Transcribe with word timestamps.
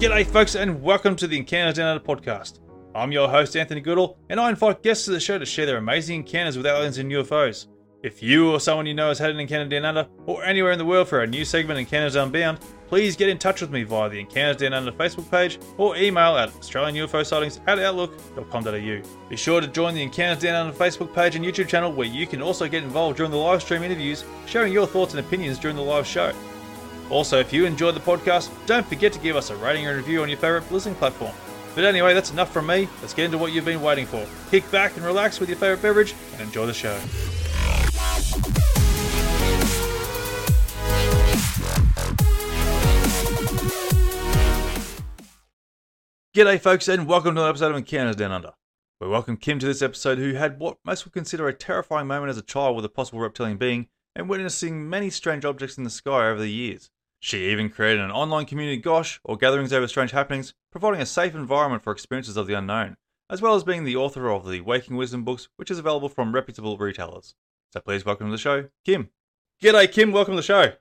G'day, 0.00 0.24
folks, 0.26 0.54
and 0.54 0.80
welcome 0.80 1.14
to 1.16 1.26
the 1.26 1.36
Encounters 1.36 1.74
Down 1.74 1.88
Under 1.88 2.02
podcast. 2.02 2.60
I'm 2.94 3.12
your 3.12 3.28
host, 3.28 3.54
Anthony 3.54 3.82
Goodall, 3.82 4.16
and 4.30 4.40
I 4.40 4.48
invite 4.48 4.82
guests 4.82 5.04
to 5.04 5.10
the 5.10 5.20
show 5.20 5.36
to 5.36 5.44
share 5.44 5.66
their 5.66 5.76
amazing 5.76 6.20
encounters 6.20 6.56
with 6.56 6.64
aliens 6.64 6.96
and 6.96 7.12
UFOs. 7.12 7.66
If 8.02 8.22
you 8.22 8.50
or 8.50 8.60
someone 8.60 8.86
you 8.86 8.94
know 8.94 9.08
has 9.08 9.18
had 9.18 9.28
an 9.28 9.38
encounter 9.38 9.68
down 9.68 9.84
under, 9.84 10.08
or 10.24 10.42
anywhere 10.42 10.72
in 10.72 10.78
the 10.78 10.86
world 10.86 11.06
for 11.06 11.20
a 11.20 11.26
new 11.26 11.44
segment 11.44 11.78
Encounters 11.78 12.16
Unbound, 12.16 12.60
please 12.88 13.14
get 13.14 13.28
in 13.28 13.36
touch 13.36 13.60
with 13.60 13.70
me 13.70 13.82
via 13.82 14.08
the 14.08 14.20
Encounters 14.20 14.56
Down 14.56 14.72
Under 14.72 14.90
Facebook 14.90 15.30
page 15.30 15.58
or 15.76 15.94
email 15.98 16.34
at 16.38 16.48
Australian 16.48 17.06
UFO 17.06 17.22
sightings 17.26 17.60
at 17.66 17.78
outlook.com.au. 17.78 19.28
Be 19.28 19.36
sure 19.36 19.60
to 19.60 19.68
join 19.68 19.94
the 19.94 20.02
Encounters 20.02 20.42
Down 20.42 20.54
Under 20.54 20.74
Facebook 20.74 21.14
page 21.14 21.36
and 21.36 21.44
YouTube 21.44 21.68
channel 21.68 21.92
where 21.92 22.08
you 22.08 22.26
can 22.26 22.40
also 22.40 22.66
get 22.66 22.84
involved 22.84 23.18
during 23.18 23.32
the 23.32 23.36
live 23.36 23.60
stream 23.60 23.82
interviews, 23.82 24.24
sharing 24.46 24.72
your 24.72 24.86
thoughts 24.86 25.12
and 25.12 25.20
opinions 25.20 25.58
during 25.58 25.76
the 25.76 25.82
live 25.82 26.06
show. 26.06 26.32
Also, 27.10 27.40
if 27.40 27.52
you 27.52 27.64
enjoyed 27.64 27.96
the 27.96 28.00
podcast, 28.00 28.50
don't 28.66 28.86
forget 28.86 29.12
to 29.12 29.18
give 29.18 29.34
us 29.34 29.50
a 29.50 29.56
rating 29.56 29.84
and 29.84 29.96
review 29.96 30.22
on 30.22 30.28
your 30.28 30.38
favourite 30.38 30.70
listening 30.70 30.94
platform. 30.94 31.34
But 31.74 31.84
anyway, 31.84 32.14
that's 32.14 32.30
enough 32.30 32.52
from 32.52 32.68
me. 32.68 32.88
Let's 33.00 33.14
get 33.14 33.24
into 33.24 33.36
what 33.36 33.52
you've 33.52 33.64
been 33.64 33.82
waiting 33.82 34.06
for. 34.06 34.24
Kick 34.52 34.70
back 34.70 34.96
and 34.96 35.04
relax 35.04 35.40
with 35.40 35.48
your 35.48 35.58
favourite 35.58 35.82
beverage 35.82 36.14
and 36.34 36.42
enjoy 36.42 36.66
the 36.66 36.72
show. 36.72 36.96
G'day, 46.32 46.60
folks, 46.60 46.86
and 46.86 47.08
welcome 47.08 47.34
to 47.34 47.40
another 47.40 47.50
episode 47.50 47.72
of 47.72 47.76
Encounters 47.76 48.14
Down 48.14 48.30
Under. 48.30 48.52
We 49.00 49.08
welcome 49.08 49.36
Kim 49.36 49.58
to 49.58 49.66
this 49.66 49.82
episode, 49.82 50.18
who 50.18 50.34
had 50.34 50.60
what 50.60 50.78
most 50.84 51.04
would 51.04 51.12
consider 51.12 51.48
a 51.48 51.52
terrifying 51.52 52.06
moment 52.06 52.30
as 52.30 52.38
a 52.38 52.42
child 52.42 52.76
with 52.76 52.84
a 52.84 52.88
possible 52.88 53.18
reptilian 53.18 53.56
being 53.56 53.88
and 54.14 54.28
witnessing 54.28 54.88
many 54.88 55.10
strange 55.10 55.44
objects 55.44 55.76
in 55.76 55.82
the 55.82 55.90
sky 55.90 56.28
over 56.28 56.38
the 56.38 56.50
years. 56.50 56.88
She 57.22 57.50
even 57.50 57.68
created 57.68 58.00
an 58.00 58.10
online 58.10 58.46
community 58.46 58.78
gosh, 58.78 59.20
or 59.24 59.36
gatherings 59.36 59.74
over 59.74 59.86
strange 59.86 60.10
happenings, 60.10 60.54
providing 60.72 61.02
a 61.02 61.06
safe 61.06 61.34
environment 61.34 61.82
for 61.82 61.92
experiences 61.92 62.38
of 62.38 62.46
the 62.46 62.54
unknown, 62.54 62.96
as 63.28 63.42
well 63.42 63.54
as 63.54 63.62
being 63.62 63.84
the 63.84 63.94
author 63.94 64.30
of 64.30 64.48
the 64.48 64.62
Waking 64.62 64.96
Wisdom 64.96 65.22
books, 65.22 65.48
which 65.56 65.70
is 65.70 65.78
available 65.78 66.08
from 66.08 66.34
reputable 66.34 66.78
retailers. 66.78 67.34
So 67.74 67.80
please 67.80 68.06
welcome 68.06 68.28
to 68.28 68.32
the 68.32 68.38
show, 68.38 68.70
Kim. 68.86 69.10
G'day, 69.62 69.92
Kim. 69.92 70.12
Welcome 70.12 70.32
to 70.32 70.36
the 70.36 70.42
show. 70.42 70.72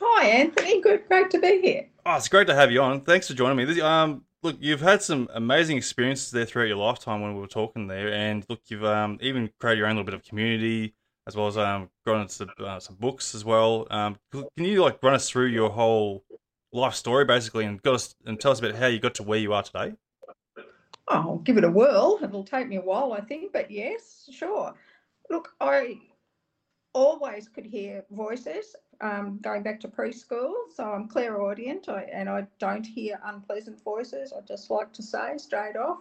Hi, 0.00 0.26
Anthony. 0.28 0.80
Good, 0.80 1.06
great 1.08 1.30
to 1.32 1.38
be 1.38 1.60
here. 1.60 1.88
Oh, 2.06 2.16
it's 2.16 2.28
great 2.28 2.46
to 2.46 2.54
have 2.54 2.72
you 2.72 2.80
on. 2.80 3.02
Thanks 3.02 3.28
for 3.28 3.34
joining 3.34 3.58
me. 3.58 3.66
This, 3.66 3.82
um, 3.82 4.24
look, 4.42 4.56
you've 4.60 4.80
had 4.80 5.02
some 5.02 5.28
amazing 5.34 5.76
experiences 5.76 6.30
there 6.30 6.46
throughout 6.46 6.68
your 6.68 6.78
lifetime 6.78 7.20
when 7.20 7.34
we 7.34 7.40
were 7.40 7.46
talking 7.46 7.86
there, 7.86 8.10
and 8.10 8.46
look, 8.48 8.62
you've 8.68 8.84
um, 8.84 9.18
even 9.20 9.50
created 9.60 9.80
your 9.80 9.88
own 9.88 9.96
little 9.96 10.04
bit 10.04 10.14
of 10.14 10.24
community, 10.24 10.94
as 11.28 11.36
well 11.36 11.46
as 11.46 11.58
um, 11.58 11.90
into 12.06 12.48
uh, 12.58 12.80
some 12.80 12.96
books 12.96 13.34
as 13.34 13.44
well. 13.44 13.86
Um, 13.90 14.16
can 14.32 14.64
you 14.64 14.82
like 14.82 15.00
run 15.02 15.14
us 15.14 15.28
through 15.28 15.48
your 15.48 15.68
whole 15.68 16.24
life 16.72 16.94
story 16.94 17.26
basically, 17.26 17.66
and 17.66 17.80
got 17.82 17.94
us 17.94 18.14
and 18.24 18.40
tell 18.40 18.50
us 18.50 18.58
about 18.58 18.74
how 18.74 18.86
you 18.86 18.98
got 18.98 19.14
to 19.16 19.22
where 19.22 19.38
you 19.38 19.52
are 19.52 19.62
today? 19.62 19.92
Oh, 20.56 21.14
I'll 21.14 21.38
give 21.38 21.58
it 21.58 21.64
a 21.64 21.70
whirl. 21.70 22.18
It'll 22.22 22.44
take 22.44 22.66
me 22.66 22.76
a 22.76 22.80
while, 22.80 23.12
I 23.12 23.20
think, 23.20 23.52
but 23.52 23.70
yes, 23.70 24.28
sure. 24.32 24.74
Look, 25.28 25.54
I 25.60 26.00
always 26.94 27.46
could 27.48 27.66
hear 27.66 28.04
voices 28.10 28.74
um, 29.02 29.38
going 29.42 29.62
back 29.62 29.80
to 29.80 29.88
preschool, 29.88 30.52
so 30.74 30.84
I'm 30.84 31.08
clairaudient, 31.08 31.90
I, 31.90 32.02
and 32.12 32.28
I 32.28 32.46
don't 32.58 32.86
hear 32.86 33.20
unpleasant 33.24 33.82
voices. 33.84 34.32
I 34.32 34.40
just 34.40 34.70
like 34.70 34.92
to 34.94 35.02
say 35.02 35.36
straight 35.36 35.76
off. 35.76 35.98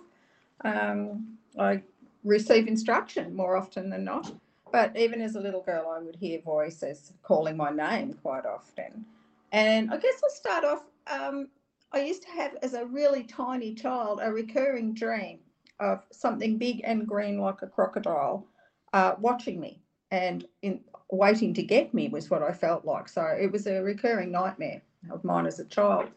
Um, 0.64 1.38
I 1.60 1.84
receive 2.24 2.68
instruction 2.68 3.36
more 3.36 3.58
often 3.58 3.90
than 3.90 4.06
not. 4.06 4.32
But 4.72 4.98
even 4.98 5.22
as 5.22 5.36
a 5.36 5.40
little 5.40 5.62
girl, 5.62 5.94
I 5.96 6.00
would 6.00 6.16
hear 6.16 6.42
voices 6.42 7.14
calling 7.24 7.58
my 7.58 7.72
name 7.72 8.14
quite 8.22 8.46
often. 8.46 9.06
And 9.52 9.92
I 9.92 9.98
guess 9.98 10.22
I'll 10.24 10.30
start 10.30 10.66
off. 10.66 10.84
Um, 11.08 11.48
I 11.94 12.02
used 12.02 12.24
to 12.24 12.30
have, 12.32 12.56
as 12.62 12.74
a 12.74 12.86
really 12.86 13.24
tiny 13.24 13.74
child, 13.74 14.20
a 14.22 14.32
recurring 14.32 14.94
dream 14.94 15.40
of 15.80 16.02
something 16.12 16.58
big 16.58 16.82
and 16.84 17.08
green 17.08 17.40
like 17.40 17.62
a 17.62 17.68
crocodile 17.68 18.46
uh, 18.94 19.16
watching 19.20 19.60
me 19.60 19.82
and 20.12 20.46
in, 20.62 20.82
waiting 21.12 21.54
to 21.54 21.64
get 21.64 21.94
me 21.94 22.10
was 22.10 22.30
what 22.30 22.44
I 22.44 22.52
felt 22.52 22.86
like. 22.86 23.08
So 23.08 23.22
it 23.22 23.52
was 23.52 23.68
a 23.68 23.82
recurring 23.82 24.32
nightmare 24.32 24.82
of 25.10 25.24
mine 25.24 25.46
as 25.46 25.60
a 25.60 25.66
child. 25.66 26.10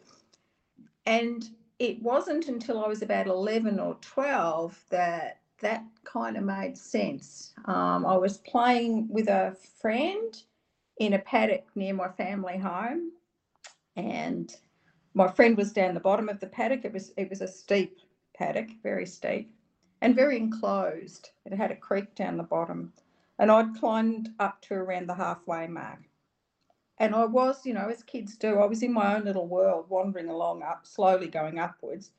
And 1.05 1.47
it 1.79 2.01
wasn't 2.01 2.47
until 2.47 2.83
I 2.83 2.87
was 2.87 3.01
about 3.01 3.27
11 3.27 3.79
or 3.79 3.97
12 4.01 4.83
that 4.89 5.40
that 5.61 5.83
kind 6.03 6.37
of 6.37 6.43
made 6.43 6.77
sense. 6.77 7.53
Um, 7.65 8.05
I 8.05 8.17
was 8.17 8.37
playing 8.39 9.07
with 9.09 9.27
a 9.27 9.55
friend 9.79 10.35
in 10.97 11.13
a 11.13 11.19
paddock 11.19 11.65
near 11.75 11.93
my 11.93 12.09
family 12.09 12.57
home, 12.57 13.11
and 13.95 14.55
my 15.13 15.27
friend 15.27 15.57
was 15.57 15.71
down 15.71 15.93
the 15.93 15.99
bottom 15.99 16.29
of 16.29 16.39
the 16.39 16.47
paddock. 16.47 16.85
It 16.85 16.93
was 16.93 17.13
it 17.17 17.29
was 17.29 17.41
a 17.41 17.47
steep 17.47 17.99
paddock, 18.35 18.69
very 18.83 19.05
steep, 19.05 19.51
and 20.01 20.15
very 20.15 20.37
enclosed. 20.37 21.29
It 21.45 21.53
had 21.53 21.71
a 21.71 21.75
creek 21.75 22.15
down 22.15 22.37
the 22.37 22.43
bottom, 22.43 22.93
and 23.39 23.51
I'd 23.51 23.75
climbed 23.75 24.29
up 24.39 24.61
to 24.63 24.73
around 24.73 25.07
the 25.07 25.15
halfway 25.15 25.67
mark. 25.67 25.99
And 26.97 27.15
I 27.15 27.25
was, 27.25 27.65
you 27.65 27.73
know, 27.73 27.89
as 27.89 28.03
kids 28.03 28.37
do, 28.37 28.59
I 28.59 28.65
was 28.65 28.83
in 28.83 28.93
my 28.93 29.15
own 29.15 29.25
little 29.25 29.47
world, 29.47 29.89
wandering 29.89 30.27
along 30.29 30.61
up, 30.61 30.85
slowly 30.85 31.27
going 31.27 31.57
upwards 31.57 32.11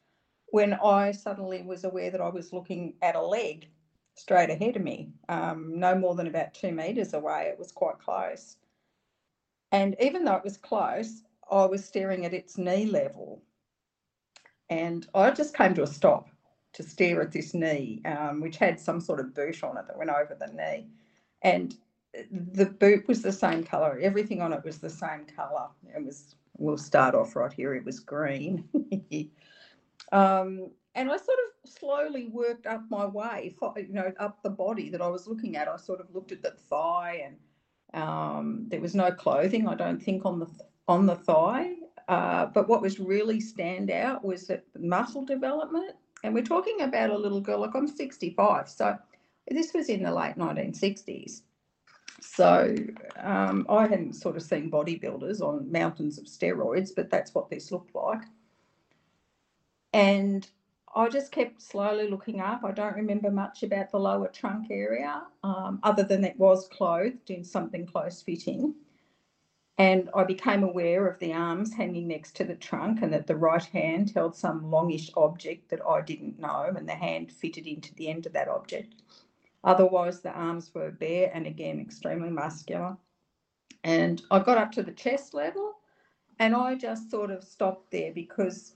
when 0.53 0.75
I 0.75 1.13
suddenly 1.13 1.63
was 1.65 1.85
aware 1.85 2.11
that 2.13 2.23
I 2.23 2.31
was 2.31 2.55
looking 2.55 2.95
at 3.03 3.17
a 3.17 3.23
leg 3.23 3.69
straight 4.17 4.51
ahead 4.51 4.77
of 4.77 4.83
me, 4.85 5.11
um, 5.31 5.81
no 5.81 5.97
more 5.97 6.17
than 6.17 6.29
about 6.29 6.55
two 6.55 6.73
meters 6.73 7.15
away. 7.15 7.49
It 7.53 7.61
was 7.61 7.73
quite 7.73 8.01
close. 8.01 8.59
And 9.73 9.97
even 10.01 10.25
though 10.25 10.37
it 10.37 10.45
was 10.45 10.59
close, 10.59 11.23
I 11.51 11.67
was 11.67 11.85
staring 11.85 12.27
at 12.27 12.35
its 12.35 12.59
knee 12.59 12.87
level. 12.87 13.43
And 14.71 15.07
I 15.15 15.31
just 15.33 15.57
came 15.57 15.75
to 15.75 15.85
a 15.85 15.89
stop 15.89 16.29
to 16.75 16.83
stare 16.83 17.23
at 17.23 17.33
this 17.33 17.55
knee, 17.55 18.03
um, 18.07 18.41
which 18.41 18.59
had 18.59 18.81
some 18.81 19.01
sort 19.01 19.21
of 19.21 19.35
boot 19.35 19.65
on 19.65 19.79
it 19.79 19.87
that 19.89 19.99
went 19.99 20.11
over 20.11 20.37
the 20.39 20.49
knee. 20.53 20.89
And 21.43 21.75
the 22.31 22.67
boot 22.67 23.09
was 23.09 23.23
the 23.23 23.33
same 23.33 23.65
color. 23.65 23.99
Everything 24.03 24.43
on 24.43 24.53
it 24.53 24.65
was 24.65 24.79
the 24.79 24.91
same 24.91 25.27
color. 25.37 25.69
It 25.97 26.05
was, 26.05 26.37
we'll 26.59 26.79
start 26.79 27.15
off 27.15 27.37
right 27.37 27.53
here. 27.53 27.75
It 27.75 27.85
was 27.85 28.01
green. 28.01 28.69
Um, 30.11 30.71
and 30.95 31.11
I 31.11 31.17
sort 31.17 31.39
of 31.39 31.71
slowly 31.71 32.27
worked 32.27 32.67
up 32.67 32.83
my 32.91 33.07
way, 33.07 33.55
you 33.77 33.93
know, 33.93 34.13
up 34.19 34.43
the 34.43 34.51
body 34.51 34.91
that 34.91 35.01
I 35.01 35.09
was 35.09 35.27
looking 35.27 35.57
at. 35.57 35.69
I 35.69 35.77
sort 35.77 36.01
of 36.01 36.15
looked 36.15 36.33
at 36.33 36.43
the 36.43 36.51
thigh, 36.51 37.23
and 37.25 38.03
um, 38.03 38.65
there 38.69 38.81
was 38.81 38.95
no 38.95 39.11
clothing, 39.11 39.69
I 39.69 39.75
don't 39.75 40.03
think, 40.03 40.27
on 40.27 40.39
the 40.39 40.49
on 40.89 41.07
the 41.07 41.17
thigh. 41.17 41.75
Uh, 42.09 42.47
but 42.47 42.69
what 42.69 42.83
was 42.83 42.99
really 42.99 43.41
stand 43.41 43.91
out 43.91 44.25
was 44.25 44.47
that 44.49 44.65
muscle 44.79 45.25
development. 45.25 45.95
And 46.25 46.35
we're 46.35 46.43
talking 46.43 46.83
about 46.83 47.11
a 47.11 47.17
little 47.17 47.41
girl, 47.41 47.61
like 47.61 47.75
I'm 47.75 47.89
65. 47.89 48.69
So 48.69 48.97
this 49.49 49.73
was 49.73 49.89
in 49.89 50.03
the 50.03 50.13
late 50.13 50.37
1960s. 50.37 51.43
So 52.21 52.77
um, 53.19 53.67
I 53.69 53.87
hadn't 53.87 54.15
sort 54.15 54.37
of 54.37 54.43
seen 54.43 54.71
bodybuilders 54.71 55.41
on 55.41 55.71
mountains 55.71 56.19
of 56.19 56.25
steroids, 56.25 56.91
but 56.95 57.11
that's 57.11 57.35
what 57.35 57.51
this 57.51 57.73
looked 57.73 57.95
like. 57.95 58.23
And 59.93 60.49
I 60.95 61.09
just 61.09 61.33
kept 61.33 61.63
slowly 61.63 62.09
looking 62.09 62.41
up. 62.41 62.65
I 62.65 62.73
don't 62.73 62.95
remember 62.97 63.31
much 63.31 63.63
about 63.63 63.91
the 63.91 63.99
lower 63.99 64.29
trunk 64.29 64.69
area, 64.71 65.23
um, 65.43 65.81
other 65.83 66.03
than 66.03 66.25
it 66.25 66.39
was 66.39 66.69
clothed 66.69 67.31
in 67.31 67.45
something 67.45 67.87
close 67.87 68.23
fitting. 68.23 68.75
And 69.79 70.11
I 70.15 70.25
became 70.25 70.63
aware 70.63 71.07
of 71.07 71.19
the 71.19 71.33
arms 71.33 71.73
hanging 71.75 72.09
next 72.09 72.37
to 72.37 72.45
the 72.45 72.55
trunk 72.55 73.01
and 73.03 73.13
that 73.13 73.27
the 73.27 73.37
right 73.37 73.65
hand 73.65 74.13
held 74.15 74.37
some 74.37 74.71
longish 74.71 75.11
object 75.17 75.71
that 75.71 75.85
I 75.87 76.03
didn't 76.03 76.39
know, 76.39 76.73
and 76.77 76.89
the 76.89 76.95
hand 76.95 77.33
fitted 77.33 77.67
into 77.67 77.95
the 77.95 78.09
end 78.09 78.27
of 78.27 78.35
that 78.35 78.49
object. 78.49 78.95
Otherwise, 79.65 80.21
the 80.21 80.31
arms 80.31 80.75
were 80.75 80.91
bare 80.91 81.31
and 81.33 81.47
again 81.47 81.81
extremely 81.81 82.31
muscular. 82.31 82.97
And 83.85 84.23
I 84.31 84.41
got 84.41 84.59
up 84.59 84.73
to 84.73 84.83
the 84.83 84.93
chest 84.93 85.35
level 85.35 85.75
and 86.39 86.55
I 86.55 86.75
just 86.75 87.11
sort 87.11 87.31
of 87.31 87.45
stopped 87.45 87.91
there 87.91 88.13
because 88.13 88.75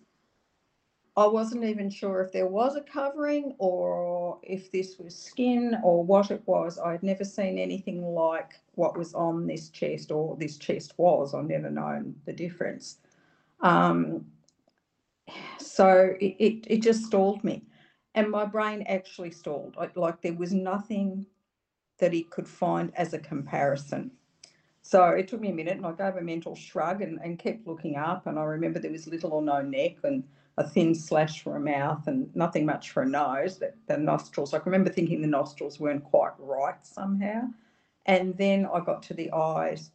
I 1.18 1.26
wasn't 1.26 1.64
even 1.64 1.88
sure 1.88 2.20
if 2.20 2.30
there 2.30 2.46
was 2.46 2.76
a 2.76 2.82
covering 2.82 3.54
or 3.58 4.38
if 4.42 4.70
this 4.70 4.98
was 4.98 5.16
skin 5.16 5.78
or 5.82 6.04
what 6.04 6.30
it 6.30 6.42
was. 6.44 6.78
I'd 6.78 7.02
never 7.02 7.24
seen 7.24 7.58
anything 7.58 8.02
like 8.02 8.60
what 8.74 8.98
was 8.98 9.14
on 9.14 9.46
this 9.46 9.70
chest 9.70 10.12
or 10.12 10.36
this 10.36 10.58
chest 10.58 10.92
was. 10.98 11.32
I've 11.32 11.46
never 11.46 11.70
known 11.70 12.16
the 12.26 12.34
difference. 12.34 12.98
Um, 13.60 14.26
so 15.58 16.14
it, 16.20 16.36
it, 16.38 16.66
it 16.66 16.82
just 16.82 17.06
stalled 17.06 17.42
me 17.42 17.62
and 18.14 18.30
my 18.30 18.44
brain 18.44 18.82
actually 18.82 19.30
stalled. 19.30 19.76
Like 19.94 20.20
there 20.20 20.34
was 20.34 20.52
nothing 20.52 21.24
that 21.98 22.12
it 22.12 22.28
could 22.28 22.46
find 22.46 22.92
as 22.94 23.14
a 23.14 23.18
comparison. 23.18 24.10
So 24.82 25.02
it 25.08 25.28
took 25.28 25.40
me 25.40 25.48
a 25.48 25.54
minute 25.54 25.78
and 25.78 25.86
I 25.86 25.92
gave 25.92 26.16
a 26.16 26.20
mental 26.20 26.54
shrug 26.54 27.00
and, 27.00 27.18
and 27.24 27.38
kept 27.38 27.66
looking 27.66 27.96
up. 27.96 28.26
And 28.26 28.38
I 28.38 28.44
remember 28.44 28.78
there 28.78 28.92
was 28.92 29.06
little 29.06 29.32
or 29.32 29.42
no 29.42 29.62
neck 29.62 29.96
and 30.04 30.22
a 30.58 30.66
thin 30.66 30.94
slash 30.94 31.42
for 31.42 31.56
a 31.56 31.60
mouth 31.60 32.06
and 32.06 32.34
nothing 32.34 32.64
much 32.64 32.90
for 32.90 33.02
a 33.02 33.08
nose, 33.08 33.58
the, 33.58 33.72
the 33.88 33.98
nostrils. 33.98 34.54
I 34.54 34.60
remember 34.64 34.90
thinking 34.90 35.20
the 35.20 35.26
nostrils 35.26 35.78
weren't 35.78 36.04
quite 36.04 36.32
right 36.38 36.76
somehow. 36.82 37.48
And 38.06 38.36
then 38.38 38.66
I 38.72 38.80
got 38.80 39.02
to 39.04 39.14
the 39.14 39.30
eyes 39.32 39.90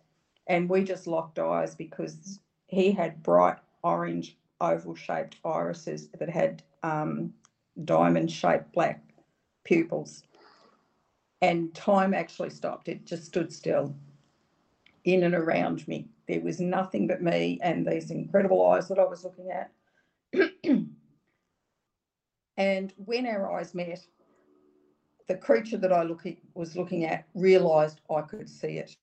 and 0.48 0.70
we 0.70 0.84
just 0.84 1.08
locked 1.08 1.40
eyes 1.40 1.76
because 1.76 2.40
he 2.68 2.92
had 2.92 3.24
bright 3.24 3.58
orange 3.84 4.38
oval 4.60 4.96
shaped 4.96 5.38
irises 5.44 6.10
that 6.20 6.30
had 6.30 6.62
um, 6.84 7.34
diamond 7.86 8.32
shaped 8.32 8.72
black 8.74 9.02
pupils. 9.64 10.24
And 11.42 11.74
time 11.74 12.14
actually 12.14 12.52
stopped. 12.52 12.88
It 12.88 13.06
just 13.06 13.26
stood 13.26 13.52
still 13.52 13.96
in 15.06 15.24
and 15.24 15.34
around 15.34 15.88
me. 15.88 16.08
There 16.28 16.42
was 16.42 16.60
nothing 16.60 17.08
but 17.08 17.24
me 17.24 17.60
and 17.64 17.88
these 17.88 18.12
incredible 18.12 18.66
eyes 18.68 18.88
that 18.90 19.00
I 19.00 19.06
was 19.06 19.24
looking 19.24 19.50
at. 19.50 19.72
and 22.58 22.94
when 22.98 23.26
our 23.26 23.52
eyes 23.52 23.74
met, 23.74 24.06
the 25.28 25.36
creature 25.38 25.78
that 25.78 25.94
I 25.94 26.04
look 26.04 26.26
at, 26.26 26.36
was 26.54 26.76
looking 26.76 27.06
at 27.06 27.26
realised 27.34 28.02
I 28.10 28.22
could 28.22 28.50
see 28.50 28.78
it. 28.78 28.96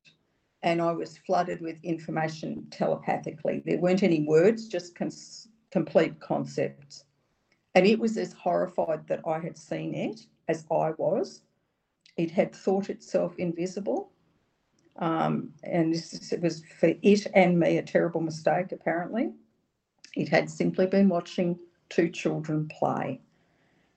And 0.63 0.83
I 0.83 0.93
was 0.93 1.19
flooded 1.19 1.61
with 1.61 1.79
information 1.85 2.67
telepathically. 2.71 3.63
There 3.65 3.79
weren't 3.79 4.03
any 4.03 4.25
words, 4.25 4.69
just 4.69 4.95
cons- 4.95 5.49
complete 5.71 6.19
concepts. 6.21 7.05
And 7.75 7.87
it 7.87 7.99
was 7.99 8.17
as 8.17 8.33
horrified 8.33 9.07
that 9.07 9.21
I 9.27 9.39
had 9.39 9.57
seen 9.57 9.95
it 9.95 10.27
as 10.49 10.67
I 10.71 10.93
was. 10.99 11.43
It 12.17 12.31
had 12.31 12.55
thought 12.55 12.91
itself 12.91 13.35
invisible. 13.39 14.11
Um, 14.97 15.53
and 15.63 15.95
this 15.95 16.33
it 16.33 16.41
was 16.43 16.65
for 16.81 16.93
it 17.01 17.27
and 17.35 17.59
me 17.59 17.79
a 17.79 17.83
terrible 17.83 18.21
mistake, 18.21 18.73
apparently. 18.73 19.33
It 20.19 20.29
had 20.29 20.50
simply 20.50 20.87
been 20.87 21.09
watching 21.09 21.56
two 21.91 22.11
children 22.11 22.67
play. 22.67 23.20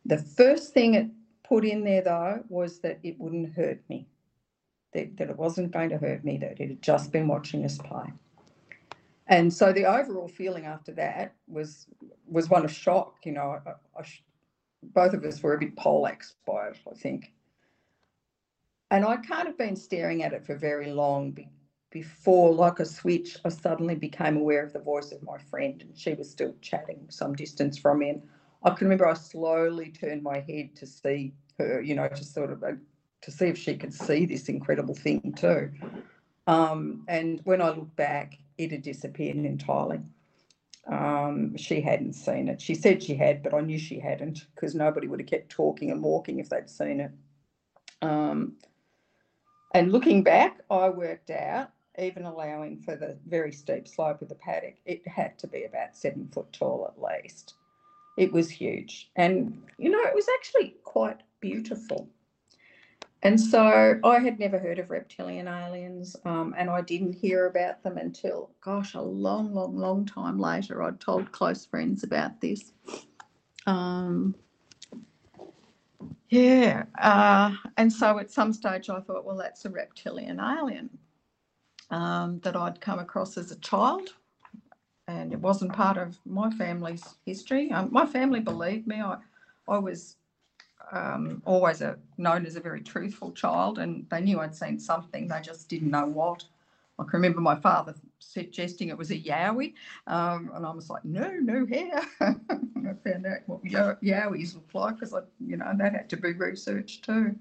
The 0.06 0.20
first 0.20 0.72
thing 0.72 0.94
it 0.94 1.08
put 1.44 1.66
in 1.66 1.84
there, 1.84 2.04
though, 2.04 2.44
was 2.48 2.78
that 2.82 3.00
it 3.02 3.20
wouldn't 3.20 3.56
hurt 3.56 3.82
me, 3.90 4.08
that, 4.94 5.18
that 5.18 5.32
it 5.32 5.38
wasn't 5.38 5.72
going 5.72 5.90
to 5.90 5.98
hurt 5.98 6.24
me, 6.24 6.38
that 6.38 6.62
it 6.62 6.70
had 6.70 6.82
just 6.84 7.12
been 7.12 7.28
watching 7.28 7.66
us 7.66 7.80
play. 7.80 8.14
And 9.26 9.52
so 9.52 9.74
the 9.74 9.86
overall 9.86 10.28
feeling 10.28 10.66
after 10.68 10.92
that 10.92 11.34
was 11.48 11.88
was 12.28 12.50
one 12.50 12.66
of 12.66 12.72
shock. 12.72 13.16
You 13.24 13.32
know, 13.32 13.60
I, 13.66 13.72
I, 14.00 14.04
both 14.84 15.14
of 15.14 15.26
us 15.26 15.42
were 15.42 15.56
a 15.56 15.60
bit 15.60 15.76
poleaxed 15.76 16.36
by 16.46 16.68
it, 16.68 16.78
I 16.90 16.94
think. 16.94 17.32
And 18.92 19.06
I 19.06 19.18
can't 19.18 19.48
have 19.48 19.58
been 19.58 19.76
staring 19.76 20.22
at 20.22 20.34
it 20.34 20.46
for 20.46 20.56
very 20.56 20.92
long 20.92 21.32
before, 21.92 22.54
like 22.54 22.80
a 22.80 22.86
switch, 22.86 23.38
I 23.44 23.50
suddenly 23.50 23.96
became 23.96 24.38
aware 24.38 24.64
of 24.64 24.74
the 24.74 24.80
voice 24.80 25.12
of 25.12 25.22
my 25.22 25.38
friend, 25.38 25.82
and 25.82 25.98
she 25.98 26.14
was 26.14 26.32
still 26.32 26.56
chatting 26.62 27.06
some 27.10 27.36
distance 27.36 27.78
from 27.78 28.00
me. 28.00 28.10
And 28.10 28.22
I 28.64 28.70
can 28.72 28.88
remember 28.88 29.08
I 29.08 29.14
slowly 29.14 29.92
turned 29.92 30.24
my 30.24 30.40
head 30.40 30.76
to 30.78 30.88
see 30.88 31.34
her, 31.60 31.82
you 31.82 31.96
know, 31.96 32.08
to 32.08 32.24
sort 32.24 32.52
of 32.52 32.64
uh, 32.64 32.72
to 33.22 33.32
see 33.32 33.46
if 33.46 33.58
she 33.58 33.76
could 33.76 33.94
see 33.94 34.26
this 34.26 34.50
incredible 34.50 34.96
thing 34.96 35.34
too. 35.38 35.72
Um, 36.48 37.04
and 37.08 37.42
when 37.44 37.62
I 37.62 37.70
looked 37.70 37.96
back, 37.96 38.38
it 38.58 38.72
had 38.72 38.82
disappeared 38.82 39.36
entirely. 39.36 40.00
Um, 40.88 41.56
she 41.58 41.82
hadn't 41.82 42.14
seen 42.14 42.48
it. 42.48 42.62
She 42.62 42.74
said 42.74 43.04
she 43.04 43.16
had, 43.16 43.44
but 43.44 43.54
I 43.54 43.62
knew 43.62 43.78
she 43.78 44.00
hadn't 44.00 44.48
because 44.56 44.74
nobody 44.74 45.08
would 45.08 45.20
have 45.20 45.30
kept 45.30 45.50
talking 45.50 45.92
and 45.92 46.02
walking 46.02 46.40
if 46.40 46.50
they'd 46.50 46.70
seen 46.70 47.02
it. 47.02 47.12
Um, 48.02 48.56
and 49.74 49.92
looking 49.92 50.24
back, 50.24 50.62
I 50.70 50.90
worked 50.90 51.30
out, 51.30 51.70
even 52.00 52.26
allowing 52.26 52.78
for 52.78 52.96
the 52.96 53.18
very 53.28 53.52
steep 53.52 53.88
slope 53.88 54.22
of 54.22 54.30
the 54.30 54.36
paddock, 54.36 54.76
it 54.86 55.06
had 55.08 55.38
to 55.40 55.48
be 55.48 55.66
about 55.66 55.96
seven 55.96 56.30
foot 56.34 56.52
tall 56.54 56.88
at 56.90 57.24
least. 57.24 57.56
It 58.18 58.32
was 58.32 58.50
huge. 58.50 59.12
And, 59.16 59.62
you 59.78 59.90
know, 59.90 60.02
it 60.04 60.16
was 60.16 60.28
actually 60.38 60.76
quite 60.84 61.22
beautiful. 61.40 62.10
And 63.24 63.40
so 63.40 64.00
I 64.04 64.20
had 64.20 64.40
never 64.40 64.58
heard 64.58 64.80
of 64.80 64.90
reptilian 64.90 65.48
aliens, 65.48 66.16
um, 66.26 66.56
and 66.58 66.72
I 66.72 66.82
didn't 66.82 67.14
hear 67.14 67.46
about 67.46 67.84
them 67.84 67.98
until, 67.98 68.50
gosh, 68.62 68.96
a 68.96 69.02
long, 69.02 69.54
long, 69.54 69.78
long 69.78 70.06
time 70.06 70.40
later. 70.40 70.82
I'd 70.82 71.00
told 71.00 71.32
close 71.32 71.64
friends 71.64 72.04
about 72.04 72.42
this. 72.42 72.74
Um, 73.68 74.34
yeah, 76.30 76.86
uh, 76.98 77.54
and 77.78 77.94
so 77.94 78.18
at 78.18 78.32
some 78.32 78.54
stage 78.54 78.90
I 78.90 79.02
thought, 79.02 79.24
well, 79.24 79.38
that's 79.38 79.66
a 79.66 79.70
reptilian 79.70 80.40
alien 80.40 80.90
um, 81.92 82.40
that 82.40 82.56
I'd 82.56 82.82
come 82.82 83.00
across 83.00 83.38
as 83.38 83.52
a 83.52 83.58
child, 83.58 84.10
and 85.08 85.32
it 85.34 85.40
wasn't 85.40 85.74
part 85.74 85.98
of 85.98 86.18
my 86.26 86.50
family's 86.52 87.04
history. 87.26 87.72
Um, 87.72 87.90
my 87.92 88.06
family 88.06 88.40
believed 88.40 88.88
me. 88.88 89.02
I, 89.02 89.18
I 89.68 89.78
was 89.78 90.16
um, 90.92 91.42
always 91.46 91.82
a, 91.82 91.98
known 92.18 92.46
as 92.46 92.56
a 92.56 92.62
very 92.62 92.82
truthful 92.82 93.32
child, 93.32 93.78
and 93.80 94.06
they 94.10 94.22
knew 94.22 94.40
I'd 94.40 94.56
seen 94.56 94.80
something. 94.80 95.28
They 95.28 95.42
just 95.42 95.70
didn't 95.70 95.92
know 95.92 96.06
what. 96.06 96.44
I 96.98 97.04
can 97.04 97.14
remember 97.14 97.42
my 97.42 97.56
father 97.56 97.96
suggesting 98.20 98.90
it 98.90 98.98
was 98.98 99.12
a 99.12 99.18
yowie, 99.18 99.74
um, 100.08 100.52
and 100.54 100.66
I 100.66 100.72
was 100.72 100.90
like, 100.90 101.04
no, 101.04 101.30
no 101.30 101.66
hair. 101.66 102.02
I 102.22 102.94
found 103.04 103.26
out 103.26 103.40
what 103.48 103.64
yowies 103.64 104.56
look 104.56 104.70
like 104.74 104.96
because 104.96 105.14
I, 105.14 105.22
you 105.46 105.58
know, 105.58 105.72
that 105.78 105.94
had 105.94 106.10
to 106.12 106.18
be 106.18 106.34
researched 106.34 107.04
too. 107.06 107.36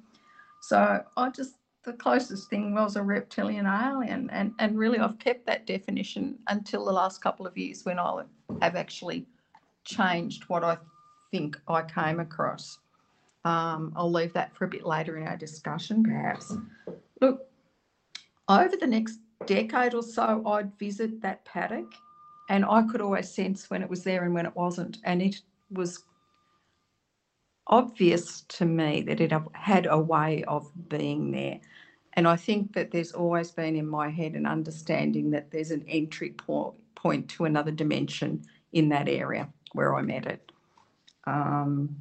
So 0.63 1.05
I 1.17 1.31
just 1.31 1.55
the 1.85 1.93
closest 1.95 2.51
thing 2.51 2.75
was 2.75 2.97
a 2.97 3.03
reptilian 3.03 3.67
alien, 3.67 4.29
and 4.31 4.53
and 4.59 4.79
really 4.79 4.99
I've 4.99 5.19
kept 5.19 5.47
that 5.47 5.67
definition 5.67 6.39
until 6.49 6.85
the 6.85 6.93
last 6.93 7.23
couple 7.23 7.47
of 7.47 7.57
years 7.57 7.85
when 7.85 7.99
I 7.99 8.25
have 8.61 8.77
actually 8.77 9.27
changed 9.85 10.45
what 10.45 10.63
I 10.63 10.77
think 11.31 11.59
I 11.69 11.83
came 11.83 12.21
across. 12.21 12.79
Um, 13.45 13.93
I'll 13.97 14.13
leave 14.13 14.35
that 14.35 14.55
for 14.55 14.67
a 14.67 14.69
bit 14.69 14.85
later 14.85 15.17
in 15.17 15.27
our 15.27 15.37
discussion, 15.37 16.03
perhaps. 16.03 16.55
Look, 17.21 17.47
over 18.49 18.77
the 18.77 18.87
next 18.87 19.21
decade 19.47 19.95
or 19.95 20.03
so, 20.03 20.43
I'd 20.47 20.79
visit 20.79 21.23
that 21.23 21.45
paddock 21.47 21.91
and 22.51 22.65
I 22.65 22.83
could 22.83 23.01
always 23.01 23.31
sense 23.31 23.71
when 23.71 23.83
it 23.83 23.89
was 23.89 24.05
there 24.05 24.25
and 24.25 24.35
when 24.35 24.45
it 24.45 24.55
wasn't. 24.55 24.99
And 25.05 25.23
it 25.23 25.41
was 25.71 26.05
obvious 27.71 28.43
to 28.43 28.67
me 28.67 29.01
that 29.03 29.21
it 29.21 29.33
had 29.55 29.87
a 29.87 29.99
way 29.99 30.45
of 30.45 30.71
being 30.89 31.31
there. 31.31 31.61
And 32.15 32.27
I 32.29 32.37
think 32.37 32.75
that 32.75 32.91
there's 32.91 33.13
always 33.13 33.53
been 33.53 33.77
in 33.77 33.87
my 33.87 34.11
head 34.11 34.35
an 34.35 34.45
understanding 34.45 35.31
that 35.31 35.51
there's 35.51 35.71
an 35.71 35.85
entry 35.89 36.31
point, 36.31 36.75
point 36.97 37.29
to 37.31 37.45
another 37.45 37.71
dimension 37.71 38.43
in 38.73 38.89
that 38.91 39.09
area 39.09 39.49
where 39.73 39.95
I 39.95 40.03
met 40.03 40.27
it. 40.27 40.53
Um, 41.25 41.97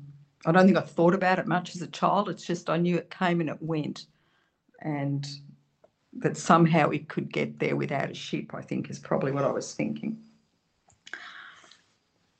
I 0.46 0.52
don't 0.52 0.66
think 0.66 0.78
I 0.78 0.82
thought 0.82 1.14
about 1.14 1.40
it 1.40 1.48
much 1.48 1.76
as 1.76 1.82
a 1.84 1.88
child. 1.88 2.30
It's 2.30 2.46
just 2.46 2.70
I 2.70 2.78
knew 2.78 2.98
it 2.98 3.12
came 3.12 3.40
and 3.40 3.50
it 3.50 3.62
went. 3.62 4.08
And 4.82 5.28
that 6.14 6.38
somehow 6.38 6.90
it 6.90 7.08
could 7.08 7.32
get 7.32 7.60
there 7.60 7.76
without 7.76 8.10
a 8.10 8.16
ship, 8.16 8.56
I 8.56 8.62
think 8.62 8.90
is 8.90 8.98
probably 8.98 9.32
what 9.32 9.46
I 9.46 9.52
was 9.52 9.76
thinking. 9.76 10.18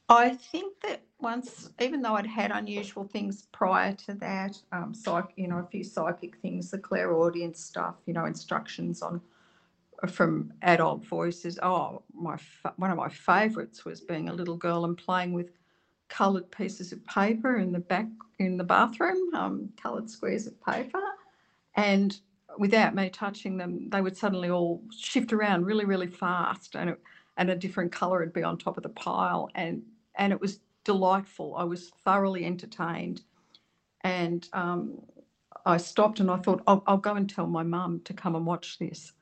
I 0.10 0.32
think 0.32 0.82
that 0.82 1.04
once, 1.20 1.70
even 1.80 2.02
though 2.02 2.16
I'd 2.16 2.26
had 2.28 2.52
unusual 2.52 3.06
things 3.06 3.44
prior 3.54 3.94
to 4.08 4.14
that, 4.16 4.58
um, 4.72 4.94
psych, 4.94 5.34
you 5.36 5.48
know, 5.48 5.60
a 5.60 5.68
few 5.68 5.84
psychic 5.84 6.38
things, 6.38 6.72
the 6.72 6.80
clairaudience 6.80 7.60
stuff, 7.64 7.96
you 8.06 8.14
know, 8.14 8.26
instructions 8.26 9.02
on 9.02 9.22
from 10.10 10.54
adult 10.64 11.06
voices. 11.06 11.60
Oh, 11.64 12.04
my 12.14 12.38
one 12.78 12.92
of 12.92 12.98
my 12.98 13.10
favourites 13.10 13.86
was 13.86 14.02
being 14.02 14.30
a 14.30 14.34
little 14.34 14.58
girl 14.58 14.86
and 14.86 14.98
playing 14.98 15.34
with 15.34 15.52
coloured 16.10 16.52
pieces 16.52 16.92
of 16.94 17.06
paper 17.06 17.58
in 17.58 17.72
the 17.74 17.80
back 17.80 18.08
in 18.40 18.58
the 18.58 18.64
bathroom, 18.66 19.34
um, 19.36 19.70
coloured 19.82 20.10
squares 20.10 20.48
of 20.48 20.62
paper, 20.66 21.02
and 21.76 22.20
without 22.58 22.96
me 22.96 23.10
touching 23.10 23.58
them, 23.58 23.90
they 23.90 24.02
would 24.02 24.18
suddenly 24.18 24.50
all 24.50 24.84
shift 24.92 25.34
around 25.34 25.66
really, 25.66 25.86
really 25.86 26.08
fast, 26.08 26.76
and 26.76 26.92
it, 26.92 27.02
and 27.38 27.50
a 27.50 27.56
different 27.56 27.92
colour 27.92 28.20
would 28.20 28.34
be 28.34 28.44
on 28.44 28.58
top 28.58 28.78
of 28.78 28.84
the 28.84 28.90
pile, 28.90 29.50
and 29.56 29.84
and 30.20 30.34
it 30.34 30.42
was 30.42 30.62
delightful. 30.86 31.56
I 31.58 31.66
was 31.66 31.92
thoroughly 32.06 32.46
entertained, 32.46 33.24
and 34.04 34.48
um, 34.54 35.02
I 35.66 35.78
stopped 35.78 36.20
and 36.22 36.32
I 36.32 36.38
thought 36.38 36.64
I'll, 36.68 36.84
I'll 36.88 36.98
go 36.98 37.16
and 37.16 37.30
tell 37.30 37.48
my 37.48 37.64
mum 37.64 38.02
to 38.06 38.14
come 38.14 38.36
and 38.36 38.46
watch 38.46 38.80
this. 38.80 39.14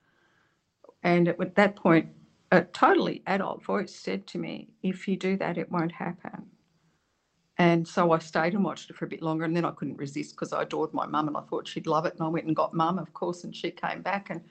And 1.04 1.30
at 1.30 1.56
that 1.56 1.76
point, 1.78 2.10
a 2.52 2.62
totally 2.64 3.24
adult 3.28 3.64
voice 3.64 3.96
said 3.96 4.28
to 4.30 4.40
me, 4.40 4.70
"If 4.84 5.08
you 5.08 5.18
do 5.18 5.38
that, 5.38 5.58
it 5.58 5.72
won't 5.72 5.94
happen." 5.94 6.48
And 7.58 7.88
so 7.88 8.12
I 8.14 8.20
stayed 8.20 8.54
and 8.56 8.64
watched 8.66 8.90
it 8.90 8.98
for 8.98 9.06
a 9.06 9.10
bit 9.10 9.24
longer, 9.24 9.46
and 9.46 9.56
then 9.56 9.66
I 9.66 9.72
couldn't 9.72 9.98
resist 9.98 10.36
because 10.36 10.54
I 10.54 10.64
adored 10.64 10.94
my 10.94 11.08
mum 11.08 11.28
and 11.30 11.38
I 11.38 11.42
thought 11.42 11.68
she'd 11.68 11.88
love 11.88 12.06
it. 12.06 12.14
And 12.16 12.24
I 12.24 12.30
went 12.30 12.48
and 12.48 12.56
got 12.56 12.74
mum, 12.74 13.00
of 13.00 13.14
course, 13.14 13.44
and 13.46 13.56
she 13.56 13.72
came 13.72 14.02
back 14.04 14.30
and 14.32 14.42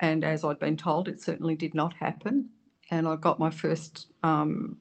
and 0.00 0.24
as 0.24 0.44
I'd 0.44 0.58
been 0.58 0.76
told, 0.76 1.08
it 1.08 1.20
certainly 1.22 1.56
did 1.56 1.74
not 1.74 1.94
happen. 1.94 2.50
And 2.90 3.08
I 3.08 3.16
got 3.16 3.38
my 3.38 3.50
first 3.50 4.08
um, 4.22 4.76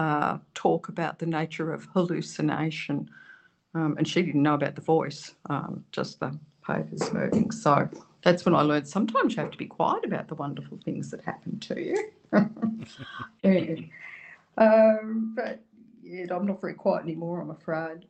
uh, 0.00 0.38
talk 0.54 0.88
about 0.88 1.18
the 1.18 1.26
nature 1.26 1.74
of 1.74 1.84
hallucination, 1.92 3.10
um, 3.74 3.96
and 3.98 4.08
she 4.08 4.22
didn't 4.22 4.42
know 4.42 4.54
about 4.54 4.74
the 4.74 4.80
voice, 4.80 5.34
um, 5.50 5.84
just 5.92 6.18
the 6.20 6.36
papers 6.66 7.12
moving. 7.12 7.50
So 7.50 7.86
that's 8.22 8.46
when 8.46 8.54
I 8.54 8.62
learned 8.62 8.88
sometimes 8.88 9.36
you 9.36 9.42
have 9.42 9.50
to 9.50 9.58
be 9.58 9.66
quiet 9.66 10.06
about 10.06 10.28
the 10.28 10.36
wonderful 10.36 10.78
things 10.82 11.10
that 11.10 11.22
happen 11.22 11.60
to 11.60 11.78
you. 11.78 12.12
um, 14.56 15.34
but 15.36 15.60
yeah, 16.02 16.34
I'm 16.34 16.46
not 16.46 16.62
very 16.62 16.74
quiet 16.74 17.04
anymore, 17.04 17.42
I'm 17.42 17.50
afraid. 17.50 18.06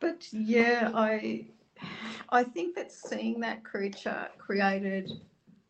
But 0.00 0.26
yeah, 0.32 0.92
I 0.94 1.44
I 2.30 2.42
think 2.42 2.74
that 2.76 2.90
seeing 2.90 3.40
that 3.40 3.64
creature 3.64 4.28
created 4.38 5.10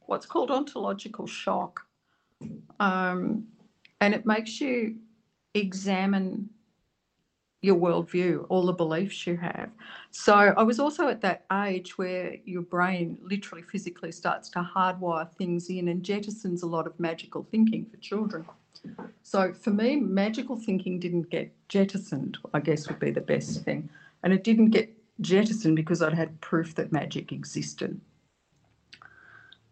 what's 0.07 0.27
called 0.27 0.53
ontological 0.53 1.27
shock. 1.27 1.81
Um, 2.79 3.49
and 4.05 4.15
it 4.15 4.27
makes 4.27 4.61
you 4.61 4.97
examine 5.55 6.51
your 7.63 7.77
worldview, 7.77 8.45
all 8.51 8.67
the 8.67 8.73
beliefs 8.73 9.27
you 9.27 9.39
have. 9.39 9.71
So 10.11 10.35
I 10.35 10.63
was 10.63 10.79
also 10.79 11.09
at 11.09 11.23
that 11.23 11.47
age 11.65 11.97
where 11.97 12.37
your 12.45 12.61
brain 12.61 13.17
literally 13.23 13.63
physically 13.63 14.13
starts 14.13 14.51
to 14.51 14.59
hardwire 14.59 15.33
things 15.37 15.71
in 15.71 15.89
and 15.89 16.03
jettisons 16.03 16.63
a 16.63 16.67
lot 16.67 16.87
of 16.87 17.01
magical 17.01 17.47
thinking 17.51 17.87
for 17.87 17.97
children. 17.97 18.45
So 19.23 19.55
for 19.55 19.71
me, 19.71 19.97
magical 19.97 20.57
thinking 20.57 21.01
didn't 21.01 21.31
get 21.31 21.51
jettisoned, 21.69 22.37
I 22.53 22.61
guess 22.61 22.87
would 22.89 23.01
be 23.01 23.11
the 23.11 23.23
best 23.23 23.65
thing. 23.65 23.89
And 24.23 24.35
it 24.35 24.45
didn't 24.45 24.69
get 24.69 24.95
jettisoned 25.23 25.77
because 25.77 26.03
I'd 26.03 26.13
had 26.13 26.39
proof 26.43 26.75
that 26.75 26.93
magic 26.93 27.33
existed. 27.33 27.99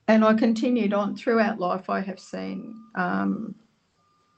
And 0.08 0.24
I 0.24 0.32
continued 0.32 0.94
on 0.94 1.16
throughout 1.16 1.60
life. 1.60 1.90
I 1.90 2.00
have 2.00 2.18
seen 2.18 2.74
um, 2.94 3.54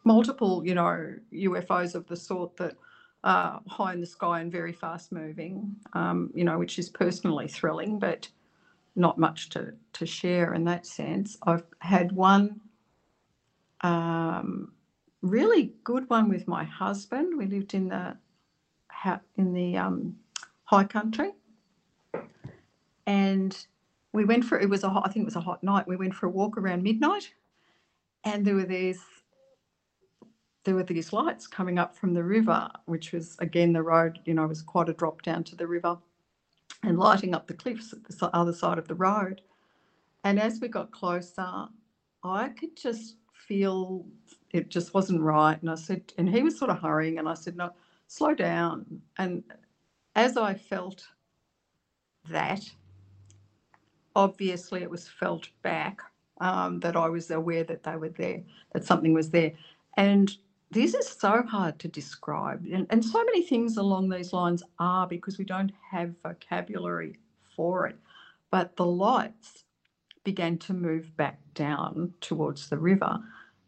multiple, 0.04 0.64
you 0.64 0.74
know, 0.74 1.14
UFOs 1.32 1.94
of 1.94 2.06
the 2.06 2.16
sort 2.16 2.56
that 2.56 2.76
are 3.24 3.60
high 3.66 3.94
in 3.94 4.00
the 4.00 4.06
sky 4.06 4.40
and 4.40 4.52
very 4.52 4.72
fast 4.72 5.10
moving, 5.10 5.74
um, 5.94 6.30
you 6.34 6.44
know, 6.44 6.58
which 6.58 6.78
is 6.78 6.90
personally 6.90 7.48
thrilling, 7.48 7.98
but 7.98 8.28
not 8.96 9.18
much 9.18 9.48
to, 9.50 9.72
to 9.94 10.06
share 10.06 10.54
in 10.54 10.64
that 10.64 10.86
sense. 10.86 11.36
I've 11.44 11.64
had 11.80 12.12
one 12.12 12.60
um, 13.80 14.72
really 15.22 15.74
good 15.84 16.08
one 16.08 16.28
with 16.28 16.48
my 16.48 16.64
husband. 16.64 17.36
We 17.36 17.46
lived 17.46 17.74
in 17.74 17.88
the 17.88 18.16
in 19.36 19.52
the 19.52 19.76
um, 19.76 20.16
high 20.64 20.84
country, 20.84 21.32
and 23.06 23.66
we 24.14 24.24
went 24.24 24.44
for 24.44 24.58
it 24.58 24.68
was 24.68 24.82
a 24.82 24.88
hot, 24.88 25.06
I 25.06 25.10
think 25.10 25.24
it 25.24 25.26
was 25.26 25.36
a 25.36 25.40
hot 25.40 25.62
night. 25.62 25.86
We 25.86 25.96
went 25.96 26.14
for 26.14 26.26
a 26.26 26.30
walk 26.30 26.56
around 26.56 26.82
midnight, 26.82 27.30
and 28.24 28.44
there 28.44 28.54
were 28.54 28.64
these 28.64 29.00
there 30.64 30.74
were 30.74 30.82
these 30.82 31.12
lights 31.12 31.46
coming 31.46 31.78
up 31.78 31.96
from 31.96 32.14
the 32.14 32.24
river, 32.24 32.68
which 32.86 33.12
was 33.12 33.36
again 33.38 33.72
the 33.72 33.82
road. 33.82 34.18
You 34.24 34.34
know, 34.34 34.46
was 34.46 34.62
quite 34.62 34.88
a 34.88 34.94
drop 34.94 35.22
down 35.22 35.44
to 35.44 35.56
the 35.56 35.66
river, 35.66 35.98
and 36.82 36.98
lighting 36.98 37.34
up 37.34 37.46
the 37.46 37.54
cliffs 37.54 37.92
at 37.92 38.04
the 38.04 38.36
other 38.36 38.52
side 38.52 38.78
of 38.78 38.88
the 38.88 38.94
road. 38.94 39.42
And 40.24 40.40
as 40.40 40.60
we 40.60 40.68
got 40.68 40.90
closer, 40.90 41.66
I 42.22 42.48
could 42.48 42.76
just 42.76 43.16
feel 43.34 44.06
it 44.50 44.70
just 44.70 44.94
wasn't 44.94 45.20
right. 45.20 45.60
And 45.60 45.70
I 45.70 45.74
said, 45.74 46.12
and 46.16 46.28
he 46.28 46.42
was 46.42 46.58
sort 46.58 46.70
of 46.70 46.80
hurrying, 46.80 47.18
and 47.18 47.28
I 47.28 47.34
said, 47.34 47.56
no, 47.56 47.70
slow 48.06 48.34
down. 48.34 49.02
And 49.18 49.42
as 50.16 50.36
I 50.36 50.54
felt 50.54 51.06
that, 52.30 52.62
obviously 54.16 54.82
it 54.82 54.90
was 54.90 55.08
felt 55.08 55.48
back 55.62 56.00
um, 56.40 56.80
that 56.80 56.96
I 56.96 57.08
was 57.08 57.30
aware 57.30 57.64
that 57.64 57.82
they 57.82 57.96
were 57.96 58.10
there, 58.10 58.42
that 58.72 58.84
something 58.84 59.12
was 59.12 59.30
there. 59.30 59.52
And 59.96 60.34
this 60.70 60.94
is 60.94 61.08
so 61.08 61.42
hard 61.42 61.78
to 61.80 61.88
describe. 61.88 62.64
And, 62.72 62.86
and 62.90 63.04
so 63.04 63.22
many 63.24 63.42
things 63.42 63.76
along 63.76 64.08
these 64.08 64.32
lines 64.32 64.62
are 64.78 65.06
because 65.06 65.38
we 65.38 65.44
don't 65.44 65.72
have 65.90 66.14
vocabulary 66.22 67.18
for 67.56 67.86
it. 67.86 67.96
But 68.50 68.76
the 68.76 68.86
lights 68.86 69.64
began 70.24 70.58
to 70.58 70.72
move 70.72 71.16
back 71.16 71.38
down 71.54 72.14
towards 72.20 72.68
the 72.68 72.78
river 72.78 73.18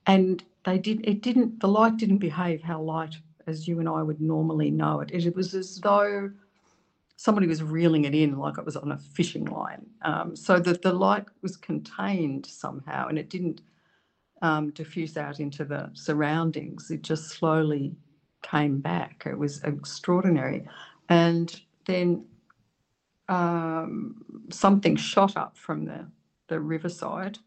and 0.06 0.42
they 0.64 0.78
did 0.78 1.06
it 1.06 1.22
didn't 1.22 1.60
the 1.60 1.68
light 1.68 1.96
didn't 1.96 2.18
behave 2.18 2.62
how 2.62 2.80
light 2.80 3.16
as 3.46 3.68
you 3.68 3.78
and 3.78 3.88
I 3.88 4.02
would 4.02 4.20
normally 4.20 4.70
know 4.70 5.00
it. 5.00 5.10
It, 5.12 5.36
was 5.36 5.54
as 5.54 5.78
though 5.80 6.30
somebody 7.16 7.46
was 7.46 7.62
reeling 7.62 8.04
it 8.04 8.14
in 8.14 8.38
like 8.38 8.58
it 8.58 8.64
was 8.64 8.76
on 8.76 8.90
a 8.90 8.98
fishing 8.98 9.44
line. 9.44 9.86
Um, 10.02 10.34
so 10.34 10.58
that 10.58 10.82
the 10.82 10.92
light 10.92 11.26
was 11.42 11.56
contained 11.56 12.46
somehow 12.46 13.06
and 13.06 13.18
it 13.18 13.30
didn't 13.30 13.60
um, 14.42 14.70
diffuse 14.70 15.16
out 15.16 15.40
into 15.40 15.64
the 15.64 15.90
surroundings. 15.94 16.90
It 16.90 17.02
just 17.02 17.30
slowly 17.30 17.96
came 18.42 18.80
back. 18.80 19.24
It 19.26 19.38
was 19.38 19.62
extraordinary. 19.64 20.68
And 21.08 21.58
then 21.86 22.24
um, 23.28 24.22
something 24.50 24.96
shot 24.96 25.36
up 25.36 25.56
from 25.56 25.84
the, 25.84 26.06
the 26.48 26.60
riverside 26.60 27.38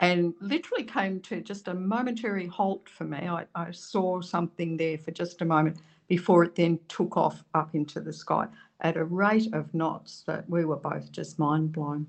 and 0.00 0.34
literally 0.40 0.82
came 0.82 1.20
to 1.20 1.40
just 1.40 1.68
a 1.68 1.74
momentary 1.74 2.46
halt 2.46 2.88
for 2.88 3.04
me. 3.04 3.18
I, 3.18 3.46
I, 3.54 3.70
saw 3.70 4.20
something 4.20 4.76
there 4.76 4.98
for 4.98 5.12
just 5.12 5.40
a 5.42 5.44
moment 5.44 5.78
before 6.08 6.42
it 6.44 6.56
then 6.56 6.80
took 6.88 7.16
off 7.16 7.44
up 7.54 7.74
into 7.74 8.00
the 8.00 8.12
sky 8.12 8.48
at 8.80 8.96
a 8.96 9.04
rate 9.04 9.54
of 9.54 9.72
knots 9.72 10.24
that 10.26 10.48
we 10.50 10.64
were 10.64 10.76
both 10.76 11.12
just 11.12 11.38
mind 11.38 11.72
blown. 11.72 12.08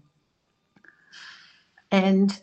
And 1.92 2.42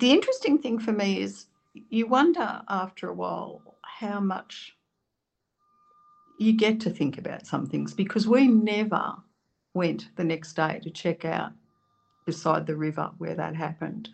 the 0.00 0.10
interesting 0.10 0.58
thing 0.58 0.78
for 0.78 0.92
me 0.92 1.20
is 1.20 1.46
you 1.74 2.06
wonder 2.06 2.62
after 2.68 3.08
a 3.08 3.14
while 3.14 3.62
how 3.82 4.18
much 4.18 4.74
you 6.38 6.54
get 6.54 6.80
to 6.80 6.90
think 6.90 7.18
about 7.18 7.46
some 7.46 7.66
things 7.66 7.92
because 7.92 8.26
we 8.26 8.48
never 8.48 9.14
went 9.74 10.08
the 10.16 10.24
next 10.24 10.54
day 10.54 10.80
to 10.82 10.90
check 10.90 11.24
out 11.24 11.52
beside 12.26 12.66
the 12.66 12.74
river 12.74 13.10
where 13.18 13.34
that 13.34 13.54
happened 13.54 14.08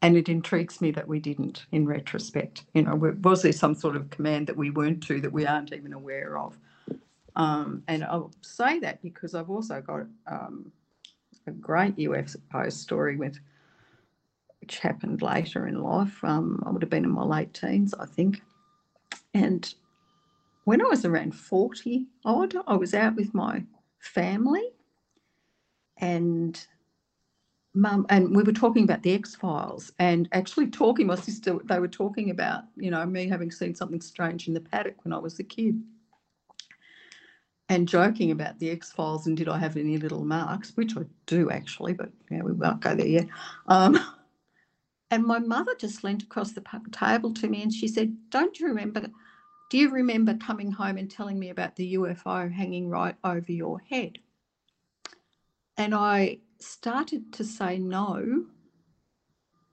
and 0.00 0.16
it 0.16 0.28
intrigues 0.28 0.80
me 0.80 0.90
that 0.90 1.08
we 1.08 1.18
didn't 1.18 1.64
in 1.72 1.86
retrospect. 1.86 2.64
You 2.74 2.82
know, 2.82 2.94
was 3.22 3.40
there 3.40 3.52
some 3.52 3.74
sort 3.74 3.96
of 3.96 4.10
command 4.10 4.46
that 4.48 4.56
we 4.56 4.68
weren't 4.68 5.02
to 5.04 5.18
that 5.22 5.32
we 5.32 5.46
aren't 5.46 5.72
even 5.72 5.94
aware 5.94 6.38
of? 6.38 6.58
Um, 7.36 7.82
and 7.88 8.04
I'll 8.04 8.30
say 8.42 8.78
that 8.80 9.00
because 9.00 9.34
I've 9.34 9.48
also 9.48 9.80
got 9.80 10.02
um, 10.26 10.70
a 11.46 11.52
great 11.52 11.96
UFO 11.96 12.70
story 12.70 13.16
with 13.16 13.38
which 14.64 14.78
happened 14.78 15.20
later 15.20 15.66
in 15.66 15.82
life. 15.82 16.24
Um, 16.24 16.62
I 16.64 16.70
would 16.70 16.80
have 16.80 16.88
been 16.88 17.04
in 17.04 17.10
my 17.10 17.22
late 17.22 17.52
teens, 17.52 17.92
I 18.00 18.06
think. 18.06 18.40
And 19.34 19.74
when 20.64 20.80
I 20.80 20.86
was 20.86 21.04
around 21.04 21.34
40 21.34 22.06
odd, 22.24 22.54
I 22.66 22.74
was 22.74 22.94
out 22.94 23.14
with 23.14 23.34
my 23.34 23.62
family 23.98 24.70
and 25.98 26.66
mum 27.74 28.06
and 28.08 28.34
we 28.34 28.42
were 28.42 28.52
talking 28.52 28.84
about 28.84 29.02
the 29.02 29.12
X 29.12 29.34
Files 29.34 29.92
and 29.98 30.30
actually 30.32 30.68
talking 30.68 31.06
my 31.06 31.14
sister 31.14 31.58
they 31.64 31.78
were 31.78 31.88
talking 31.88 32.30
about 32.30 32.64
you 32.76 32.90
know 32.90 33.04
me 33.06 33.28
having 33.28 33.50
seen 33.50 33.74
something 33.74 34.00
strange 34.00 34.46
in 34.48 34.54
the 34.54 34.60
paddock 34.60 34.96
when 35.04 35.12
I 35.12 35.18
was 35.18 35.38
a 35.38 35.44
kid 35.44 35.80
and 37.68 37.88
joking 37.88 38.30
about 38.30 38.58
the 38.58 38.70
X 38.70 38.92
Files 38.92 39.26
and 39.26 39.36
did 39.36 39.48
I 39.48 39.58
have 39.58 39.76
any 39.76 39.96
little 39.98 40.24
marks, 40.24 40.76
which 40.76 40.96
I 40.96 41.02
do 41.26 41.50
actually, 41.50 41.94
but 41.94 42.10
yeah, 42.30 42.42
we 42.42 42.52
won't 42.52 42.80
go 42.80 42.94
there 42.94 43.06
yet. 43.06 43.28
Um, 43.68 43.98
and 45.14 45.24
my 45.24 45.38
mother 45.38 45.76
just 45.78 46.02
leant 46.02 46.24
across 46.24 46.50
the 46.50 46.64
table 46.90 47.32
to 47.34 47.46
me 47.46 47.62
and 47.62 47.72
she 47.72 47.86
said, 47.86 48.16
Don't 48.30 48.58
you 48.58 48.66
remember? 48.66 49.06
Do 49.70 49.78
you 49.78 49.88
remember 49.90 50.34
coming 50.34 50.72
home 50.72 50.98
and 50.98 51.08
telling 51.08 51.38
me 51.38 51.50
about 51.50 51.76
the 51.76 51.94
UFO 51.94 52.50
hanging 52.50 52.90
right 52.90 53.14
over 53.22 53.52
your 53.52 53.78
head? 53.78 54.18
And 55.76 55.94
I 55.94 56.38
started 56.58 57.32
to 57.34 57.44
say 57.44 57.78
no 57.78 58.46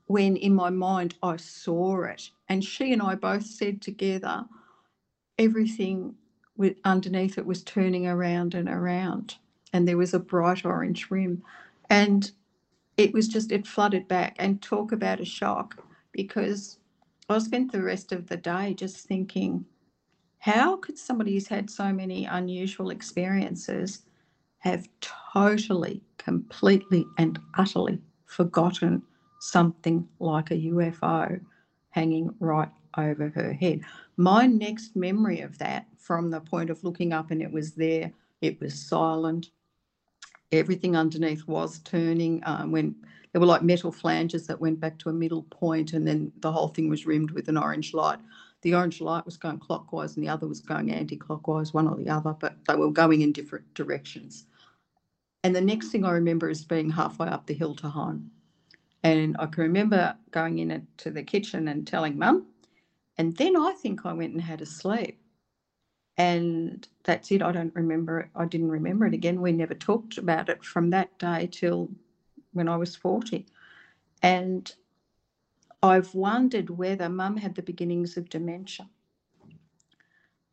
when 0.06 0.36
in 0.36 0.54
my 0.54 0.70
mind 0.70 1.16
I 1.24 1.38
saw 1.38 2.04
it. 2.04 2.30
And 2.48 2.62
she 2.62 2.92
and 2.92 3.02
I 3.02 3.16
both 3.16 3.44
said 3.44 3.82
together, 3.82 4.44
everything 5.38 6.14
with, 6.56 6.76
underneath 6.84 7.36
it 7.36 7.46
was 7.46 7.64
turning 7.64 8.06
around 8.06 8.54
and 8.54 8.68
around. 8.68 9.38
And 9.72 9.88
there 9.88 9.96
was 9.96 10.14
a 10.14 10.20
bright 10.20 10.64
orange 10.64 11.10
rim. 11.10 11.42
And 11.90 12.30
it 12.96 13.12
was 13.12 13.28
just, 13.28 13.52
it 13.52 13.66
flooded 13.66 14.08
back. 14.08 14.36
And 14.38 14.60
talk 14.62 14.92
about 14.92 15.20
a 15.20 15.24
shock 15.24 15.84
because 16.12 16.78
I 17.28 17.38
spent 17.38 17.72
the 17.72 17.82
rest 17.82 18.12
of 18.12 18.28
the 18.28 18.36
day 18.36 18.74
just 18.74 19.06
thinking, 19.06 19.64
how 20.38 20.76
could 20.76 20.98
somebody 20.98 21.34
who's 21.34 21.48
had 21.48 21.70
so 21.70 21.92
many 21.92 22.24
unusual 22.24 22.90
experiences 22.90 24.02
have 24.62 24.88
totally, 25.00 26.00
completely, 26.18 27.04
and 27.18 27.38
utterly 27.58 28.00
forgotten 28.26 29.02
something 29.40 30.06
like 30.20 30.52
a 30.52 30.54
UFO 30.54 31.40
hanging 31.90 32.32
right 32.38 32.68
over 32.96 33.28
her 33.30 33.52
head. 33.52 33.80
My 34.16 34.46
next 34.46 34.94
memory 34.94 35.40
of 35.40 35.58
that, 35.58 35.86
from 35.98 36.30
the 36.30 36.40
point 36.40 36.70
of 36.70 36.84
looking 36.84 37.12
up 37.12 37.30
and 37.30 37.42
it 37.42 37.50
was 37.50 37.72
there, 37.72 38.12
it 38.40 38.60
was 38.60 38.74
silent. 38.74 39.50
Everything 40.52 40.96
underneath 40.96 41.46
was 41.46 41.78
turning. 41.80 42.42
Um, 42.44 42.70
when 42.70 42.94
there 43.32 43.40
were 43.40 43.46
like 43.46 43.62
metal 43.62 43.90
flanges 43.90 44.46
that 44.46 44.60
went 44.60 44.78
back 44.78 44.98
to 44.98 45.08
a 45.08 45.12
middle 45.12 45.44
point, 45.44 45.94
and 45.94 46.06
then 46.06 46.30
the 46.40 46.52
whole 46.52 46.68
thing 46.68 46.88
was 46.90 47.06
rimmed 47.06 47.30
with 47.30 47.48
an 47.48 47.56
orange 47.56 47.94
light. 47.94 48.18
The 48.60 48.74
orange 48.74 49.00
light 49.00 49.24
was 49.24 49.36
going 49.38 49.58
clockwise, 49.58 50.16
and 50.16 50.24
the 50.24 50.28
other 50.28 50.46
was 50.46 50.60
going 50.60 50.92
anti-clockwise, 50.92 51.72
one 51.72 51.88
or 51.88 51.96
the 51.96 52.10
other, 52.10 52.36
but 52.38 52.56
they 52.68 52.76
were 52.76 52.90
going 52.90 53.22
in 53.22 53.32
different 53.32 53.72
directions. 53.74 54.46
And 55.42 55.56
the 55.56 55.60
next 55.60 55.88
thing 55.88 56.04
I 56.04 56.12
remember 56.12 56.50
is 56.50 56.64
being 56.64 56.90
halfway 56.90 57.28
up 57.28 57.46
the 57.46 57.54
hill 57.54 57.74
to 57.76 57.88
home. 57.88 58.30
And 59.02 59.36
I 59.40 59.46
can 59.46 59.64
remember 59.64 60.14
going 60.30 60.58
into 60.58 61.10
the 61.10 61.22
kitchen 61.24 61.68
and 61.68 61.86
telling 61.86 62.16
mum. 62.18 62.46
And 63.18 63.36
then 63.36 63.56
I 63.56 63.72
think 63.72 64.06
I 64.06 64.12
went 64.12 64.34
and 64.34 64.42
had 64.42 64.60
a 64.60 64.66
sleep. 64.66 65.18
And 66.16 66.86
that's 67.04 67.30
it. 67.32 67.42
I 67.42 67.52
don't 67.52 67.74
remember 67.74 68.20
it. 68.20 68.28
I 68.36 68.44
didn't 68.44 68.70
remember 68.70 69.06
it 69.06 69.14
again. 69.14 69.40
We 69.40 69.52
never 69.52 69.74
talked 69.74 70.18
about 70.18 70.48
it 70.48 70.64
from 70.64 70.90
that 70.90 71.18
day 71.18 71.48
till 71.50 71.90
when 72.52 72.68
I 72.68 72.76
was 72.76 72.96
40. 72.96 73.46
And 74.22 74.72
I've 75.82 76.14
wondered 76.14 76.70
whether 76.70 77.08
mum 77.08 77.38
had 77.38 77.54
the 77.54 77.62
beginnings 77.62 78.16
of 78.16 78.30
dementia. 78.30 78.88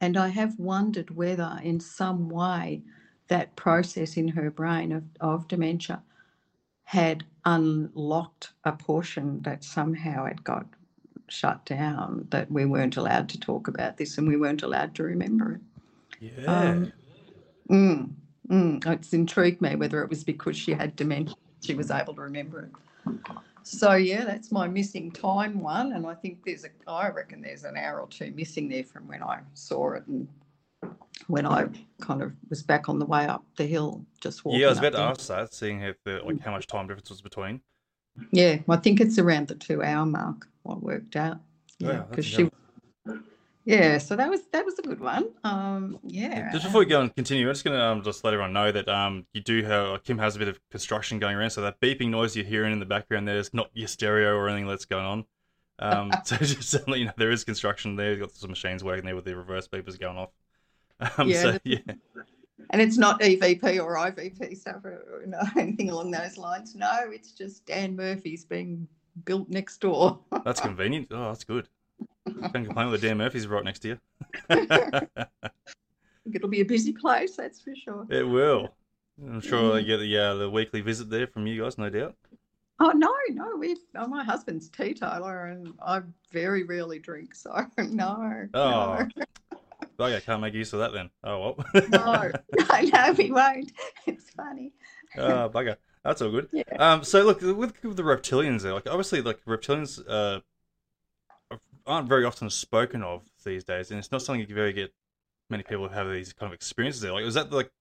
And 0.02 0.18
I 0.18 0.30
have 0.30 0.58
wondered 0.60 1.12
whether, 1.16 1.60
in 1.64 1.80
some 1.80 2.30
way, 2.30 2.84
that 3.28 3.56
process 3.56 4.18
in 4.18 4.30
her 4.30 4.50
brain 4.50 4.92
of, 4.92 5.04
of 5.20 5.48
dementia 5.48 6.04
had 6.84 7.26
unlocked 7.46 8.54
a 8.64 8.72
portion 8.72 9.42
that 9.44 9.64
somehow 9.64 10.26
had 10.26 10.44
got 10.44 10.66
shut 11.32 11.66
down, 11.66 12.28
that 12.32 12.52
we 12.52 12.66
weren't 12.66 12.98
allowed 12.98 13.30
to 13.30 13.40
talk 13.40 13.68
about 13.68 13.98
this 13.98 14.18
and 14.18 14.28
we 14.28 14.38
weren't 14.38 14.64
allowed 14.64 14.96
to 14.96 15.04
remember 15.04 15.54
it. 15.54 15.62
Yeah. 16.20 16.46
Um, 16.46 16.94
mm, 17.70 18.10
mm, 18.50 18.88
it's 18.88 19.14
intrigued 19.14 19.62
me 19.62 19.76
whether 19.76 20.04
it 20.04 20.10
was 20.10 20.24
because 20.24 20.58
she 20.58 20.74
had 20.74 20.96
dementia, 20.96 21.36
she 21.62 21.74
was 21.76 21.92
able 21.92 22.14
to 22.16 22.22
remember 22.22 22.64
it. 22.64 23.20
So 23.64 23.94
yeah, 23.94 24.26
that's 24.26 24.52
my 24.52 24.68
missing 24.68 25.12
time 25.12 25.62
one, 25.62 25.94
and 25.94 26.06
I 26.08 26.16
think 26.16 26.44
there's 26.46 26.66
a, 26.66 26.70
I 26.88 27.10
reckon 27.10 27.42
there's 27.42 27.64
an 27.64 27.78
hour 27.78 28.02
or 28.02 28.08
two 28.08 28.32
missing 28.36 28.70
there 28.70 28.84
from 28.84 29.08
when 29.08 29.22
I 29.22 29.40
saw 29.54 29.94
it 29.94 30.08
and 30.08 30.28
when 31.28 31.46
I 31.46 31.68
kind 32.02 32.22
of 32.22 32.34
was 32.50 32.64
back 32.64 32.90
on 32.90 32.98
the 32.98 33.06
way 33.06 33.26
up 33.26 33.44
the 33.58 33.66
hill, 33.66 34.06
just 34.22 34.46
walking. 34.46 34.62
Yeah, 34.62 34.68
I 34.68 34.70
was 34.70 34.80
about 34.80 34.94
to 34.94 35.00
ask 35.00 35.28
that, 35.28 35.54
seeing 35.54 35.82
if 35.82 35.98
the, 36.04 36.22
like 36.26 36.42
how 36.42 36.52
much 36.52 36.68
time 36.68 36.88
difference 36.88 37.10
was 37.10 37.22
between. 37.22 37.62
Yeah, 38.32 38.58
I 38.68 38.78
think 38.78 39.02
it's 39.02 39.18
around 39.18 39.48
the 39.48 39.56
two 39.56 39.84
hour 39.84 40.06
mark. 40.06 40.48
What 40.64 40.84
worked 40.84 41.16
out. 41.16 41.40
Yeah, 41.80 42.04
because 42.10 42.26
she. 42.26 42.50
Yeah, 43.66 44.00
so 44.00 44.16
that 44.16 44.30
was 44.30 44.42
that 44.52 44.66
was 44.66 44.80
a 44.80 44.82
good 44.82 45.00
one. 45.00 45.30
Um, 45.44 46.00
yeah. 46.04 46.52
Just 46.52 46.66
before 46.66 46.80
we 46.80 46.86
go 46.86 47.02
and 47.02 47.14
continue, 47.16 47.48
I'm 47.48 47.54
just 47.54 47.64
gonna 47.64 47.80
um, 47.80 48.04
just 48.04 48.24
let 48.24 48.34
everyone 48.34 48.54
know 48.54 48.72
that 48.72 48.88
um, 48.88 49.28
you 49.34 49.42
do 49.42 49.64
have 49.64 50.04
Kim 50.04 50.18
has 50.18 50.36
a 50.36 50.40
bit 50.40 50.48
of 50.48 50.60
construction 50.72 51.20
going 51.20 51.36
around, 51.36 51.52
so 51.52 51.62
that 51.62 51.80
beeping 51.80 52.10
noise 52.10 52.36
you're 52.36 52.46
hearing 52.46 52.74
in 52.74 52.80
the 52.80 52.86
background 52.86 53.28
there 53.28 53.38
is 53.38 53.54
not 53.54 53.70
your 53.74 53.88
stereo 53.88 54.34
or 54.36 54.50
anything 54.50 54.68
that's 54.68 54.86
going 54.86 55.06
on. 55.06 55.26
Um, 55.78 56.12
so 56.26 56.38
just 56.38 56.72
to 56.72 56.84
let 56.88 57.00
you 57.00 57.06
know, 57.06 57.14
there 57.18 57.32
is 57.32 57.44
construction 57.44 57.96
there. 57.96 58.12
You've 58.12 58.22
got 58.22 58.32
some 58.32 58.50
machines 58.50 58.84
working 58.84 59.06
there 59.06 59.16
with 59.16 59.26
the 59.26 59.36
reverse 59.36 59.68
beepers 59.68 60.00
going 60.00 60.18
off. 60.18 60.30
Um, 61.18 61.30
yeah, 61.30 61.42
so, 61.42 61.58
yeah. 61.64 61.78
And 62.72 62.82
it's 62.82 62.98
not 62.98 63.20
EVP 63.22 63.84
or 63.84 63.96
IVP 63.96 64.56
stuff 64.58 64.86
or, 64.86 65.24
anything 65.58 65.90
along 65.90 66.12
those 66.12 66.38
lines. 66.38 66.76
No, 66.76 67.00
it's 67.08 67.32
just 67.32 67.66
Dan 67.66 67.96
Murphy's 67.96 68.46
being 68.46 68.88
built 69.26 69.50
next 69.50 69.80
door. 69.80 70.20
that's 70.46 70.62
convenient. 70.62 71.08
Oh, 71.12 71.30
that's 71.30 71.44
good. 71.44 71.68
Can't 72.28 72.54
complain 72.66 72.92
with 72.92 73.02
the 73.02 73.08
Dan 73.08 73.18
Murphy's 73.18 73.48
right 73.48 73.64
next 73.64 73.80
to 73.80 73.88
you. 73.90 74.00
It'll 76.32 76.50
be 76.50 76.62
a 76.62 76.66
busy 76.66 76.94
place, 76.94 77.36
that's 77.36 77.60
for 77.62 77.74
sure. 77.76 78.06
It 78.10 78.24
will. 78.24 78.76
I'm 79.26 79.42
sure 79.42 79.76
I 79.76 79.82
get 79.82 79.98
the 79.98 80.18
uh, 80.18 80.36
the 80.36 80.50
weekly 80.50 80.82
visit 80.82 81.10
there 81.10 81.28
from 81.28 81.48
you 81.48 81.62
guys, 81.62 81.78
no 81.78 81.90
doubt. 81.90 82.16
Oh 82.80 82.92
no, 82.92 83.14
no, 83.32 83.58
we. 83.58 83.76
Oh, 83.96 84.08
my 84.08 84.24
husband's 84.24 84.70
teetotaler, 84.70 85.48
and 85.48 85.74
I 85.86 86.02
very 86.32 86.64
rarely 86.64 87.00
drink, 87.00 87.36
so 87.36 87.52
no. 87.78 88.48
Oh, 88.54 89.08
no. 89.16 89.26
Oh, 90.00 90.08
yeah, 90.08 90.20
can't 90.20 90.42
make 90.42 90.54
use 90.54 90.72
of 90.74 90.80
that 90.80 90.94
then. 90.94 91.10
Oh 91.24 91.40
well. 91.40 91.66
no, 91.90 92.32
no, 92.58 92.82
no, 92.82 93.12
we 93.18 93.32
won't. 93.32 93.72
It's 94.06 94.30
funny. 94.32 94.72
Oh 95.18 95.50
bugger. 95.50 95.76
That's 96.04 96.22
all 96.22 96.32
good. 96.32 96.50
Yeah. 96.52 96.64
Um. 96.78 97.04
So 97.04 97.24
look, 97.24 97.42
with, 97.42 97.58
with 97.84 97.98
the 97.98 98.04
reptilians, 98.04 98.62
there, 98.62 98.74
like 98.74 98.88
obviously, 98.88 99.22
like 99.22 99.44
reptilians, 99.46 100.02
uh, 100.08 100.40
aren't 101.86 102.08
very 102.08 102.24
often 102.24 102.50
spoken 102.50 103.04
of 103.04 103.24
these 103.44 103.64
days, 103.64 103.92
and 103.92 104.00
it's 104.00 104.12
not 104.12 104.22
something 104.22 104.48
you 104.48 104.56
very 104.56 104.72
get 104.72 104.94
many 105.50 105.64
people 105.64 105.88
who 105.88 105.94
have 105.94 106.10
these 106.10 106.32
kind 106.34 106.52
of 106.52 106.54
experiences 106.54 107.02
there. 107.02 107.12
Like, 107.12 107.26
was 107.26 107.34
that 107.34 107.52
like, 107.52 107.72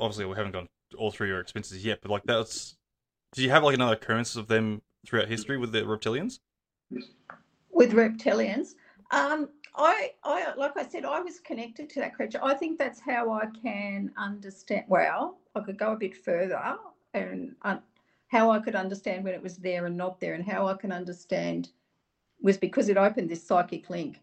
obviously, 0.00 0.24
we 0.24 0.34
haven't 0.34 0.52
gone 0.52 0.68
all 0.96 1.10
through 1.10 1.28
your 1.28 1.40
experiences 1.40 1.84
yet, 1.84 2.00
but 2.02 2.10
like 2.10 2.24
that's, 2.24 2.76
do 3.34 3.42
you 3.42 3.50
have 3.50 3.62
like 3.62 3.74
another 3.74 3.94
occurrence 3.94 4.36
of 4.36 4.48
them 4.48 4.82
throughout 5.06 5.28
history 5.28 5.58
with 5.58 5.72
the 5.72 5.82
reptilians? 5.82 6.40
With 7.70 7.92
reptilians, 7.92 8.74
um, 9.10 9.48
I, 9.74 10.10
I, 10.22 10.54
like 10.56 10.76
I 10.76 10.86
said, 10.86 11.04
I 11.04 11.20
was 11.20 11.40
connected 11.40 11.88
to 11.90 12.00
that 12.00 12.14
creature. 12.14 12.40
I 12.42 12.54
think 12.54 12.78
that's 12.78 13.00
how 13.00 13.32
I 13.32 13.46
can 13.62 14.12
understand. 14.16 14.84
Well, 14.88 15.38
I 15.54 15.60
could 15.60 15.78
go 15.78 15.92
a 15.92 15.96
bit 15.96 16.16
further 16.16 16.60
and 17.14 17.54
uh, 17.62 17.78
how 18.28 18.50
I 18.50 18.58
could 18.58 18.74
understand 18.74 19.24
when 19.24 19.34
it 19.34 19.42
was 19.42 19.56
there 19.58 19.86
and 19.86 19.96
not 19.96 20.20
there, 20.20 20.34
and 20.34 20.44
how 20.44 20.66
I 20.66 20.74
can 20.74 20.92
understand 20.92 21.68
was 22.40 22.56
because 22.56 22.88
it 22.88 22.96
opened 22.96 23.28
this 23.28 23.46
psychic 23.46 23.88
link. 23.90 24.20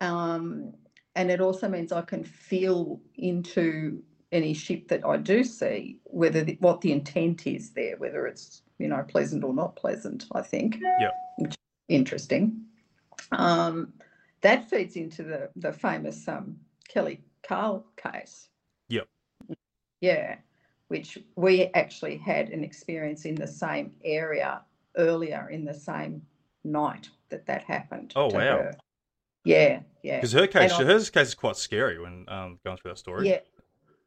Um, 0.00 0.74
and 1.14 1.30
it 1.30 1.40
also 1.40 1.68
means 1.68 1.92
I 1.92 2.02
can 2.02 2.24
feel 2.24 3.00
into 3.16 4.02
any 4.32 4.54
ship 4.54 4.88
that 4.88 5.04
I 5.04 5.18
do 5.18 5.44
see, 5.44 6.00
whether 6.04 6.42
the, 6.42 6.56
what 6.60 6.80
the 6.80 6.90
intent 6.90 7.46
is 7.46 7.70
there, 7.70 7.96
whether 7.98 8.26
it's 8.26 8.62
you 8.78 8.88
know 8.88 9.04
pleasant 9.06 9.44
or 9.44 9.54
not 9.54 9.76
pleasant. 9.76 10.26
I 10.32 10.42
think. 10.42 10.78
Yeah. 11.00 11.10
interesting. 11.88 12.62
Um, 13.30 13.92
that 14.42 14.68
feeds 14.68 14.96
into 14.96 15.22
the 15.22 15.50
the 15.56 15.72
famous 15.72 16.28
um, 16.28 16.56
Kelly 16.88 17.20
Cahill 17.42 17.86
case. 17.96 18.48
Yep. 18.88 19.08
Yeah, 20.00 20.36
which 20.88 21.18
we 21.36 21.68
actually 21.74 22.16
had 22.18 22.50
an 22.50 22.62
experience 22.64 23.24
in 23.24 23.34
the 23.34 23.46
same 23.46 23.92
area 24.04 24.62
earlier 24.96 25.48
in 25.50 25.64
the 25.64 25.74
same 25.74 26.22
night 26.64 27.08
that 27.30 27.46
that 27.46 27.64
happened. 27.64 28.12
Oh 28.16 28.26
wow. 28.26 28.58
Her. 28.58 28.74
Yeah, 29.44 29.80
yeah. 30.02 30.16
Because 30.18 30.32
her 30.32 30.46
case, 30.46 30.72
her 30.72 30.98
case 30.98 31.28
is 31.28 31.34
quite 31.34 31.56
scary 31.56 31.98
when 31.98 32.24
um, 32.28 32.58
going 32.64 32.76
through 32.76 32.92
that 32.92 32.98
story. 32.98 33.28
Yeah, 33.28 33.40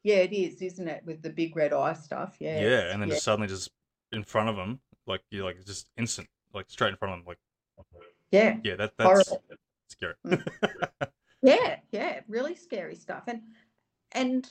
yeah, 0.03 0.17
it 0.17 0.33
is, 0.33 0.61
isn't 0.61 0.87
it? 0.87 1.01
With 1.05 1.21
the 1.21 1.29
big 1.29 1.55
red 1.55 1.73
eye 1.73 1.93
stuff. 1.93 2.37
Yeah. 2.39 2.61
Yeah, 2.61 2.91
and 2.91 3.01
then 3.01 3.09
yeah. 3.09 3.15
just 3.15 3.25
suddenly 3.25 3.47
just 3.47 3.71
in 4.11 4.23
front 4.23 4.49
of 4.49 4.55
them, 4.55 4.79
like 5.07 5.21
you 5.31 5.43
like 5.43 5.63
just 5.65 5.87
instant, 5.97 6.29
like 6.53 6.65
straight 6.69 6.89
in 6.89 6.97
front 6.97 7.13
of 7.13 7.19
them, 7.19 7.27
like. 7.27 7.39
Yeah. 8.31 8.57
Yeah, 8.63 8.75
that 8.75 8.93
that's 8.97 9.29
Horrible. 9.29 9.43
Scary. 9.97 10.13
Mm. 10.25 10.45
yeah, 11.41 11.77
yeah, 11.91 12.19
really 12.27 12.55
scary 12.55 12.95
stuff, 12.95 13.23
and 13.27 13.41
and 14.11 14.49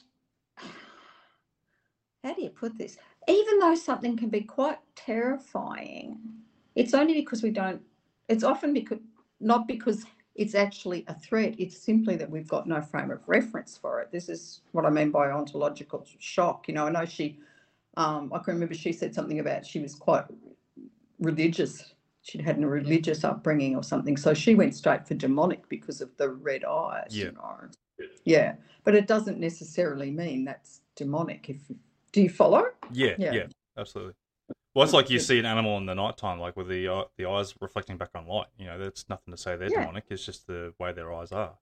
how 2.22 2.34
do 2.34 2.42
you 2.42 2.50
put 2.50 2.76
this? 2.78 2.96
Even 3.28 3.58
though 3.58 3.74
something 3.74 4.16
can 4.16 4.28
be 4.28 4.42
quite 4.42 4.78
terrifying, 4.96 6.18
it's 6.74 6.94
only 6.94 7.14
because 7.14 7.42
we 7.42 7.50
don't. 7.50 7.82
It's 8.28 8.44
often 8.44 8.72
because 8.72 8.98
not 9.40 9.68
because 9.68 10.04
it's 10.34 10.54
actually 10.54 11.04
a 11.06 11.14
threat. 11.14 11.54
It's 11.58 11.78
simply 11.78 12.16
that 12.16 12.28
we've 12.28 12.48
got 12.48 12.66
no 12.66 12.80
frame 12.80 13.10
of 13.10 13.20
reference 13.26 13.78
for 13.78 14.00
it. 14.00 14.10
This 14.10 14.28
is 14.28 14.62
what 14.72 14.84
I 14.84 14.90
mean 14.90 15.10
by 15.10 15.30
ontological 15.30 16.06
shock. 16.18 16.66
You 16.66 16.74
know, 16.74 16.86
I 16.86 16.90
know 16.90 17.04
she, 17.04 17.38
um, 17.96 18.32
I 18.34 18.38
can 18.38 18.54
remember 18.54 18.74
she 18.74 18.92
said 18.92 19.14
something 19.14 19.38
about 19.38 19.64
she 19.64 19.78
was 19.78 19.94
quite 19.94 20.24
religious. 21.20 21.93
She'd 22.24 22.40
had 22.40 22.58
a 22.58 22.66
religious 22.66 23.22
upbringing 23.22 23.76
or 23.76 23.82
something. 23.82 24.16
So 24.16 24.32
she 24.32 24.54
went 24.54 24.74
straight 24.74 25.06
for 25.06 25.12
demonic 25.14 25.68
because 25.68 26.00
of 26.00 26.16
the 26.16 26.30
red 26.30 26.64
eyes. 26.64 27.08
Yeah. 27.10 27.26
You 27.26 27.32
know? 27.32 28.08
Yeah. 28.24 28.54
But 28.82 28.94
it 28.94 29.06
doesn't 29.06 29.38
necessarily 29.38 30.10
mean 30.10 30.44
that's 30.44 30.80
demonic. 30.96 31.50
If 31.50 31.58
do 32.12 32.22
you 32.22 32.30
follow? 32.30 32.64
Yeah, 32.92 33.14
yeah, 33.18 33.32
Yeah. 33.32 33.46
absolutely. 33.76 34.14
Well, 34.74 34.84
it's 34.84 34.94
like 34.94 35.10
you 35.10 35.20
see 35.20 35.38
an 35.38 35.44
animal 35.44 35.76
in 35.76 35.84
the 35.86 35.94
nighttime, 35.94 36.40
like 36.40 36.56
with 36.56 36.68
the 36.68 36.88
uh, 36.88 37.04
the 37.18 37.26
eyes 37.26 37.54
reflecting 37.60 37.98
back 37.98 38.10
on 38.14 38.26
light. 38.26 38.46
You 38.58 38.66
know, 38.66 38.78
that's 38.78 39.06
nothing 39.08 39.32
to 39.32 39.36
say 39.36 39.56
they're 39.56 39.70
Yeah. 39.70 39.80
demonic. 39.80 40.04
It's 40.08 40.24
just 40.24 40.46
the 40.46 40.72
way 40.80 40.92
their 40.92 41.12
eyes 41.12 41.30
are. 41.30 41.58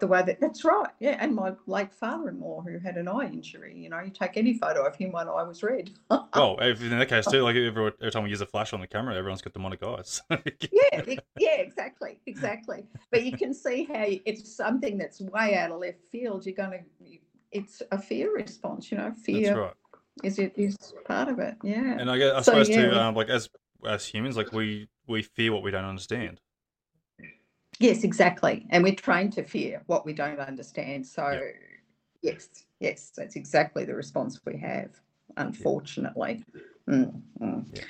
The 0.00 0.06
way 0.06 0.22
that 0.22 0.40
that's 0.40 0.64
right. 0.64 0.90
Yeah. 1.00 1.16
And 1.20 1.34
my 1.34 1.52
late 1.66 1.92
father-in-law 1.92 2.62
who 2.62 2.78
had 2.78 2.96
an 2.96 3.08
eye 3.08 3.26
injury, 3.26 3.74
you 3.76 3.88
know, 3.88 4.00
you 4.00 4.10
take 4.10 4.36
any 4.36 4.58
photo 4.58 4.86
of 4.86 4.96
him, 4.96 5.12
one 5.12 5.28
eye 5.28 5.42
was 5.42 5.62
red. 5.62 5.90
oh 6.10 6.56
in 6.58 6.98
that 6.98 7.08
case 7.08 7.26
too, 7.26 7.42
like 7.42 7.56
every, 7.56 7.92
every 8.00 8.10
time 8.10 8.24
we 8.24 8.30
use 8.30 8.40
a 8.40 8.46
flash 8.46 8.72
on 8.72 8.80
the 8.80 8.86
camera, 8.86 9.14
everyone's 9.14 9.42
got 9.42 9.52
demonic 9.52 9.82
eyes. 9.82 10.22
yeah, 10.30 11.02
yeah, 11.38 11.56
exactly, 11.56 12.18
exactly. 12.26 12.84
But 13.10 13.24
you 13.24 13.36
can 13.36 13.54
see 13.54 13.84
how 13.84 14.04
it's 14.24 14.54
something 14.54 14.98
that's 14.98 15.20
way 15.20 15.56
out 15.56 15.70
of 15.70 15.80
left 15.80 16.04
field. 16.10 16.46
You're 16.46 16.54
going 16.54 16.72
to, 16.72 17.18
it's 17.52 17.82
a 17.90 17.98
fear 17.98 18.34
response, 18.34 18.90
you 18.90 18.98
know. 18.98 19.10
That's 19.10 19.22
Fear 19.22 19.60
right. 19.60 19.74
is 20.22 20.38
it 20.38 20.52
is 20.56 20.76
part 21.06 21.28
of 21.28 21.38
it. 21.38 21.56
Yeah. 21.62 21.98
And 21.98 22.10
I 22.10 22.18
guess 22.18 22.32
I 22.32 22.36
So, 22.40 22.42
suppose 22.42 22.68
yeah, 22.68 22.90
too, 22.90 22.96
um, 22.96 23.14
like 23.14 23.28
as 23.28 23.48
as 23.86 24.04
humans, 24.06 24.36
like 24.36 24.52
we 24.52 24.88
we 25.06 25.22
fear 25.22 25.52
what 25.52 25.62
we 25.62 25.70
don't 25.70 25.84
understand. 25.84 26.40
Yes, 27.78 28.04
exactly. 28.04 28.66
And 28.70 28.82
we're 28.82 28.94
trained 28.94 29.32
to 29.34 29.42
fear 29.42 29.82
what 29.86 30.06
we 30.06 30.12
don't 30.12 30.40
understand. 30.40 31.06
So, 31.06 31.40
yes, 32.22 32.48
yes, 32.80 33.12
that's 33.16 33.36
exactly 33.36 33.84
the 33.84 33.94
response 33.94 34.40
we 34.44 34.56
have, 34.58 34.90
unfortunately. 35.36 36.44
Mm, 36.88 37.20
mm. 37.40 37.66
Yeah. 37.72 37.82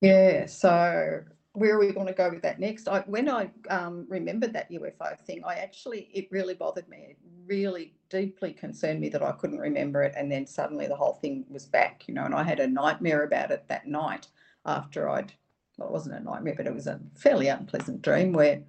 Yeah. 0.00 0.46
So, 0.46 1.22
where 1.52 1.74
are 1.74 1.78
we 1.78 1.90
going 1.92 2.06
to 2.06 2.12
go 2.12 2.28
with 2.28 2.42
that 2.42 2.60
next? 2.60 2.86
I, 2.86 3.00
when 3.06 3.30
I 3.30 3.50
um, 3.70 4.06
remembered 4.10 4.52
that 4.52 4.70
UFO 4.70 5.18
thing, 5.20 5.42
I 5.44 5.54
actually, 5.54 6.10
it 6.12 6.28
really 6.30 6.52
bothered 6.52 6.86
me. 6.88 6.98
It 7.10 7.18
really 7.46 7.94
deeply 8.10 8.52
concerned 8.52 9.00
me 9.00 9.08
that 9.08 9.22
I 9.22 9.32
couldn't 9.32 9.58
remember 9.58 10.02
it. 10.02 10.12
And 10.16 10.30
then 10.30 10.46
suddenly 10.46 10.86
the 10.86 10.96
whole 10.96 11.14
thing 11.14 11.46
was 11.48 11.64
back, 11.64 12.04
you 12.06 12.12
know, 12.12 12.24
and 12.24 12.34
I 12.34 12.42
had 12.42 12.60
a 12.60 12.66
nightmare 12.66 13.22
about 13.22 13.50
it 13.50 13.64
that 13.68 13.86
night 13.86 14.26
after 14.66 15.08
I'd, 15.08 15.32
well, 15.78 15.88
it 15.88 15.92
wasn't 15.92 16.16
a 16.16 16.20
nightmare, 16.20 16.54
but 16.54 16.66
it 16.66 16.74
was 16.74 16.88
a 16.88 17.00
fairly 17.14 17.48
unpleasant 17.48 18.02
dream 18.02 18.34
where 18.34 18.60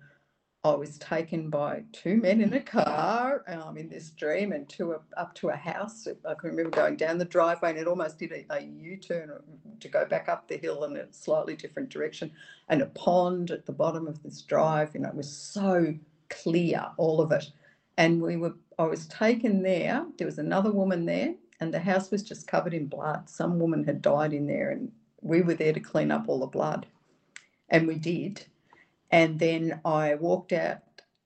I 0.74 0.76
was 0.76 0.98
taken 0.98 1.50
by 1.50 1.84
two 1.94 2.18
men 2.18 2.42
in 2.42 2.54
a 2.54 2.60
car 2.62 3.44
um, 3.48 3.78
in 3.78 3.90
this 3.90 4.12
dream 4.12 4.52
and 4.52 4.68
to 4.70 4.94
a, 4.94 5.00
up 5.16 5.34
to 5.36 5.50
a 5.50 5.56
house. 5.56 6.08
I 6.28 6.34
can 6.34 6.50
remember 6.50 6.72
going 6.72 6.98
down 6.98 7.18
the 7.18 7.26
driveway 7.26 7.72
and 7.72 7.80
it 7.80 7.88
almost 7.88 8.20
did 8.20 8.34
a, 8.34 8.46
a 8.50 8.62
U-turn 8.64 9.32
to 9.80 9.88
go 9.88 10.06
back 10.06 10.30
up 10.30 10.48
the 10.48 10.58
hill 10.58 10.84
in 10.84 10.98
a 10.98 11.12
slightly 11.14 11.56
different 11.56 11.90
direction 11.90 12.32
and 12.70 12.82
a 12.82 12.88
pond 12.88 13.52
at 13.52 13.66
the 13.66 13.72
bottom 13.72 14.08
of 14.08 14.22
this 14.24 14.42
drive. 14.42 14.92
You 14.94 15.02
know, 15.02 15.10
it 15.10 15.16
was 15.16 15.32
so 15.32 15.96
clear, 16.30 16.86
all 16.98 17.22
of 17.22 17.32
it. 17.32 17.52
And 17.98 18.22
we 18.22 18.38
were, 18.38 18.56
I 18.78 18.84
was 18.84 19.08
taken 19.08 19.64
there. 19.64 20.06
There 20.18 20.28
was 20.28 20.40
another 20.40 20.72
woman 20.72 21.06
there 21.06 21.36
and 21.62 21.74
the 21.74 21.80
house 21.80 22.12
was 22.12 22.24
just 22.24 22.48
covered 22.48 22.74
in 22.74 22.88
blood. 22.88 23.30
Some 23.30 23.60
woman 23.60 23.86
had 23.86 24.02
died 24.02 24.34
in 24.34 24.48
there 24.48 24.72
and 24.72 24.92
we 25.22 25.42
were 25.42 25.56
there 25.56 25.74
to 25.74 25.80
clean 25.80 26.12
up 26.12 26.26
all 26.28 26.40
the 26.40 26.48
blood. 26.48 26.88
And 27.70 27.88
we 27.88 27.96
did. 27.96 28.46
And 29.12 29.40
then 29.40 29.80
I 29.86 30.16
walked 30.16 30.54
out 30.54 30.80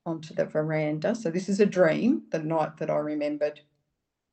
onto 0.06 0.34
the 0.34 0.44
veranda. 0.46 1.14
So 1.14 1.30
this 1.30 1.48
is 1.48 1.60
a 1.60 1.66
dream, 1.66 2.22
the 2.30 2.38
night 2.38 2.76
that 2.78 2.90
I 2.90 2.96
remembered 2.96 3.60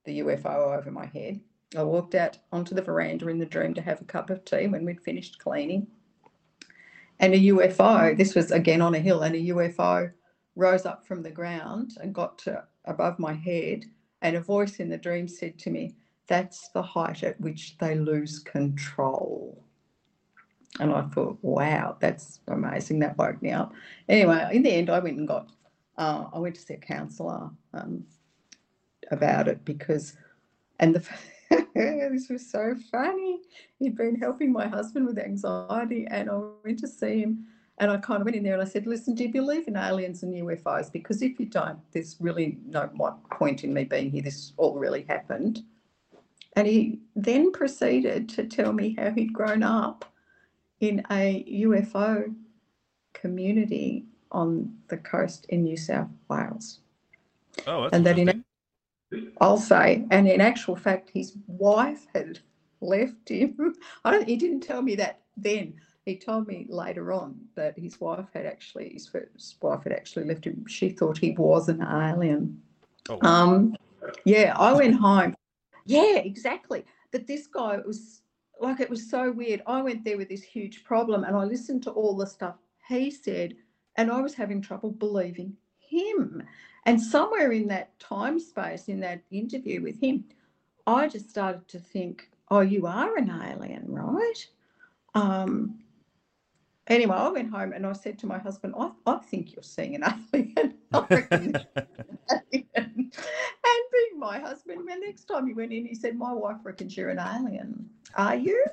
the 0.05 0.19
UFO 0.19 0.77
over 0.77 0.91
my 0.91 1.05
head. 1.05 1.39
I 1.77 1.83
walked 1.83 2.15
out 2.15 2.37
onto 2.51 2.73
the 2.73 2.81
veranda 2.81 3.27
in 3.27 3.37
the 3.37 3.45
dream 3.45 3.73
to 3.75 3.81
have 3.81 4.01
a 4.01 4.05
cup 4.05 4.29
of 4.29 4.43
tea 4.43 4.67
when 4.67 4.85
we'd 4.85 5.01
finished 5.01 5.39
cleaning. 5.39 5.87
And 7.19 7.33
a 7.33 7.37
UFO, 7.37 8.17
this 8.17 8.33
was 8.33 8.51
again 8.51 8.81
on 8.81 8.95
a 8.95 8.99
hill, 8.99 9.21
and 9.21 9.35
a 9.35 9.49
UFO 9.49 10.11
rose 10.55 10.85
up 10.85 11.05
from 11.05 11.21
the 11.21 11.31
ground 11.31 11.91
and 12.01 12.15
got 12.15 12.37
to 12.39 12.63
above 12.85 13.19
my 13.19 13.33
head. 13.33 13.85
And 14.21 14.35
a 14.35 14.41
voice 14.41 14.79
in 14.79 14.89
the 14.89 14.97
dream 14.97 15.27
said 15.27 15.59
to 15.59 15.69
me, 15.69 15.95
That's 16.27 16.69
the 16.69 16.81
height 16.81 17.23
at 17.23 17.39
which 17.39 17.77
they 17.77 17.95
lose 17.95 18.39
control. 18.39 19.63
And 20.79 20.93
I 20.93 21.01
thought, 21.01 21.37
wow, 21.41 21.97
that's 21.99 22.39
amazing. 22.47 22.99
That 22.99 23.17
woke 23.17 23.41
me 23.41 23.51
up. 23.51 23.73
Anyway, 24.07 24.49
in 24.53 24.63
the 24.63 24.71
end, 24.71 24.89
I 24.89 24.99
went 24.99 25.17
and 25.17 25.27
got, 25.27 25.49
uh, 25.97 26.25
I 26.33 26.39
went 26.39 26.55
to 26.55 26.61
see 26.61 26.73
a 26.73 26.77
counsellor 26.77 27.49
um, 27.73 28.03
about 29.11 29.49
it 29.49 29.65
because, 29.65 30.15
and 30.79 30.95
the, 30.95 31.05
this 31.75 32.29
was 32.29 32.49
so 32.49 32.75
funny. 32.91 33.41
He'd 33.79 33.97
been 33.97 34.15
helping 34.15 34.53
my 34.53 34.67
husband 34.67 35.05
with 35.05 35.19
anxiety, 35.19 36.07
and 36.09 36.29
I 36.29 36.39
went 36.63 36.79
to 36.79 36.87
see 36.87 37.21
him. 37.21 37.45
And 37.79 37.91
I 37.91 37.97
kind 37.97 38.21
of 38.21 38.25
went 38.25 38.35
in 38.35 38.43
there 38.43 38.53
and 38.53 38.61
I 38.61 38.65
said, 38.65 38.87
Listen, 38.87 39.15
do 39.15 39.23
you 39.23 39.31
believe 39.31 39.69
in 39.69 39.77
aliens 39.77 40.23
and 40.23 40.33
UFOs? 40.33 40.91
Because 40.91 41.21
if 41.21 41.39
you 41.39 41.45
don't, 41.45 41.79
there's 41.93 42.17
really 42.19 42.57
no 42.65 42.89
point 43.31 43.63
in 43.63 43.73
me 43.73 43.85
being 43.85 44.11
here. 44.11 44.21
This 44.21 44.51
all 44.57 44.77
really 44.77 45.05
happened. 45.07 45.63
And 46.57 46.67
he 46.67 46.99
then 47.15 47.53
proceeded 47.53 48.27
to 48.29 48.43
tell 48.43 48.73
me 48.73 48.95
how 48.99 49.11
he'd 49.11 49.31
grown 49.31 49.63
up 49.63 50.03
in 50.79 51.03
a 51.11 51.43
UFO 51.65 52.33
community 53.13 54.05
on 54.31 54.73
the 54.87 54.97
coast 54.97 55.45
in 55.49 55.63
New 55.63 55.77
South 55.77 56.09
Wales. 56.29 56.79
Oh, 57.67 57.83
that's 57.83 57.93
And 57.95 58.05
that 58.05 58.17
in 58.17 58.43
I'll 59.41 59.57
say, 59.57 60.05
and 60.11 60.27
in 60.27 60.39
actual 60.39 60.75
fact, 60.75 61.09
his 61.11 61.35
wife 61.47 62.05
had 62.13 62.39
left 62.81 63.29
him. 63.29 63.75
I 64.05 64.11
don't, 64.11 64.27
he 64.27 64.35
didn't 64.35 64.61
tell 64.61 64.81
me 64.81 64.95
that 64.95 65.21
then. 65.35 65.73
He 66.05 66.15
told 66.17 66.47
me 66.47 66.65
later 66.69 67.11
on 67.11 67.35
that 67.55 67.77
his 67.77 67.99
wife 67.99 68.25
had 68.33 68.45
actually, 68.45 68.89
his 68.89 69.07
first 69.07 69.57
wife 69.61 69.83
had 69.83 69.93
actually 69.93 70.25
left 70.25 70.45
him. 70.45 70.65
She 70.67 70.89
thought 70.89 71.17
he 71.17 71.31
was 71.31 71.69
an 71.69 71.81
alien. 71.81 72.61
Oh. 73.09 73.19
Um, 73.21 73.75
yeah, 74.25 74.55
I 74.57 74.73
went 74.73 74.95
home. 74.95 75.35
Yeah, 75.85 76.17
exactly. 76.17 76.85
But 77.11 77.27
this 77.27 77.47
guy 77.47 77.79
was 77.85 78.21
like, 78.59 78.79
it 78.79 78.89
was 78.89 79.09
so 79.09 79.31
weird. 79.31 79.61
I 79.67 79.81
went 79.81 80.03
there 80.03 80.17
with 80.17 80.29
this 80.29 80.43
huge 80.43 80.83
problem 80.83 81.23
and 81.23 81.35
I 81.35 81.43
listened 81.43 81.83
to 81.83 81.91
all 81.91 82.15
the 82.15 82.27
stuff 82.27 82.55
he 82.87 83.11
said, 83.11 83.55
and 83.97 84.11
I 84.11 84.21
was 84.21 84.33
having 84.33 84.61
trouble 84.61 84.91
believing 84.91 85.55
him. 85.77 86.43
And 86.85 86.99
somewhere 86.99 87.51
in 87.51 87.67
that 87.67 87.97
time 87.99 88.39
space, 88.39 88.87
in 88.87 88.99
that 89.01 89.21
interview 89.31 89.81
with 89.81 90.01
him, 90.01 90.25
I 90.87 91.07
just 91.07 91.29
started 91.29 91.67
to 91.67 91.79
think, 91.79 92.29
oh, 92.49 92.61
you 92.61 92.87
are 92.87 93.15
an 93.17 93.29
alien, 93.29 93.85
right? 93.87 94.47
Um, 95.13 95.79
anyway, 96.87 97.15
I 97.15 97.29
went 97.29 97.51
home 97.51 97.73
and 97.73 97.85
I 97.85 97.93
said 97.93 98.17
to 98.19 98.27
my 98.27 98.39
husband, 98.39 98.73
I, 98.77 98.91
I 99.05 99.17
think 99.17 99.53
you're 99.53 99.63
seeing 99.63 99.95
an 99.95 100.03
alien. 100.33 100.78
I 100.93 101.05
reckon 101.09 101.55
alien. 102.31 102.69
And 102.75 103.83
being 103.93 104.19
my 104.19 104.39
husband, 104.39 104.87
the 104.87 104.95
next 104.95 105.25
time 105.25 105.47
he 105.47 105.53
went 105.53 105.71
in, 105.71 105.85
he 105.85 105.95
said, 105.95 106.15
My 106.15 106.33
wife 106.33 106.57
reckons 106.63 106.95
you're 106.97 107.09
an 107.09 107.19
alien. 107.19 107.89
Are 108.15 108.35
you? 108.35 108.65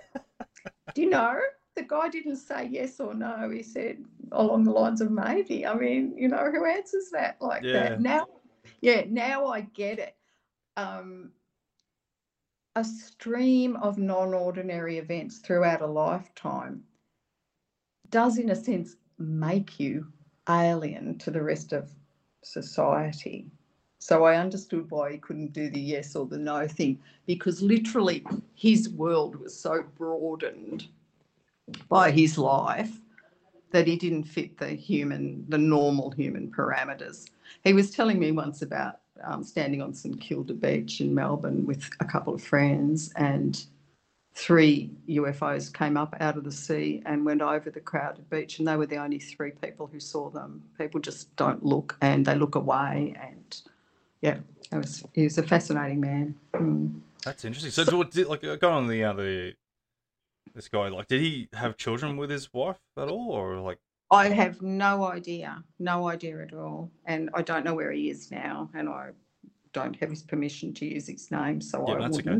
Do 0.94 1.02
you 1.02 1.10
know? 1.10 1.38
The 1.74 1.82
guy 1.82 2.08
didn't 2.08 2.36
say 2.36 2.68
yes 2.70 3.00
or 3.00 3.12
no. 3.14 3.50
He 3.50 3.62
said 3.62 3.98
along 4.32 4.64
the 4.64 4.70
lines 4.70 5.00
of 5.00 5.10
maybe. 5.10 5.66
I 5.66 5.74
mean, 5.74 6.14
you 6.16 6.28
know, 6.28 6.50
who 6.50 6.64
answers 6.64 7.10
that 7.12 7.36
like 7.40 7.62
Yeah. 7.62 7.90
that? 7.90 8.00
Now, 8.00 8.26
yeah, 8.80 9.04
now 9.08 9.46
I 9.46 9.60
get 9.60 9.98
it. 9.98 10.16
Um, 10.76 11.32
a 12.76 12.84
stream 12.84 13.76
of 13.76 13.98
non 13.98 14.34
ordinary 14.34 14.98
events 14.98 15.38
throughout 15.38 15.80
a 15.82 15.86
lifetime 15.86 16.82
does, 18.10 18.38
in 18.38 18.50
a 18.50 18.54
sense, 18.56 18.96
make 19.18 19.80
you 19.80 20.06
alien 20.48 21.18
to 21.18 21.30
the 21.30 21.42
rest 21.42 21.72
of 21.72 21.90
society. 22.46 23.46
So 23.98 24.24
I 24.24 24.36
understood 24.36 24.90
why 24.90 25.12
he 25.12 25.18
couldn't 25.18 25.52
do 25.52 25.68
the 25.68 25.80
yes 25.80 26.14
or 26.14 26.26
the 26.26 26.38
no 26.38 26.68
thing 26.68 26.98
because 27.26 27.60
literally 27.60 28.24
his 28.54 28.88
world 28.88 29.36
was 29.36 29.58
so 29.58 29.84
broadened 29.96 30.86
by 31.88 32.10
his 32.10 32.38
life 32.38 32.92
that 33.72 33.86
he 33.86 33.96
didn't 33.96 34.24
fit 34.24 34.56
the 34.58 34.68
human, 34.68 35.44
the 35.48 35.58
normal 35.58 36.10
human 36.12 36.50
parameters. 36.50 37.28
He 37.64 37.72
was 37.72 37.90
telling 37.90 38.18
me 38.18 38.30
once 38.30 38.62
about 38.62 39.00
um, 39.24 39.42
standing 39.42 39.82
on 39.82 39.92
St 39.92 40.20
Kilda 40.20 40.54
Beach 40.54 41.00
in 41.00 41.14
Melbourne 41.14 41.66
with 41.66 41.88
a 42.00 42.04
couple 42.04 42.34
of 42.34 42.42
friends 42.42 43.12
and 43.16 43.64
three 44.36 44.90
UFOs 45.08 45.72
came 45.72 45.96
up 45.96 46.14
out 46.20 46.36
of 46.36 46.44
the 46.44 46.52
sea 46.52 47.02
and 47.06 47.24
went 47.24 47.40
over 47.40 47.70
the 47.70 47.80
crowded 47.80 48.28
beach, 48.28 48.58
and 48.58 48.68
they 48.68 48.76
were 48.76 48.86
the 48.86 48.98
only 48.98 49.18
three 49.18 49.50
people 49.50 49.88
who 49.90 49.98
saw 49.98 50.28
them. 50.28 50.62
People 50.78 51.00
just 51.00 51.34
don't 51.36 51.64
look 51.64 51.96
and 52.02 52.24
they 52.24 52.34
look 52.34 52.54
away. 52.54 53.14
And 53.20 53.62
yeah, 54.20 54.38
it 54.70 54.76
was 54.76 55.04
he 55.14 55.24
was 55.24 55.38
a 55.38 55.42
fascinating 55.42 56.00
man. 56.00 56.34
Mm. 56.52 57.00
That's 57.24 57.44
interesting. 57.44 57.70
So, 57.70 57.96
what 57.96 58.10
did, 58.10 58.28
like, 58.28 58.42
going 58.42 58.62
on 58.62 58.86
the 58.86 59.00
the 59.00 59.54
this 60.54 60.68
guy, 60.68 60.88
like, 60.88 61.08
did 61.08 61.22
he 61.22 61.48
have 61.54 61.76
children 61.76 62.16
with 62.16 62.30
his 62.30 62.52
wife 62.52 62.78
at 62.96 63.08
all, 63.08 63.30
or 63.30 63.58
like, 63.60 63.78
I 64.10 64.28
have 64.28 64.62
no 64.62 65.04
idea, 65.04 65.64
no 65.78 66.08
idea 66.08 66.42
at 66.42 66.54
all, 66.54 66.90
and 67.06 67.30
I 67.34 67.42
don't 67.42 67.64
know 67.64 67.74
where 67.74 67.90
he 67.90 68.10
is 68.10 68.30
now, 68.30 68.70
and 68.74 68.88
I 68.88 69.10
don't 69.72 69.96
have 69.96 70.10
his 70.10 70.22
permission 70.22 70.72
to 70.74 70.86
use 70.86 71.08
his 71.08 71.30
name, 71.30 71.60
so 71.60 71.84
Yeah, 71.88 71.94
I 71.94 72.02
that's 72.02 72.18
okay. 72.18 72.38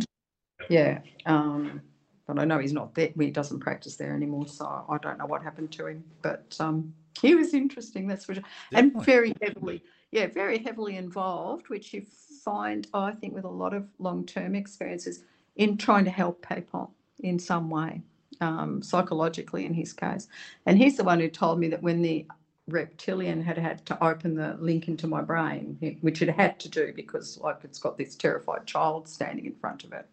Yeah, 0.68 1.00
um, 1.26 1.80
but 2.26 2.38
I 2.38 2.44
know 2.44 2.58
he's 2.58 2.72
not 2.72 2.94
there. 2.94 3.10
He 3.18 3.30
doesn't 3.30 3.60
practice 3.60 3.96
there 3.96 4.14
anymore, 4.14 4.46
so 4.46 4.84
I 4.88 4.98
don't 4.98 5.18
know 5.18 5.26
what 5.26 5.42
happened 5.42 5.72
to 5.72 5.86
him. 5.86 6.04
But 6.22 6.56
um, 6.58 6.92
he 7.20 7.34
was 7.34 7.54
interesting, 7.54 8.06
that's 8.06 8.24
for 8.24 8.34
sure, 8.34 8.42
and 8.72 8.92
very 9.04 9.34
heavily, 9.40 9.82
yeah, 10.10 10.26
very 10.26 10.58
heavily 10.58 10.96
involved, 10.96 11.68
which 11.68 11.94
you 11.94 12.04
find, 12.44 12.86
I 12.94 13.12
think, 13.12 13.34
with 13.34 13.44
a 13.44 13.48
lot 13.48 13.74
of 13.74 13.86
long-term 13.98 14.54
experiences 14.54 15.22
in 15.56 15.76
trying 15.76 16.04
to 16.04 16.10
help 16.10 16.46
people 16.46 16.92
in 17.20 17.38
some 17.38 17.70
way, 17.70 18.02
um, 18.40 18.82
psychologically 18.82 19.64
in 19.64 19.72
his 19.72 19.92
case. 19.92 20.28
And 20.66 20.76
he's 20.76 20.96
the 20.96 21.04
one 21.04 21.20
who 21.20 21.28
told 21.28 21.58
me 21.58 21.68
that 21.68 21.82
when 21.82 22.02
the 22.02 22.26
reptilian 22.68 23.40
had 23.42 23.56
had 23.56 23.86
to 23.86 24.04
open 24.04 24.34
the 24.34 24.56
link 24.58 24.88
into 24.88 25.06
my 25.06 25.22
brain, 25.22 25.98
which 26.00 26.20
it 26.20 26.28
had 26.28 26.58
to 26.58 26.68
do 26.68 26.92
because 26.94 27.38
like 27.38 27.58
it's 27.62 27.78
got 27.78 27.96
this 27.96 28.16
terrified 28.16 28.66
child 28.66 29.08
standing 29.08 29.46
in 29.46 29.54
front 29.54 29.84
of 29.84 29.92
it, 29.92 30.06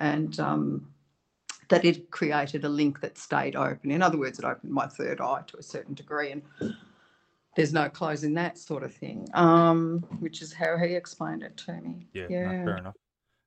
and 0.00 0.40
um, 0.40 0.88
that 1.68 1.84
it 1.84 2.10
created 2.10 2.64
a 2.64 2.68
link 2.68 3.00
that 3.00 3.16
stayed 3.16 3.54
open. 3.54 3.90
In 3.90 4.02
other 4.02 4.18
words, 4.18 4.38
it 4.38 4.44
opened 4.44 4.72
my 4.72 4.86
third 4.86 5.20
eye 5.20 5.42
to 5.46 5.58
a 5.58 5.62
certain 5.62 5.94
degree, 5.94 6.32
and 6.32 6.74
there's 7.54 7.72
no 7.72 7.88
closing 7.88 8.34
that 8.34 8.58
sort 8.58 8.82
of 8.82 8.92
thing. 8.92 9.28
Um, 9.34 10.00
which 10.18 10.42
is 10.42 10.52
how 10.52 10.76
he 10.76 10.94
explained 10.94 11.42
it 11.42 11.56
to 11.58 11.74
me. 11.80 12.06
Yeah, 12.12 12.26
no, 12.30 12.64
fair 12.64 12.78
enough. 12.78 12.96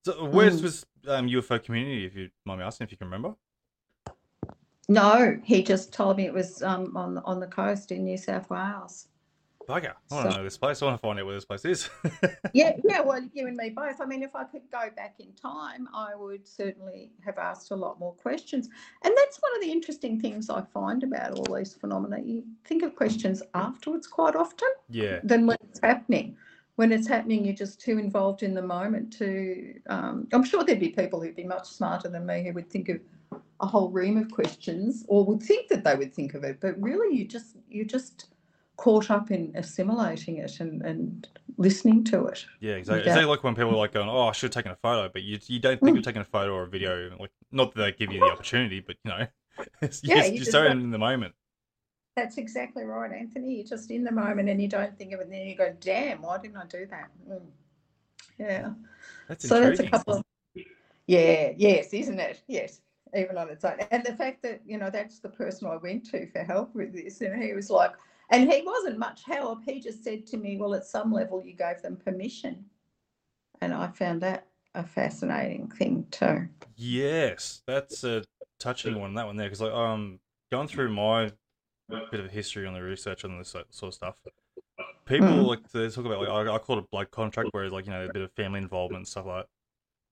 So, 0.06 0.26
where's 0.26 0.60
Mm. 0.60 0.62
this 0.62 0.86
um, 1.08 1.28
UFO 1.28 1.62
community? 1.64 2.06
If 2.06 2.16
you 2.16 2.30
mind 2.46 2.60
me 2.60 2.66
asking, 2.66 2.86
if 2.86 2.92
you 2.92 2.98
can 2.98 3.08
remember. 3.08 3.36
No, 4.90 5.40
he 5.44 5.64
just 5.64 5.94
told 5.94 6.18
me 6.18 6.26
it 6.26 6.34
was 6.34 6.62
um, 6.62 6.96
on 6.96 7.18
on 7.20 7.40
the 7.40 7.48
coast 7.48 7.92
in 7.92 8.04
New 8.04 8.18
South 8.18 8.50
Wales. 8.50 9.08
Bugger. 9.68 9.94
I 10.12 10.16
want 10.16 10.28
to 10.28 10.32
So- 10.32 10.38
know 10.38 10.44
this 10.44 10.58
place. 10.58 10.82
I 10.82 10.86
want 10.86 10.98
to 10.98 11.02
find 11.02 11.20
out 11.20 11.26
where 11.26 11.36
this 11.36 11.46
place 11.46 11.66
is. 11.66 11.90
Yeah, 12.54 12.74
yeah. 12.88 13.02
Well, 13.02 13.20
you 13.34 13.48
and 13.48 13.58
me 13.58 13.72
both. 13.72 14.00
I 14.00 14.06
mean, 14.06 14.22
if 14.22 14.36
I 14.36 14.44
could 14.44 14.70
go 14.72 14.90
back 14.96 15.16
in 15.20 15.34
time, 15.34 15.90
I 15.92 16.14
would 16.14 16.48
certainly 16.48 17.12
have 17.26 17.40
asked 17.40 17.72
a 17.72 17.76
lot 17.76 18.00
more 18.00 18.14
questions. 18.14 18.70
And 19.04 19.14
that's 19.18 19.40
one 19.42 19.56
of 19.56 19.62
the 19.62 19.72
interesting 19.72 20.20
things 20.20 20.52
I 20.52 20.62
find 20.62 21.02
about 21.02 21.32
all 21.32 21.56
these 21.56 21.74
phenomena. 21.74 22.20
You 22.24 22.44
think 22.66 22.84
of 22.84 22.96
questions 22.96 23.42
afterwards 23.56 24.06
quite 24.06 24.36
often 24.36 24.70
yeah. 24.88 25.20
than 25.24 25.48
when 25.48 25.58
it's 25.68 25.80
happening. 25.80 26.38
When 26.76 26.92
it's 26.92 27.08
happening, 27.08 27.44
you're 27.44 27.56
just 27.56 27.82
too 27.82 27.98
involved 27.98 28.44
in 28.44 28.54
the 28.54 28.62
moment 28.62 29.12
to. 29.14 29.74
Um, 29.88 30.28
I'm 30.32 30.44
sure 30.44 30.64
there'd 30.64 30.80
be 30.80 30.90
people 30.90 31.20
who'd 31.20 31.36
be 31.36 31.44
much 31.44 31.68
smarter 31.70 32.10
than 32.10 32.26
me 32.26 32.44
who 32.44 32.54
would 32.54 32.70
think 32.70 32.90
of 32.90 33.00
a 33.62 33.66
whole 33.66 33.90
ream 33.90 34.18
of 34.18 34.32
questions 34.32 35.06
or 35.08 35.26
would 35.26 35.42
think 35.42 35.70
that 35.70 35.84
they 35.84 35.96
would 35.96 36.14
think 36.14 36.34
of 36.34 36.44
it, 36.44 36.60
but 36.60 36.80
really, 36.82 37.16
you 37.16 37.26
just 37.26 37.56
you 37.70 37.86
just 37.86 38.33
caught 38.78 39.12
up 39.12 39.32
in 39.32 39.52
assimilating 39.56 40.38
it 40.38 40.60
and, 40.60 40.82
and 40.82 41.28
listening 41.58 42.04
to 42.06 42.26
it. 42.26 42.46
Yeah, 42.60 42.74
exactly. 42.74 43.04
Yeah. 43.04 43.12
Exactly 43.12 43.26
like 43.26 43.44
when 43.44 43.56
people 43.56 43.72
are 43.72 43.78
like 43.78 43.94
going, 43.94 44.10
"Oh, 44.10 44.28
I 44.28 44.32
should 44.32 44.54
have 44.54 44.64
taken 44.64 44.72
a 44.72 44.76
photo," 44.76 45.10
but 45.12 45.24
you 45.24 45.40
you 45.48 45.60
don't 45.60 45.80
think 45.80 45.98
of 45.98 46.04
taking 46.04 46.22
a 46.22 46.26
photo 46.26 46.54
or 46.54 46.64
a 46.64 46.68
video. 46.68 47.16
Like, 47.20 47.32
not 47.52 47.74
that 47.74 47.82
they 47.82 47.92
give 47.92 48.12
you 48.12 48.20
the 48.20 48.32
opportunity, 48.32 48.80
but 48.80 48.98
you 49.04 49.12
know, 49.12 49.28
it's 49.82 50.04
Yeah, 50.04 50.16
just, 50.16 50.32
you 50.32 50.40
just 50.40 50.52
just 50.52 50.52
so 50.52 50.66
in 50.66 50.92
the 50.92 50.98
moment. 50.98 51.34
That's 52.16 52.38
exactly 52.38 52.84
right, 52.84 53.12
Anthony. 53.12 53.56
You're 53.56 53.66
just 53.66 53.90
in 53.90 54.04
the 54.04 54.12
moment 54.12 54.48
and 54.48 54.62
you 54.62 54.68
don't 54.68 54.96
think 54.98 55.14
of 55.14 55.20
it, 55.20 55.24
and 55.24 55.34
then 55.34 55.48
you 55.48 55.56
go, 55.56 55.76
"Damn, 55.80 56.22
why 56.22 56.38
didn't 56.40 56.58
I 56.58 56.66
do 56.66 56.86
that?" 56.88 57.10
Mm. 57.30 57.42
Yeah. 58.40 58.70
That's 59.28 59.48
so 59.48 59.62
that's 59.62 59.80
a 59.80 59.90
couple 59.90 60.16
of 60.16 60.24
yeah 61.08 61.52
yes 61.58 61.94
isn't 61.94 62.20
it 62.20 62.42
yes 62.48 62.82
even 63.16 63.38
on 63.38 63.50
its 63.50 63.66
own 63.66 63.78
and 63.92 64.04
the 64.06 64.16
fact 64.16 64.42
that 64.42 64.62
you 64.66 64.78
know 64.78 64.90
that's 64.90 65.20
the 65.20 65.30
person 65.30 65.68
i 65.68 65.76
went 65.76 66.06
to 66.06 66.26
for 66.28 66.40
help 66.40 66.74
with 66.74 66.94
this 66.94 67.22
and 67.22 67.42
he 67.42 67.54
was 67.54 67.70
like 67.70 67.92
and 68.32 68.52
he 68.52 68.62
wasn't 68.66 68.98
much 68.98 69.24
help 69.26 69.60
he 69.66 69.80
just 69.80 70.04
said 70.04 70.26
to 70.26 70.38
me 70.38 70.58
well 70.58 70.74
at 70.74 70.86
some 70.86 71.12
level 71.12 71.44
you 71.44 71.54
gave 71.54 71.82
them 71.82 71.96
permission 71.96 72.64
and 73.62 73.74
i 73.74 73.88
found 73.88 74.22
that 74.22 74.48
a 74.76 74.84
fascinating 74.84 75.70
thing 75.70 76.06
too 76.12 76.48
Yes, 76.76 77.62
that's 77.68 78.04
a 78.04 78.24
touching 78.60 79.00
one. 79.00 79.14
That 79.14 79.28
one 79.28 79.36
there, 79.36 79.46
because 79.48 79.62
like 79.62 79.72
um, 79.72 80.20
going 80.52 80.68
through 80.68 80.90
my 80.92 81.32
bit 82.10 82.20
of 82.20 82.32
history 82.32 82.66
on 82.66 82.74
the 82.74 82.82
research 82.82 83.24
on 83.24 83.38
this 83.38 83.50
sort 83.50 83.68
of 83.84 83.94
stuff, 83.94 84.20
people 85.06 85.28
Mm. 85.28 85.48
like 85.48 85.72
they 85.72 85.88
talk 85.90 86.06
about 86.06 86.20
like 86.22 86.30
I, 86.30 86.56
I 86.56 86.58
call 86.58 86.78
it 86.80 86.86
a 86.86 86.88
blood 86.92 87.12
contract, 87.12 87.50
whereas 87.52 87.72
like 87.72 87.86
you 87.86 87.92
know 87.92 88.06
a 88.06 88.10
bit 88.12 88.24
of 88.24 88.32
family 88.32 88.60
involvement 88.60 89.02
and 89.02 89.08
stuff 89.08 89.28
like. 89.28 89.46
that. 89.46 89.50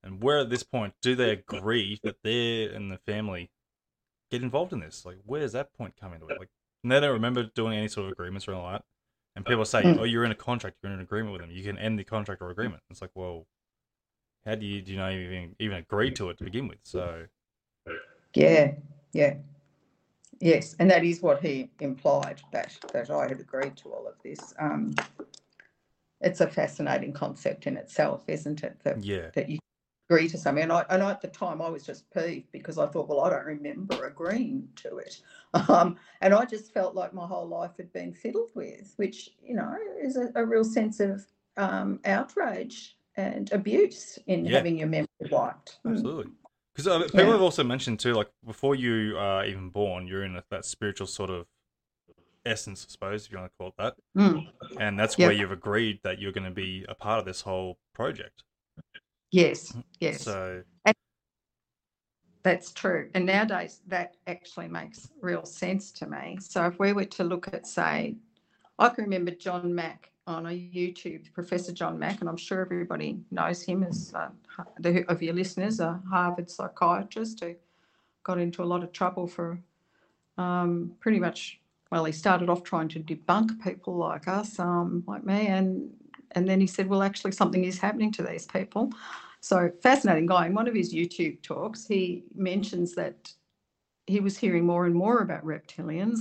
And 0.07 0.21
where 0.21 0.39
at 0.39 0.49
this 0.51 0.63
point 0.63 0.93
do 1.01 1.15
they 1.15 1.31
agree 1.31 1.99
that 2.03 2.17
they 2.23 2.65
and 2.65 2.91
the 2.91 2.97
family 2.97 3.49
get 4.29 4.43
involved 4.43 4.73
in 4.73 4.79
this? 4.79 5.03
Like, 5.05 5.17
where 5.25 5.39
does 5.41 5.53
that 5.53 5.73
point 5.73 5.95
come 5.99 6.13
into 6.13 6.27
it? 6.27 6.39
Like, 6.39 6.49
and 6.83 6.91
they 6.91 6.99
don't 6.99 7.13
remember 7.13 7.43
doing 7.43 7.77
any 7.77 7.87
sort 7.87 8.07
of 8.07 8.11
agreements 8.13 8.47
or 8.47 8.51
anything 8.51 8.65
like 8.65 8.81
that. 8.81 8.85
And 9.35 9.45
people 9.45 9.63
say, 9.65 9.83
Mm. 9.83 9.99
"Oh, 9.99 10.03
you're 10.03 10.25
in 10.25 10.31
a 10.31 10.35
contract. 10.35 10.77
You're 10.81 10.91
in 10.91 10.97
an 10.99 11.03
agreement 11.03 11.31
with 11.33 11.41
them. 11.41 11.51
You 11.51 11.63
can 11.63 11.77
end 11.77 11.97
the 11.97 12.03
contract 12.03 12.41
or 12.41 12.49
agreement." 12.49 12.83
It's 12.89 13.01
like, 13.01 13.11
well, 13.15 13.47
how 14.45 14.55
do 14.55 14.65
you 14.65 14.81
do 14.81 14.91
you 14.91 14.97
know 14.97 15.09
even 15.09 15.55
even 15.59 15.77
agree 15.77 16.11
to 16.11 16.29
it 16.29 16.37
to 16.39 16.43
begin 16.43 16.67
with? 16.67 16.79
So. 16.83 17.27
yeah 18.33 18.75
yeah 19.13 19.35
yes 20.39 20.75
and 20.79 20.89
that 20.89 21.03
is 21.03 21.21
what 21.21 21.41
he 21.41 21.69
implied 21.81 22.41
that 22.53 22.77
that 22.93 23.09
i 23.11 23.23
had 23.23 23.41
agreed 23.41 23.75
to 23.75 23.89
all 23.89 24.07
of 24.07 24.15
this 24.23 24.53
um 24.57 24.93
it's 26.21 26.39
a 26.39 26.47
fascinating 26.47 27.11
concept 27.11 27.67
in 27.67 27.75
itself 27.75 28.23
isn't 28.27 28.63
it 28.63 28.79
that 28.83 29.03
Yeah, 29.03 29.29
that 29.33 29.49
you 29.49 29.59
agree 30.11 30.27
to 30.27 30.37
something. 30.37 30.63
And 30.63 30.73
I, 30.73 30.85
and 30.89 31.01
I, 31.01 31.11
at 31.11 31.21
the 31.21 31.27
time, 31.29 31.61
I 31.61 31.69
was 31.69 31.83
just 31.83 32.11
peeved 32.11 32.51
because 32.51 32.77
I 32.77 32.85
thought, 32.87 33.07
well, 33.07 33.21
I 33.21 33.29
don't 33.29 33.45
remember 33.45 34.05
agreeing 34.05 34.67
to 34.77 34.97
it. 34.97 35.21
Um, 35.67 35.97
and 36.21 36.33
I 36.33 36.45
just 36.45 36.73
felt 36.73 36.95
like 36.95 37.13
my 37.13 37.27
whole 37.27 37.45
life 37.45 37.71
had 37.75 37.91
been 37.91 38.13
fiddled 38.13 38.51
with, 38.55 38.93
which, 38.95 39.31
you 39.43 39.53
know, 39.53 39.75
is 40.01 40.15
a, 40.15 40.29
a 40.35 40.45
real 40.45 40.63
sense 40.63 41.01
of 41.01 41.25
um, 41.57 41.99
outrage 42.05 42.95
and 43.17 43.51
abuse 43.51 44.17
in 44.27 44.45
Yeah. 44.45 44.55
having 44.55 44.77
your 44.77 44.87
memory 44.87 45.09
wiped. 45.29 45.79
Mm. 45.85 45.91
absolutely. 45.91 46.31
Because 46.73 46.87
uh, 46.87 46.99
people 47.03 47.25
Yeah. 47.25 47.31
have 47.33 47.41
also 47.41 47.65
mentioned 47.65 47.99
too, 47.99 48.13
like 48.13 48.29
before 48.45 48.75
you 48.75 49.17
are 49.17 49.45
even 49.45 49.67
born, 49.71 50.07
you're 50.07 50.23
in 50.23 50.37
a, 50.37 50.43
that 50.51 50.63
spiritual 50.63 51.05
sort 51.07 51.29
of 51.29 51.47
essence, 52.45 52.85
I 52.87 52.91
suppose, 52.91 53.25
if 53.25 53.33
you 53.33 53.37
want 53.37 53.51
to 53.51 53.57
call 53.57 53.67
it 53.67 53.73
that. 53.77 53.95
Mm, 54.17 54.47
And 54.79 54.97
that's 54.97 55.17
Yep. 55.17 55.27
where 55.27 55.35
you've 55.35 55.51
agreed 55.51 55.99
that 56.03 56.19
you're 56.19 56.31
going 56.31 56.45
to 56.45 56.51
be 56.51 56.85
a 56.87 56.95
part 56.95 57.19
of 57.19 57.25
this 57.25 57.41
whole 57.41 57.77
project. 57.93 58.45
Yes, 59.31 59.73
yes. 59.99 60.23
So 60.23 60.63
That's 62.43 62.71
true. 62.73 63.09
And 63.13 63.25
nowadays, 63.25 63.81
that 63.87 64.15
actually 64.25 64.67
makes 64.67 65.09
real 65.21 65.45
sense 65.45 65.91
to 65.93 66.07
me. 66.07 66.37
So 66.41 66.65
if 66.65 66.79
we 66.79 66.93
were 66.93 67.05
to 67.05 67.23
look 67.23 67.47
at, 67.53 67.67
say, 67.67 68.15
I 68.79 68.89
can 68.89 69.03
remember 69.03 69.31
John 69.31 69.73
Mack 69.73 70.11
on 70.25 70.47
a 70.47 70.49
YouTube, 70.49 71.31
Professor 71.33 71.71
John 71.71 71.99
Mack, 71.99 72.19
and 72.19 72.29
I'm 72.29 72.37
sure 72.37 72.61
everybody 72.61 73.19
knows 73.29 73.61
him 73.61 73.83
as 73.83 74.11
uh, 74.15 74.29
the, 74.79 75.03
of 75.07 75.21
your 75.21 75.35
listeners, 75.35 75.79
a 75.79 76.01
Harvard 76.09 76.49
psychiatrist 76.49 77.41
who 77.41 77.55
got 78.23 78.39
into 78.39 78.63
a 78.63 78.65
lot 78.65 78.83
of 78.83 78.91
trouble 78.91 79.27
for 79.27 79.59
um, 80.37 80.93
pretty 80.99 81.19
much. 81.19 81.59
Well, 81.91 82.05
he 82.05 82.13
started 82.13 82.49
off 82.49 82.63
trying 82.63 82.87
to 82.89 83.01
debunk 83.01 83.61
people 83.61 83.97
like 83.97 84.27
us, 84.27 84.57
um, 84.59 85.03
like 85.05 85.25
me, 85.25 85.47
and 85.47 85.91
and 86.35 86.47
then 86.47 86.59
he 86.61 86.67
said, 86.67 86.87
well, 86.87 87.03
actually, 87.03 87.31
something 87.31 87.63
is 87.63 87.79
happening 87.79 88.11
to 88.13 88.23
these 88.23 88.45
people. 88.45 88.91
So 89.41 89.71
fascinating 89.81 90.27
guy. 90.27 90.47
In 90.47 90.53
one 90.53 90.67
of 90.67 90.75
his 90.75 90.93
YouTube 90.93 91.41
talks, 91.41 91.87
he 91.87 92.23
mentions 92.35 92.93
that 92.95 93.33
he 94.07 94.19
was 94.19 94.37
hearing 94.37 94.65
more 94.65 94.85
and 94.85 94.95
more 94.95 95.19
about 95.19 95.45
reptilians 95.45 96.19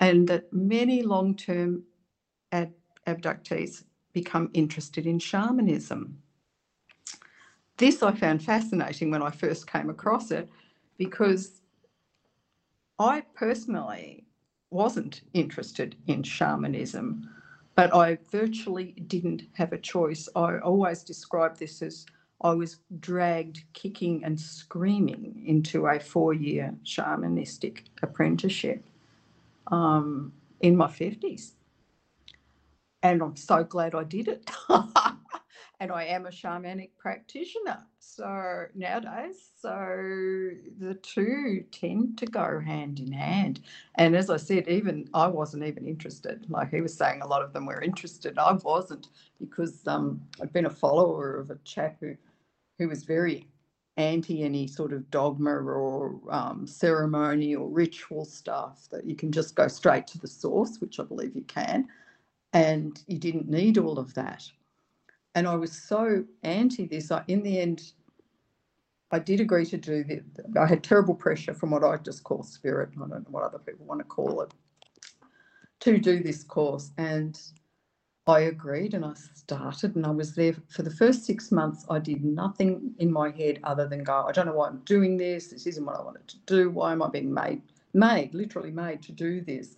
and 0.00 0.28
that 0.28 0.52
many 0.52 1.02
long 1.02 1.34
term 1.34 1.82
ad- 2.52 2.74
abductees 3.06 3.84
become 4.12 4.50
interested 4.54 5.06
in 5.06 5.18
shamanism. 5.18 6.18
This 7.76 8.02
I 8.02 8.12
found 8.12 8.42
fascinating 8.42 9.10
when 9.10 9.22
I 9.22 9.30
first 9.30 9.70
came 9.70 9.90
across 9.90 10.30
it 10.30 10.48
because 10.96 11.60
I 12.98 13.22
personally 13.34 14.24
wasn't 14.70 15.20
interested 15.34 15.96
in 16.06 16.22
shamanism, 16.22 17.28
but 17.76 17.94
I 17.94 18.18
virtually 18.32 18.92
didn't 19.08 19.44
have 19.54 19.72
a 19.72 19.78
choice. 19.78 20.28
I 20.36 20.58
always 20.60 21.04
describe 21.04 21.58
this 21.58 21.82
as 21.82 22.06
I 22.42 22.52
was 22.54 22.78
dragged 23.00 23.64
kicking 23.74 24.24
and 24.24 24.40
screaming 24.40 25.42
into 25.46 25.86
a 25.86 26.00
four 26.00 26.34
year 26.34 26.74
shamanistic 26.84 27.80
apprenticeship 28.02 28.84
um, 29.68 30.32
in 30.60 30.76
my 30.76 30.88
50s. 30.88 31.52
And 33.02 33.22
I'm 33.22 33.36
so 33.36 33.64
glad 33.64 33.94
I 33.94 34.04
did 34.04 34.28
it. 34.28 34.50
and 35.80 35.92
I 35.92 36.04
am 36.04 36.26
a 36.26 36.30
shamanic 36.30 36.90
practitioner. 36.96 37.78
So 37.98 38.64
nowadays, 38.74 39.50
so 39.60 39.70
the 40.78 40.94
two 41.02 41.64
tend 41.70 42.16
to 42.18 42.26
go 42.26 42.60
hand 42.60 42.98
in 42.98 43.12
hand. 43.12 43.60
And 43.96 44.16
as 44.16 44.30
I 44.30 44.38
said, 44.38 44.68
even 44.68 45.08
I 45.12 45.26
wasn't 45.26 45.64
even 45.64 45.86
interested. 45.86 46.46
Like 46.48 46.70
he 46.70 46.80
was 46.80 46.96
saying, 46.96 47.20
a 47.20 47.26
lot 47.26 47.42
of 47.42 47.52
them 47.52 47.66
were 47.66 47.82
interested. 47.82 48.38
I 48.38 48.52
wasn't 48.52 49.08
because 49.38 49.86
um, 49.86 50.22
I'd 50.40 50.52
been 50.52 50.66
a 50.66 50.70
follower 50.70 51.38
of 51.38 51.50
a 51.50 51.58
chap 51.64 51.96
who, 52.00 52.16
who 52.78 52.88
was 52.88 53.04
very 53.04 53.46
anti 53.98 54.42
any 54.42 54.66
sort 54.66 54.92
of 54.92 55.10
dogma 55.10 55.50
or 55.50 56.20
um, 56.30 56.66
ceremony 56.66 57.54
or 57.54 57.68
ritual 57.68 58.24
stuff, 58.24 58.88
that 58.90 59.04
you 59.06 59.16
can 59.16 59.32
just 59.32 59.54
go 59.54 59.68
straight 59.68 60.06
to 60.06 60.18
the 60.18 60.28
source, 60.28 60.80
which 60.80 61.00
I 61.00 61.04
believe 61.04 61.34
you 61.34 61.44
can, 61.44 61.88
and 62.52 63.02
you 63.06 63.18
didn't 63.18 63.48
need 63.48 63.78
all 63.78 63.98
of 63.98 64.14
that. 64.14 64.44
And 65.36 65.46
I 65.46 65.54
was 65.54 65.72
so 65.72 66.24
anti 66.42 66.86
this. 66.86 67.12
I, 67.12 67.22
in 67.28 67.44
the 67.44 67.60
end, 67.60 67.92
I 69.12 69.20
did 69.20 69.40
agree 69.40 69.66
to 69.66 69.76
do 69.76 70.02
this. 70.02 70.22
I 70.58 70.66
had 70.66 70.82
terrible 70.82 71.14
pressure 71.14 71.54
from 71.54 71.70
what 71.70 71.84
I 71.84 71.98
just 71.98 72.24
call 72.24 72.42
spirit. 72.42 72.90
I 72.96 73.00
don't 73.00 73.10
know 73.10 73.24
what 73.30 73.44
other 73.44 73.58
people 73.58 73.86
want 73.86 74.00
to 74.00 74.04
call 74.04 74.40
it 74.42 74.52
to 75.80 75.98
do 75.98 76.22
this 76.22 76.42
course. 76.42 76.90
And 76.98 77.38
I 78.26 78.40
agreed 78.40 78.94
and 78.94 79.04
I 79.04 79.12
started 79.14 79.94
and 79.94 80.06
I 80.06 80.10
was 80.10 80.34
there 80.34 80.56
for 80.68 80.82
the 80.82 80.90
first 80.90 81.26
six 81.26 81.52
months. 81.52 81.86
I 81.90 82.00
did 82.00 82.24
nothing 82.24 82.92
in 82.98 83.12
my 83.12 83.30
head 83.30 83.60
other 83.62 83.86
than 83.86 84.04
go, 84.04 84.24
I 84.26 84.32
don't 84.32 84.46
know 84.46 84.54
why 84.54 84.68
I'm 84.68 84.80
doing 84.86 85.18
this. 85.18 85.48
This 85.48 85.66
isn't 85.66 85.84
what 85.84 85.96
I 85.96 86.02
wanted 86.02 86.26
to 86.28 86.38
do. 86.46 86.70
Why 86.70 86.92
am 86.92 87.02
I 87.02 87.08
being 87.08 87.32
made, 87.32 87.62
made, 87.94 88.34
literally 88.34 88.72
made 88.72 89.02
to 89.02 89.12
do 89.12 89.42
this? 89.42 89.76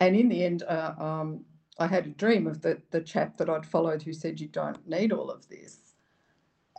And 0.00 0.14
in 0.14 0.28
the 0.28 0.44
end, 0.44 0.62
uh, 0.64 0.94
um, 0.98 1.44
I 1.78 1.86
had 1.86 2.06
a 2.06 2.10
dream 2.10 2.46
of 2.46 2.62
the, 2.62 2.80
the 2.90 3.00
chap 3.00 3.36
that 3.38 3.50
I'd 3.50 3.66
followed 3.66 4.02
who 4.02 4.12
said, 4.12 4.40
You 4.40 4.48
don't 4.48 4.88
need 4.88 5.12
all 5.12 5.30
of 5.30 5.48
this. 5.48 5.78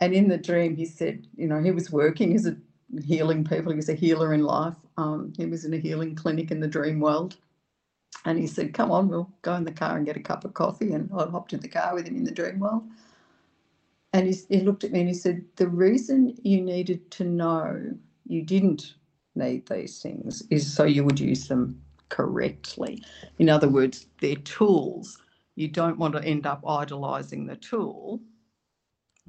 And 0.00 0.14
in 0.14 0.28
the 0.28 0.38
dream, 0.38 0.76
he 0.76 0.86
said, 0.86 1.26
You 1.36 1.48
know, 1.48 1.62
he 1.62 1.70
was 1.70 1.90
working 1.90 2.34
as 2.34 2.46
a 2.46 2.56
healing 3.04 3.44
people, 3.44 3.72
he 3.72 3.76
was 3.76 3.88
a 3.88 3.94
healer 3.94 4.32
in 4.34 4.44
life. 4.44 4.76
Um, 4.96 5.32
he 5.36 5.46
was 5.46 5.64
in 5.64 5.74
a 5.74 5.78
healing 5.78 6.14
clinic 6.14 6.50
in 6.50 6.60
the 6.60 6.68
dream 6.68 7.00
world 7.00 7.36
and 8.24 8.38
he 8.38 8.46
said, 8.46 8.74
Come 8.74 8.90
on, 8.90 9.08
we'll 9.08 9.30
go 9.42 9.54
in 9.54 9.64
the 9.64 9.72
car 9.72 9.96
and 9.96 10.06
get 10.06 10.16
a 10.16 10.22
cup 10.22 10.44
of 10.44 10.54
coffee. 10.54 10.92
And 10.92 11.10
I 11.16 11.28
hopped 11.28 11.52
in 11.52 11.60
the 11.60 11.68
car 11.68 11.94
with 11.94 12.06
him 12.06 12.16
in 12.16 12.24
the 12.24 12.30
dream 12.30 12.60
world. 12.60 12.84
And 14.12 14.26
he, 14.26 14.36
he 14.48 14.60
looked 14.60 14.84
at 14.84 14.92
me 14.92 15.00
and 15.00 15.08
he 15.08 15.14
said, 15.14 15.44
The 15.56 15.68
reason 15.68 16.36
you 16.42 16.60
needed 16.60 17.10
to 17.12 17.24
know 17.24 17.94
you 18.26 18.42
didn't 18.42 18.94
need 19.34 19.66
these 19.68 20.00
things 20.00 20.42
is 20.50 20.72
so 20.72 20.84
you 20.84 21.04
would 21.04 21.20
use 21.20 21.48
them 21.48 21.80
correctly. 22.10 23.02
In 23.38 23.48
other 23.48 23.68
words, 23.68 24.06
they're 24.20 24.36
tools. 24.36 25.18
You 25.56 25.68
don't 25.68 25.98
want 25.98 26.14
to 26.14 26.24
end 26.24 26.46
up 26.46 26.62
idolizing 26.68 27.46
the 27.46 27.56
tool, 27.56 28.20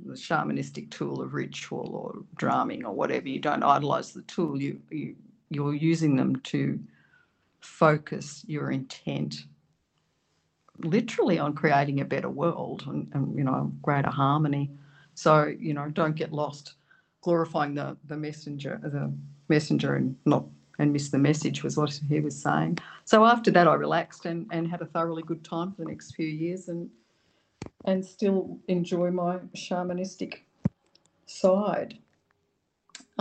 the 0.05 0.13
shamanistic 0.13 0.91
tool 0.91 1.21
of 1.21 1.33
ritual 1.33 1.95
or 1.95 2.25
drumming 2.37 2.85
or 2.85 2.93
whatever. 2.93 3.29
You 3.29 3.39
don't 3.39 3.63
idolize 3.63 4.13
the 4.13 4.23
tool. 4.23 4.61
You, 4.61 4.81
you 4.89 5.15
you're 5.49 5.75
using 5.75 6.15
them 6.15 6.37
to 6.37 6.79
focus 7.59 8.43
your 8.47 8.71
intent 8.71 9.35
literally 10.79 11.37
on 11.37 11.53
creating 11.53 11.99
a 12.01 12.05
better 12.05 12.29
world 12.29 12.83
and, 12.87 13.07
and, 13.13 13.37
you 13.37 13.43
know 13.43 13.71
greater 13.81 14.09
harmony 14.09 14.71
so 15.13 15.45
you 15.59 15.73
know 15.73 15.89
don't 15.89 16.15
get 16.15 16.31
lost 16.31 16.75
glorifying 17.21 17.75
the 17.75 17.95
the 18.05 18.17
messenger 18.17 18.79
the 18.83 19.13
messenger 19.49 19.95
and 19.95 20.15
not 20.25 20.45
and 20.81 20.91
miss 20.91 21.09
the 21.09 21.17
message 21.17 21.63
was 21.63 21.77
what 21.77 21.99
he 22.09 22.19
was 22.19 22.39
saying 22.39 22.77
so 23.05 23.23
after 23.25 23.51
that 23.51 23.67
i 23.67 23.73
relaxed 23.73 24.25
and 24.25 24.47
and 24.51 24.67
had 24.67 24.81
a 24.81 24.85
thoroughly 24.85 25.23
good 25.23 25.43
time 25.43 25.71
for 25.71 25.83
the 25.83 25.89
next 25.89 26.15
few 26.15 26.27
years 26.27 26.67
and 26.67 26.89
and 27.85 28.03
still 28.05 28.59
enjoy 28.67 29.09
my 29.11 29.37
shamanistic 29.55 30.39
side 31.25 31.97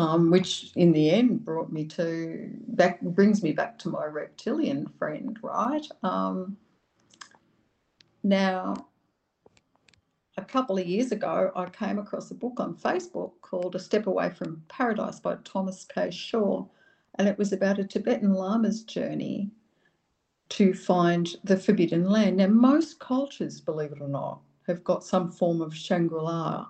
um, 0.00 0.30
which 0.30 0.72
in 0.76 0.92
the 0.92 1.10
end 1.10 1.44
brought 1.44 1.72
me 1.72 1.84
to 1.84 2.50
that 2.68 3.02
brings 3.14 3.42
me 3.42 3.52
back 3.52 3.78
to 3.80 3.90
my 3.90 4.04
reptilian 4.04 4.86
friend, 4.98 5.38
right? 5.42 5.86
Um, 6.02 6.56
now, 8.22 8.86
a 10.38 10.44
couple 10.44 10.78
of 10.78 10.86
years 10.86 11.12
ago, 11.12 11.52
I 11.54 11.66
came 11.66 11.98
across 11.98 12.30
a 12.30 12.34
book 12.34 12.60
on 12.60 12.76
Facebook 12.76 13.32
called 13.42 13.74
A 13.74 13.78
Step 13.78 14.06
Away 14.06 14.30
from 14.30 14.62
Paradise 14.68 15.20
by 15.20 15.36
Thomas 15.44 15.84
K. 15.84 16.10
Shor, 16.10 16.66
and 17.16 17.28
it 17.28 17.38
was 17.38 17.52
about 17.52 17.78
a 17.78 17.84
Tibetan 17.84 18.34
Lama's 18.34 18.82
journey 18.84 19.50
to 20.50 20.74
find 20.74 21.28
the 21.44 21.56
Forbidden 21.56 22.08
Land. 22.08 22.38
Now, 22.38 22.48
most 22.48 22.98
cultures, 22.98 23.60
believe 23.60 23.92
it 23.92 24.00
or 24.00 24.08
not, 24.08 24.40
have 24.66 24.84
got 24.84 25.04
some 25.04 25.30
form 25.30 25.60
of 25.60 25.74
Shangri 25.74 26.20
La 26.20 26.66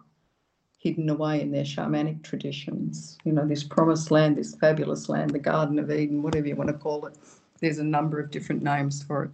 hidden 0.79 1.11
away 1.11 1.43
in 1.43 1.51
their 1.51 1.65
shamanic 1.65 2.23
traditions. 2.23 3.19
You 3.25 3.33
know, 3.33 3.47
this 3.47 3.65
promised 3.65 4.11
land, 4.11 4.37
this 4.37 4.55
fabulous 4.55 5.09
land, 5.09 5.31
the 5.31 5.39
Garden 5.39 5.79
of 5.79 5.91
Eden, 5.91 6.23
whatever 6.23 6.47
you 6.49 6.57
want 6.57 6.69
to 6.69 6.75
call 6.75 7.07
it. 7.07 7.19
There's 7.61 7.79
a 7.79 7.85
number 7.85 8.19
of 8.19 8.31
different 8.31 8.63
names 8.63 9.03
for 9.03 9.25
it. 9.25 9.31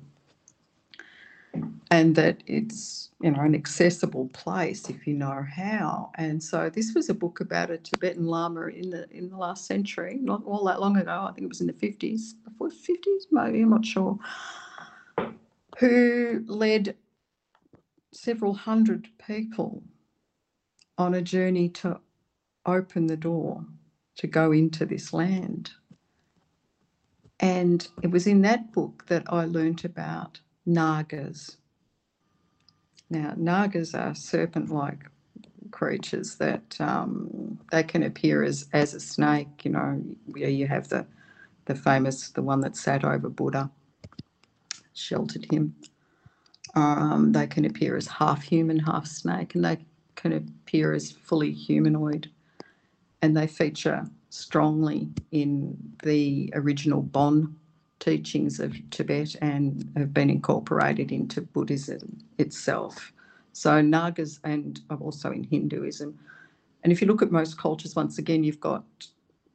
And 1.91 2.17
that 2.17 2.43
it's, 2.47 3.11
you 3.21 3.31
know, 3.31 3.41
an 3.41 3.55
accessible 3.55 4.29
place 4.33 4.89
if 4.91 5.07
you 5.07 5.15
know 5.15 5.45
how. 5.49 6.11
And 6.17 6.43
so 6.43 6.69
this 6.69 6.95
was 6.95 7.09
a 7.09 7.15
book 7.15 7.41
about 7.41 7.71
a 7.71 7.79
Tibetan 7.79 8.27
Lama 8.27 8.67
in 8.69 8.91
the 8.91 9.09
in 9.11 9.29
the 9.31 9.37
last 9.37 9.67
century, 9.67 10.19
not 10.21 10.43
all 10.45 10.65
that 10.65 10.81
long 10.81 10.97
ago. 10.97 11.27
I 11.29 11.33
think 11.33 11.45
it 11.45 11.49
was 11.49 11.61
in 11.61 11.69
the 11.69 11.73
50s, 11.73 12.33
before 12.45 12.69
50s, 12.69 13.27
maybe, 13.31 13.63
I'm 13.63 13.71
not 13.71 13.87
sure, 13.87 14.19
who 15.79 16.45
led 16.47 16.97
several 18.13 18.55
hundred 18.55 19.09
people 19.27 19.83
on 20.99 21.15
a 21.15 21.23
journey 21.23 21.69
to 21.69 22.01
open 22.65 23.07
the 23.07 23.17
door 23.17 23.65
to 24.17 24.27
go 24.27 24.53
into 24.53 24.87
this 24.87 25.13
land. 25.13 25.71
And 27.41 27.87
it 28.03 28.11
was 28.11 28.27
in 28.27 28.43
that 28.43 28.73
book 28.73 29.05
that 29.09 29.25
I 29.29 29.45
learnt 29.45 29.85
about 29.85 30.41
nagas. 30.67 31.57
Now, 33.09 33.35
nagas 33.37 33.95
are 33.95 34.15
serpent 34.15 34.71
like 34.71 35.09
creatures 35.71 36.37
that 36.37 36.77
um, 36.81 37.59
they 37.71 37.83
can 37.83 38.03
appear 38.03 38.43
as, 38.43 38.69
as 38.73 38.95
a 38.95 39.01
snake. 39.01 39.65
You 39.65 39.73
know, 39.73 40.03
where 40.27 40.49
you 40.49 40.67
have 40.67 40.89
the, 40.89 41.07
the 41.67 41.75
famous, 41.75 42.31
the 42.31 42.43
one 42.43 42.61
that 42.61 42.77
sat 42.77 43.05
over 43.05 43.29
Buddha, 43.29 43.71
sheltered 44.93 45.47
him. 45.53 45.75
Um, 46.75 47.33
they 47.33 47.47
can 47.47 47.65
appear 47.65 47.97
as 47.97 48.07
half 48.07 48.43
human, 48.43 48.81
half 48.81 49.07
snake, 49.07 49.55
and 49.55 49.65
they 49.65 49.79
can 50.15 50.33
appear 50.33 50.93
as 50.93 51.11
fully 51.11 51.53
humanoid. 51.53 52.31
And 53.23 53.37
they 53.37 53.47
feature 53.47 54.07
strongly 54.29 55.09
in 55.33 55.77
the 56.03 56.53
original 56.55 57.01
Bon 57.01 57.57
teachings 57.99 58.61
of 58.61 58.75
Tibet 58.91 59.37
and 59.41 59.91
have 59.97 60.13
been 60.13 60.31
incorporated 60.31 61.13
into 61.13 61.41
Buddhism 61.41 62.19
itself. 62.39 63.13
So, 63.53 63.81
Nagas 63.81 64.39
and 64.45 64.81
oh, 64.91 64.97
also 64.97 65.31
in 65.31 65.45
Hinduism. 65.45 66.19
And 66.83 66.93
if 66.93 67.01
you 67.01 67.09
look 67.09 67.23
at 67.23 67.33
most 67.33 67.59
cultures, 67.59 67.97
once 67.97 68.19
again, 68.19 68.45
you've 68.45 68.61
got 68.61 68.85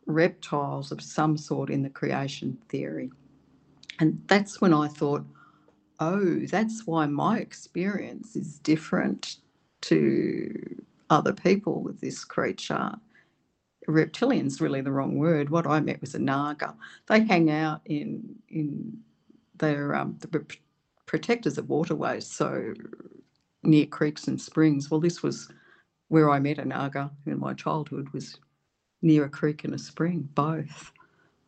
reptiles 0.05 0.91
of 0.91 1.01
some 1.01 1.37
sort 1.37 1.69
in 1.69 1.83
the 1.83 1.89
creation 1.89 2.57
theory. 2.67 3.11
And 3.99 4.21
that's 4.27 4.59
when 4.59 4.73
I 4.73 4.87
thought, 4.87 5.23
oh, 5.99 6.39
that's 6.47 6.87
why 6.87 7.05
my 7.05 7.37
experience 7.37 8.35
is 8.35 8.59
different 8.59 9.37
to 9.81 10.83
other 11.09 11.33
people 11.33 11.81
with 11.81 12.01
this 12.01 12.25
creature. 12.25 12.93
Reptilian's 13.87 14.61
really 14.61 14.81
the 14.81 14.91
wrong 14.91 15.17
word. 15.17 15.49
What 15.49 15.67
I 15.67 15.79
met 15.79 16.01
was 16.01 16.15
a 16.15 16.19
naga. 16.19 16.75
They 17.07 17.21
hang 17.25 17.51
out 17.51 17.81
in 17.85 18.35
in 18.49 18.99
they're 19.57 19.95
um, 19.95 20.17
the 20.21 20.45
protectors 21.07 21.57
of 21.57 21.69
waterways, 21.69 22.27
so 22.27 22.73
near 23.63 23.85
creeks 23.87 24.27
and 24.27 24.41
springs. 24.41 24.91
Well, 24.91 24.99
this 25.01 25.23
was 25.23 25.49
where 26.09 26.29
I 26.29 26.39
met 26.39 26.59
a 26.59 26.65
naga 26.65 27.11
in 27.25 27.39
my 27.39 27.53
childhood 27.53 28.09
was 28.13 28.37
near 29.01 29.25
a 29.25 29.29
creek 29.29 29.63
and 29.63 29.73
a 29.75 29.79
spring, 29.79 30.29
both. 30.35 30.91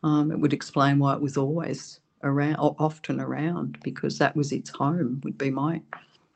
Um, 0.03 0.31
it 0.31 0.39
would 0.39 0.53
explain 0.53 0.99
why 0.99 1.15
it 1.15 1.21
was 1.21 1.37
always 1.37 1.99
around, 2.23 2.57
or 2.57 2.75
often 2.79 3.21
around, 3.21 3.79
because 3.83 4.17
that 4.19 4.35
was 4.35 4.51
its 4.51 4.69
home. 4.71 5.21
Would 5.23 5.37
be 5.37 5.51
my 5.51 5.81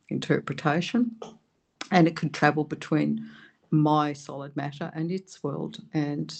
interpretation 0.09 1.11
and 1.91 2.07
it 2.07 2.15
could 2.15 2.33
travel 2.33 2.63
between 2.63 3.29
my 3.71 4.13
solid 4.13 4.55
matter 4.55 4.91
and 4.95 5.11
its 5.11 5.43
world. 5.43 5.79
And 5.93 6.35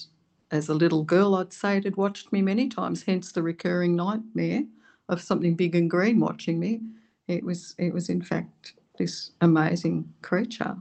as 0.51 0.69
a 0.69 0.73
little 0.73 1.03
girl, 1.03 1.35
I'd 1.35 1.53
say 1.53 1.77
it 1.77 1.83
had 1.85 1.97
watched 1.97 2.31
me 2.33 2.41
many 2.41 2.69
times, 2.69 3.03
hence 3.03 3.31
the 3.31 3.43
recurring 3.43 3.95
nightmare 3.95 4.63
of 5.09 5.21
something 5.21 5.55
big 5.55 5.75
and 5.75 5.89
green 5.89 6.19
watching 6.19 6.59
me. 6.59 6.81
It 7.27 7.43
was, 7.43 7.75
it 7.77 7.93
was 7.93 8.09
in 8.09 8.21
fact 8.21 8.73
this 8.97 9.31
amazing 9.41 10.13
creature. 10.21 10.77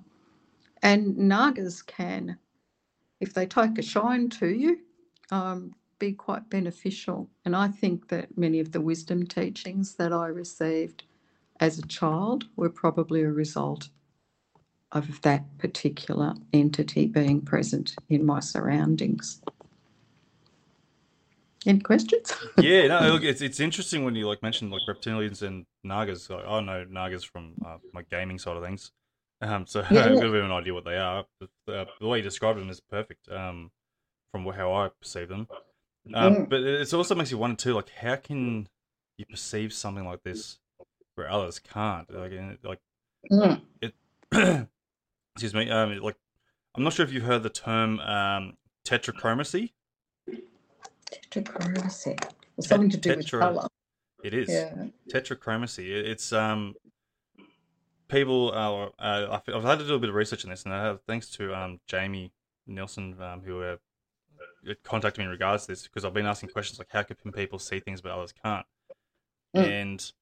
And 0.83 1.17
Nagas 1.19 1.83
can, 1.83 2.39
if 3.21 3.35
they 3.35 3.47
take 3.47 3.79
a 3.79 3.83
shine 3.83 4.29
to 4.31 4.49
you, 4.49 4.81
um, 5.31 5.75
be 5.99 6.13
quite 6.13 6.51
beneficial. 6.51 7.31
And 7.45 7.57
I 7.57 7.69
think 7.69 8.09
that 8.09 8.39
many 8.39 8.61
of 8.61 8.73
the 8.73 8.81
wisdom 8.81 9.27
teachings 9.27 9.97
that 9.97 10.13
I 10.13 10.29
received 10.29 11.05
as 11.61 11.79
a 11.79 11.87
child 11.87 12.47
were 12.57 12.71
probably 12.71 13.23
a 13.23 13.31
result 13.33 13.89
of 14.93 15.21
that 15.23 15.45
particular 15.59 16.35
entity 16.53 17.07
being 17.07 17.41
present 17.41 17.95
in 18.09 18.25
my 18.25 18.41
surroundings. 18.41 19.41
Any 21.67 21.81
questions? 21.81 22.33
yeah, 22.59 22.87
no, 22.87 23.13
look, 23.13 23.25
it's 23.25 23.41
it's 23.41 23.59
interesting 23.59 24.05
when 24.05 24.15
you 24.15 24.29
like 24.29 24.43
mention 24.43 24.71
like 24.71 24.83
reptilians 24.89 25.43
and 25.43 25.67
nagas. 25.85 26.31
Like, 26.31 26.47
I 26.47 26.61
know 26.61 26.85
nagas 26.85 27.25
from 27.25 27.55
uh, 27.65 27.79
my 27.93 28.03
gaming 28.11 28.39
side 28.39 28.57
of 28.57 28.63
things. 28.63 28.93
Um, 29.43 29.67
so 29.67 29.81
Yeah. 29.91 30.05
I've 30.05 30.15
got 30.15 30.27
a 30.27 30.31
bit 30.31 30.41
of 30.41 30.45
an 30.45 30.53
idea 30.53 30.73
what 30.73 30.85
they 30.85 30.97
are. 30.97 31.25
The, 31.67 31.81
uh, 31.81 31.85
the 32.01 32.07
way 32.07 32.19
you 32.19 32.23
described 32.23 32.61
them 32.61 32.71
is 32.71 32.81
perfect. 32.81 33.29
Um, 33.29 33.71
from 34.31 34.47
how 34.53 34.75
I 34.75 34.91
perceive 35.01 35.29
them. 35.29 35.49
Um, 36.15 36.35
Mm. 36.37 36.49
but 36.49 36.61
it 36.63 36.95
also 36.95 37.15
makes 37.17 37.33
you 37.33 37.39
wonder 37.39 37.57
too, 37.57 37.75
like 37.75 37.89
how 37.91 38.15
can 38.17 38.69
you 39.17 39.27
perceive 39.27 39.73
something 39.73 40.05
like 40.05 40.23
this 40.23 40.59
where 41.17 41.29
others 41.29 41.59
can't? 41.59 42.09
Like, 42.13 42.33
like 42.63 42.79
Mm. 43.33 43.61
excuse 45.37 45.53
me. 45.55 45.71
Um, 45.71 45.99
like 45.99 46.17
I'm 46.75 46.83
not 46.83 46.95
sure 46.95 47.05
if 47.05 47.13
you've 47.13 47.25
heard 47.25 47.43
the 47.43 47.51
term 47.51 48.01
um, 48.01 48.55
tetrachromacy. 48.87 49.73
Tetrachromacy. 51.31 52.19
It's 52.57 52.69
something 52.69 52.89
to 52.91 52.97
do 52.97 53.17
with 53.17 53.31
colour. 53.31 53.69
It 54.25 54.33
is. 54.33 54.49
Yeah. 54.49 54.87
tetrachromacy. 55.13 55.89
It's 55.91 56.33
um 56.33 56.75
people. 58.09 58.51
Uh, 58.53 58.87
uh, 59.03 59.41
I've, 59.47 59.55
I've 59.55 59.63
had 59.65 59.79
to 59.81 59.87
do 59.87 59.95
a 59.95 59.99
bit 59.99 60.09
of 60.09 60.15
research 60.15 60.45
on 60.45 60.51
this, 60.51 60.65
and 60.65 60.73
I 60.73 60.83
have, 60.85 61.01
thanks 61.07 61.29
to 61.33 61.55
um 61.55 61.81
Jamie 61.87 62.33
Nelson, 62.67 63.17
um, 63.21 63.43
who 63.45 63.63
uh, 63.63 63.77
contacted 64.85 65.19
me 65.19 65.25
in 65.25 65.31
regards 65.31 65.67
to 65.67 65.73
this 65.73 65.83
because 65.83 66.05
I've 66.05 66.15
been 66.15 66.27
asking 66.27 66.49
questions 66.49 66.79
like 66.79 66.89
how 66.91 67.03
can 67.03 67.31
people 67.33 67.59
see 67.59 67.79
things 67.81 68.01
but 68.01 68.13
others 68.13 68.33
can't, 68.33 68.67
Mm. 69.55 69.69
and 69.83 70.13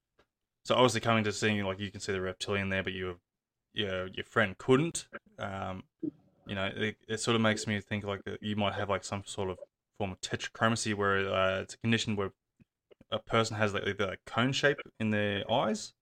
so 0.64 0.74
obviously 0.74 1.00
coming 1.00 1.24
to 1.24 1.32
seeing 1.32 1.64
like 1.64 1.78
you 1.80 1.90
can 1.90 2.00
see 2.00 2.12
the 2.12 2.20
reptilian 2.20 2.68
there, 2.68 2.82
but 2.82 2.92
you 2.92 3.16
your 3.74 4.06
your 4.08 4.24
friend 4.24 4.56
couldn't. 4.58 5.06
Um, 5.38 5.84
you 6.46 6.54
know, 6.54 6.70
it, 6.74 6.96
it 7.08 7.20
sort 7.20 7.34
of 7.34 7.40
makes 7.40 7.66
me 7.66 7.80
think 7.80 8.04
like 8.04 8.20
you 8.40 8.56
might 8.56 8.74
have 8.74 8.88
like 8.90 9.04
some 9.04 9.22
sort 9.26 9.50
of 9.50 9.58
form 9.98 10.12
of 10.12 10.20
tetrachromacy 10.20 10.94
where 10.94 11.32
uh, 11.32 11.60
it's 11.60 11.74
a 11.74 11.78
condition 11.78 12.16
where 12.16 12.30
a 13.10 13.18
person 13.18 13.56
has 13.56 13.74
like 13.74 13.84
the 13.84 14.16
cone 14.26 14.52
shape 14.52 14.78
in 15.00 15.10
their 15.10 15.50
eyes. 15.50 15.92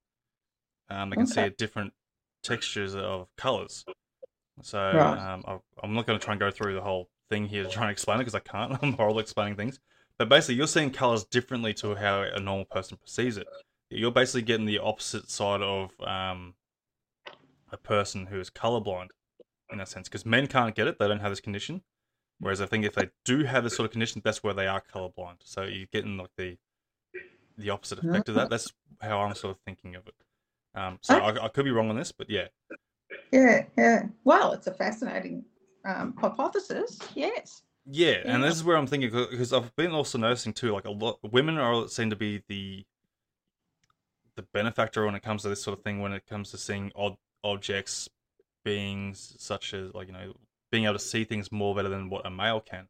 Um, 0.90 1.10
they 1.10 1.16
can 1.16 1.26
see 1.26 1.40
Okay. 1.40 1.46
at 1.46 1.56
different 1.56 1.92
textures 2.42 2.94
of 2.94 3.28
colors. 3.36 3.84
So 4.62 4.78
Right. 4.78 5.18
um, 5.18 5.44
I- 5.46 5.58
I'm 5.82 5.94
not 5.94 6.06
going 6.06 6.18
to 6.18 6.24
try 6.24 6.32
and 6.34 6.40
go 6.40 6.50
through 6.50 6.74
the 6.74 6.82
whole 6.82 7.08
thing 7.30 7.46
here 7.46 7.62
to 7.62 7.68
try 7.70 7.84
and 7.84 7.90
explain 7.90 8.16
it 8.18 8.20
because 8.24 8.34
I 8.34 8.40
can't. 8.40 8.78
I'm 8.82 8.92
horrible 8.94 9.20
explaining 9.20 9.56
things. 9.56 9.80
But 10.18 10.28
basically, 10.28 10.56
you're 10.56 10.66
seeing 10.66 10.90
colors 10.90 11.24
differently 11.24 11.72
to 11.74 11.94
how 11.94 12.22
a 12.22 12.38
normal 12.38 12.66
person 12.66 12.98
perceives 12.98 13.36
it. 13.36 13.46
You're 13.90 14.10
basically 14.12 14.42
getting 14.42 14.66
the 14.66 14.78
opposite 14.78 15.30
side 15.30 15.62
of 15.62 15.90
um, 16.00 16.54
a 17.72 17.76
person 17.76 18.26
who 18.26 18.38
is 18.38 18.50
colorblind 18.50 19.08
in 19.70 19.80
a 19.80 19.86
sense 19.86 20.08
because 20.08 20.26
men 20.26 20.46
can't 20.46 20.74
get 20.74 20.86
it; 20.86 20.98
they 20.98 21.08
don't 21.08 21.20
have 21.20 21.32
this 21.32 21.40
condition. 21.40 21.82
Whereas 22.38 22.60
I 22.60 22.66
think 22.66 22.84
if 22.84 22.94
they 22.94 23.08
do 23.24 23.44
have 23.44 23.64
this 23.64 23.76
sort 23.76 23.86
of 23.86 23.92
condition, 23.92 24.20
that's 24.24 24.42
where 24.42 24.54
they 24.54 24.66
are 24.66 24.82
colorblind. 24.82 25.36
So 25.44 25.62
you're 25.62 25.86
getting 25.92 26.16
like 26.16 26.30
the 26.36 26.58
the 27.56 27.70
opposite 27.70 27.98
effect 28.02 28.28
of 28.28 28.34
that. 28.34 28.50
That's 28.50 28.72
how 29.00 29.20
I'm 29.20 29.34
sort 29.34 29.56
of 29.56 29.62
thinking 29.64 29.94
of 29.94 30.06
it. 30.06 30.14
Um, 30.74 30.98
so 31.02 31.16
I, 31.16 31.44
I 31.44 31.48
could 31.48 31.64
be 31.64 31.70
wrong 31.70 31.90
on 31.90 31.96
this, 31.96 32.12
but 32.12 32.30
yeah, 32.30 32.48
Yeah, 33.30 33.64
yeah. 33.76 34.02
Well, 34.24 34.52
it's 34.52 34.66
a 34.66 34.74
fascinating 34.74 35.44
um, 35.84 36.14
hypothesis. 36.18 36.98
Yes. 37.14 37.62
yeah. 37.86 38.22
And 38.24 38.42
this 38.42 38.54
is 38.54 38.64
where 38.64 38.76
I'm 38.76 38.86
thinking 38.86 39.10
because 39.10 39.52
I've 39.52 39.74
been 39.76 39.92
also 39.92 40.18
noticing 40.18 40.52
too, 40.52 40.72
like 40.72 40.86
a 40.86 40.90
lot 40.90 41.18
women 41.22 41.58
are 41.58 41.88
seem 41.88 42.10
to 42.10 42.16
be 42.16 42.42
the 42.48 42.84
the 44.34 44.42
benefactor 44.54 45.04
when 45.04 45.14
it 45.14 45.22
comes 45.22 45.42
to 45.42 45.48
this 45.48 45.62
sort 45.62 45.78
of 45.78 45.84
thing. 45.84 46.00
When 46.00 46.12
it 46.12 46.26
comes 46.26 46.50
to 46.50 46.58
seeing 46.58 46.90
odd 46.96 47.16
objects, 47.44 48.08
beings 48.64 49.34
such 49.38 49.74
as 49.74 49.92
like 49.94 50.06
you 50.06 50.12
know 50.12 50.32
being 50.70 50.84
able 50.84 50.94
to 50.94 50.98
see 50.98 51.24
things 51.24 51.52
more 51.52 51.74
better 51.74 51.88
than 51.88 52.08
what 52.08 52.26
a 52.26 52.30
male 52.30 52.60
can. 52.60 52.88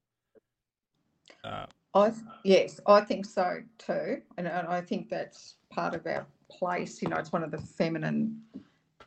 Uh, 1.43 1.67
I 1.95 2.13
yes, 2.45 2.81
I 2.87 3.01
think 3.03 3.27
so 3.27 3.63
too, 3.79 4.23
and, 4.37 4.47
and 4.47 4.69
I 4.69 4.81
think 4.81 5.09
that's 5.09 5.57
part 5.71 5.95
of 5.95 6.07
our 6.07 6.27
place. 6.51 7.03
You 7.03 7.09
know, 7.09 7.17
it's 7.17 7.33
one 7.33 7.43
of 7.43 7.51
the 7.51 7.59
feminine 7.59 8.41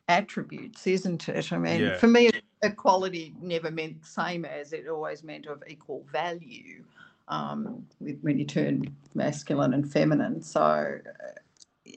attributes, 0.07 0.85
isn't 0.85 1.27
it? 1.29 1.51
I 1.51 1.57
mean, 1.57 1.81
Yeah. 1.81 1.97
for 1.97 2.07
me, 2.07 2.31
equality 2.61 3.33
never 3.41 3.71
meant 3.71 4.01
the 4.01 4.07
same 4.07 4.45
as 4.45 4.73
it 4.73 4.87
always 4.87 5.23
meant 5.23 5.47
of 5.47 5.63
equal 5.67 6.05
value. 6.11 6.83
Um, 7.27 7.87
with, 7.99 8.19
when 8.21 8.37
you 8.37 8.45
turn 8.45 8.95
masculine 9.15 9.73
and 9.73 9.91
feminine, 9.91 10.43
so 10.43 10.61
uh, 10.61 11.91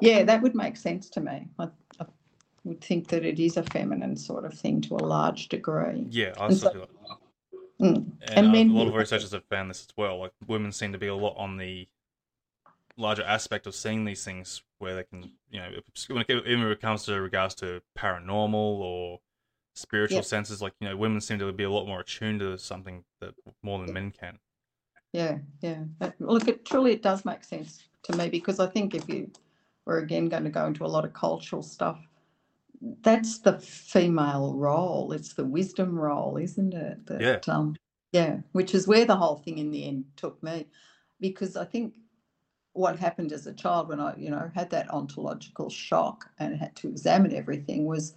yeah, 0.00 0.22
that 0.22 0.40
would 0.40 0.54
make 0.54 0.76
sense 0.76 1.10
to 1.10 1.20
me. 1.20 1.48
I, 1.58 1.64
I 1.64 1.68
would 2.64 2.80
think 2.80 3.08
that 3.08 3.24
it 3.24 3.38
is 3.40 3.56
a 3.56 3.62
feminine 3.64 4.16
sort 4.16 4.44
of 4.44 4.54
thing 4.54 4.80
to 4.82 4.94
a 4.96 5.04
large 5.04 5.48
degree. 5.48 6.06
yeah, 6.10 6.32
I 6.38 6.46
And 6.46 6.56
still 6.56 6.68
so- 6.68 6.72
feel 6.72 6.80
like 7.08 7.18
Mm. 7.80 7.94
And, 8.20 8.30
And 8.36 8.46
uh, 8.48 8.50
men 8.52 8.70
a 8.70 8.72
lot 8.74 8.88
of 8.88 8.94
researchers 8.94 9.32
have 9.32 9.46
found 9.46 9.70
this 9.70 9.80
as 9.88 9.96
well. 9.96 10.18
Like 10.18 10.32
women 10.46 10.70
seem 10.70 10.92
to 10.92 10.98
be 10.98 11.06
a 11.06 11.14
lot 11.14 11.34
on 11.38 11.56
the 11.56 11.88
larger 12.98 13.22
aspect 13.22 13.66
of 13.66 13.74
seeing 13.74 14.04
these 14.04 14.22
things, 14.22 14.62
where 14.80 14.94
they 14.96 15.04
can, 15.04 15.32
you 15.50 15.60
know, 15.60 15.70
when 16.08 16.18
it, 16.20 16.30
even 16.46 16.62
when 16.64 16.72
it 16.72 16.80
comes 16.82 17.04
to 17.04 17.18
regards 17.18 17.54
to 17.56 17.80
paranormal 17.96 18.52
or 18.52 19.20
spiritual 19.74 20.22
senses, 20.22 20.60
like 20.60 20.74
you 20.80 20.90
know, 20.90 20.96
women 20.98 21.22
seem 21.22 21.38
to 21.38 21.50
be 21.52 21.64
a 21.64 21.70
lot 21.70 21.86
more 21.86 22.00
attuned 22.00 22.40
to 22.40 22.58
something 22.58 23.02
that 23.20 23.32
more 23.62 23.78
than 23.82 23.94
men 23.94 24.10
can. 24.10 24.38
Yeah, 25.14 25.38
yeah. 25.62 25.84
Uh, 26.02 26.10
Look, 26.18 26.48
it 26.48 26.66
truly 26.66 26.92
it 26.92 27.02
does 27.02 27.24
make 27.24 27.44
sense 27.44 27.84
to 28.02 28.16
me 28.16 28.28
because 28.28 28.60
I 28.60 28.66
think 28.66 28.94
if 28.94 29.08
you 29.08 29.30
were 29.86 29.98
again 30.00 30.28
going 30.28 30.44
to 30.44 30.50
go 30.50 30.66
into 30.66 30.84
a 30.84 30.86
lot 30.86 31.06
of 31.06 31.14
cultural 31.14 31.62
stuff, 31.62 31.98
that's 33.02 33.38
the 33.40 33.58
female 33.58 34.54
role. 34.56 35.12
It's 35.12 35.34
the 35.34 35.44
wisdom 35.44 35.98
role, 35.98 36.36
isn't 36.36 36.74
it? 36.74 37.06
That, 37.06 37.20
Yeah. 37.20 37.54
Um, 37.54 37.76
yeah, 38.12 38.38
which 38.52 38.74
is 38.74 38.88
where 38.88 39.04
the 39.04 39.16
whole 39.16 39.36
thing 39.36 39.58
in 39.58 39.70
the 39.70 39.86
end 39.86 40.04
took 40.16 40.42
me, 40.42 40.66
because 41.20 41.56
I 41.56 41.64
think 41.64 41.94
what 42.72 42.98
happened 42.98 43.32
as 43.32 43.46
a 43.46 43.52
child 43.52 43.88
when 43.88 44.00
I, 44.00 44.16
you 44.16 44.30
know, 44.30 44.50
had 44.54 44.70
that 44.70 44.90
ontological 44.90 45.70
shock 45.70 46.30
and 46.38 46.56
had 46.56 46.76
to 46.76 46.88
examine 46.88 47.34
everything 47.34 47.86
was 47.86 48.14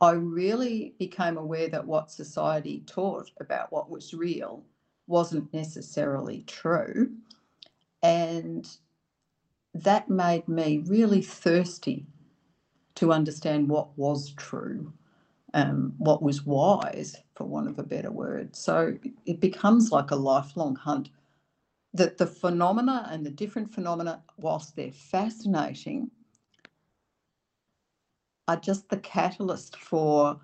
I 0.00 0.12
really 0.12 0.94
became 0.98 1.36
aware 1.38 1.68
that 1.68 1.86
what 1.86 2.10
society 2.10 2.84
taught 2.86 3.30
about 3.40 3.72
what 3.72 3.90
was 3.90 4.14
real 4.14 4.64
wasn't 5.06 5.52
necessarily 5.54 6.44
true. 6.46 7.12
And 8.02 8.68
that 9.74 10.10
made 10.10 10.48
me 10.48 10.78
really 10.86 11.22
thirsty 11.22 12.06
to 12.96 13.12
understand 13.12 13.68
what 13.68 13.96
was 13.98 14.32
true, 14.34 14.92
um, 15.52 15.94
what 15.98 16.22
was 16.22 16.44
wise, 16.44 17.16
for 17.34 17.44
want 17.44 17.68
of 17.68 17.78
a 17.78 17.82
better 17.82 18.10
word. 18.10 18.54
So 18.54 18.96
it 19.26 19.40
becomes 19.40 19.90
like 19.90 20.10
a 20.10 20.16
lifelong 20.16 20.76
hunt. 20.76 21.10
That 21.92 22.18
the 22.18 22.26
phenomena 22.26 23.08
and 23.12 23.24
the 23.24 23.30
different 23.30 23.72
phenomena, 23.72 24.20
whilst 24.36 24.74
they're 24.74 24.90
fascinating, 24.90 26.10
are 28.48 28.56
just 28.56 28.88
the 28.88 28.96
catalyst 28.98 29.76
for, 29.76 30.40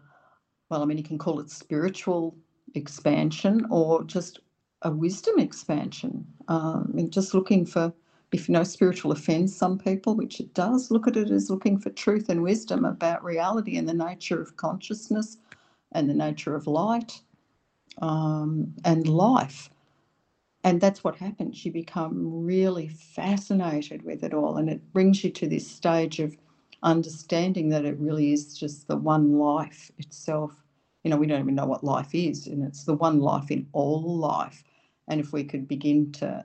well, 0.69 0.83
I 0.83 0.85
mean, 0.85 0.97
you 0.97 1.03
can 1.05 1.19
call 1.19 1.41
it 1.41 1.51
spiritual 1.51 2.37
expansion 2.75 3.67
or 3.69 4.05
just 4.05 4.39
a 4.83 4.91
wisdom 4.93 5.41
expansion. 5.41 6.25
Um, 6.47 6.95
and 6.97 7.13
just 7.13 7.35
looking 7.35 7.67
for, 7.67 7.93
if 8.33 8.49
you 8.49 8.53
know, 8.53 8.65
spiritual 8.65 9.13
offends 9.13 9.57
some 9.57 9.79
people, 9.79 10.15
which 10.15 10.41
it 10.41 10.55
does, 10.55 10.91
look 10.91 11.09
at 11.09 11.17
it 11.17 11.31
as 11.31 11.51
looking 11.51 11.79
for 11.79 11.91
truth 11.91 12.29
and 12.29 12.43
wisdom 12.43 12.85
about 12.85 13.25
reality 13.25 13.77
and 13.77 13.89
the 13.89 13.95
nature 13.95 14.41
of 14.41 14.57
consciousness 14.57 15.39
and 15.93 16.09
the 16.09 16.15
nature 16.15 16.55
of 16.55 16.67
light 16.67 17.23
um, 18.01 18.75
and 18.85 19.09
life. 19.09 19.71
And 20.63 20.81
that's 20.81 21.03
what 21.03 21.17
happens. 21.17 21.65
You 21.65 21.73
become 21.73 22.45
really 22.45 22.89
fascinated 22.89 24.03
with 24.03 24.23
it 24.23 24.35
all, 24.35 24.59
and 24.59 24.69
it 24.69 24.93
brings 24.93 25.25
you 25.25 25.31
to 25.31 25.49
this 25.49 25.67
stage 25.69 26.21
of 26.21 26.37
understanding 26.83 27.71
that 27.71 27.85
it 27.85 27.99
really 27.99 28.33
is 28.33 28.59
just 28.59 28.87
the 28.87 28.97
one 28.97 29.39
life 29.39 29.91
itself. 29.99 30.53
You 31.03 31.11
know, 31.11 31.17
we 31.17 31.27
don't 31.27 31.41
even 31.41 31.55
know 31.55 31.67
what 31.67 31.83
life 31.83 32.15
is, 32.15 32.47
and 32.47 32.63
it's 32.63 32.85
the 32.85 32.95
one 32.95 33.21
life 33.21 33.51
in 33.51 33.67
all 33.73 34.19
life. 34.19 34.63
And 35.09 35.19
if 35.19 35.33
we 35.33 35.45
could 35.45 35.67
begin 35.67 36.13
to 36.13 36.45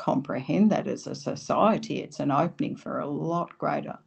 comprehend 0.00 0.72
that 0.72 0.88
as 0.88 1.06
a 1.06 1.14
society, 1.14 1.98
it's 1.98 2.20
an 2.20 2.30
opening 2.30 2.74
for 2.74 3.00
a 3.00 3.06
lot 3.06 3.56
greater 3.58 3.98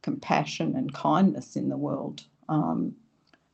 compassion 0.00 0.76
and 0.76 0.94
kindness 0.94 1.56
in 1.56 1.68
the 1.68 1.76
world. 1.76 2.22
Um, 2.48 2.94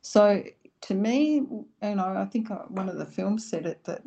so, 0.01 0.43
to 0.81 0.93
me, 0.93 1.35
you 1.35 1.65
know, 1.81 2.13
I 2.17 2.25
think 2.25 2.51
uh, 2.51 2.65
one 2.67 2.87
of 2.87 2.97
the 2.97 3.05
films 3.05 3.49
said 3.49 3.65
it 3.65 3.83
that, 3.85 4.03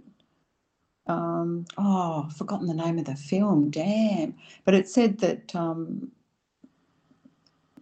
um, 1.09 1.65
oh, 1.77 2.27
I've 2.27 2.37
forgotten 2.37 2.69
the 2.69 2.75
name 2.75 2.99
of 2.99 3.07
the 3.07 3.17
film, 3.17 3.71
damn. 3.71 4.37
But 4.65 4.75
it 4.75 4.89
said 4.89 5.19
that 5.19 5.55
um, 5.57 6.13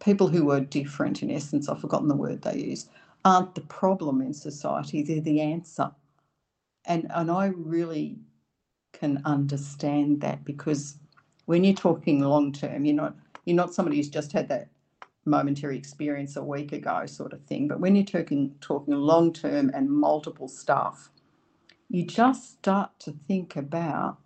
people 0.00 0.28
who 0.28 0.50
are 0.52 0.60
different, 0.60 1.22
in 1.22 1.30
essence, 1.30 1.68
I've 1.68 1.80
forgotten 1.80 2.08
the 2.08 2.16
word 2.16 2.42
they 2.42 2.56
use, 2.56 2.88
aren't 3.26 3.54
the 3.54 3.62
problem 3.62 4.22
in 4.22 4.32
society, 4.32 5.02
they're 5.02 5.20
the 5.20 5.40
answer. 5.40 5.90
And, 6.86 7.06
and 7.10 7.30
I 7.30 7.46
really 7.46 8.16
can 9.02 9.20
understand 9.24 10.20
that 10.20 10.44
because 10.44 10.96
when 11.46 11.64
you're 11.64 11.74
talking 11.74 12.20
long 12.20 12.52
term, 12.52 12.84
you're 12.84 12.94
not 12.94 13.16
you're 13.44 13.56
not 13.56 13.74
somebody 13.74 13.96
who's 13.96 14.08
just 14.08 14.30
had 14.30 14.48
that 14.48 14.68
momentary 15.24 15.76
experience 15.76 16.36
a 16.36 16.44
week 16.44 16.70
ago 16.70 17.04
sort 17.06 17.32
of 17.32 17.42
thing. 17.46 17.66
But 17.66 17.80
when 17.80 17.96
you're 17.96 18.04
talking 18.04 18.54
talking 18.60 18.94
long 18.94 19.32
term 19.32 19.72
and 19.74 19.90
multiple 19.90 20.46
stuff, 20.46 21.10
you 21.88 22.06
just 22.06 22.52
start 22.52 22.90
to 23.00 23.12
think 23.26 23.56
about 23.56 24.18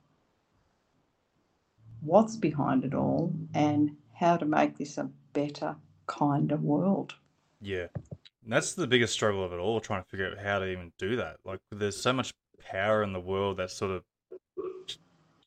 what's 2.01 2.37
behind 2.37 2.85
it 2.85 2.93
all 2.93 3.35
and 3.55 3.97
how 4.12 4.37
to 4.37 4.45
make 4.45 4.77
this 4.77 4.99
a 4.99 5.09
better, 5.33 5.74
kinder 6.07 6.59
world. 6.59 7.14
Yeah. 7.62 7.87
And 8.45 8.53
that's 8.53 8.74
the 8.74 8.87
biggest 8.87 9.14
struggle 9.14 9.43
of 9.43 9.55
it 9.55 9.59
all, 9.59 9.81
trying 9.81 10.03
to 10.03 10.09
figure 10.09 10.31
out 10.31 10.39
how 10.39 10.59
to 10.59 10.66
even 10.66 10.93
do 10.99 11.16
that. 11.16 11.39
Like, 11.47 11.61
there's 11.72 12.01
so 12.01 12.12
much 12.12 12.35
power 12.70 13.03
in 13.03 13.14
the 13.14 13.20
world 13.20 13.57
that 13.57 13.70
sort 13.70 13.91
of 13.91 14.03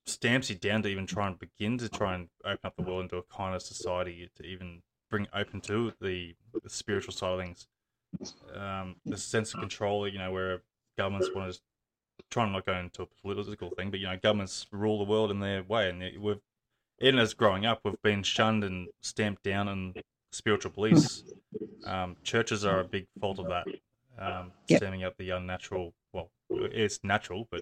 stamps 0.09 0.49
you 0.49 0.55
down 0.57 0.83
to 0.83 0.89
even 0.89 1.05
try 1.07 1.27
and 1.27 1.39
begin 1.39 1.77
to 1.79 1.89
try 1.89 2.15
and 2.15 2.29
open 2.45 2.59
up 2.65 2.75
the 2.75 2.83
world 2.83 3.03
into 3.03 3.17
a 3.17 3.23
kind 3.23 3.55
of 3.55 3.61
society 3.61 4.29
to 4.35 4.43
even 4.43 4.83
bring 5.09 5.27
open 5.33 5.61
to 5.61 5.93
the, 6.01 6.35
the 6.63 6.69
spiritual 6.69 7.13
side 7.13 7.31
of 7.33 7.39
things. 7.39 7.67
Um, 8.53 8.97
the 9.09 9.17
sense 9.17 9.53
of 9.53 9.59
control, 9.59 10.07
you 10.07 10.17
know, 10.17 10.31
where 10.31 10.63
governments 10.97 11.33
want 11.33 11.53
to 11.53 11.61
try 12.31 12.43
and 12.43 12.53
not 12.53 12.65
go 12.65 12.73
into 12.77 13.03
a 13.03 13.07
political 13.21 13.71
thing, 13.71 13.91
but 13.91 13.99
you 13.99 14.07
know, 14.07 14.17
governments 14.17 14.67
rule 14.71 14.99
the 14.99 15.09
world 15.09 15.31
in 15.31 15.39
their 15.39 15.63
way, 15.63 15.89
and 15.89 16.21
we've 16.21 16.41
even 17.01 17.19
as 17.19 17.33
growing 17.33 17.65
up, 17.65 17.81
we've 17.83 18.01
been 18.01 18.23
shunned 18.23 18.63
and 18.63 18.89
stamped 19.01 19.43
down 19.43 19.67
in 19.69 19.95
spiritual 20.31 20.71
beliefs. 20.71 21.25
Um, 21.85 22.17
churches 22.23 22.65
are 22.65 22.79
a 22.81 22.85
big 22.85 23.07
fault 23.21 23.39
of 23.39 23.47
that, 23.49 23.67
um, 24.17 24.53
Yep. 24.67 24.77
stemming 24.77 25.03
up 25.03 25.17
the 25.17 25.29
unnatural. 25.31 25.93
Well, 26.13 26.31
it's 26.55 27.03
natural, 27.03 27.47
but 27.51 27.61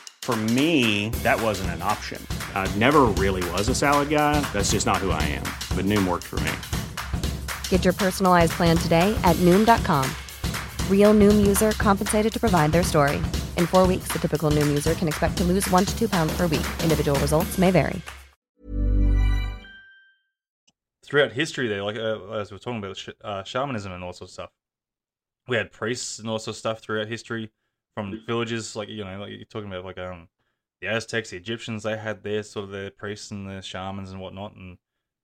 For 0.31 0.37
me, 0.53 1.09
that 1.23 1.41
wasn't 1.41 1.71
an 1.71 1.81
option. 1.81 2.25
I 2.55 2.73
never 2.77 3.01
really 3.19 3.43
was 3.51 3.67
a 3.67 3.75
salad 3.75 4.09
guy. 4.09 4.39
That's 4.53 4.71
just 4.71 4.85
not 4.85 4.95
who 4.95 5.11
I 5.11 5.21
am. 5.23 5.43
But 5.75 5.83
Noom 5.83 6.07
worked 6.07 6.23
for 6.23 6.39
me. 6.39 6.53
Get 7.67 7.83
your 7.83 7.93
personalized 7.93 8.53
plan 8.53 8.77
today 8.77 9.13
at 9.25 9.35
Noom.com. 9.47 10.09
Real 10.89 11.13
Noom 11.13 11.45
user 11.45 11.71
compensated 11.71 12.31
to 12.31 12.39
provide 12.39 12.71
their 12.71 12.81
story. 12.81 13.17
In 13.57 13.65
four 13.65 13.85
weeks, 13.85 14.07
the 14.13 14.19
typical 14.19 14.49
Noom 14.49 14.69
user 14.69 14.93
can 14.93 15.09
expect 15.09 15.35
to 15.39 15.43
lose 15.43 15.69
one 15.69 15.83
to 15.83 15.97
two 15.99 16.07
pounds 16.07 16.31
per 16.37 16.43
week. 16.43 16.67
Individual 16.81 17.19
results 17.19 17.57
may 17.57 17.69
vary. 17.69 18.01
throughout 21.03 21.33
history, 21.33 21.67
there, 21.67 21.83
like 21.83 21.97
uh, 21.97 22.39
as 22.39 22.51
we 22.51 22.55
are 22.55 22.59
talking 22.59 22.77
about 22.77 22.95
sh- 22.95 23.09
uh, 23.21 23.43
shamanism 23.43 23.91
and 23.91 24.01
all 24.01 24.13
sorts 24.13 24.31
of 24.31 24.33
stuff, 24.33 24.49
we 25.49 25.57
had 25.57 25.73
priests 25.73 26.19
and 26.19 26.29
all 26.29 26.39
sorts 26.39 26.55
of 26.57 26.59
stuff 26.59 26.79
throughout 26.79 27.09
history 27.09 27.51
from 27.95 28.21
villages. 28.25 28.75
Like 28.75 28.89
you 28.89 29.03
know, 29.03 29.19
like 29.19 29.31
you're 29.31 29.45
talking 29.45 29.69
about 29.69 29.85
like 29.85 29.97
um 29.97 30.27
the 30.81 30.87
Aztecs, 30.87 31.29
the 31.29 31.37
Egyptians, 31.37 31.83
they 31.83 31.97
had 31.97 32.23
their 32.23 32.43
sort 32.43 32.65
of 32.65 32.71
their 32.71 32.89
priests 32.91 33.31
and 33.31 33.49
their 33.49 33.61
shamans 33.61 34.11
and 34.11 34.19
whatnot, 34.19 34.55
and 34.55 34.77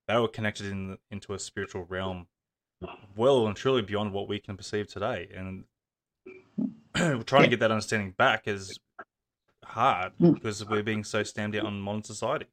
they 0.07 0.15
were 0.17 0.27
connected 0.27 0.67
in 0.67 0.89
the, 0.91 0.97
into 1.11 1.33
a 1.33 1.39
spiritual 1.39 1.85
realm, 1.89 2.27
well 3.15 3.47
and 3.47 3.55
truly 3.55 3.81
beyond 3.81 4.13
what 4.13 4.27
we 4.27 4.39
can 4.39 4.55
perceive 4.55 4.87
today. 4.87 5.27
And 5.35 5.65
trying 7.25 7.43
to 7.43 7.49
get 7.49 7.59
that 7.59 7.71
understanding 7.71 8.11
back 8.17 8.47
is 8.47 8.77
hard 9.65 10.13
Mm. 10.21 10.35
because 10.35 10.65
we're 10.65 10.83
being 10.83 11.03
so 11.03 11.23
stamped 11.23 11.57
out 11.57 11.65
on 11.65 11.79
modern 11.79 12.03
society. 12.03 12.45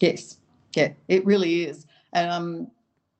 Yes, 0.00 0.38
yeah, 0.74 0.92
it 1.08 1.24
really 1.24 1.64
is. 1.64 1.86
And 2.12 2.30
um, 2.30 2.70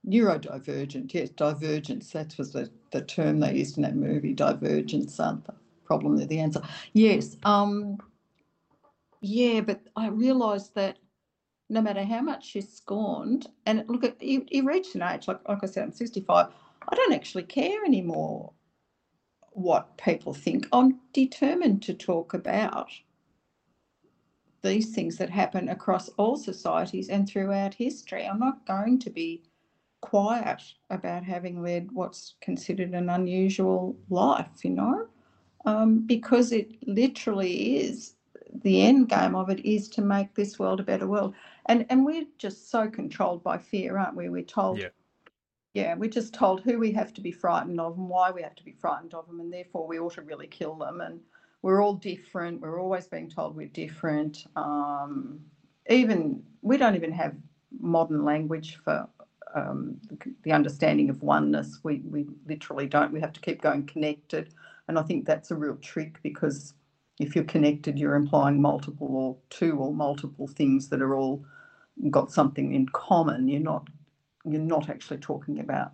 neurodivergent, 0.06 1.12
yes, 1.14 1.30
divergence. 1.30 2.10
That 2.10 2.36
was 2.36 2.52
the, 2.52 2.70
the 2.90 3.00
term 3.02 3.40
they 3.40 3.54
used 3.54 3.76
in 3.78 3.82
that 3.84 3.96
movie. 3.96 4.34
Divergence, 4.34 5.18
uh, 5.18 5.36
the 5.46 5.54
problem, 5.84 6.16
the 6.16 6.38
answer. 6.38 6.60
Yes, 6.92 7.36
um, 7.44 7.98
yeah, 9.20 9.60
but 9.60 9.80
I 9.96 10.08
realised 10.08 10.74
that 10.74 10.98
no 11.70 11.80
matter 11.80 12.04
how 12.04 12.20
much 12.20 12.54
you 12.54 12.62
scorned, 12.62 13.46
and 13.66 13.84
look 13.88 14.04
at 14.04 14.22
you, 14.22 14.44
you 14.50 14.66
reach 14.66 14.94
an 14.94 15.02
age 15.02 15.28
like 15.28 15.40
like 15.48 15.62
I 15.62 15.66
said, 15.66 15.84
I'm 15.84 15.92
65. 15.92 16.46
I 16.86 16.94
don't 16.94 17.14
actually 17.14 17.44
care 17.44 17.84
anymore 17.84 18.52
what 19.52 19.96
people 19.96 20.34
think. 20.34 20.68
I'm 20.72 21.00
determined 21.12 21.82
to 21.84 21.94
talk 21.94 22.34
about 22.34 22.90
these 24.62 24.94
things 24.94 25.16
that 25.18 25.30
happen 25.30 25.68
across 25.68 26.08
all 26.10 26.36
societies 26.36 27.08
and 27.08 27.28
throughout 27.28 27.74
history. 27.74 28.26
I'm 28.26 28.40
not 28.40 28.66
going 28.66 28.98
to 29.00 29.10
be 29.10 29.42
quiet 30.00 30.62
about 30.90 31.22
having 31.22 31.62
led 31.62 31.88
what's 31.92 32.34
considered 32.40 32.92
an 32.92 33.10
unusual 33.10 33.96
life, 34.10 34.64
you 34.64 34.70
know, 34.70 35.06
um, 35.64 36.06
because 36.06 36.52
it 36.52 36.72
literally 36.88 37.78
is 37.78 38.14
the 38.62 38.82
end 38.82 39.08
game 39.08 39.34
of 39.34 39.50
it 39.50 39.60
is 39.64 39.88
to 39.90 40.02
make 40.02 40.34
this 40.34 40.58
world 40.58 40.80
a 40.80 40.84
better 40.84 41.06
world. 41.08 41.34
And 41.66 41.86
and 41.90 42.04
we're 42.04 42.26
just 42.38 42.70
so 42.70 42.88
controlled 42.88 43.42
by 43.42 43.58
fear, 43.58 43.98
aren't 43.98 44.16
we? 44.16 44.28
We're 44.28 44.42
told 44.42 44.78
Yeah. 44.80 44.88
yeah, 45.74 45.94
we're 45.94 46.10
just 46.10 46.34
told 46.34 46.62
who 46.62 46.78
we 46.78 46.92
have 46.92 47.12
to 47.14 47.20
be 47.20 47.32
frightened 47.32 47.80
of 47.80 47.98
and 47.98 48.08
why 48.08 48.30
we 48.30 48.42
have 48.42 48.56
to 48.56 48.64
be 48.64 48.72
frightened 48.72 49.14
of 49.14 49.26
them, 49.26 49.40
and 49.40 49.52
therefore 49.52 49.86
we 49.86 49.98
ought 50.00 50.14
to 50.14 50.22
really 50.22 50.46
kill 50.48 50.76
them. 50.76 51.00
And 51.00 51.20
we're 51.62 51.82
all 51.82 51.94
different. 51.94 52.60
We're 52.60 52.80
always 52.80 53.06
being 53.08 53.30
told 53.30 53.56
we're 53.56 53.68
different. 53.68 54.46
Um, 54.56 55.40
even 55.90 56.42
we 56.62 56.76
don't 56.76 56.96
even 56.96 57.12
have 57.12 57.34
modern 57.80 58.24
language 58.24 58.76
for 58.84 59.08
um, 59.54 60.00
the- 60.10 60.34
the 60.42 60.52
understanding 60.52 61.10
of 61.10 61.22
oneness. 61.22 61.80
We 61.84 62.00
we 62.00 62.26
literally 62.46 62.86
don't. 62.86 63.12
We 63.12 63.20
have 63.20 63.32
to 63.34 63.40
keep 63.40 63.62
going 63.62 63.86
connected, 63.86 64.54
and 64.88 64.98
I 64.98 65.02
think 65.02 65.26
that's 65.26 65.50
a 65.50 65.56
real 65.56 65.76
trick 65.76 66.20
because 66.22 66.74
if 67.20 67.34
you're 67.34 67.44
connected, 67.44 67.98
you're 67.98 68.16
implying 68.16 68.60
multiple 68.60 69.16
or 69.16 69.36
two 69.50 69.78
or 69.78 69.92
multiple 69.94 70.48
things 70.48 70.88
that 70.90 71.02
are 71.02 71.14
all 71.16 71.44
got 72.10 72.32
something 72.32 72.74
in 72.74 72.88
common. 72.88 73.48
You're 73.48 73.60
not 73.60 73.88
you're 74.44 74.60
not 74.60 74.90
actually 74.90 75.18
talking 75.18 75.60
about 75.60 75.92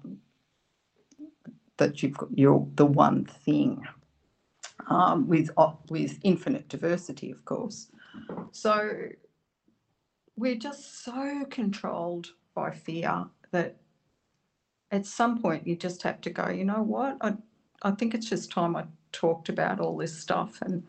that 1.78 2.02
you've 2.02 2.16
got 2.16 2.30
you're 2.36 2.66
the 2.76 2.86
one 2.86 3.24
thing 3.24 3.82
um, 4.88 5.28
with 5.28 5.50
uh, 5.56 5.72
with 5.88 6.18
infinite 6.22 6.68
diversity, 6.68 7.30
of 7.30 7.44
course. 7.44 7.90
So 8.52 9.08
we're 10.36 10.56
just 10.56 11.04
so 11.04 11.44
controlled 11.50 12.28
by 12.54 12.70
fear 12.72 13.26
that 13.52 13.76
at 14.90 15.06
some 15.06 15.40
point 15.40 15.66
you 15.66 15.76
just 15.76 16.02
have 16.02 16.20
to 16.22 16.30
go. 16.30 16.48
You 16.48 16.64
know 16.64 16.82
what? 16.82 17.18
I 17.20 17.34
I 17.82 17.92
think 17.92 18.14
it's 18.14 18.28
just 18.28 18.50
time 18.50 18.76
I 18.76 18.84
talked 19.12 19.48
about 19.48 19.80
all 19.80 19.96
this 19.96 20.16
stuff 20.18 20.58
and 20.62 20.82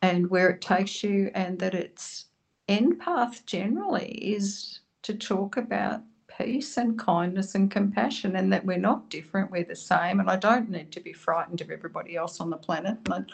and 0.00 0.30
where 0.30 0.48
it 0.50 0.60
takes 0.60 1.02
you, 1.02 1.30
and 1.34 1.58
that 1.58 1.74
its 1.74 2.26
end 2.68 3.00
path 3.00 3.44
generally 3.46 4.10
is 4.10 4.80
to 5.02 5.14
talk 5.14 5.56
about 5.56 6.02
peace 6.38 6.76
and 6.76 6.96
kindness 6.96 7.56
and 7.56 7.68
compassion, 7.68 8.36
and 8.36 8.52
that 8.52 8.64
we're 8.64 8.78
not 8.78 9.10
different, 9.10 9.50
we're 9.50 9.64
the 9.64 9.74
same. 9.74 10.20
And 10.20 10.30
I 10.30 10.36
don't 10.36 10.70
need 10.70 10.92
to 10.92 11.00
be 11.00 11.12
frightened 11.12 11.60
of 11.60 11.70
everybody 11.70 12.14
else 12.14 12.40
on 12.40 12.50
the 12.50 12.56
planet. 12.56 12.96
And 13.06 13.32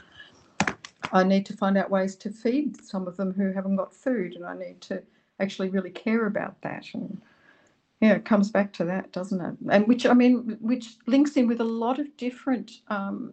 I, 0.63 0.75
I 1.21 1.23
need 1.23 1.45
to 1.47 1.57
find 1.57 1.77
out 1.77 1.91
ways 1.91 2.17
to 2.17 2.31
feed 2.31 2.83
some 2.83 3.07
of 3.07 3.19
them 3.19 3.35
who 3.35 3.53
haven't 3.53 3.77
got 3.77 3.95
food, 3.95 4.37
and 4.37 4.47
I 4.47 4.57
need 4.57 4.81
to 4.83 5.03
actually 5.41 5.69
really 5.69 5.91
care 5.91 6.27
about 6.27 6.61
that. 6.63 6.87
And 6.95 7.21
yeah, 8.05 8.13
it 8.13 8.27
comes 8.27 8.51
back 8.51 8.71
to 8.75 8.85
that, 8.85 9.13
doesn't 9.13 9.41
it? 9.41 9.55
And 9.71 9.89
which 9.89 10.05
I 10.05 10.13
mean, 10.13 10.59
which 10.61 10.97
links 11.07 11.39
in 11.39 11.47
with 11.47 11.63
a 11.63 11.65
lot 11.65 11.99
of 11.99 12.15
different 12.19 12.71
um, 12.89 13.33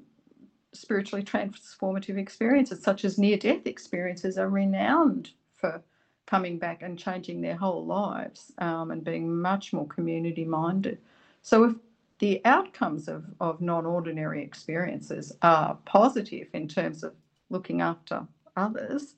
spiritually 0.72 1.26
transformative 1.26 2.18
experiences, 2.18 2.82
such 2.82 3.04
as 3.04 3.18
near-death 3.18 3.68
experiences, 3.68 4.38
are 4.38 4.48
renowned 4.48 5.32
for 5.54 5.84
coming 6.26 6.58
back 6.58 6.84
and 6.84 6.98
changing 6.98 7.42
their 7.42 7.58
whole 7.58 7.86
lives 7.86 8.54
um, 8.60 8.92
and 8.92 9.04
being 9.04 9.42
much 9.42 9.74
more 9.74 9.88
community 9.88 10.46
minded. 10.46 11.00
So, 11.42 11.66
if 11.66 11.76
the 12.20 12.40
outcomes 12.46 13.10
of, 13.10 13.26
of 13.42 13.60
non 13.60 13.86
ordinary 13.86 14.42
experiences 14.42 15.34
are 15.42 15.78
positive 15.84 16.48
in 16.54 16.70
terms 16.70 17.04
of 17.04 17.14
looking 17.50 17.82
after 17.82 18.26
others, 18.56 19.16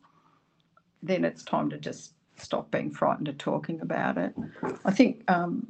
then 1.04 1.24
it's 1.24 1.44
time 1.44 1.70
to 1.70 1.78
just 1.78 2.14
stop 2.38 2.72
being 2.72 2.92
frightened 2.92 3.28
of 3.28 3.38
talking 3.38 3.82
about 3.82 4.18
it. 4.18 4.34
I 4.86 4.92
think 4.92 5.24
um, 5.32 5.68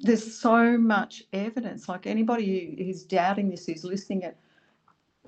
there's 0.00 0.38
so 0.38 0.78
much 0.78 1.22
evidence, 1.32 1.88
like 1.88 2.06
anybody 2.06 2.76
who- 2.78 2.84
who's 2.84 3.04
doubting 3.04 3.50
this, 3.50 3.66
who's 3.66 3.84
listening, 3.84 4.24
at, 4.24 4.36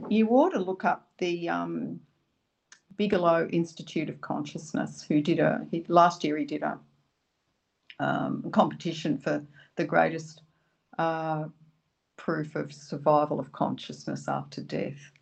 you 0.09 0.29
ought 0.29 0.51
to 0.51 0.59
look 0.61 0.85
up 0.85 1.09
the 1.18 1.49
um, 1.49 2.01
Bigelow 2.97 3.49
Institute 3.53 4.09
of 4.11 4.20
Consciousness, 4.20 5.03
who 5.03 5.20
did 5.20 5.41
a 5.41 5.66
he, 5.70 5.85
last 5.89 6.24
year 6.24 6.37
he 6.37 6.45
did 6.45 6.62
a 6.62 6.79
um, 7.99 8.45
competition 8.53 9.18
for 9.18 9.45
the 9.77 9.85
greatest 9.85 10.43
uh, 10.99 11.47
proof 12.16 12.57
of 12.57 12.72
survival 12.72 13.41
of 13.41 13.53
consciousness 13.53 14.29
after 14.29 14.62
death. 14.62 15.12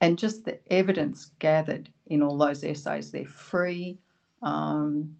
And 0.00 0.18
just 0.18 0.44
the 0.44 0.58
evidence 0.72 1.32
gathered 1.40 1.90
in 2.06 2.22
all 2.22 2.38
those 2.38 2.64
essays, 2.64 3.10
they're 3.10 3.24
free. 3.26 3.98
Um, 4.42 5.16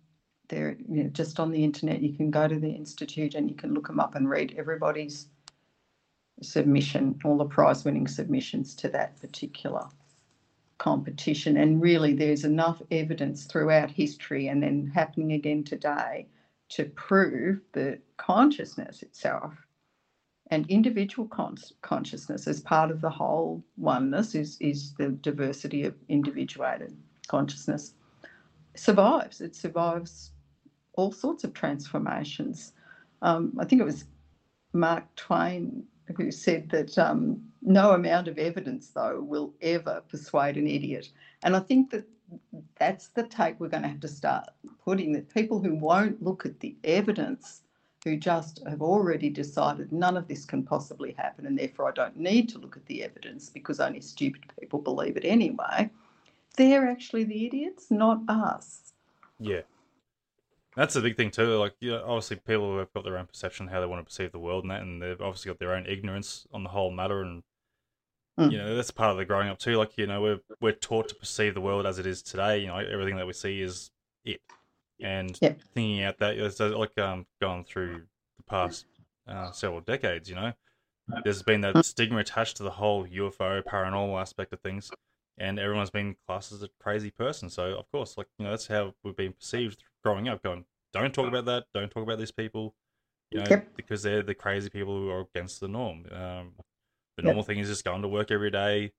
they're 0.48 0.76
you 0.88 1.04
know, 1.04 1.10
just 1.10 1.40
on 1.40 1.50
the 1.52 1.64
internet. 1.64 2.02
You 2.02 2.14
can 2.14 2.30
go 2.30 2.48
to 2.48 2.58
the 2.58 2.70
institute 2.70 3.34
and 3.34 3.48
you 3.50 3.56
can 3.56 3.74
look 3.74 3.86
them 3.88 4.00
up 4.00 4.14
and 4.14 4.28
read 4.28 4.54
everybody's 4.58 5.28
submission, 6.42 7.18
all 7.24 7.38
the 7.38 7.46
prize 7.46 7.84
winning 7.84 8.08
submissions 8.08 8.74
to 8.76 8.88
that 8.90 9.18
particular 9.20 9.86
competition. 10.78 11.56
And 11.56 11.80
really, 11.82 12.14
there's 12.14 12.44
enough 12.44 12.82
evidence 12.90 13.46
throughout 13.46 13.90
history 13.90 14.48
and 14.48 14.62
then 14.62 14.92
happening 14.94 15.32
again 15.32 15.64
today 15.64 16.26
to 16.70 16.86
prove 16.86 17.60
that 17.74 18.00
consciousness 18.18 19.02
itself 19.02 19.54
and 20.50 20.66
individual 20.68 21.28
cons- 21.28 21.72
consciousness 21.82 22.46
as 22.48 22.60
part 22.60 22.90
of 22.90 23.00
the 23.00 23.10
whole 23.10 23.62
oneness 23.76 24.34
is, 24.34 24.56
is 24.60 24.94
the 24.94 25.10
diversity 25.10 25.84
of 25.84 25.94
individuated 26.08 26.96
consciousness 27.28 27.94
survives. 28.78 29.40
It 29.40 29.54
survives 29.54 30.32
all 30.94 31.12
sorts 31.12 31.44
of 31.44 31.52
transformations. 31.52 32.72
Um, 33.22 33.56
I 33.58 33.64
think 33.64 33.80
it 33.80 33.84
was 33.84 34.04
Mark 34.72 35.04
Twain 35.16 35.84
who 36.16 36.30
said 36.30 36.70
that 36.70 36.96
um, 36.98 37.42
no 37.62 37.92
amount 37.92 38.28
of 38.28 38.38
evidence, 38.38 38.88
though, 38.88 39.20
will 39.20 39.52
ever 39.60 40.02
persuade 40.08 40.56
an 40.56 40.66
idiot. 40.66 41.10
And 41.42 41.54
I 41.54 41.60
think 41.60 41.90
that 41.90 42.04
that's 42.78 43.08
the 43.08 43.24
take 43.24 43.58
we're 43.58 43.68
going 43.68 43.82
to 43.82 43.88
have 43.88 44.00
to 44.00 44.08
start 44.08 44.48
putting 44.84 45.12
that 45.12 45.32
people 45.32 45.60
who 45.60 45.74
won't 45.74 46.22
look 46.22 46.46
at 46.46 46.60
the 46.60 46.76
evidence, 46.84 47.62
who 48.04 48.16
just 48.16 48.62
have 48.68 48.82
already 48.82 49.28
decided 49.28 49.92
none 49.92 50.16
of 50.16 50.28
this 50.28 50.44
can 50.44 50.62
possibly 50.62 51.12
happen, 51.12 51.46
and 51.46 51.58
therefore 51.58 51.88
I 51.88 51.92
don't 51.92 52.16
need 52.16 52.48
to 52.50 52.58
look 52.58 52.76
at 52.76 52.86
the 52.86 53.02
evidence 53.02 53.50
because 53.50 53.80
only 53.80 54.00
stupid 54.00 54.44
people 54.58 54.80
believe 54.80 55.16
it 55.16 55.24
anyway, 55.24 55.90
they're 56.58 56.86
actually 56.86 57.24
the 57.24 57.46
idiots, 57.46 57.90
not 57.90 58.20
us. 58.28 58.92
Yeah. 59.40 59.62
That's 60.76 60.94
a 60.96 61.00
big 61.00 61.16
thing 61.16 61.30
too. 61.30 61.56
Like, 61.58 61.74
you 61.80 61.92
know, 61.92 62.04
obviously, 62.04 62.36
people 62.36 62.78
have 62.78 62.92
got 62.92 63.04
their 63.04 63.16
own 63.18 63.26
perception 63.26 63.66
how 63.68 63.80
they 63.80 63.86
want 63.86 64.00
to 64.00 64.04
perceive 64.04 64.32
the 64.32 64.38
world, 64.38 64.64
and 64.64 64.70
that, 64.70 64.82
and 64.82 65.02
they've 65.02 65.20
obviously 65.20 65.48
got 65.50 65.58
their 65.58 65.72
own 65.74 65.86
ignorance 65.86 66.46
on 66.52 66.62
the 66.62 66.68
whole 66.70 66.90
matter. 66.90 67.22
And 67.22 67.42
Mm. 68.38 68.52
you 68.52 68.58
know, 68.58 68.76
that's 68.76 68.92
part 68.92 69.10
of 69.10 69.16
the 69.16 69.24
growing 69.24 69.48
up 69.48 69.58
too. 69.58 69.76
Like, 69.76 69.98
you 69.98 70.06
know, 70.06 70.20
we're 70.22 70.38
we're 70.60 70.70
taught 70.72 71.08
to 71.08 71.14
perceive 71.16 71.54
the 71.54 71.60
world 71.60 71.86
as 71.86 71.98
it 71.98 72.06
is 72.06 72.22
today. 72.22 72.58
You 72.58 72.68
know, 72.68 72.76
everything 72.76 73.16
that 73.16 73.26
we 73.26 73.32
see 73.32 73.60
is 73.60 73.90
it, 74.24 74.40
and 75.00 75.36
Yep. 75.42 75.60
thinking 75.74 76.02
out 76.04 76.18
that 76.18 76.36
it's 76.38 76.60
uh, 76.60 76.76
like 76.78 76.96
um 76.98 77.26
going 77.40 77.64
through 77.64 78.06
the 78.36 78.42
past 78.44 78.86
uh, 79.26 79.50
several 79.50 79.80
decades. 79.80 80.28
You 80.28 80.36
know, 80.36 80.52
there's 81.24 81.42
been 81.42 81.62
that 81.62 81.84
stigma 81.84 82.18
attached 82.18 82.58
to 82.58 82.62
the 82.62 82.70
whole 82.70 83.04
UFO 83.08 83.60
paranormal 83.64 84.20
aspect 84.20 84.52
of 84.52 84.60
things, 84.60 84.88
and 85.38 85.58
everyone's 85.58 85.90
been 85.90 86.16
classed 86.26 86.52
as 86.52 86.62
a 86.62 86.68
crazy 86.80 87.10
person. 87.10 87.48
So 87.50 87.76
of 87.78 87.90
course, 87.90 88.16
like 88.18 88.26
you 88.38 88.44
know, 88.44 88.50
that's 88.50 88.66
how 88.66 88.94
we've 89.02 89.16
been 89.16 89.32
perceived 89.32 89.84
growing 90.04 90.28
up. 90.28 90.42
Going, 90.42 90.64
don't 90.92 91.14
talk 91.14 91.28
about 91.28 91.44
that. 91.46 91.64
Don't 91.72 91.90
talk 91.90 92.02
about 92.02 92.18
these 92.18 92.32
people. 92.32 92.74
You 93.30 93.40
know, 93.40 93.46
Yep. 93.50 93.68
because 93.76 94.02
they're 94.02 94.22
the 94.22 94.34
crazy 94.34 94.70
people 94.70 94.96
who 94.96 95.10
are 95.10 95.20
against 95.20 95.60
the 95.60 95.68
norm. 95.68 96.06
Um, 96.10 96.54
the 97.16 97.22
Yep. 97.22 97.24
normal 97.24 97.42
thing 97.42 97.58
is 97.58 97.68
just 97.68 97.84
going 97.84 98.02
to 98.02 98.08
work 98.08 98.30
every 98.30 98.50
day, 98.50 98.92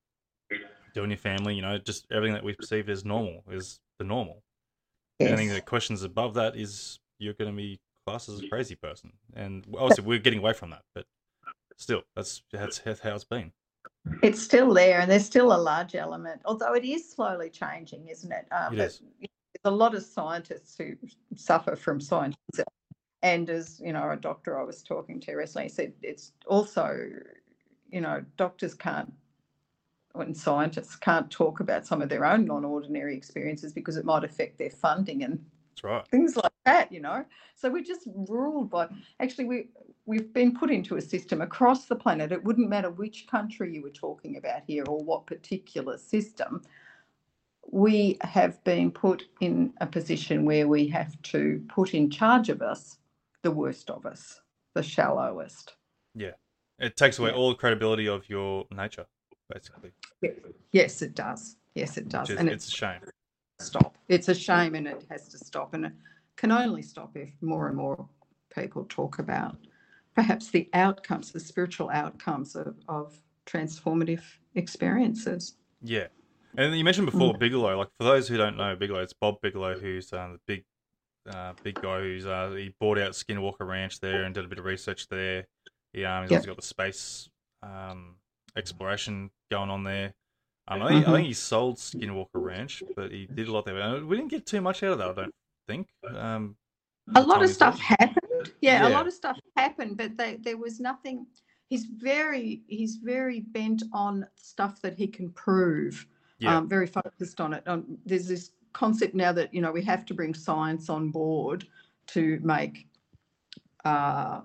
doing 0.94 1.10
your 1.10 1.18
family. 1.18 1.56
You 1.56 1.62
know, 1.64 1.78
just 1.78 2.06
everything 2.12 2.34
that 2.34 2.44
we 2.44 2.54
perceive 2.54 2.90
as 2.90 3.04
normal 3.04 3.44
is 3.50 3.80
the 3.98 4.06
normal. 4.06 4.44
Anything 5.20 5.48
Yes. 5.48 5.56
that 5.58 5.66
questions 5.66 6.04
above 6.04 6.36
that 6.36 6.56
is 6.56 7.00
you're 7.18 7.34
going 7.34 7.52
to 7.52 7.58
be 7.58 7.80
classed 8.06 8.30
as 8.30 8.40
a 8.40 8.48
crazy 8.48 8.76
person. 8.76 9.14
And 9.34 9.66
obviously, 9.74 10.06
we're 10.06 10.20
getting 10.20 10.40
away 10.40 10.54
from 10.54 10.70
that, 10.70 10.84
but 10.94 11.06
still, 11.76 12.04
that's, 12.16 12.44
that's 12.52 12.80
how 12.80 13.16
it's 13.16 13.24
been. 13.26 13.52
It's 14.24 14.42
still 14.42 14.74
there, 14.74 15.00
and 15.00 15.10
there's 15.12 15.26
still 15.26 15.54
a 15.54 15.58
large 15.58 15.96
element, 15.96 16.42
although 16.46 16.74
it 16.74 16.86
is 16.86 17.10
slowly 17.10 17.50
changing, 17.50 18.08
isn't 18.08 18.32
it? 18.32 18.48
Um, 18.52 18.74
It 18.74 18.78
but 18.78 18.86
is. 18.88 19.02
There's 19.20 19.74
a 19.74 19.76
lot 19.76 19.96
of 19.96 20.04
scientists 20.04 20.78
who 20.78 20.96
suffer 21.36 21.76
from 21.76 22.00
science, 22.00 22.36
And 23.22 23.50
as 23.50 23.82
you 23.84 23.94
know, 23.94 24.10
a 24.10 24.16
doctor 24.16 24.60
I 24.60 24.64
was 24.64 24.84
talking 24.84 25.20
to 25.22 25.36
recently 25.36 25.70
said 25.70 25.94
it's 26.02 26.32
also, 26.48 27.10
you 27.90 28.02
know, 28.02 28.24
doctors 28.38 28.74
can't 28.74 29.12
and 30.16 30.36
scientists 30.36 30.96
can't 30.96 31.30
talk 31.30 31.60
about 31.60 31.86
some 31.86 32.02
of 32.02 32.10
their 32.10 32.26
own 32.26 32.46
non-ordinary 32.46 33.16
experiences 33.16 33.74
because 33.74 33.96
it 33.96 34.06
might 34.06 34.24
affect 34.24 34.58
their 34.58 34.70
funding 34.70 35.24
and 35.24 35.40
That's 35.72 35.84
right. 35.84 36.08
things 36.08 36.36
like 36.36 36.52
that, 36.66 36.92
you 36.92 37.00
know. 37.00 37.26
So 37.56 37.70
we're 37.70 37.84
just 37.84 38.08
ruled 38.28 38.70
by. 38.70 38.88
Actually, 39.20 39.46
we 39.46 39.68
we've 40.10 40.34
been 40.34 40.58
put 40.58 40.72
into 40.72 40.96
a 40.96 41.02
system 41.02 41.40
across 41.42 41.86
the 41.86 41.96
planet. 41.96 42.32
It 42.32 42.44
wouldn't 42.44 42.68
matter 42.68 42.90
which 42.90 43.28
country 43.28 43.72
you 43.76 43.84
were 43.84 43.92
talking 43.92 44.38
about 44.38 44.64
here 44.66 44.84
or 44.88 44.98
what 45.04 45.28
particular 45.28 46.00
system. 46.00 46.64
We 47.72 48.18
have 48.22 48.62
been 48.64 48.90
put 48.90 49.26
in 49.40 49.72
a 49.82 49.86
position 49.86 50.46
where 50.46 50.68
we 50.68 50.88
have 50.88 51.22
to 51.34 51.64
put 51.70 51.94
in 51.94 52.10
charge 52.10 52.50
of 52.50 52.64
us 52.64 52.98
the 53.44 53.52
worst 53.52 53.92
of 53.92 54.08
us, 54.08 54.42
the 54.74 54.82
shallowest. 54.82 55.76
Yeah. 56.16 56.32
It 56.80 56.98
takes 56.98 57.20
away 57.20 57.30
Yeah. 57.30 57.36
all 57.36 57.50
the 57.50 57.56
credibility 57.56 58.08
of 58.08 58.28
your 58.28 58.66
nature, 58.72 59.06
basically. 59.54 59.92
Yes, 60.72 61.04
it 61.04 61.14
does. 61.14 61.56
Yes, 61.76 61.98
it 61.98 62.10
does. 62.10 62.32
Is, 62.32 62.38
and 62.40 62.50
it's 62.50 62.68
a 62.68 62.72
shame. 62.72 63.02
stop. 63.60 63.96
It's 64.08 64.28
a 64.28 64.34
shame 64.34 64.74
and 64.74 64.88
it 64.88 65.06
has 65.12 65.28
to 65.28 65.38
stop. 65.38 65.76
And 65.76 65.86
it 65.86 65.94
can 66.36 66.52
only 66.52 66.82
stop 66.82 67.16
if 67.16 67.30
more 67.42 67.68
and 67.68 67.78
more 67.78 68.10
people 68.50 68.86
talk 68.90 69.20
about 69.20 69.56
perhaps 70.20 70.50
the 70.50 70.70
outcomes, 70.74 71.32
the 71.32 71.40
spiritual 71.40 71.90
outcomes 71.92 72.54
of, 72.54 72.76
of 72.90 73.18
transformative 73.46 74.22
experiences. 74.56 75.56
Yeah. 75.82 76.08
And 76.58 76.76
you 76.76 76.84
mentioned 76.84 77.10
before 77.10 77.34
Bigelow. 77.38 77.78
Like 77.78 77.88
for 77.98 78.04
those 78.04 78.28
who 78.28 78.36
don't 78.36 78.58
know 78.58 78.76
Bigelow, 78.76 79.00
it's 79.00 79.14
Bob 79.14 79.40
Bigelow, 79.42 79.80
who's 79.80 80.12
uh, 80.12 80.34
the 80.34 80.40
big, 80.46 80.66
uh, 81.34 81.54
big 81.64 81.82
guy 81.82 82.02
who's 82.02 82.26
uh, 82.26 82.52
he 82.52 82.76
bought 82.82 83.00
out 83.00 83.14
Skinwalker 83.14 83.66
Ranch 83.66 84.02
there 84.02 84.24
and 84.24 84.36
did 84.36 84.44
a 84.44 84.50
bit 84.50 84.60
of 84.60 84.66
research 84.66 85.08
there. 85.08 85.48
He, 85.94 86.04
um, 86.04 86.24
he's 86.24 86.32
Yep. 86.32 86.40
also 86.40 86.48
got 86.48 86.58
the 86.58 86.68
space 86.68 87.30
um, 87.64 88.16
exploration 88.58 89.30
going 89.50 89.70
on 89.70 89.86
there. 89.86 90.14
Um, 90.68 90.82
I, 90.84 90.90
think, 90.90 91.08
I 91.08 91.14
think 91.14 91.28
he 91.28 91.34
sold 91.34 91.78
Skinwalker 91.78 92.28
Ranch, 92.34 92.84
but 92.94 93.10
he 93.10 93.26
did 93.26 93.48
a 93.48 93.54
lot 93.54 93.66
there. 93.66 94.04
We 94.04 94.18
didn't 94.18 94.32
get 94.32 94.46
too 94.46 94.60
much 94.60 94.84
out 94.84 94.92
of 94.92 94.98
that, 94.98 95.12
I 95.12 95.14
don't 95.14 95.34
think. 95.66 95.88
Um, 96.14 96.58
A 97.16 97.22
lot 97.22 97.42
of 97.42 97.50
stuff 97.50 97.80
happened. 97.80 98.19
Yeah, 98.62 98.88
a 98.88 98.90
lot 98.90 99.08
of 99.08 99.14
stuff 99.14 99.38
happened, 99.58 99.98
but 99.98 100.18
they, 100.18 100.38
there 100.38 100.58
was 100.58 100.80
nothing. 100.80 101.26
He's 101.68 101.86
very 101.86 102.64
he's 102.68 102.96
very 102.96 103.42
bent 103.42 103.84
on 103.94 104.26
stuff 104.36 104.82
that 104.82 104.96
he 104.96 105.08
can 105.08 105.30
prove. 105.32 106.06
Yeah. 106.40 106.58
Um, 106.58 106.70
very 106.70 106.88
focused 106.88 107.42
on 107.42 107.54
it. 107.54 107.64
Um, 107.68 107.98
there's 108.06 108.28
this 108.28 108.52
concept 108.74 109.14
now 109.14 109.32
that 109.34 109.54
you 109.54 109.62
know 109.62 109.72
we 109.72 109.84
have 109.84 110.06
to 110.06 110.14
bring 110.14 110.34
science 110.34 110.90
on 110.90 111.10
board 111.10 111.68
to 112.08 112.40
make 112.42 112.88
uh, 113.86 114.42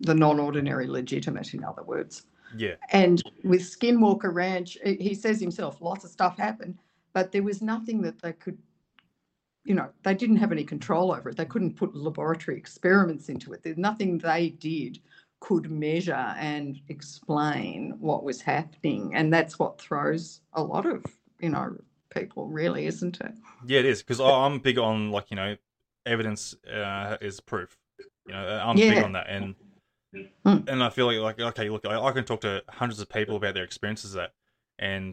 the 0.00 0.14
non-ordinary 0.14 0.86
legitimate. 0.86 1.54
In 1.54 1.64
other 1.64 1.82
words, 1.82 2.26
yeah, 2.56 2.74
and 2.90 3.22
with 3.42 3.62
Skinwalker 3.62 4.32
Ranch, 4.32 4.78
he 4.84 5.14
says 5.14 5.40
himself, 5.40 5.80
lots 5.80 6.04
of 6.04 6.10
stuff 6.10 6.36
happened, 6.38 6.78
but 7.12 7.32
there 7.32 7.42
was 7.42 7.62
nothing 7.62 8.00
that 8.02 8.20
they 8.22 8.32
could, 8.32 8.58
you 9.64 9.74
know, 9.74 9.88
they 10.02 10.14
didn't 10.14 10.36
have 10.36 10.52
any 10.52 10.64
control 10.64 11.12
over 11.12 11.30
it. 11.30 11.36
They 11.36 11.44
couldn't 11.44 11.76
put 11.76 11.94
laboratory 11.94 12.56
experiments 12.56 13.28
into 13.28 13.52
it. 13.52 13.62
There's 13.62 13.78
nothing 13.78 14.18
they 14.18 14.50
did 14.50 14.98
could 15.40 15.70
measure 15.70 16.34
and 16.38 16.80
explain 16.88 17.94
what 17.98 18.24
was 18.24 18.40
happening. 18.40 19.14
And 19.14 19.32
that's 19.32 19.58
what 19.58 19.80
throws 19.80 20.40
a 20.54 20.62
lot 20.62 20.86
of, 20.86 21.04
you 21.40 21.50
know, 21.50 21.76
people, 22.10 22.48
really, 22.48 22.86
isn't 22.86 23.20
it? 23.20 23.32
yeah, 23.66 23.80
it 23.80 23.86
is 23.86 24.02
because 24.02 24.20
I'm 24.20 24.58
big 24.58 24.78
on 24.78 25.10
like 25.10 25.30
you 25.30 25.36
know, 25.36 25.56
evidence 26.06 26.54
uh, 26.66 27.16
is 27.20 27.40
proof. 27.40 27.76
You 28.26 28.32
know, 28.32 28.62
I'm 28.64 28.76
big 28.76 28.98
on 28.98 29.12
that, 29.12 29.26
and 29.28 29.54
Mm. 30.46 30.68
and 30.68 30.84
I 30.84 30.90
feel 30.90 31.06
like 31.06 31.18
like 31.18 31.40
okay, 31.40 31.68
look, 31.68 31.84
I, 31.86 31.98
I 31.98 32.12
can 32.12 32.24
talk 32.24 32.42
to 32.42 32.62
hundreds 32.68 33.00
of 33.00 33.08
people 33.08 33.36
about 33.36 33.54
their 33.54 33.64
experiences 33.64 34.12
that, 34.12 34.32
and 34.78 35.12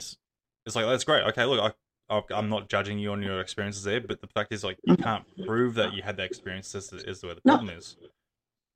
it's 0.65 0.75
like 0.75 0.85
that's 0.85 1.03
great. 1.03 1.23
Okay, 1.23 1.45
look, 1.45 1.59
I 1.59 1.73
I'm 2.11 2.49
not 2.49 2.69
judging 2.69 2.99
you 2.99 3.11
on 3.11 3.21
your 3.23 3.39
experiences 3.39 3.83
there, 3.83 4.01
but 4.01 4.21
the 4.21 4.27
fact 4.27 4.51
is 4.51 4.63
like 4.63 4.77
you 4.85 4.95
can't 4.95 5.25
prove 5.45 5.75
that 5.75 5.93
you 5.93 6.01
had 6.01 6.17
that 6.17 6.25
experience. 6.25 6.71
This 6.71 6.91
is, 6.91 7.23
where 7.23 7.35
the 7.35 7.41
No. 7.45 7.53
problem 7.53 7.69
is. 7.69 7.97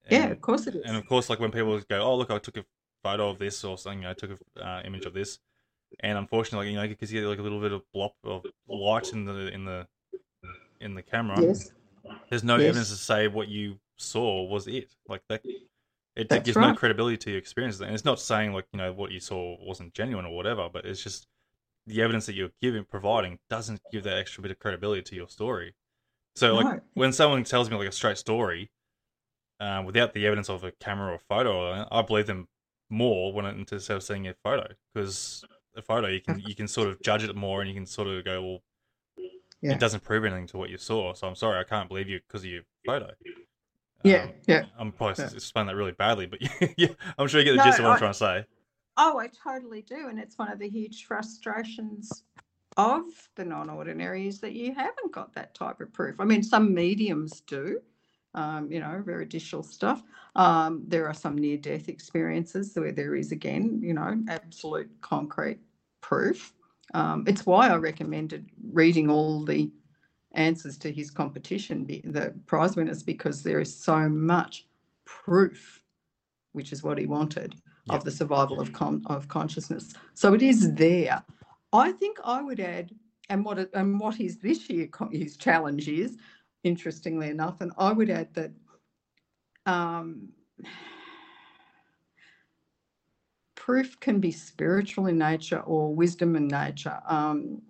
Yeah, 0.09 0.27
of 0.27 0.41
course 0.41 0.67
it 0.67 0.75
is. 0.75 0.85
and 0.85 0.95
of 0.95 1.05
course, 1.05 1.29
like 1.29 1.39
when 1.39 1.51
people 1.51 1.79
go, 1.89 2.01
"Oh, 2.01 2.15
look, 2.15 2.31
I 2.31 2.37
took 2.39 2.57
a 2.57 2.65
photo 3.03 3.29
of 3.29 3.39
this 3.39 3.63
or 3.63 3.77
something," 3.77 3.99
you 3.99 4.03
know, 4.05 4.11
I 4.11 4.13
took 4.13 4.31
an 4.31 4.61
uh, 4.61 4.81
image 4.85 5.05
of 5.05 5.13
this, 5.13 5.39
and 6.01 6.17
unfortunately, 6.17 6.67
like 6.67 6.71
you 6.73 6.77
know, 6.81 6.87
because 6.87 7.11
you 7.11 7.21
get 7.21 7.27
like 7.27 7.39
a 7.39 7.43
little 7.43 7.59
bit 7.61 7.71
of 7.71 7.83
blop 7.95 8.11
of 8.23 8.45
light 8.69 9.13
in 9.13 9.25
the 9.25 9.47
in 9.47 9.65
the 9.65 9.87
in 10.79 10.93
the 10.95 11.01
camera, 11.03 11.41
yes. 11.41 11.71
there's 12.29 12.43
no 12.43 12.57
Yes. 12.57 12.65
evidence 12.65 12.89
to 12.89 12.95
say 12.95 13.27
what 13.27 13.47
you 13.47 13.79
saw 13.97 14.43
was 14.43 14.67
it. 14.67 14.95
Like 15.07 15.23
that, 15.29 15.43
it 16.15 16.29
That's 16.29 16.45
gives 16.45 16.57
no 16.57 16.73
credibility 16.73 17.17
to 17.17 17.29
your 17.31 17.39
experiences. 17.39 17.81
And 17.81 17.93
it's 17.93 18.05
not 18.05 18.19
saying 18.19 18.53
like 18.53 18.67
you 18.73 18.77
know 18.77 18.93
what 18.93 19.11
you 19.11 19.19
saw 19.19 19.57
wasn't 19.65 19.93
genuine 19.93 20.25
or 20.25 20.35
whatever, 20.35 20.69
but 20.71 20.85
it's 20.85 21.03
just 21.03 21.27
the 21.87 22.01
evidence 22.01 22.25
that 22.25 22.33
you're 22.35 22.51
giving, 22.61 22.83
providing, 22.85 23.39
doesn't 23.49 23.79
give 23.91 24.03
that 24.03 24.17
extra 24.17 24.41
bit 24.41 24.51
of 24.51 24.59
credibility 24.59 25.01
to 25.03 25.15
your 25.15 25.27
story. 25.29 25.75
So 26.35 26.55
like 26.55 26.65
No. 26.65 26.79
when 26.95 27.13
someone 27.13 27.43
tells 27.43 27.69
me 27.69 27.77
like 27.77 27.87
a 27.87 27.91
straight 27.91 28.17
story, 28.17 28.71
uh, 29.59 29.83
without 29.85 30.13
the 30.13 30.25
evidence 30.25 30.49
of 30.49 30.63
a 30.63 30.71
camera 30.71 31.13
or 31.13 31.19
photo, 31.29 31.87
I 31.91 32.01
believe 32.01 32.27
them 32.27 32.47
more 32.89 33.33
when 33.33 33.45
it, 33.45 33.57
instead 33.71 33.95
of 33.97 34.03
seeing 34.03 34.27
a 34.27 34.33
photo 34.43 34.67
because 34.93 35.43
a 35.75 35.81
photo 35.81 36.07
you 36.07 36.21
can 36.21 36.39
you 36.45 36.53
can 36.55 36.67
sort 36.67 36.87
of 36.87 37.01
judge 37.01 37.23
it 37.23 37.35
more 37.35 37.59
and 37.61 37.67
you 37.69 37.75
can 37.75 37.85
sort 37.85 38.07
of 38.07 38.23
go 38.23 38.41
well 38.43 38.59
Yeah. 39.61 39.73
it 39.73 39.79
doesn't 39.79 40.03
prove 40.03 40.23
anything 40.23 40.45
to 40.47 40.57
what 40.57 40.69
you 40.69 40.77
saw 40.77 41.13
so 41.13 41.27
i'm 41.27 41.33
sorry 41.35 41.59
i 41.59 41.63
can't 41.63 41.89
believe 41.89 42.07
you 42.07 42.19
because 42.27 42.43
of 42.43 42.49
your 42.51 42.61
photo 42.85 43.09
Yeah, 44.03 44.25
Um, 44.25 44.33
yeah. 44.47 44.65
i'm 44.77 44.91
probably 44.91 45.15
Yeah. 45.23 45.31
explaining 45.33 45.67
that 45.69 45.75
really 45.75 45.93
badly 45.93 46.27
but 46.27 46.39
yeah 46.77 46.89
i'm 47.17 47.27
sure 47.27 47.39
you 47.39 47.45
get 47.45 47.53
the 47.53 47.57
No, 47.57 47.63
gist 47.63 47.79
of 47.79 47.85
what 47.85 47.91
i'm 47.93 47.97
trying 47.97 48.13
to 48.13 48.17
say 48.19 48.45
Oh, 48.97 49.19
I 49.19 49.27
totally 49.27 49.81
do. 49.81 50.07
And 50.07 50.19
it's 50.19 50.37
one 50.37 50.51
of 50.51 50.59
the 50.59 50.69
huge 50.69 51.05
frustrations 51.05 52.23
of 52.77 53.03
the 53.35 53.45
non 53.45 53.69
ordinary 53.69 54.27
is 54.27 54.39
that 54.39 54.53
you 54.53 54.73
haven't 54.73 55.11
got 55.11 55.33
that 55.33 55.53
type 55.53 55.81
of 55.81 55.93
proof. 55.93 56.19
I 56.19 56.25
mean, 56.25 56.43
some 56.43 56.73
mediums 56.73 57.41
do, 57.41 57.81
um, 58.33 58.71
you 58.71 58.79
know, 58.79 59.01
very 59.05 59.25
digital 59.25 59.63
stuff. 59.63 60.03
Um, 60.35 60.83
there 60.87 61.07
are 61.07 61.13
some 61.13 61.37
near 61.37 61.57
death 61.57 61.89
experiences 61.89 62.73
where 62.75 62.91
there 62.91 63.15
is, 63.15 63.31
again, 63.31 63.79
you 63.81 63.93
know, 63.93 64.21
absolute 64.27 64.89
concrete 65.01 65.59
proof. 66.01 66.53
Um, 66.93 67.25
it's 67.27 67.45
why 67.45 67.69
I 67.69 67.75
recommended 67.75 68.49
reading 68.71 69.09
all 69.09 69.43
the 69.43 69.71
answers 70.33 70.77
to 70.77 70.91
his 70.91 71.09
competition, 71.09 71.85
the 71.87 72.33
prize 72.45 72.75
winners, 72.75 73.03
because 73.03 73.41
there 73.41 73.59
is 73.59 73.75
so 73.75 74.07
much 74.09 74.67
proof, 75.05 75.81
which 76.51 76.73
is 76.73 76.83
what 76.83 76.97
he 76.97 77.05
wanted 77.05 77.55
Yep. 77.87 77.97
of 77.99 78.03
the 78.03 78.11
survival 78.11 78.59
of 78.59 78.73
con- 78.73 79.03
of 79.07 79.27
consciousness. 79.27 79.93
So 80.13 80.33
it 80.33 80.41
is 80.41 80.73
there. 80.73 81.23
I 81.71 81.91
think 81.91 82.17
I 82.23 82.41
would 82.41 82.59
add, 82.59 82.91
and 83.29 83.45
what 83.45 83.59
it, 83.59 83.69
and 83.73 83.99
what 83.99 84.15
his 84.15 84.37
this 84.37 84.69
year 84.69 84.87
co- 84.87 85.09
his 85.11 85.37
challenge 85.37 85.87
is, 85.87 86.17
interestingly 86.63 87.29
enough, 87.29 87.61
and 87.61 87.71
I 87.77 87.91
would 87.91 88.09
add 88.09 88.33
that. 88.33 88.51
Um, 89.67 90.29
proof 93.55 93.99
can 93.99 94.19
be 94.19 94.31
spiritual 94.31 95.07
in 95.07 95.17
nature 95.17 95.59
or 95.61 95.93
wisdom 95.93 96.35
in 96.35 96.47
nature. 96.47 96.99
Um, 97.07 97.63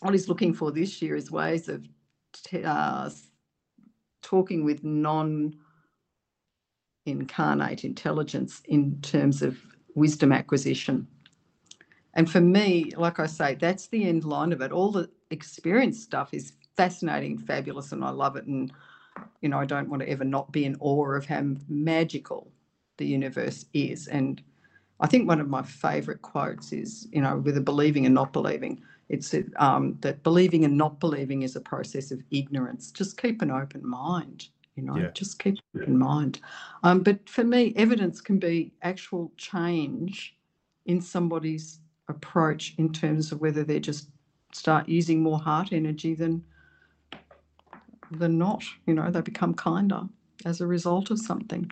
what 0.00 0.12
he's 0.12 0.28
looking 0.28 0.52
for 0.52 0.70
this 0.70 1.00
year 1.00 1.16
is 1.16 1.30
ways 1.30 1.68
of 1.68 1.88
t- 2.34 2.64
uh, 2.64 3.08
talking 4.20 4.64
with 4.64 4.84
non 4.84 5.54
incarnate 7.06 7.84
intelligence 7.84 8.62
in 8.66 9.00
terms 9.02 9.42
of 9.42 9.58
wisdom 9.94 10.32
acquisition. 10.32 11.06
And 12.14 12.30
for 12.30 12.40
me, 12.40 12.92
like 12.96 13.18
I 13.18 13.26
say, 13.26 13.54
that's 13.54 13.88
the 13.88 14.04
end 14.04 14.24
line 14.24 14.52
of 14.52 14.60
it. 14.60 14.72
All 14.72 14.92
the 14.92 15.08
experience 15.30 16.02
stuff 16.02 16.34
is 16.34 16.52
fascinating, 16.76 17.38
fabulous, 17.38 17.92
and 17.92 18.04
I 18.04 18.10
love 18.10 18.36
it. 18.36 18.46
And, 18.46 18.72
you 19.40 19.48
know, 19.48 19.58
I 19.58 19.64
don't 19.64 19.88
want 19.88 20.02
to 20.02 20.08
ever 20.08 20.24
not 20.24 20.52
be 20.52 20.64
in 20.64 20.76
awe 20.80 21.14
of 21.14 21.26
how 21.26 21.42
magical 21.68 22.50
the 22.98 23.06
universe 23.06 23.64
is. 23.72 24.08
And 24.08 24.42
I 25.00 25.06
think 25.06 25.26
one 25.26 25.40
of 25.40 25.48
my 25.48 25.62
favorite 25.62 26.22
quotes 26.22 26.72
is, 26.72 27.08
you 27.12 27.22
know, 27.22 27.38
with 27.38 27.54
the 27.54 27.60
believing 27.60 28.06
and 28.06 28.14
not 28.14 28.32
believing, 28.32 28.82
it's 29.08 29.34
um, 29.56 29.98
that 30.00 30.22
believing 30.22 30.64
and 30.64 30.76
not 30.76 31.00
believing 31.00 31.42
is 31.42 31.56
a 31.56 31.60
process 31.60 32.10
of 32.10 32.22
ignorance. 32.30 32.90
Just 32.90 33.20
keep 33.20 33.42
an 33.42 33.50
open 33.50 33.86
mind, 33.86 34.48
you 34.76 34.82
know, 34.82 34.94
Yeah. 34.96 35.10
just 35.12 35.38
keep 35.38 35.58
an 35.74 35.82
open 35.82 35.98
mind. 35.98 36.40
Um, 36.82 37.02
but 37.02 37.28
for 37.28 37.44
me, 37.44 37.72
evidence 37.76 38.20
can 38.20 38.38
be 38.38 38.72
actual 38.82 39.32
change 39.36 40.36
in 40.86 41.00
somebody's 41.00 41.80
approach 42.08 42.74
in 42.78 42.92
terms 42.92 43.32
of 43.32 43.40
whether 43.40 43.64
they 43.64 43.80
just 43.80 44.08
start 44.52 44.88
using 44.88 45.22
more 45.22 45.38
heart 45.38 45.72
energy 45.72 46.14
than 46.14 46.44
than 48.10 48.38
not. 48.38 48.62
You 48.86 48.94
know, 48.94 49.10
they 49.10 49.20
become 49.20 49.54
kinder 49.54 50.02
as 50.44 50.60
a 50.60 50.66
result 50.66 51.10
of 51.10 51.18
something 51.18 51.70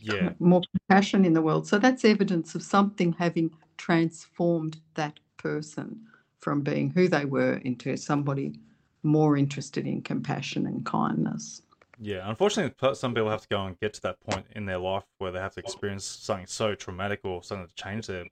yeah 0.00 0.30
more 0.38 0.62
compassion 0.72 1.24
in 1.24 1.32
the 1.32 1.42
world. 1.42 1.66
So 1.66 1.78
that's 1.78 2.04
evidence 2.04 2.54
of 2.54 2.62
something 2.62 3.12
having 3.12 3.50
transformed 3.76 4.78
that 4.94 5.18
person 5.36 6.00
from 6.40 6.60
being 6.62 6.90
who 6.90 7.08
they 7.08 7.24
were 7.24 7.54
into 7.58 7.96
somebody 7.96 8.60
more 9.02 9.36
interested 9.36 9.86
in 9.86 10.02
compassion 10.02 10.66
and 10.66 10.84
kindness. 10.84 11.62
Yeah 12.00 12.28
unfortunately 12.28 12.74
some 12.94 13.14
people 13.14 13.30
have 13.30 13.42
to 13.42 13.48
go 13.48 13.64
and 13.64 13.78
get 13.80 13.92
to 13.94 14.00
that 14.02 14.20
point 14.20 14.46
in 14.54 14.66
their 14.66 14.78
life 14.78 15.04
where 15.18 15.30
they 15.30 15.38
have 15.38 15.54
to 15.54 15.60
experience 15.60 16.04
something 16.04 16.46
so 16.46 16.74
traumatic 16.74 17.20
or 17.24 17.42
something 17.42 17.68
to 17.68 17.74
change 17.74 18.06
their 18.06 18.24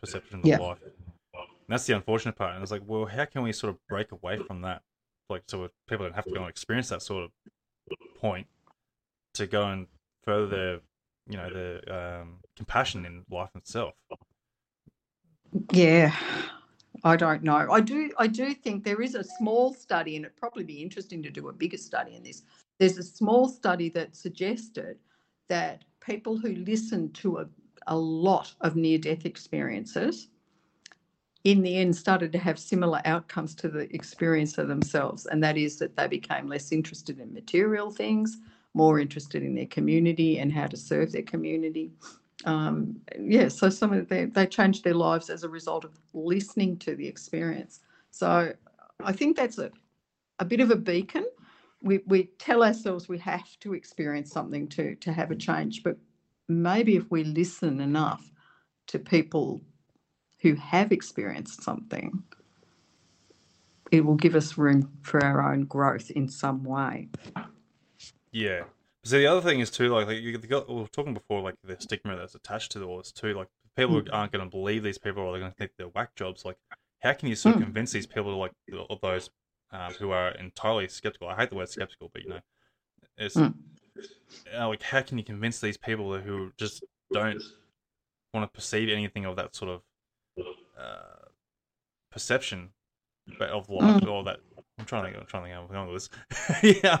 perception 0.00 0.40
of 0.40 0.44
Yeah. 0.46 0.58
life 0.58 0.78
and 1.34 1.42
that's 1.68 1.86
the 1.86 1.94
unfortunate 1.94 2.36
part 2.36 2.54
and 2.54 2.62
it's 2.62 2.70
like 2.72 2.82
well 2.86 3.06
how 3.06 3.24
can 3.24 3.42
we 3.42 3.52
sort 3.52 3.72
of 3.72 3.78
break 3.88 4.12
away 4.12 4.38
from 4.38 4.62
that 4.62 4.82
like 5.28 5.42
so 5.48 5.68
people 5.88 6.06
don't 6.06 6.14
have 6.14 6.26
to 6.26 6.32
go 6.32 6.40
and 6.40 6.48
experience 6.48 6.88
that 6.88 7.02
sort 7.02 7.24
of 7.24 7.30
point 8.16 8.46
to 9.34 9.46
go 9.46 9.66
and 9.68 9.86
further 10.24 10.46
their 10.46 10.80
you 11.28 11.36
know 11.36 11.50
their 11.50 12.20
um, 12.20 12.40
compassion 12.56 13.04
in 13.04 13.24
life 13.30 13.50
itself 13.54 13.94
Yeah, 15.72 16.14
I 17.04 17.16
don't 17.16 17.42
know. 17.42 17.70
I 17.70 17.80
do. 17.80 18.10
I 18.18 18.26
do 18.26 18.54
think 18.54 18.84
there 18.84 19.00
is 19.00 19.14
a 19.14 19.24
small 19.24 19.72
study, 19.74 20.16
and 20.16 20.24
it'd 20.24 20.36
probably 20.36 20.64
be 20.64 20.82
interesting 20.82 21.22
to 21.22 21.30
do 21.30 21.48
a 21.48 21.52
bigger 21.52 21.76
study 21.76 22.16
in 22.16 22.22
this. 22.22 22.42
There's 22.78 22.98
a 22.98 23.02
small 23.02 23.48
study 23.48 23.88
that 23.90 24.16
suggested 24.16 24.98
that 25.48 25.84
people 26.00 26.38
who 26.38 26.54
listen 26.54 27.12
to 27.12 27.38
a, 27.38 27.46
a 27.86 27.96
lot 27.96 28.54
of 28.60 28.76
near-death 28.76 29.24
experiences, 29.26 30.28
in 31.44 31.62
the 31.62 31.76
end, 31.78 31.96
started 31.96 32.32
to 32.32 32.38
have 32.38 32.58
similar 32.58 33.00
outcomes 33.04 33.54
to 33.56 33.68
the 33.68 33.86
experiencer 33.88 34.66
themselves, 34.66 35.26
and 35.26 35.42
that 35.42 35.56
is 35.56 35.78
that 35.78 35.96
they 35.96 36.06
became 36.06 36.48
less 36.48 36.72
interested 36.72 37.18
in 37.18 37.32
material 37.32 37.90
things, 37.90 38.38
more 38.74 39.00
interested 39.00 39.42
in 39.42 39.54
their 39.54 39.66
community 39.66 40.38
and 40.38 40.52
how 40.52 40.66
to 40.66 40.76
serve 40.76 41.12
their 41.12 41.22
community 41.22 41.92
um, 42.44 43.00
yeah, 43.20 43.48
so 43.48 43.68
some 43.68 43.92
of 43.92 44.08
they 44.08 44.26
they 44.26 44.46
changed 44.46 44.84
their 44.84 44.94
lives 44.94 45.30
as 45.30 45.44
a 45.44 45.48
result 45.48 45.84
of 45.84 45.98
listening 46.14 46.76
to 46.78 46.94
the 46.94 47.06
experience. 47.06 47.80
So 48.10 48.52
I 49.04 49.12
think 49.12 49.36
that's 49.36 49.58
a, 49.58 49.70
a 50.38 50.44
bit 50.44 50.60
of 50.60 50.70
a 50.70 50.76
beacon. 50.76 51.26
We 51.82 51.98
we 52.06 52.24
tell 52.38 52.64
ourselves 52.64 53.08
we 53.08 53.18
have 53.18 53.58
to 53.60 53.74
experience 53.74 54.32
something 54.32 54.68
to 54.70 54.96
to 54.96 55.12
have 55.12 55.30
a 55.30 55.36
change, 55.36 55.82
but 55.82 55.96
maybe 56.48 56.96
if 56.96 57.10
we 57.10 57.24
listen 57.24 57.80
enough 57.80 58.32
to 58.88 58.98
people 58.98 59.60
who 60.42 60.54
have 60.54 60.92
experienced 60.92 61.62
something, 61.62 62.22
it 63.92 64.04
will 64.04 64.16
give 64.16 64.34
us 64.34 64.58
room 64.58 64.90
for 65.02 65.22
our 65.22 65.52
own 65.52 65.64
growth 65.64 66.10
in 66.10 66.28
some 66.28 66.64
way. 66.64 67.08
Yeah. 68.32 68.64
So 69.04 69.18
the 69.18 69.26
other 69.26 69.40
thing 69.40 69.60
is 69.60 69.70
too, 69.70 69.88
like, 69.88 70.06
like 70.06 70.18
you 70.20 70.36
got, 70.38 70.68
we 70.68 70.74
were 70.74 70.88
talking 70.88 71.14
before, 71.14 71.40
like 71.40 71.54
the 71.64 71.76
stigma 71.80 72.16
that's 72.16 72.34
attached 72.34 72.72
to 72.72 72.82
all 72.84 72.98
this 72.98 73.12
too. 73.12 73.34
Like 73.34 73.48
people 73.76 74.00
Mm. 74.02 74.08
aren't 74.12 74.32
going 74.32 74.44
to 74.44 74.50
believe 74.50 74.82
these 74.82 74.98
people, 74.98 75.22
or 75.22 75.32
they're 75.32 75.40
going 75.40 75.52
to 75.52 75.56
think 75.56 75.72
they're 75.78 75.88
whack 75.88 76.14
jobs. 76.16 76.44
Like, 76.44 76.58
how 77.00 77.12
can 77.14 77.28
you 77.28 77.36
sort 77.36 77.54
of 77.54 77.60
Mm. 77.60 77.64
convince 77.64 77.92
these 77.92 78.06
people, 78.06 78.32
to 78.32 78.36
like 78.36 78.52
of 78.90 79.00
those 79.00 79.30
um, 79.70 79.92
who 79.94 80.10
are 80.10 80.30
entirely 80.30 80.88
skeptical? 80.88 81.28
I 81.28 81.36
hate 81.36 81.50
the 81.50 81.56
word 81.56 81.68
skeptical, 81.68 82.10
but 82.12 82.22
you 82.22 82.30
know, 82.30 82.40
it's 83.16 83.36
Mm. 83.36 83.54
uh, 84.56 84.68
like 84.68 84.82
how 84.82 85.00
can 85.02 85.18
you 85.18 85.24
convince 85.24 85.60
these 85.60 85.76
people 85.76 86.18
who 86.18 86.52
just 86.56 86.84
don't 87.12 87.42
want 88.34 88.44
to 88.50 88.54
perceive 88.54 88.88
anything 88.88 89.24
of 89.24 89.36
that 89.36 89.54
sort 89.56 89.70
of 89.70 89.82
uh, 90.78 91.26
perception 92.10 92.70
of 93.40 93.68
life 93.68 94.02
Mm. 94.02 94.08
or 94.10 94.24
that 94.24 94.40
I'm 94.78 94.84
trying 94.84 95.12
to. 95.12 95.18
I'm 95.20 95.26
trying 95.26 95.42
to 95.42 95.48
think. 95.48 95.54
how 95.54 95.62
I'm 95.62 95.86
going 95.86 95.92
with 95.92 96.08
this. 96.62 96.80
yeah, 96.84 97.00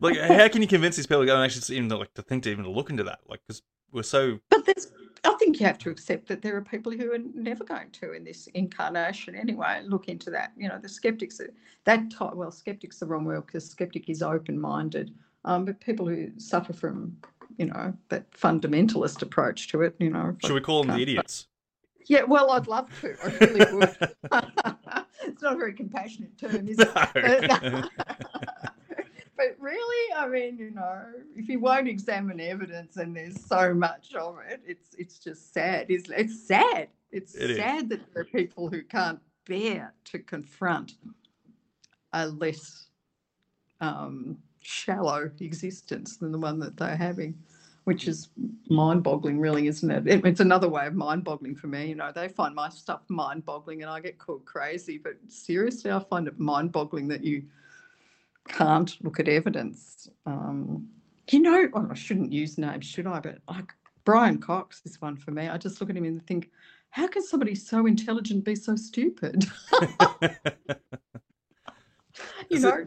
like 0.00 0.18
how 0.18 0.48
can 0.48 0.60
you 0.60 0.68
convince 0.68 0.96
these 0.96 1.06
people 1.06 1.22
to 1.22 1.26
go 1.26 1.34
and 1.34 1.44
actually 1.44 1.76
even 1.76 1.88
like 1.88 2.12
to 2.14 2.22
think 2.22 2.42
to 2.44 2.50
even 2.50 2.66
look 2.68 2.90
into 2.90 3.04
that? 3.04 3.20
Like 3.26 3.40
because 3.46 3.62
we're 3.90 4.02
so 4.02 4.38
But 4.50 4.66
there's, 4.66 4.86
I 5.24 5.34
think 5.34 5.60
you 5.60 5.66
have 5.66 5.78
to 5.78 5.90
accept 5.90 6.28
that 6.28 6.42
there 6.42 6.56
are 6.56 6.62
people 6.62 6.92
who 6.92 7.12
are 7.12 7.18
never 7.34 7.64
going 7.64 7.90
to 7.90 8.12
in 8.12 8.24
this 8.24 8.46
incarnation 8.48 9.34
anyway 9.34 9.82
look 9.84 10.08
into 10.08 10.30
that. 10.30 10.52
You 10.56 10.68
know, 10.68 10.78
the 10.78 10.88
skeptics, 10.88 11.40
are, 11.40 11.52
that 11.84 12.10
type, 12.10 12.34
well, 12.34 12.50
skeptic's 12.50 12.98
the 12.98 13.06
wrong 13.06 13.24
word 13.24 13.46
because 13.46 13.68
skeptic 13.68 14.08
is 14.08 14.22
open 14.22 14.58
minded. 14.58 15.14
Um, 15.44 15.64
but 15.64 15.80
people 15.80 16.06
who 16.06 16.30
suffer 16.38 16.72
from, 16.72 17.16
you 17.58 17.66
know, 17.66 17.94
that 18.08 18.30
fundamentalist 18.32 19.22
approach 19.22 19.68
to 19.68 19.82
it, 19.82 19.94
you 19.98 20.10
know. 20.10 20.36
should 20.44 20.54
we 20.54 20.60
call 20.60 20.82
them 20.82 20.96
the 20.96 21.02
idiots? 21.02 21.48
Yeah, 22.06 22.22
well, 22.24 22.50
I'd 22.50 22.66
love 22.66 22.88
to. 23.00 23.14
I 23.22 23.44
really 23.44 23.74
would. 23.74 23.96
it's 25.26 25.42
not 25.42 25.54
a 25.54 25.56
very 25.56 25.74
compassionate 25.74 26.36
term, 26.38 26.66
is 26.68 26.78
it? 26.78 26.88
No. 27.62 27.88
but 29.40 29.56
really, 29.58 30.14
I 30.14 30.28
mean, 30.28 30.58
you 30.58 30.70
know, 30.70 31.02
if 31.34 31.48
you 31.48 31.60
won't 31.60 31.88
examine 31.88 32.40
evidence 32.40 32.98
and 32.98 33.16
there's 33.16 33.42
so 33.42 33.72
much 33.72 34.14
of 34.14 34.36
it, 34.46 34.60
it's 34.66 34.94
it's 34.98 35.18
just 35.18 35.54
sad. 35.54 35.86
It's, 35.88 36.10
it's 36.10 36.46
sad. 36.46 36.88
It's 37.10 37.34
It 37.34 37.52
is. 37.52 37.56
sad 37.56 37.88
that 37.88 38.00
there 38.12 38.22
are 38.22 38.26
people 38.26 38.68
who 38.68 38.82
can't 38.82 39.18
bear 39.46 39.94
to 40.04 40.18
confront 40.18 40.92
a 42.12 42.28
less 42.28 42.88
um, 43.80 44.36
shallow 44.60 45.30
existence 45.40 46.18
than 46.18 46.32
the 46.32 46.38
one 46.38 46.58
that 46.58 46.76
they're 46.76 46.94
having, 46.94 47.34
which 47.84 48.08
is 48.08 48.28
mind-boggling, 48.68 49.40
really, 49.40 49.68
isn't 49.68 49.90
it? 49.90 50.06
it? 50.06 50.26
It's 50.26 50.40
another 50.40 50.68
way 50.68 50.86
of 50.86 50.94
mind-boggling 50.94 51.56
for 51.56 51.68
me. 51.68 51.86
You 51.86 51.94
know, 51.94 52.12
they 52.14 52.28
find 52.28 52.54
my 52.54 52.68
stuff 52.68 53.00
mind-boggling, 53.08 53.80
and 53.80 53.90
I 53.90 54.00
get 54.00 54.18
called 54.18 54.44
crazy. 54.44 54.98
But 54.98 55.14
seriously, 55.28 55.90
I 55.90 55.98
find 56.00 56.28
it 56.28 56.38
mind-boggling 56.38 57.08
that 57.08 57.24
you 57.24 57.44
can't 58.52 58.96
look 59.04 59.20
at 59.20 59.28
evidence. 59.28 60.08
Um, 60.26 60.88
You 61.28 61.40
know, 61.40 61.68
well, 61.72 61.88
I 61.90 61.94
shouldn't 61.94 62.32
use 62.32 62.58
names, 62.58 62.86
should 62.86 63.06
I? 63.06 63.20
But 63.20 63.38
like 63.48 63.72
Brian 64.04 64.38
Cox 64.40 64.82
is 64.84 65.00
one 65.00 65.16
for 65.16 65.30
me. 65.30 65.48
I 65.48 65.56
just 65.58 65.80
look 65.80 65.90
at 65.90 65.96
him 65.96 66.04
and 66.04 66.24
think, 66.26 66.50
how 66.90 67.06
can 67.06 67.22
somebody 67.22 67.54
so 67.54 67.86
intelligent 67.86 68.44
be 68.44 68.56
so 68.56 68.74
stupid? 68.76 69.44
you 72.50 72.52
Is 72.56 72.60
know, 72.60 72.84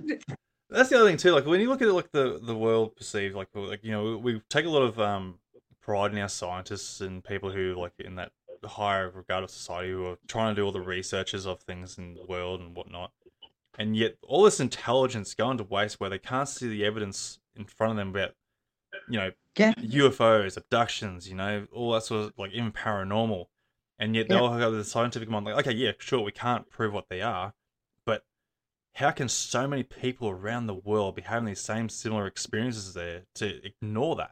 That's 0.69 0.89
the 0.89 0.95
other 0.97 1.07
thing 1.07 1.17
too. 1.17 1.31
Like 1.31 1.45
when 1.45 1.61
you 1.61 1.69
look 1.69 1.81
at 1.81 1.87
it, 1.87 1.93
like 1.93 2.11
the 2.11 2.39
the 2.41 2.55
world 2.55 2.95
perceived, 2.95 3.35
like 3.35 3.49
like 3.53 3.83
you 3.83 3.91
know, 3.91 4.17
we 4.17 4.41
take 4.49 4.65
a 4.65 4.69
lot 4.69 4.83
of 4.83 4.99
um 4.99 5.39
pride 5.81 6.11
in 6.13 6.17
our 6.19 6.29
scientists 6.29 7.01
and 7.01 7.23
people 7.23 7.51
who 7.51 7.75
like 7.75 7.93
in 7.99 8.15
that 8.15 8.31
higher 8.65 9.09
regard 9.11 9.43
of 9.43 9.51
society 9.51 9.91
who 9.91 10.05
are 10.07 10.17
trying 10.27 10.55
to 10.55 10.61
do 10.61 10.65
all 10.65 10.71
the 10.71 10.81
researches 10.81 11.45
of 11.45 11.59
things 11.61 11.97
in 11.97 12.15
the 12.15 12.25
world 12.25 12.61
and 12.61 12.75
whatnot. 12.75 13.11
And 13.77 13.95
yet 13.95 14.17
all 14.21 14.43
this 14.43 14.59
intelligence 14.59 15.33
going 15.33 15.57
to 15.57 15.63
waste 15.63 15.99
where 15.99 16.09
they 16.09 16.19
can't 16.19 16.47
see 16.47 16.67
the 16.67 16.85
evidence 16.85 17.39
in 17.55 17.65
front 17.65 17.91
of 17.91 17.97
them 17.97 18.09
about 18.09 18.31
you 19.09 19.19
know 19.19 19.31
yeah, 19.57 19.73
UFOs, 19.81 20.57
abductions, 20.57 21.27
you 21.27 21.35
know, 21.35 21.67
all 21.71 21.91
that 21.93 22.03
sort 22.03 22.25
of 22.25 22.33
like 22.37 22.51
even 22.51 22.71
paranormal. 22.71 23.45
And 23.99 24.15
yet 24.15 24.27
Yeah. 24.29 24.37
they'll 24.37 24.51
have 24.53 24.73
the 24.73 24.83
scientific 24.83 25.29
mind 25.29 25.45
like, 25.45 25.57
okay, 25.67 25.71
yeah, 25.75 25.91
sure, 25.99 26.21
we 26.21 26.31
can't 26.31 26.69
prove 26.69 26.93
what 26.93 27.09
they 27.09 27.21
are, 27.21 27.53
but 28.05 28.23
how 28.95 29.11
can 29.11 29.29
so 29.29 29.67
many 29.67 29.83
people 29.83 30.29
around 30.29 30.67
the 30.67 30.73
world 30.75 31.15
be 31.15 31.21
having 31.23 31.45
these 31.45 31.61
same 31.61 31.89
similar 31.89 32.27
experiences 32.27 32.93
there 32.93 33.23
to 33.35 33.65
ignore 33.65 34.15
that? 34.17 34.31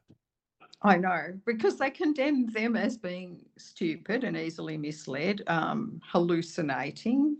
I 0.83 0.97
know 0.97 1.39
because 1.45 1.77
they 1.77 1.91
condemn 1.91 2.47
them 2.47 2.75
as 2.75 2.97
being 2.97 3.45
stupid 3.57 4.23
and 4.23 4.35
easily 4.35 4.77
misled, 4.77 5.41
um, 5.47 6.01
hallucinating. 6.03 7.37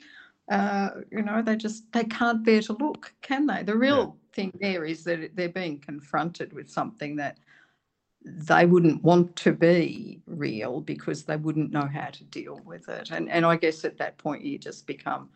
Uh, 0.51 0.89
you 1.11 1.21
know, 1.21 1.41
they 1.41 1.55
just 1.55 1.91
they 1.93 2.03
can't 2.03 2.43
bear 2.43 2.61
to 2.61 2.73
look, 2.73 3.13
can 3.21 3.47
they? 3.47 3.63
The 3.63 3.77
real 3.77 4.17
thing 4.33 4.51
there 4.59 4.83
is 4.85 5.03
that 5.05 5.35
they're 5.35 5.49
being 5.49 5.79
confronted 5.79 6.51
with 6.53 6.69
something 6.69 7.15
that 7.15 7.37
they 8.23 8.65
wouldn't 8.65 9.01
want 9.01 9.35
to 9.37 9.53
be 9.53 10.21
real 10.27 10.81
because 10.81 11.23
they 11.23 11.37
wouldn't 11.37 11.71
know 11.71 11.87
how 11.87 12.09
to 12.09 12.23
deal 12.25 12.59
with 12.65 12.89
it. 12.89 13.11
And 13.11 13.29
and 13.29 13.45
I 13.45 13.55
guess 13.55 13.85
at 13.85 13.97
that 13.99 14.17
point 14.17 14.43
you 14.43 14.59
just 14.59 14.85
become 14.85 15.29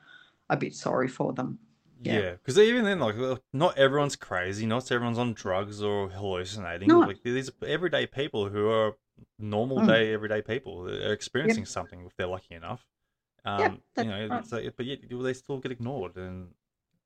a 0.50 0.58
bit 0.58 0.76
sorry 0.76 1.08
for 1.08 1.34
them. 1.34 1.60
Yeah. 2.04 2.20
Yeah, 2.20 2.32
because 2.34 2.60
even 2.60 2.84
then, 2.84 3.00
like, 3.00 3.16
not 3.54 3.78
everyone's 3.78 4.18
crazy, 4.18 4.66
not 4.66 4.92
everyone's 4.92 5.18
on 5.18 5.34
drugs 5.34 5.82
or 5.82 6.10
hallucinating. 6.10 6.90
No. 6.90 7.00
Like, 7.00 7.24
these 7.24 7.50
are 7.50 7.68
everyday 7.68 8.06
people 8.06 8.50
who 8.50 8.70
are 8.70 8.98
normal 9.40 9.80
Mm. 9.80 9.88
day, 9.88 10.14
everyday 10.14 10.42
people. 10.42 10.84
They're 10.84 11.14
experiencing 11.14 11.66
something 11.66 12.06
if 12.06 12.16
they're 12.18 12.28
lucky 12.28 12.54
enough. 12.54 12.86
Um, 13.46 13.74
you 13.74 13.80
that's 13.96 14.08
know, 14.08 14.28
right. 14.28 14.40
it's 14.44 14.52
like, 14.52 14.76
but 14.76 14.86
yet 14.86 15.08
do 15.08 15.22
they 15.24 15.34
still 15.34 15.60
get 15.60 15.72
ignored, 15.72 16.16
and 16.18 16.50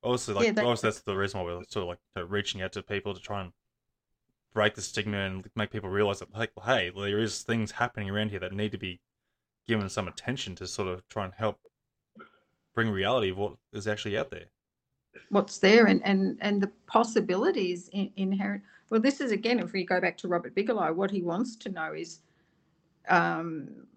obviously, 0.04 0.34
like, 0.34 0.46
Yeah, 0.46 0.52
they- 0.54 0.62
obviously, 0.62 0.88
that's 0.90 1.02
the 1.02 1.16
reason 1.18 1.40
why 1.40 1.46
we're 1.46 1.64
sort 1.68 1.84
of 1.84 1.88
like 1.90 2.00
you 2.16 2.22
know, 2.22 2.28
reaching 2.28 2.62
out 2.62 2.72
to 2.74 2.84
people 2.84 3.14
to 3.14 3.20
try 3.20 3.42
and 3.42 3.52
break 4.54 4.76
the 4.76 4.82
stigma 4.82 5.18
and 5.18 5.50
make 5.56 5.72
people 5.72 5.90
realize 5.90 6.20
that, 6.20 6.34
like, 6.34 6.52
hey, 6.66 6.90
there 6.96 7.20
is 7.20 7.44
things 7.44 7.72
happening 7.72 8.10
around 8.10 8.30
here 8.30 8.40
that 8.40 8.54
need 8.54 8.72
to 8.72 8.78
be 8.78 9.00
given 9.68 9.90
some 9.90 10.08
attention 10.08 10.56
to 10.56 10.66
sort 10.68 10.88
of 10.88 11.08
try 11.10 11.26
and 11.26 11.34
help 11.36 11.60
bring 12.74 12.90
reality 12.90 13.30
of 13.30 13.38
what 13.38 13.54
is 13.74 13.88
actually 13.88 14.18
out 14.18 14.32
there. 14.32 14.46
what's 15.30 15.58
there 15.58 15.88
and 15.88 16.02
and 16.06 16.38
and 16.42 16.62
the 16.62 16.72
possibilities 16.88 17.90
in, 17.94 18.12
inherent 18.16 18.62
well 18.90 19.00
this 19.02 19.20
is 19.22 19.32
again 19.32 19.60
if 19.60 19.74
we 19.74 19.84
go 19.84 20.00
back 20.00 20.16
to 20.18 20.28
robert 20.28 20.54
bigelow 20.56 20.94
what 20.94 21.12
he 21.12 21.22
wants 21.22 21.56
to 21.56 21.70
know 21.70 21.94
is 21.94 22.20
um, 23.10 23.88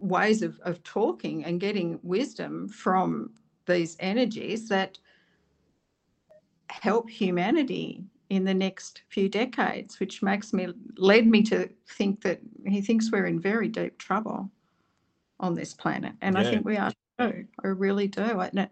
ways 0.00 0.42
of, 0.42 0.58
of 0.60 0.82
talking 0.82 1.44
and 1.44 1.60
getting 1.60 2.00
wisdom 2.02 2.68
from 2.68 3.30
these 3.66 3.96
energies 4.00 4.68
that 4.68 4.98
help 6.68 7.08
humanity 7.08 8.04
in 8.30 8.44
the 8.44 8.54
next 8.54 9.02
few 9.08 9.28
decades 9.28 9.98
which 9.98 10.22
makes 10.22 10.52
me 10.52 10.68
led 10.96 11.26
me 11.26 11.42
to 11.42 11.68
think 11.88 12.22
that 12.22 12.40
he 12.66 12.80
thinks 12.80 13.10
we're 13.10 13.26
in 13.26 13.40
very 13.40 13.68
deep 13.68 13.98
trouble 13.98 14.48
on 15.40 15.54
this 15.54 15.74
planet. 15.74 16.14
And 16.22 16.38
i 16.38 16.44
think 16.44 16.64
we 16.64 16.76
are 16.76 16.92
too. 17.18 17.46
I 17.62 17.68
really 17.68 18.06
do. 18.08 18.40
And, 18.40 18.60
it, 18.60 18.70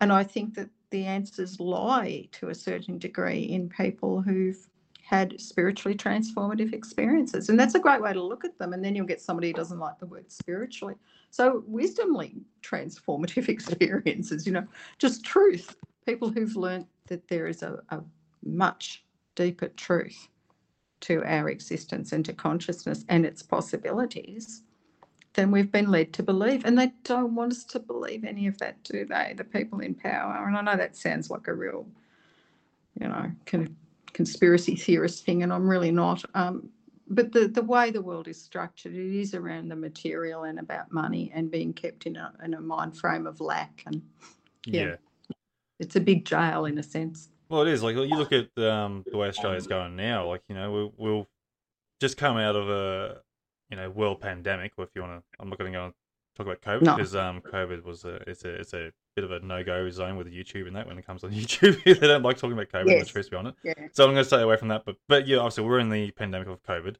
and 0.00 0.12
i 0.12 0.24
think 0.24 0.54
that 0.54 0.68
the 0.90 1.04
answers 1.04 1.60
lie 1.60 2.28
to 2.32 2.48
a 2.48 2.54
certain 2.54 2.98
degree 2.98 3.42
in 3.42 3.68
people 3.68 4.20
who've 4.20 4.68
had 5.10 5.40
spiritually 5.40 5.96
transformative 5.96 6.72
experiences 6.72 7.48
and 7.48 7.58
that's 7.58 7.74
a 7.74 7.80
great 7.80 8.00
way 8.00 8.12
to 8.12 8.22
look 8.22 8.44
at 8.44 8.56
them 8.58 8.72
and 8.72 8.84
then 8.84 8.94
you'll 8.94 9.04
get 9.04 9.20
somebody 9.20 9.48
who 9.48 9.54
doesn't 9.54 9.80
like 9.80 9.98
the 9.98 10.06
word 10.06 10.30
spiritually 10.30 10.94
so 11.30 11.64
wisdomly 11.66 12.36
transformative 12.62 13.48
experiences 13.56 14.46
you 14.46 14.52
know 14.52 14.66
just 14.98 15.24
truth 15.24 15.74
people 16.06 16.30
who've 16.30 16.54
learnt 16.54 16.86
that 17.08 17.26
there 17.26 17.48
is 17.48 17.62
a, 17.62 17.80
a 17.90 18.00
much 18.44 19.04
deeper 19.34 19.68
truth 19.68 20.28
to 21.00 21.24
our 21.24 21.48
existence 21.48 22.12
and 22.12 22.24
to 22.24 22.32
consciousness 22.32 23.04
and 23.08 23.26
its 23.26 23.42
possibilities 23.42 24.62
than 25.34 25.50
we've 25.50 25.72
been 25.72 25.90
led 25.90 26.12
to 26.14 26.22
believe. 26.22 26.64
And 26.64 26.78
they 26.78 26.92
don't 27.04 27.34
want 27.34 27.52
us 27.52 27.64
to 27.64 27.78
believe 27.78 28.24
any 28.24 28.46
of 28.46 28.58
that, 28.58 28.82
do 28.84 29.04
they? 29.04 29.34
The 29.36 29.44
people 29.44 29.80
in 29.80 29.94
power. 29.94 30.46
And 30.46 30.56
I 30.56 30.62
know 30.62 30.76
that 30.76 30.96
sounds 30.96 31.30
like 31.30 31.48
a 31.48 31.54
real, 31.54 31.86
you 33.00 33.08
know, 33.08 33.30
con- 33.46 33.76
conspiracy 34.12 34.76
theorist 34.76 35.24
thing, 35.24 35.42
and 35.42 35.52
I'm 35.52 35.68
really 35.68 35.90
not. 35.90 36.24
Um, 36.34 36.70
but 37.08 37.32
the, 37.32 37.48
the 37.48 37.62
way 37.62 37.90
the 37.90 38.00
world 38.02 38.28
is 38.28 38.40
structured, 38.40 38.94
it 38.94 39.20
is 39.20 39.34
around 39.34 39.68
the 39.68 39.76
material 39.76 40.44
and 40.44 40.60
about 40.60 40.92
money 40.92 41.32
and 41.34 41.50
being 41.50 41.72
kept 41.72 42.06
in 42.06 42.16
a, 42.16 42.32
in 42.44 42.54
a 42.54 42.60
mind 42.60 42.96
frame 42.96 43.26
of 43.26 43.40
lack. 43.40 43.82
And 43.86 44.00
Yeah. 44.64 44.82
yeah. 44.84 44.96
it's 45.80 45.96
a 45.96 46.00
big 46.00 46.24
jail 46.24 46.66
in 46.66 46.78
a 46.78 46.82
sense. 46.82 47.30
Well, 47.48 47.62
it 47.62 47.68
is 47.68 47.82
like 47.82 47.96
you 47.96 48.04
look 48.16 48.32
at 48.32 48.56
um, 48.58 49.04
the 49.10 49.16
way 49.16 49.26
Australia's 49.26 49.66
going 49.66 49.96
now. 49.96 50.28
Like 50.28 50.42
you 50.48 50.54
know, 50.54 50.70
we'll, 50.70 50.92
we'll 50.96 51.28
just 52.00 52.16
come 52.16 52.36
out 52.36 52.54
of 52.54 52.68
a 52.70 53.22
you 53.70 53.76
know 53.76 53.90
world 53.90 54.20
pandemic. 54.20 54.72
Or 54.78 54.84
if 54.84 54.90
you 54.94 55.02
want 55.02 55.18
to, 55.20 55.24
I'm 55.40 55.48
not 55.48 55.58
going 55.58 55.72
to 55.72 55.76
go 55.78 55.84
and 55.86 55.94
talk 56.36 56.46
about 56.46 56.62
COVID 56.62 56.82
No. 56.82 56.94
because 56.94 57.16
um, 57.16 57.40
COVID 57.40 57.82
was 57.82 58.04
a 58.04 58.16
it's 58.30 58.44
a 58.44 58.50
it's 58.54 58.72
a 58.72 58.92
bit 59.16 59.24
of 59.24 59.32
a 59.32 59.40
no 59.40 59.62
go 59.64 59.88
zone 59.90 60.16
with 60.16 60.28
YouTube 60.32 60.66
and 60.66 60.76
that 60.76 60.86
when 60.86 60.98
it 60.98 61.06
comes 61.06 61.24
on 61.24 61.30
YouTube. 61.32 61.82
they 62.00 62.06
don't 62.06 62.22
like 62.22 62.36
talking 62.38 62.52
about 62.52 62.68
COVID. 62.68 62.86
Yes. 62.88 63.06
The 63.06 63.12
truth 63.12 63.30
be 63.30 63.36
honest. 63.36 63.56
Yeah. 63.62 63.74
So 63.92 64.04
I'm 64.04 64.10
going 64.12 64.22
to 64.22 64.24
stay 64.24 64.40
away 64.40 64.56
from 64.56 64.68
that. 64.68 64.84
But 64.84 64.96
but 65.08 65.26
yeah, 65.26 65.38
obviously 65.38 65.64
we're 65.64 65.78
in 65.80 65.88
the 65.90 66.10
pandemic 66.12 66.48
of 66.48 66.62
COVID, 66.62 66.96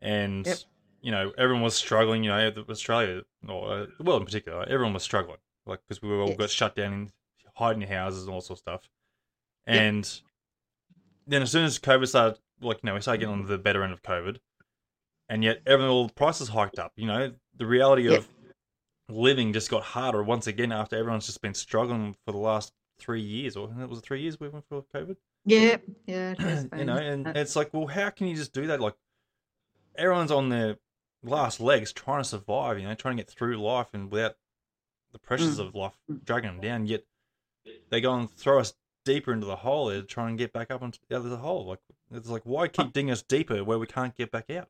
and 0.00 0.46
Yep. 0.46 0.58
you 1.02 1.10
know 1.12 1.32
everyone 1.38 1.62
was 1.62 1.74
struggling. 1.76 2.24
You 2.24 2.30
know, 2.30 2.52
Australia 2.68 3.22
or 3.48 3.72
uh, 3.72 3.86
the 3.98 4.04
world 4.04 4.22
in 4.22 4.26
particular, 4.26 4.64
everyone 4.68 4.94
was 4.94 5.02
struggling. 5.02 5.38
Like 5.66 5.80
because 5.86 6.00
we 6.02 6.08
were 6.08 6.20
all 6.20 6.28
Yes. 6.28 6.38
got 6.38 6.50
shut 6.50 6.74
down 6.76 6.92
and 6.92 7.12
hiding 7.56 7.82
in 7.82 7.88
your 7.88 7.98
houses 7.98 8.24
and 8.24 8.32
all 8.34 8.40
sorts 8.40 8.60
of 8.60 8.64
stuff. 8.64 8.88
Yep. 9.66 9.76
And 9.76 10.20
then 11.26 11.42
as 11.42 11.50
soon 11.50 11.64
as 11.64 11.78
COVID 11.78 12.08
started, 12.08 12.40
like 12.60 12.78
you 12.82 12.86
know, 12.88 12.94
we 12.94 13.00
started 13.00 13.18
getting 13.20 13.34
on 13.34 13.46
the 13.46 13.58
better 13.58 13.82
end 13.84 13.92
of 13.92 14.02
COVID, 14.02 14.38
and 15.28 15.44
yet 15.44 15.60
everything, 15.66 15.90
all 15.90 16.06
the 16.06 16.12
prices 16.14 16.48
hiked 16.48 16.78
up. 16.78 16.92
You 16.96 17.06
know, 17.06 17.32
the 17.56 17.66
reality 17.66 18.08
Yep. 18.08 18.18
of 18.18 18.28
living 19.10 19.52
just 19.52 19.70
got 19.70 19.82
harder 19.82 20.22
once 20.22 20.46
again 20.46 20.72
after 20.72 20.96
everyone's 20.96 21.26
just 21.26 21.42
been 21.42 21.54
struggling 21.54 22.14
for 22.24 22.32
the 22.32 22.38
last 22.38 22.72
three 22.98 23.20
years, 23.22 23.56
or 23.56 23.70
it 23.80 23.88
was 23.88 24.00
three 24.00 24.20
years 24.22 24.38
we 24.38 24.48
went 24.48 24.66
for 24.68 24.82
COVID. 24.94 25.16
Yeah. 25.44 25.78
Yeah. 26.06 26.34
You 26.76 26.84
know, 26.84 26.96
and 26.96 27.26
Uh, 27.28 27.32
it's 27.34 27.56
like, 27.56 27.72
well, 27.72 27.86
how 27.86 28.10
can 28.10 28.26
you 28.26 28.36
just 28.36 28.52
do 28.52 28.66
that? 28.66 28.80
Like, 28.80 28.94
everyone's 29.96 30.30
on 30.30 30.48
their 30.48 30.78
last 31.22 31.60
legs 31.60 31.92
trying 31.92 32.22
to 32.22 32.28
survive. 32.28 32.78
You 32.78 32.86
know, 32.88 32.94
trying 32.94 33.16
to 33.16 33.22
get 33.22 33.30
through 33.30 33.56
life 33.56 33.88
and 33.92 34.10
without 34.10 34.36
the 35.12 35.18
pressures 35.18 35.58
Mm. 35.58 35.68
of 35.68 35.74
life 35.74 35.98
dragging 36.24 36.50
them 36.52 36.60
down. 36.60 36.86
Yet 36.86 37.04
they 37.90 38.00
go 38.00 38.14
and 38.14 38.30
throw 38.30 38.60
us 38.60 38.74
deeper 39.04 39.32
into 39.32 39.46
the 39.46 39.56
hole 39.56 39.86
They're 39.86 40.02
trying 40.02 40.36
to 40.36 40.42
get 40.44 40.52
back 40.52 40.70
up 40.70 40.82
into 40.82 40.98
the 41.08 41.16
other 41.16 41.36
hole. 41.36 41.66
Like, 41.66 41.80
it's 42.12 42.28
like, 42.28 42.42
why 42.44 42.68
keep 42.68 42.92
digging 42.92 43.10
us 43.10 43.22
deeper 43.22 43.64
where 43.64 43.78
we 43.78 43.86
can't 43.86 44.14
get 44.16 44.30
back 44.30 44.50
out? 44.50 44.68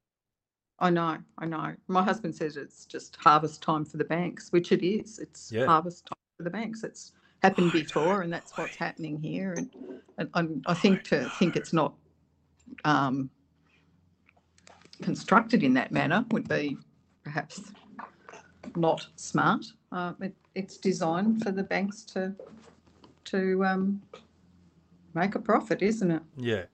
I 0.81 0.91
know, 0.91 1.19
I 1.39 1.47
know. 1.47 1.75
My 1.89 2.03
husband 2.03 2.35
says 2.35 2.57
it's 2.57 2.87
just 2.87 3.17
harvest 3.17 3.63
time 3.63 3.85
for 3.85 3.99
the 3.99 4.05
banks, 4.05 4.51
which 4.51 4.73
it 4.73 4.83
is. 4.87 5.19
It's 5.19 5.53
Yeah. 5.53 5.67
harvest 5.67 6.07
time 6.07 6.17
for 6.39 6.43
the 6.45 6.51
banks. 6.51 6.85
It's 6.85 7.13
happened 7.43 7.73
before, 7.73 8.23
and 8.23 8.33
that's 8.33 8.57
what's 8.57 8.77
happening 8.77 9.21
here. 9.21 9.55
And, 9.55 9.71
and, 10.19 10.31
and 10.35 10.65
I 10.67 10.75
think 10.75 11.05
to 11.05 11.29
think 11.39 11.57
it's 11.57 11.73
not 11.73 11.95
um, 12.85 13.31
constructed 15.03 15.63
in 15.63 15.75
that 15.75 15.93
manner 15.93 16.25
would 16.31 16.49
be 16.49 16.79
perhaps 17.25 17.73
not 18.77 19.07
smart. 19.17 19.67
Uh, 19.93 20.15
it, 20.21 20.35
it's 20.55 20.79
designed 20.79 21.43
for 21.43 21.51
the 21.51 21.63
banks 21.63 22.03
to 22.05 22.35
to 23.25 23.65
um, 23.65 24.03
make 25.15 25.35
a 25.35 25.39
profit, 25.39 25.83
isn't 25.83 26.11
it? 26.11 26.23
Yeah. 26.37 26.65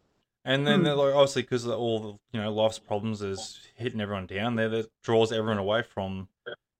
And 0.47 0.65
then 0.65 0.79
Hmm. 0.79 0.85
they're 0.85 0.95
like, 0.95 1.13
obviously, 1.15 1.43
because 1.43 1.67
all 1.67 1.99
the 1.99 2.39
you 2.39 2.43
know 2.43 2.53
life's 2.53 2.79
problems 2.79 3.21
is 3.21 3.59
hitting 3.75 4.01
everyone 4.01 4.27
down, 4.27 4.55
there 4.55 4.69
that 4.69 4.87
draws 5.03 5.33
everyone 5.33 5.59
away 5.59 5.83
from 5.83 6.29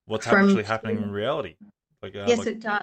what's 0.07 0.27
From- 0.27 0.49
actually 0.49 0.63
happening 0.63 0.99
in 1.03 1.11
reality. 1.11 1.57
Like, 2.01 2.15
uh, 2.15 2.27
Yes, 2.29 2.39
like, 2.39 2.47
it 2.49 2.61
does. 2.61 2.83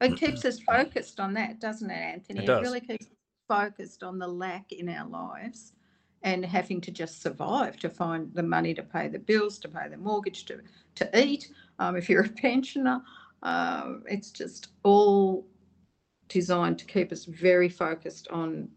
It 0.00 0.16
keeps 0.16 0.44
us 0.44 0.60
focused 0.60 1.18
on 1.20 1.34
that, 1.34 1.60
doesn't 1.60 1.90
it, 1.90 1.94
Anthony? 1.94 2.44
It 2.44 2.46
does. 2.46 2.62
really 2.62 2.80
keeps 2.80 3.06
us 3.06 3.12
focused 3.48 4.02
on 4.04 4.18
the 4.18 4.28
lack 4.28 4.70
in 4.72 4.88
our 4.88 5.06
lives 5.08 5.72
and 6.22 6.44
having 6.44 6.80
to 6.82 6.90
just 6.92 7.20
survive 7.22 7.76
to 7.78 7.90
find 7.90 8.32
the 8.32 8.42
money 8.42 8.72
to 8.74 8.82
pay 8.84 9.08
the 9.08 9.18
bills, 9.18 9.58
to 9.58 9.68
pay 9.68 9.88
the 9.88 9.96
mortgage, 9.96 10.44
to, 10.44 10.60
to 10.94 11.20
eat. 11.20 11.50
Um, 11.80 11.96
if 11.96 12.08
you're 12.08 12.22
a 12.24 12.28
pensioner, 12.46 13.02
um, 13.42 14.04
it's 14.06 14.30
just 14.30 14.68
all 14.84 15.44
designed 16.28 16.78
to 16.78 16.84
keep 16.84 17.10
us 17.10 17.24
very 17.24 17.68
focused 17.68 18.28
on 18.28 18.68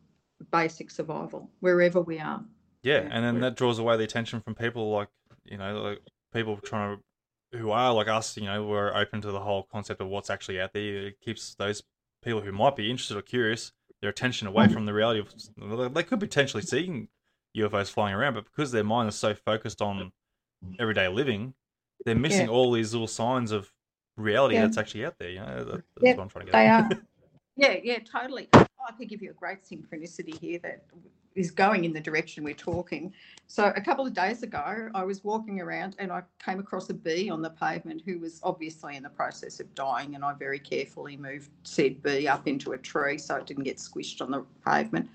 basic 0.52 0.92
survival 0.92 1.50
wherever 1.60 2.02
we 2.02 2.20
are. 2.20 2.44
Yeah, 2.82 3.02
Yeah, 3.04 3.10
and 3.12 3.24
then 3.26 3.40
that 3.42 3.56
draws 3.56 3.80
away 3.80 3.98
the 3.98 4.04
attention 4.04 4.42
from 4.42 4.56
people 4.56 4.92
like 4.92 5.10
you 5.46 5.58
know, 5.58 5.82
like 5.82 6.00
people 6.34 6.58
trying 6.58 6.98
to 6.98 7.58
who 7.60 7.70
are 7.72 7.94
like 7.94 8.08
us, 8.08 8.36
you 8.38 8.46
know, 8.46 8.66
we're 8.66 8.96
open 8.96 9.22
to 9.22 9.32
the 9.32 9.40
whole 9.40 9.64
concept 9.72 10.02
of 10.02 10.08
what's 10.08 10.30
actually 10.30 10.60
out 10.60 10.74
there. 10.74 11.08
It 11.08 11.22
keeps 11.22 11.54
those 11.56 11.84
people 12.24 12.42
who 12.42 12.52
might 12.52 12.76
be 12.76 12.90
interested 12.90 13.16
or 13.16 13.22
curious 13.22 13.72
their 14.02 14.10
attention 14.10 14.48
away 14.48 14.68
from 14.68 14.86
the 14.86 14.94
reality 14.94 15.20
of 15.20 15.94
they 15.94 16.04
could 16.04 16.20
potentially 16.20 16.64
seeing 16.64 17.10
UFOs 17.56 17.90
flying 17.92 18.16
around, 18.16 18.34
but 18.34 18.46
because 18.46 18.72
their 18.72 18.84
mind 18.84 19.08
is 19.10 19.16
so 19.16 19.36
focused 19.36 19.82
on 19.82 20.12
everyday 20.80 21.08
living, 21.08 21.54
they're 22.06 22.16
missing 22.16 22.48
Yeah. 22.48 22.52
all 22.54 22.72
these 22.72 22.92
little 22.94 23.08
signs 23.08 23.52
of 23.52 23.72
reality 24.18 24.56
Yeah. 24.56 24.62
that's 24.64 24.78
actually 24.78 25.06
out 25.06 25.20
there. 25.20 25.30
You 25.30 25.40
know, 25.42 25.64
that's 25.64 25.84
Yeah, 26.02 26.16
what 26.16 26.24
I'm 26.24 26.30
trying 26.30 26.46
to 26.48 26.52
get. 26.52 26.58
They 26.58 26.68
at. 26.68 26.92
are. 26.92 27.02
yeah, 27.56 27.78
yeah, 27.84 28.00
totally. 28.00 28.50
I 28.88 28.92
could 28.92 29.10
give 29.10 29.22
you 29.22 29.32
a 29.32 29.34
great 29.34 29.64
synchronicity 29.64 30.38
here 30.40 30.60
that 30.60 30.84
is 31.36 31.52
going 31.52 31.86
in 31.86 31.94
the 31.94 32.00
direction 32.00 32.44
we're 32.44 32.54
talking. 32.54 33.14
So 33.48 33.72
a 33.76 33.82
couple 33.82 34.06
of 34.06 34.14
days 34.14 34.44
ago, 34.44 34.90
I 34.94 35.04
was 35.04 35.24
walking 35.24 35.62
around 35.62 35.96
and 36.00 36.12
I 36.12 36.22
came 36.44 36.60
across 36.60 36.90
a 36.90 36.94
bee 36.94 37.30
on 37.30 37.42
the 37.42 37.50
pavement 37.50 38.04
who 38.06 38.20
was 38.20 38.40
obviously 38.44 38.96
in 38.96 39.04
the 39.04 39.10
process 39.10 39.60
of 39.60 39.74
dying, 39.74 40.16
and 40.16 40.24
I 40.24 40.34
very 40.34 40.60
carefully 40.60 41.18
moved 41.18 41.50
said 41.64 42.04
bee 42.04 42.28
up 42.28 42.48
into 42.48 42.74
a 42.74 42.78
tree 42.78 43.18
so 43.18 43.36
it 43.36 43.46
didn't 43.46 43.64
get 43.64 43.78
squished 43.78 44.22
on 44.22 44.32
the 44.32 44.46
pavement. 44.66 45.10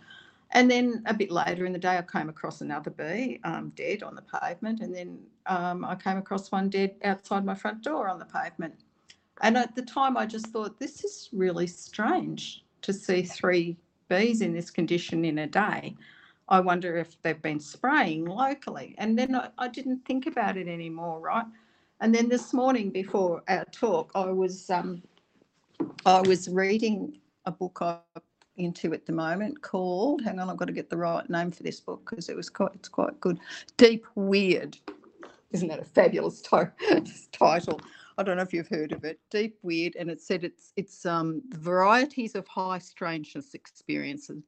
And 0.52 0.70
then 0.70 1.02
a 1.06 1.12
bit 1.12 1.30
later 1.30 1.66
in 1.66 1.72
the 1.72 1.78
day, 1.78 1.98
I 1.98 2.02
came 2.02 2.30
across 2.30 2.62
another 2.62 2.90
bee 2.90 3.38
um, 3.44 3.70
dead 3.76 4.02
on 4.02 4.14
the 4.14 4.22
pavement, 4.22 4.80
and 4.80 4.94
then 4.94 5.18
um, 5.46 5.84
I 5.84 5.94
came 5.94 6.16
across 6.16 6.50
one 6.50 6.70
dead 6.70 6.94
outside 7.04 7.44
my 7.44 7.54
front 7.54 7.82
door 7.82 8.08
on 8.08 8.18
the 8.18 8.24
pavement. 8.24 8.74
And 9.42 9.56
at 9.56 9.76
the 9.76 9.82
time, 9.82 10.16
I 10.16 10.26
just 10.26 10.46
thought, 10.48 10.80
this 10.80 11.04
is 11.04 11.28
really 11.32 11.66
strange 11.66 12.64
to 12.82 12.92
see 12.92 13.22
three 13.22 13.76
bees 14.08 14.40
in 14.40 14.52
this 14.52 14.70
condition 14.70 15.24
in 15.24 15.38
a 15.38 15.46
day. 15.46 15.96
I 16.48 16.60
wonder 16.60 16.96
if 16.96 17.20
they've 17.22 17.40
been 17.42 17.60
spraying 17.60 18.24
locally. 18.24 18.94
And 18.98 19.18
then 19.18 19.34
I, 19.34 19.50
I 19.58 19.68
didn't 19.68 20.04
think 20.06 20.26
about 20.26 20.56
it 20.56 20.66
anymore, 20.66 21.20
right? 21.20 21.44
And 22.00 22.14
then 22.14 22.28
this 22.28 22.54
morning 22.54 22.90
before 22.90 23.42
our 23.48 23.64
talk, 23.66 24.12
I 24.14 24.26
was 24.26 24.70
um, 24.70 25.02
I 26.06 26.20
was 26.22 26.48
reading 26.48 27.18
a 27.44 27.50
book 27.50 27.78
I'm 27.80 28.22
into 28.56 28.92
at 28.92 29.06
the 29.06 29.12
moment 29.12 29.62
called, 29.62 30.22
hang 30.22 30.38
on, 30.38 30.50
I've 30.50 30.56
got 30.56 30.66
to 30.66 30.72
get 30.72 30.90
the 30.90 30.96
right 30.96 31.28
name 31.28 31.50
for 31.50 31.62
this 31.62 31.80
book 31.80 32.08
because 32.08 32.28
it 32.28 32.36
was 32.36 32.48
quite 32.48 32.72
it's 32.74 32.88
quite 32.88 33.20
good. 33.20 33.38
Deep 33.76 34.06
Weird. 34.14 34.78
Isn't 35.50 35.68
that 35.68 35.80
a 35.80 35.84
fabulous 35.84 36.40
to- 36.42 36.72
title? 37.32 37.80
I 38.18 38.24
don't 38.24 38.36
know 38.36 38.42
if 38.42 38.52
you've 38.52 38.68
heard 38.68 38.90
of 38.90 39.04
it. 39.04 39.20
Deep 39.30 39.56
Weird, 39.62 39.94
and 39.94 40.10
it 40.10 40.20
said 40.20 40.42
it's 40.42 40.72
it's 40.76 41.06
um 41.06 41.40
varieties 41.50 42.34
of 42.34 42.46
high 42.48 42.78
strangeness 42.78 43.54
experiences, 43.54 44.42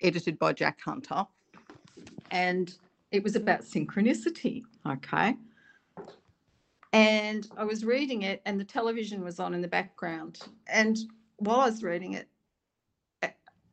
edited 0.00 0.38
by 0.38 0.52
Jack 0.52 0.78
Hunter, 0.80 1.26
and 2.30 2.72
it 3.10 3.24
was 3.24 3.34
about 3.34 3.62
synchronicity. 3.62 4.62
Okay. 4.86 5.36
And 6.92 7.48
I 7.56 7.64
was 7.64 7.84
reading 7.84 8.22
it, 8.22 8.40
and 8.46 8.58
the 8.58 8.64
television 8.64 9.22
was 9.22 9.40
on 9.40 9.52
in 9.52 9.60
the 9.60 9.68
background. 9.68 10.40
And 10.68 10.98
while 11.36 11.60
I 11.60 11.66
was 11.66 11.82
reading 11.82 12.14
it 12.14 12.28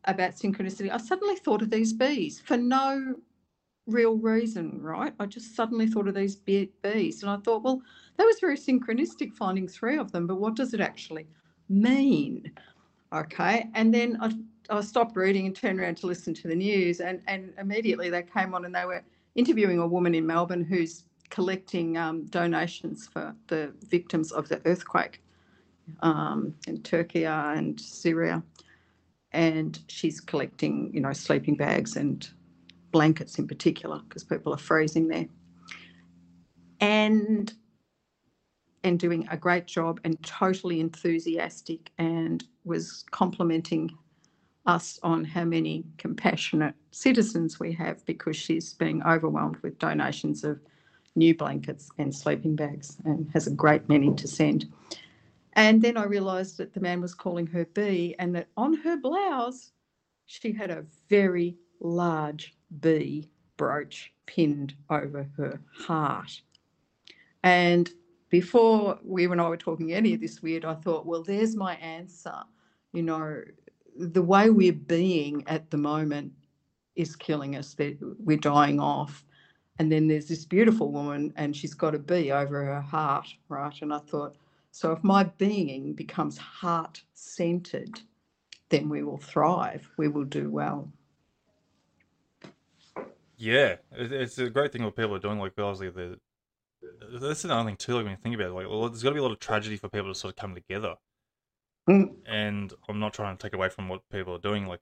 about 0.06 0.32
synchronicity, 0.32 0.91
I 0.91 0.98
suddenly 0.98 1.36
thought 1.36 1.62
of 1.62 1.70
these 1.70 1.93
bees 1.93 2.39
for 2.39 2.58
no 2.58 3.16
real 3.88 4.17
reason, 4.17 4.79
right? 4.81 5.13
I 5.19 5.25
just 5.25 5.55
suddenly 5.55 5.88
thought 5.88 6.07
of 6.07 6.15
these 6.15 6.35
be- 6.35 6.71
bees, 6.81 7.23
and 7.23 7.31
I 7.31 7.38
thought, 7.38 7.63
well, 7.63 7.81
that 8.17 8.25
was 8.25 8.39
very 8.39 8.57
synchronistic 8.57 9.33
finding 9.33 9.67
three 9.67 9.97
of 9.97 10.11
them, 10.11 10.27
but 10.27 10.35
what 10.35 10.55
does 10.55 10.73
it 10.73 10.81
actually 10.81 11.27
mean? 11.69 12.51
Okay. 13.13 13.69
And 13.73 13.93
then 13.93 14.17
I, 14.21 14.33
I 14.69 14.81
stopped 14.81 15.15
reading 15.15 15.45
and 15.45 15.55
turned 15.55 15.79
around 15.79 15.97
to 15.97 16.07
listen 16.07 16.33
to 16.35 16.47
the 16.47 16.55
news, 16.55 16.99
and, 16.99 17.21
and 17.27 17.53
immediately 17.57 18.09
they 18.09 18.23
came 18.23 18.53
on 18.53 18.65
and 18.65 18.75
they 18.75 18.85
were 18.85 19.03
interviewing 19.35 19.79
a 19.79 19.88
woman 19.88 20.13
in 20.13 20.27
Melbourne 20.27 20.63
who's 20.63 21.05
collecting 21.29 21.97
um, 21.97 22.25
donations 22.25 23.07
for 23.07 23.35
the 23.47 23.73
victims 23.88 24.31
of 24.31 24.49
the 24.49 24.61
earthquake 24.65 25.21
um, 26.01 26.53
in 26.67 26.81
Turkey 26.81 27.25
and 27.25 27.79
Syria. 27.79 28.43
And 29.31 29.79
she's 29.88 30.19
collecting, 30.19 30.89
you 30.93 31.01
know, 31.01 31.13
sleeping 31.13 31.55
bags 31.55 31.97
and 31.97 32.27
blankets 32.91 33.38
in 33.39 33.47
particular 33.47 34.01
because 34.07 34.23
people 34.23 34.53
are 34.53 34.57
freezing 34.57 35.07
there. 35.07 35.25
And 36.79 37.51
and 38.83 38.99
doing 38.99 39.27
a 39.29 39.38
great 39.38 39.65
job 39.67 39.99
and 40.03 40.21
totally 40.23 40.79
enthusiastic 40.79 41.91
and 41.97 42.43
was 42.63 43.03
complimenting 43.11 43.91
us 44.65 44.99
on 45.03 45.23
how 45.23 45.43
many 45.43 45.83
compassionate 45.97 46.75
citizens 46.91 47.59
we 47.59 47.73
have 47.73 48.05
because 48.05 48.35
she's 48.35 48.73
being 48.73 49.01
overwhelmed 49.03 49.57
with 49.57 49.79
donations 49.79 50.43
of 50.43 50.59
new 51.15 51.35
blankets 51.35 51.89
and 51.97 52.13
sleeping 52.13 52.55
bags 52.55 52.97
and 53.05 53.29
has 53.33 53.47
a 53.47 53.51
great 53.51 53.88
many 53.89 54.13
to 54.13 54.27
send. 54.27 54.71
And 55.53 55.81
then 55.81 55.97
I 55.97 56.03
realised 56.03 56.57
that 56.57 56.73
the 56.73 56.79
man 56.79 57.01
was 57.01 57.15
calling 57.15 57.47
her 57.47 57.65
B 57.65 58.15
and 58.19 58.35
that 58.35 58.47
on 58.55 58.75
her 58.75 58.97
blouse 58.97 59.71
she 60.27 60.51
had 60.51 60.69
a 60.69 60.85
very 61.09 61.57
large 61.80 62.55
B 62.80 63.30
brooch 63.57 64.11
pinned 64.25 64.73
over 64.89 65.30
her 65.38 65.59
heart. 65.73 66.41
And 67.43 67.89
before 68.30 68.99
we 69.03 69.25
and 69.25 69.39
I 69.39 69.47
were 69.47 69.57
talking 69.57 69.93
any 69.93 70.13
of 70.13 70.21
this 70.21 70.41
weird, 70.41 70.65
I 70.65 70.75
thought, 70.75 71.05
well, 71.05 71.23
there's 71.23 71.55
my 71.55 71.75
answer. 71.75 72.36
You 72.93 73.03
know, 73.03 73.41
the 73.97 74.21
way 74.21 74.49
we're 74.49 74.73
being 74.73 75.43
at 75.47 75.71
the 75.71 75.78
moment 75.78 76.34
is 76.95 77.15
killing 77.15 77.55
us. 77.55 77.73
That 77.75 77.97
we're 78.19 78.38
dying 78.38 78.80
off. 78.80 79.23
And 79.80 79.91
then 79.91 80.07
there's 80.07 80.28
this 80.28 80.43
beautiful 80.43 80.91
woman, 80.91 81.32
and 81.36 81.55
she's 81.55 81.75
got 81.75 81.93
a 81.93 81.99
bee 81.99 82.32
over 82.32 82.65
her 82.65 82.82
heart, 82.82 83.28
right? 83.47 83.73
And 83.82 83.93
I 83.93 83.99
thought, 83.99 84.36
so 84.71 84.91
if 84.91 85.03
my 85.03 85.23
being 85.23 85.93
becomes 85.93 86.38
heart 86.38 87.01
centered, 87.13 88.01
then 88.69 88.89
we 88.89 89.03
will 89.03 89.19
thrive. 89.19 89.88
We 89.97 90.07
will 90.07 90.23
do 90.25 90.49
well. 90.49 90.91
Yeah, 93.38 93.75
it's 93.91 94.39
a 94.39 94.49
great 94.49 94.71
thing 94.71 94.83
what 94.83 94.95
people 94.95 95.15
are 95.15 95.19
doing. 95.19 95.39
Like 95.39 95.53
obviously 95.57 95.89
the 95.89 96.19
that's 97.19 97.43
another 97.43 97.69
thing 97.69 97.75
too. 97.75 97.95
Like 97.95 98.03
when 98.03 98.11
you 98.11 98.17
think 98.21 98.35
about 98.35 98.49
it, 98.49 98.53
like 98.53 98.67
well, 98.67 98.89
there's 98.89 99.03
got 99.03 99.09
to 99.09 99.15
be 99.15 99.19
a 99.19 99.23
lot 99.23 99.31
of 99.31 99.39
tragedy 99.39 99.77
for 99.77 99.89
people 99.89 100.11
to 100.11 100.19
sort 100.19 100.33
of 100.33 100.39
come 100.39 100.55
together. 100.55 100.95
Mm. 101.89 102.15
And 102.25 102.73
I'm 102.89 102.99
not 102.99 103.13
trying 103.13 103.38
to 103.38 103.41
take 103.41 103.53
away 103.53 103.69
from 103.69 103.89
what 103.89 104.01
people 104.11 104.35
are 104.35 104.39
doing, 104.39 104.67
like 104.67 104.81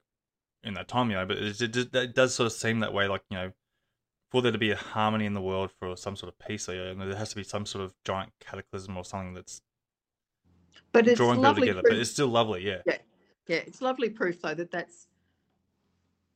in 0.64 0.74
that 0.74 0.88
time, 0.88 1.10
you 1.10 1.18
know, 1.18 1.26
but 1.26 1.38
it, 1.38 1.62
it, 1.62 1.96
it 1.96 2.16
does 2.16 2.34
sort 2.34 2.48
of 2.48 2.54
seem 2.54 2.80
that 2.80 2.94
way. 2.94 3.08
Like 3.08 3.24
you 3.30 3.38
know, 3.38 3.52
for 4.32 4.42
there 4.42 4.52
to 4.52 4.58
be 4.58 4.72
a 4.72 4.76
harmony 4.76 5.26
in 5.26 5.34
the 5.34 5.42
world, 5.42 5.72
for 5.80 5.96
some 5.96 6.16
sort 6.16 6.34
of 6.34 6.48
peace, 6.48 6.68
you 6.68 6.96
know, 6.96 7.08
there 7.08 7.18
has 7.18 7.30
to 7.30 7.36
be 7.36 7.44
some 7.44 7.66
sort 7.66 7.84
of 7.84 7.94
giant 8.04 8.32
cataclysm 8.40 8.98
or 8.98 9.06
something 9.06 9.34
that's 9.34 9.62
But 10.92 11.08
it's 11.08 11.18
drawing 11.18 11.40
people 11.40 11.56
together. 11.56 11.82
But 11.84 11.94
it's 11.98 12.10
still 12.10 12.28
lovely, 12.28 12.66
yeah. 12.66 12.82
yeah, 12.86 12.98
it's 13.58 13.82
lovely 13.82 14.10
proof 14.10 14.42
though 14.42 14.56
that 14.56 14.72
that's 14.72 15.08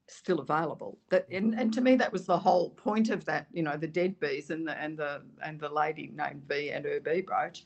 still 0.10 0.40
available. 0.40 0.98
That 1.10 1.28
and, 1.32 1.54
and 1.54 1.74
to 1.74 1.82
me 1.82 1.96
that 1.96 2.12
was 2.12 2.26
the 2.26 2.38
whole 2.38 2.72
point 2.72 3.10
of 3.10 3.26
that. 3.26 3.48
You 3.54 3.64
know, 3.64 3.78
the 3.78 3.88
dead 3.88 4.20
bees 4.20 4.50
and 4.50 4.68
the 4.68 4.80
and 4.82 4.98
the 4.98 5.22
and 5.44 5.60
the 5.60 5.70
lady 5.70 6.12
named 6.14 6.48
Bee 6.48 6.72
and 6.72 6.86
her 6.86 7.00
bee 7.00 7.22
brooch. 7.22 7.66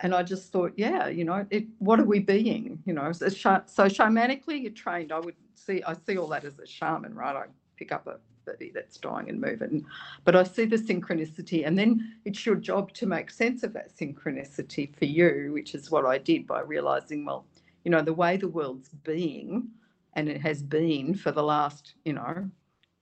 And 0.00 0.14
I 0.14 0.22
just 0.22 0.52
thought, 0.52 0.74
yeah, 0.76 1.08
you 1.08 1.24
know, 1.24 1.46
it. 1.50 1.64
What 1.78 1.98
are 1.98 2.04
we 2.04 2.18
being? 2.18 2.82
You 2.84 2.92
know, 2.92 3.12
so, 3.12 3.28
so 3.28 3.84
shamanically 3.86 4.62
you're 4.62 4.72
trained. 4.72 5.10
I 5.10 5.20
would 5.20 5.36
see. 5.54 5.82
I 5.84 5.94
see 5.94 6.18
all 6.18 6.28
that 6.28 6.44
as 6.44 6.58
a 6.58 6.66
shaman, 6.66 7.14
right? 7.14 7.34
I 7.34 7.44
pick 7.76 7.92
up 7.92 8.06
a 8.06 8.18
bee 8.58 8.70
that's 8.74 8.98
dying 8.98 9.28
and 9.28 9.40
move 9.40 9.62
it, 9.62 9.70
and, 9.70 9.84
but 10.24 10.36
I 10.36 10.44
see 10.44 10.66
the 10.66 10.76
synchronicity, 10.76 11.66
and 11.66 11.78
then 11.78 12.14
it's 12.24 12.46
your 12.46 12.56
job 12.56 12.92
to 12.92 13.06
make 13.06 13.30
sense 13.30 13.62
of 13.62 13.72
that 13.72 13.96
synchronicity 13.96 14.94
for 14.94 15.06
you, 15.06 15.50
which 15.52 15.74
is 15.74 15.90
what 15.90 16.04
I 16.04 16.18
did 16.18 16.46
by 16.46 16.60
realizing, 16.60 17.24
well, 17.24 17.44
you 17.84 17.90
know, 17.90 18.02
the 18.02 18.14
way 18.14 18.36
the 18.36 18.48
world's 18.48 18.90
being, 19.02 19.68
and 20.16 20.28
it 20.28 20.40
has 20.40 20.62
been 20.62 21.14
for 21.14 21.30
the 21.30 21.42
last, 21.42 21.94
you 22.04 22.14
know, 22.14 22.50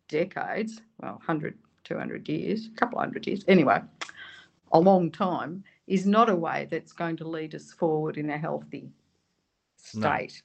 decades, 0.09 0.83
well, 1.01 1.15
100, 1.15 1.57
200 1.85 2.29
years, 2.29 2.67
a 2.67 2.77
couple 2.77 2.99
of 2.99 3.05
hundred 3.05 3.27
years, 3.27 3.45
anyway, 3.49 3.81
a 4.73 4.81
long 4.81 5.11
time, 5.11 5.65
is 5.87 6.07
not 6.07 6.29
a 6.29 6.35
way 6.37 6.67
that's 6.71 6.93
going 6.93 7.17
to 7.17 7.29
lead 7.29 7.55
us 7.55 7.73
forward 7.73 8.19
in 8.19 8.31
a 8.31 8.39
healthy 8.39 8.91
No. 9.95 10.01
state. 10.09 10.43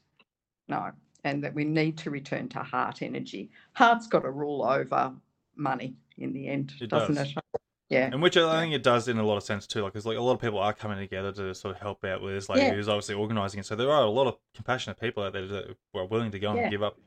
No. 0.68 0.92
And 1.26 1.44
that 1.44 1.54
we 1.54 1.66
need 1.66 1.98
to 2.00 2.12
return 2.12 2.48
to 2.50 2.60
heart 2.60 3.02
energy. 3.02 3.50
Heart's 3.74 4.08
got 4.08 4.22
to 4.24 4.32
rule 4.32 4.64
over 4.64 5.14
money 5.56 5.96
in 6.18 6.34
the 6.34 6.48
end, 6.48 6.74
It 6.80 6.90
doesn't 6.90 7.16
does. 7.16 7.32
it? 7.36 7.59
Yeah. 7.90 8.06
And 8.12 8.22
which 8.22 8.38
I 8.38 8.62
think 8.62 8.74
it 8.76 8.84
does 8.84 9.08
in 9.08 9.18
a 9.18 9.24
lot 9.24 9.38
of 9.38 9.44
sense 9.44 9.66
too, 9.66 9.82
like 9.82 9.94
because 9.94 10.06
like 10.06 10.18
a 10.18 10.22
lot 10.22 10.34
of 10.34 10.42
people 10.42 10.60
are 10.60 10.74
coming 10.74 10.98
together 11.00 11.32
to 11.32 11.56
sort 11.56 11.76
of 11.76 11.82
help 11.82 12.04
out 12.06 12.22
with 12.22 12.34
this 12.36 12.48
lady 12.50 12.66
Yeah. 12.68 12.74
who's 12.74 12.88
obviously 12.88 13.16
organising 13.16 13.60
it. 13.62 13.66
So 13.66 13.76
there 13.76 13.92
are 13.92 14.04
a 14.04 14.10
lot 14.10 14.28
of 14.28 14.38
compassionate 14.54 15.00
people 15.00 15.24
out 15.24 15.34
there 15.34 15.48
that 15.48 15.76
are 15.96 16.06
willing 16.06 16.32
to 16.32 16.40
go 16.40 16.52
and 16.52 16.60
Yeah. 16.60 16.70
give 16.70 16.84
up, 16.84 17.00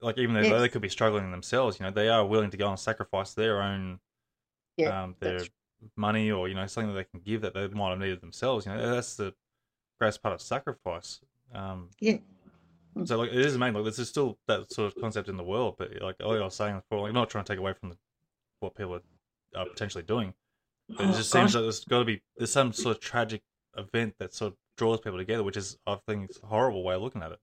like 0.00 0.18
even 0.18 0.34
though 0.34 0.40
Yes. 0.40 0.60
they 0.60 0.68
could 0.68 0.82
be 0.82 0.88
struggling 0.88 1.30
themselves, 1.30 1.78
you 1.78 1.84
know, 1.86 1.92
they 1.92 2.08
are 2.08 2.26
willing 2.26 2.50
to 2.50 2.56
go 2.56 2.68
and 2.68 2.78
sacrifice 2.78 3.34
their 3.34 3.62
own, 3.62 4.00
Yeah. 4.76 5.02
um, 5.04 5.14
their 5.20 5.40
money 5.94 6.32
or 6.32 6.48
you 6.48 6.54
know 6.56 6.66
something 6.66 6.92
that 6.92 6.98
they 6.98 7.04
can 7.08 7.20
give 7.20 7.40
that 7.42 7.54
they 7.54 7.68
might 7.68 7.90
have 7.90 7.98
needed 8.00 8.20
themselves. 8.20 8.66
You 8.66 8.72
know, 8.72 8.94
that's 8.94 9.14
the 9.14 9.32
greatest 10.00 10.20
part 10.22 10.34
of 10.34 10.42
sacrifice. 10.42 11.20
Um, 11.52 11.90
Yeah. 12.00 12.18
So 13.04 13.16
like 13.18 13.30
it 13.30 13.36
is 13.36 13.54
amazing. 13.54 13.74
Like 13.74 13.94
there's 13.94 14.08
still 14.08 14.40
that 14.48 14.72
sort 14.72 14.88
of 14.92 15.00
concept 15.00 15.28
in 15.28 15.36
the 15.36 15.44
world, 15.44 15.76
but 15.78 15.92
like 16.02 16.20
like 16.20 16.40
I 16.40 16.44
was 16.44 16.56
saying 16.56 16.80
before, 16.80 17.02
like 17.02 17.12
not 17.12 17.30
trying 17.30 17.44
to 17.44 17.52
take 17.52 17.60
away 17.60 17.72
from 17.74 17.90
the, 17.90 17.98
what 18.58 18.74
people 18.74 18.96
are, 18.96 19.02
are 19.56 19.66
potentially 19.66 20.04
doing, 20.04 20.34
but 20.88 21.06
it 21.06 21.10
Oh, 21.10 21.12
just 21.12 21.30
seems 21.30 21.54
like 21.54 21.64
there's 21.64 21.84
got 21.84 22.00
to 22.00 22.04
be 22.04 22.22
there's 22.36 22.52
some 22.52 22.72
sort 22.72 22.96
of 22.96 23.02
tragic 23.02 23.42
event 23.76 24.14
that 24.18 24.34
sort 24.34 24.52
of 24.52 24.58
draws 24.76 25.00
people 25.00 25.18
together, 25.18 25.42
which 25.42 25.56
is 25.56 25.76
I 25.86 25.98
think 26.06 26.30
it's 26.30 26.40
a 26.42 26.46
horrible 26.46 26.82
way 26.84 26.94
of 26.94 27.02
looking 27.02 27.22
at 27.22 27.32
it. 27.32 27.38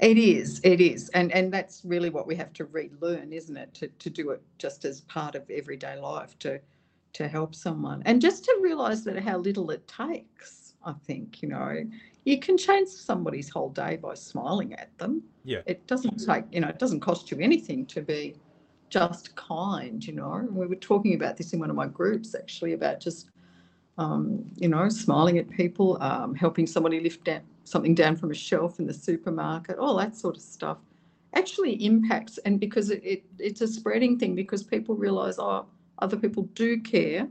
It 0.00 0.18
is, 0.18 0.60
it 0.64 0.80
is. 0.80 1.08
And 1.10 1.32
and 1.32 1.52
that's 1.52 1.84
really 1.84 2.10
what 2.10 2.26
we 2.26 2.34
have 2.36 2.52
to 2.54 2.64
relearn, 2.66 3.32
isn't 3.32 3.56
it? 3.56 3.72
To 3.74 3.88
to 3.88 4.10
do 4.10 4.30
it 4.30 4.42
just 4.58 4.84
as 4.84 5.02
part 5.02 5.34
of 5.34 5.48
everyday 5.50 5.98
life 5.98 6.38
to 6.40 6.60
to 7.14 7.28
help 7.28 7.54
someone. 7.54 8.02
And 8.06 8.20
just 8.20 8.44
to 8.44 8.58
realise 8.62 9.02
that 9.02 9.18
how 9.18 9.38
little 9.38 9.70
it 9.70 9.86
takes, 9.86 10.74
I 10.84 10.92
think, 10.92 11.42
you 11.42 11.48
know. 11.48 11.84
You 12.24 12.38
can 12.38 12.56
change 12.56 12.88
somebody's 12.88 13.48
whole 13.48 13.70
day 13.70 13.96
by 13.96 14.14
smiling 14.14 14.74
at 14.74 14.96
them. 14.96 15.24
Yeah. 15.44 15.62
It 15.66 15.84
doesn't 15.88 16.24
take, 16.24 16.44
you 16.52 16.60
know, 16.60 16.68
it 16.68 16.78
doesn't 16.78 17.00
cost 17.00 17.32
you 17.32 17.38
anything 17.40 17.84
to 17.86 18.00
be 18.00 18.36
just 18.92 19.34
kind, 19.36 20.04
you 20.04 20.12
know. 20.12 20.46
We 20.50 20.66
were 20.66 20.76
talking 20.76 21.14
about 21.14 21.36
this 21.36 21.52
in 21.54 21.60
one 21.60 21.70
of 21.70 21.76
my 21.76 21.86
groups 21.86 22.34
actually 22.34 22.74
about 22.74 23.00
just 23.00 23.30
um, 23.98 24.44
you 24.56 24.68
know, 24.68 24.88
smiling 24.88 25.38
at 25.38 25.48
people, 25.50 26.02
um, 26.02 26.34
helping 26.34 26.66
somebody 26.66 27.00
lift 27.00 27.24
down, 27.24 27.42
something 27.64 27.94
down 27.94 28.16
from 28.16 28.30
a 28.30 28.34
shelf 28.34 28.78
in 28.78 28.86
the 28.86 28.94
supermarket, 28.94 29.78
all 29.78 29.96
that 29.96 30.16
sort 30.16 30.36
of 30.36 30.42
stuff 30.42 30.78
actually 31.34 31.74
impacts. 31.84 32.38
And 32.38 32.58
because 32.58 32.90
it, 32.90 33.02
it, 33.04 33.24
it's 33.38 33.60
a 33.60 33.68
spreading 33.68 34.18
thing, 34.18 34.34
because 34.34 34.62
people 34.62 34.94
realise, 34.94 35.36
oh, 35.38 35.66
other 35.98 36.16
people 36.16 36.44
do 36.54 36.80
care. 36.80 37.28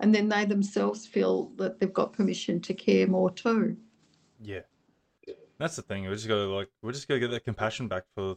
And 0.00 0.14
then 0.14 0.28
they 0.28 0.44
themselves 0.44 1.06
feel 1.06 1.50
that 1.56 1.80
they've 1.80 1.92
got 1.92 2.12
permission 2.12 2.60
to 2.60 2.74
care 2.74 3.06
more 3.06 3.30
too. 3.30 3.76
Yeah, 4.40 4.60
that's 5.58 5.76
the 5.76 5.82
thing. 5.82 6.04
We 6.04 6.14
just 6.14 6.28
gotta 6.28 6.44
like 6.44 6.68
we 6.82 6.92
just 6.92 7.08
gotta 7.08 7.20
get 7.20 7.30
that 7.30 7.44
compassion 7.44 7.88
back 7.88 8.04
for 8.14 8.36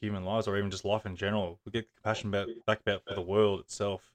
human 0.00 0.24
lives, 0.24 0.48
or 0.48 0.56
even 0.56 0.70
just 0.70 0.84
life 0.84 1.06
in 1.06 1.16
general. 1.16 1.58
We 1.64 1.72
get 1.72 1.88
compassion 1.96 2.30
back 2.30 2.46
back 2.66 2.80
about 2.80 3.02
for 3.06 3.14
the 3.14 3.22
world 3.22 3.60
itself. 3.60 4.12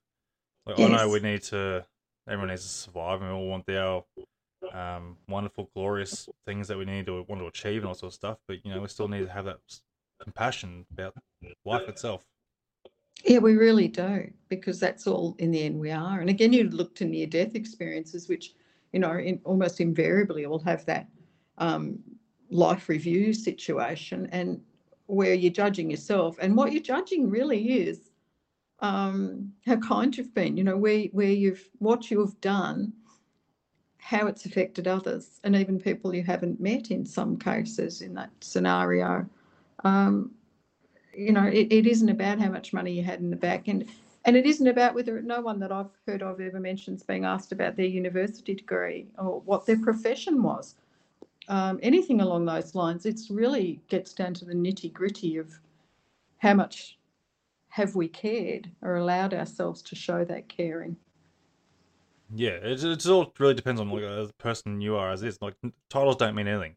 Like 0.65 0.79
I 0.79 0.87
know 0.87 1.09
we 1.09 1.19
need 1.19 1.43
to. 1.43 1.85
Everyone 2.27 2.49
needs 2.49 2.63
to 2.63 2.69
survive, 2.69 3.21
and 3.21 3.29
we 3.29 3.35
all 3.35 3.47
want 3.47 3.69
our 3.69 4.03
um, 4.73 5.17
wonderful, 5.27 5.69
glorious 5.75 6.27
things 6.45 6.67
that 6.67 6.77
we 6.77 6.85
need 6.85 7.05
to 7.05 7.23
want 7.27 7.39
to 7.39 7.47
achieve 7.47 7.81
and 7.81 7.87
all 7.87 7.93
sorts 7.93 8.15
of 8.15 8.19
stuff. 8.19 8.37
But 8.47 8.65
you 8.65 8.73
know, 8.73 8.81
we 8.81 8.87
still 8.87 9.07
need 9.07 9.25
to 9.25 9.31
have 9.31 9.45
that 9.45 9.59
compassion 10.19 10.85
about 10.91 11.13
life 11.65 11.87
itself. 11.87 12.25
Yeah, 13.23 13.39
we 13.39 13.53
really 13.53 13.87
do, 13.87 14.31
because 14.49 14.79
that's 14.79 15.07
all 15.07 15.35
in 15.39 15.51
the 15.51 15.63
end 15.63 15.79
we 15.79 15.91
are. 15.91 16.19
And 16.19 16.29
again, 16.29 16.53
you 16.53 16.69
look 16.69 16.95
to 16.95 17.05
near 17.05 17.25
death 17.25 17.55
experiences, 17.55 18.27
which, 18.27 18.53
you 18.91 18.99
know, 18.99 19.13
in, 19.13 19.39
almost 19.43 19.79
invariably 19.81 20.45
will 20.45 20.59
have 20.59 20.85
that 20.85 21.07
um, 21.57 21.99
life 22.49 22.89
review 22.89 23.33
situation 23.33 24.27
and 24.31 24.61
where 25.07 25.33
you're 25.33 25.51
judging 25.51 25.89
yourself. 25.89 26.37
And 26.41 26.55
what 26.55 26.71
you're 26.71 26.81
judging 26.81 27.29
really 27.29 27.79
is 27.79 28.11
um, 28.79 29.53
how 29.65 29.77
kind 29.77 30.15
you've 30.15 30.33
been, 30.33 30.57
you 30.57 30.63
know, 30.63 30.77
where, 30.77 31.05
where 31.11 31.27
you've, 31.31 31.69
what 31.79 32.11
you've 32.11 32.39
done, 32.41 32.93
how 33.97 34.27
it's 34.27 34.45
affected 34.45 34.87
others, 34.87 35.39
and 35.43 35.55
even 35.55 35.79
people 35.79 36.13
you 36.13 36.23
haven't 36.23 36.59
met 36.59 36.91
in 36.91 37.05
some 37.05 37.37
cases 37.37 38.01
in 38.01 38.13
that 38.13 38.29
scenario. 38.41 39.27
Um, 39.83 40.31
you 41.15 41.31
know, 41.31 41.45
it, 41.45 41.67
it 41.71 41.87
isn't 41.87 42.09
about 42.09 42.39
how 42.39 42.49
much 42.49 42.73
money 42.73 42.91
you 42.91 43.03
had 43.03 43.19
in 43.19 43.29
the 43.29 43.35
back 43.35 43.67
end. 43.67 43.87
And 44.25 44.35
it 44.35 44.45
isn't 44.45 44.67
about 44.67 44.95
whether 44.95 45.21
no 45.21 45.39
one 45.39 45.59
that 45.59 45.71
I've 45.71 45.91
heard 46.07 46.23
of 46.23 46.41
ever 46.41 46.59
mentions 46.59 47.03
being 47.03 47.25
asked 47.25 47.51
about 47.51 47.75
their 47.75 47.85
university 47.85 48.55
degree 48.55 49.07
or 49.17 49.41
what 49.41 49.65
their 49.65 49.79
profession 49.79 50.41
was. 50.41 50.75
Um, 51.47 51.79
anything 51.83 52.21
along 52.21 52.45
those 52.45 52.73
lines. 52.75 53.05
It's 53.05 53.29
really 53.29 53.79
gets 53.87 54.13
down 54.13 54.33
to 54.35 54.45
the 54.45 54.53
nitty 54.53 54.91
gritty 54.91 55.37
of 55.37 55.53
how 56.39 56.53
much 56.53 56.97
have 57.69 57.95
we 57.95 58.07
cared 58.07 58.69
or 58.81 58.95
allowed 58.95 59.33
ourselves 59.33 59.81
to 59.83 59.95
show 59.95 60.23
that 60.25 60.47
caring. 60.49 60.95
Yeah, 62.33 62.51
it, 62.51 62.83
it 62.83 63.05
all 63.07 63.31
really 63.37 63.53
depends 63.53 63.79
on 63.79 63.89
like 63.89 64.01
the 64.01 64.31
person 64.39 64.81
you 64.81 64.95
are 64.95 65.11
as 65.11 65.21
is. 65.21 65.37
Like 65.41 65.55
titles 65.89 66.15
don't 66.15 66.33
mean 66.35 66.47
anything. 66.47 66.75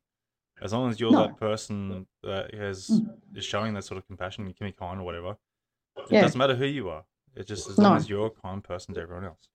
As 0.60 0.72
long 0.72 0.90
as 0.90 1.00
you're 1.00 1.12
No. 1.12 1.26
that 1.28 1.36
person 1.38 2.06
that 2.22 2.52
has 2.54 2.88
Mm. 2.90 3.14
is 3.34 3.44
showing 3.44 3.72
that 3.74 3.84
sort 3.84 3.96
of 3.98 4.06
compassion, 4.06 4.46
you 4.46 4.52
can 4.54 4.66
be 4.66 4.72
kind 4.72 5.00
or 5.00 5.04
whatever. 5.04 5.36
It 5.96 6.10
Yeah. 6.10 6.20
doesn't 6.22 6.38
matter 6.38 6.56
who 6.56 6.66
you 6.66 6.90
are. 6.90 7.04
It's 7.34 7.48
just 7.48 7.68
as 7.70 7.78
long 7.78 7.92
No. 7.92 7.96
as 7.96 8.08
you're 8.10 8.26
a 8.26 8.30
kind 8.30 8.62
person 8.62 8.92
to 8.94 9.00
everyone 9.00 9.24
else. 9.24 9.48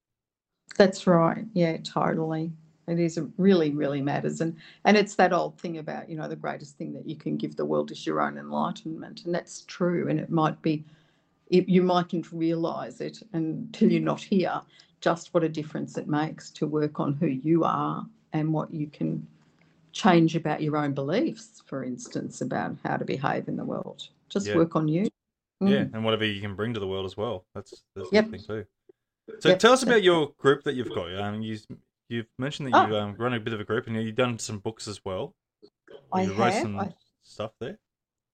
That's 0.77 1.05
right. 1.05 1.45
Yeah, 1.53 1.77
totally. 1.77 2.51
It 2.87 2.99
is 2.99 3.19
really, 3.37 3.71
really 3.71 4.01
matters. 4.01 4.41
And 4.41 4.57
and 4.85 4.97
it's 4.97 5.15
that 5.15 5.33
old 5.33 5.59
thing 5.59 5.77
about, 5.77 6.09
you 6.09 6.17
know, 6.17 6.27
the 6.27 6.35
greatest 6.35 6.77
thing 6.77 6.93
that 6.93 7.07
you 7.07 7.15
can 7.15 7.37
give 7.37 7.55
the 7.55 7.65
world 7.65 7.91
is 7.91 8.05
your 8.05 8.21
own 8.21 8.37
enlightenment. 8.37 9.25
And 9.25 9.33
that's 9.33 9.61
true. 9.61 10.09
And 10.09 10.19
it 10.19 10.29
might 10.29 10.61
be 10.61 10.83
it, 11.49 11.69
you 11.69 11.83
mightn't 11.83 12.31
realise 12.31 12.99
it 12.99 13.21
until 13.33 13.91
you're 13.91 14.01
not 14.01 14.21
here, 14.21 14.61
just 15.01 15.33
what 15.33 15.43
a 15.43 15.49
difference 15.49 15.97
it 15.97 16.07
makes 16.07 16.49
to 16.51 16.65
work 16.67 16.99
on 16.99 17.13
who 17.13 17.27
you 17.27 17.63
are 17.63 18.05
and 18.33 18.51
what 18.51 18.73
you 18.73 18.87
can 18.87 19.27
change 19.91 20.35
about 20.35 20.61
your 20.61 20.75
own 20.77 20.93
beliefs, 20.93 21.61
for 21.67 21.83
instance, 21.83 22.41
about 22.41 22.75
how 22.83 22.97
to 22.97 23.05
behave 23.05 23.47
in 23.47 23.55
the 23.55 23.63
world. 23.65 24.07
Just 24.29 24.47
Yeah. 24.47 24.55
work 24.55 24.75
on 24.75 24.87
you. 24.87 25.07
Yeah, 25.61 25.83
Mm. 25.85 25.93
and 25.93 26.03
whatever 26.03 26.25
you 26.25 26.41
can 26.41 26.55
bring 26.55 26.73
to 26.73 26.79
the 26.79 26.87
world 26.87 27.05
as 27.05 27.15
well. 27.15 27.45
That's 27.53 27.83
that's 27.95 28.11
Yep. 28.11 28.25
the 28.25 28.31
thing 28.31 28.41
too. 28.47 28.65
So 29.39 29.49
Yep. 29.49 29.59
tell 29.59 29.73
us 29.73 29.83
about 29.83 30.03
your 30.03 30.33
group 30.37 30.63
that 30.63 30.73
you've 30.73 30.89
got. 30.89 31.13
Um, 31.15 31.41
you 31.41 31.57
you've 32.13 32.27
mentioned 32.37 32.71
that 32.73 32.85
Oh. 32.85 32.87
you 32.87 32.95
um, 32.97 33.15
run 33.17 33.33
a 33.33 33.39
bit 33.39 33.53
of 33.53 33.59
a 33.59 33.63
group 33.63 33.87
and 33.87 33.95
you've 33.95 34.15
done 34.15 34.37
some 34.39 34.59
books 34.59 34.87
as 34.87 35.03
well. 35.03 35.35
I 36.11 36.23
you 36.23 36.33
wrote 36.33 36.53
have. 36.53 36.61
some 36.61 36.79
I- 36.79 36.93
stuff 37.23 37.51
there. 37.59 37.77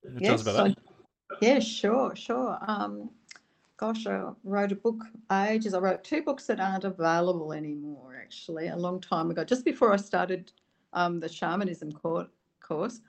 Tell 0.03 0.15
us 0.15 0.21
Yes, 0.21 0.41
about 0.41 0.53
that. 0.53 0.77
I- 1.31 1.35
yeah, 1.41 1.59
sure, 1.59 2.15
sure. 2.15 2.57
Um, 2.67 3.11
gosh, 3.77 4.05
I 4.07 4.31
wrote 4.43 4.71
a 4.71 4.75
book 4.75 5.03
ages. 5.31 5.73
I 5.73 5.79
wrote 5.79 6.03
two 6.03 6.21
books 6.23 6.45
that 6.47 6.59
aren't 6.59 6.83
available 6.83 7.53
anymore. 7.53 8.15
Actually, 8.21 8.67
a 8.67 8.75
long 8.75 8.99
time 8.99 9.31
ago, 9.31 9.43
just 9.43 9.63
before 9.63 9.93
I 9.93 9.97
started 9.97 10.51
um, 10.93 11.19
the 11.19 11.29
shamanism 11.29 11.91
course, 11.91 13.01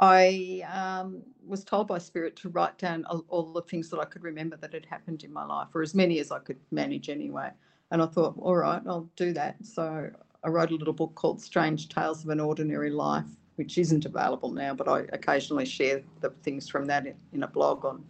I 0.00 0.62
um, 0.72 1.22
was 1.46 1.64
told 1.64 1.88
by 1.88 1.98
Spirit 1.98 2.36
to 2.36 2.48
write 2.50 2.76
down 2.78 3.04
all, 3.06 3.24
all 3.28 3.52
the 3.52 3.62
things 3.62 3.88
that 3.90 3.98
I 4.00 4.04
could 4.04 4.22
remember 4.22 4.56
that 4.58 4.72
had 4.72 4.86
happened 4.86 5.24
in 5.24 5.32
my 5.32 5.44
life, 5.44 5.68
or 5.74 5.82
as 5.82 5.94
many 5.94 6.18
as 6.18 6.30
I 6.30 6.38
could 6.40 6.58
manage 6.70 7.08
anyway. 7.08 7.50
And 7.92 8.02
I 8.02 8.06
thought, 8.06 8.34
all 8.38 8.56
right, 8.56 8.82
I'll 8.86 9.08
do 9.16 9.34
that. 9.34 9.56
So 9.64 10.10
I 10.42 10.48
wrote 10.48 10.70
a 10.70 10.74
little 10.74 10.94
book 10.94 11.14
called 11.14 11.42
Strange 11.42 11.90
Tales 11.90 12.24
of 12.24 12.30
an 12.30 12.40
Ordinary 12.40 12.90
Life, 12.90 13.26
which 13.56 13.76
isn't 13.76 14.06
available 14.06 14.50
now, 14.50 14.72
but 14.74 14.88
I 14.88 15.00
occasionally 15.12 15.66
share 15.66 16.02
the 16.20 16.30
things 16.42 16.70
from 16.70 16.86
that 16.86 17.06
in, 17.06 17.42
a 17.42 17.46
blog 17.48 17.84
on 17.84 18.02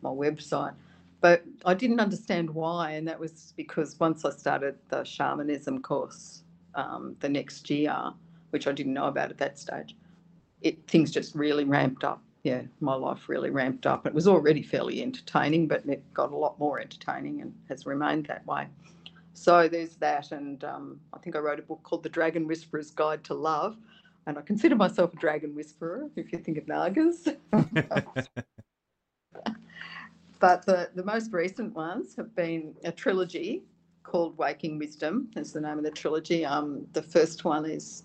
my 0.00 0.08
website. 0.08 0.72
But 1.20 1.44
I 1.66 1.74
didn't 1.74 2.00
understand 2.00 2.48
why, 2.48 2.92
and 2.92 3.06
that 3.06 3.20
was 3.20 3.52
because 3.54 4.00
once 4.00 4.24
I 4.24 4.30
started 4.30 4.76
the 4.88 5.04
shamanism 5.04 5.82
course 5.82 6.42
um, 6.74 7.14
the 7.20 7.28
next 7.28 7.68
year, 7.68 7.94
which 8.50 8.66
I 8.66 8.72
didn't 8.72 8.94
know 8.94 9.08
about 9.08 9.30
at 9.30 9.38
that 9.38 9.58
stage, 9.58 9.94
it 10.62 10.86
things 10.88 11.10
just 11.10 11.34
really 11.34 11.64
ramped 11.64 12.02
up. 12.02 12.22
Yeah, 12.44 12.62
my 12.80 12.94
life 12.94 13.28
really 13.28 13.50
ramped 13.50 13.84
up. 13.86 14.06
It 14.06 14.14
was 14.14 14.26
already 14.26 14.62
fairly 14.62 15.02
entertaining, 15.02 15.68
but 15.68 15.84
it 15.86 16.02
got 16.14 16.32
a 16.32 16.36
lot 16.36 16.58
more 16.58 16.80
entertaining 16.80 17.42
and 17.42 17.52
has 17.68 17.84
remained 17.84 18.26
that 18.26 18.46
way. 18.46 18.68
So 19.38 19.68
there's 19.68 19.94
that, 19.96 20.32
and 20.32 20.64
um, 20.64 20.98
I 21.12 21.18
think 21.18 21.36
I 21.36 21.38
wrote 21.38 21.60
a 21.60 21.62
book 21.62 21.84
called 21.84 22.02
The 22.02 22.08
Dragon 22.08 22.48
Whisperer's 22.48 22.90
Guide 22.90 23.22
to 23.24 23.34
Love, 23.34 23.76
and 24.26 24.36
I 24.36 24.42
consider 24.42 24.74
myself 24.74 25.14
a 25.14 25.16
dragon 25.16 25.54
whisperer. 25.54 26.10
If 26.16 26.32
you 26.32 26.40
think 26.40 26.58
of 26.58 26.66
Nagas, 26.66 27.28
but 30.40 30.66
the 30.66 30.90
the 30.92 31.04
most 31.04 31.32
recent 31.32 31.72
ones 31.72 32.16
have 32.16 32.34
been 32.34 32.74
a 32.82 32.90
trilogy 32.90 33.62
called 34.02 34.36
Waking 34.38 34.76
Wisdom. 34.76 35.30
Is 35.36 35.52
the 35.52 35.60
name 35.60 35.78
of 35.78 35.84
the 35.84 35.92
trilogy. 35.92 36.44
Um, 36.44 36.84
the 36.92 37.02
first 37.02 37.44
one 37.44 37.64
is 37.64 38.02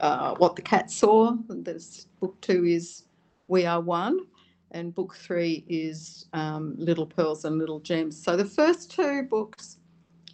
uh, 0.00 0.34
What 0.34 0.56
the 0.56 0.62
Cat 0.62 0.90
Saw. 0.90 1.36
There's 1.48 2.06
book 2.20 2.38
two 2.42 2.66
is 2.66 3.04
We 3.48 3.64
Are 3.64 3.80
One, 3.80 4.26
and 4.72 4.94
book 4.94 5.16
three 5.16 5.64
is 5.68 6.26
um, 6.34 6.74
Little 6.76 7.06
Pearls 7.06 7.46
and 7.46 7.58
Little 7.58 7.80
Gems. 7.80 8.22
So 8.22 8.36
the 8.36 8.44
first 8.44 8.90
two 8.90 9.22
books 9.22 9.78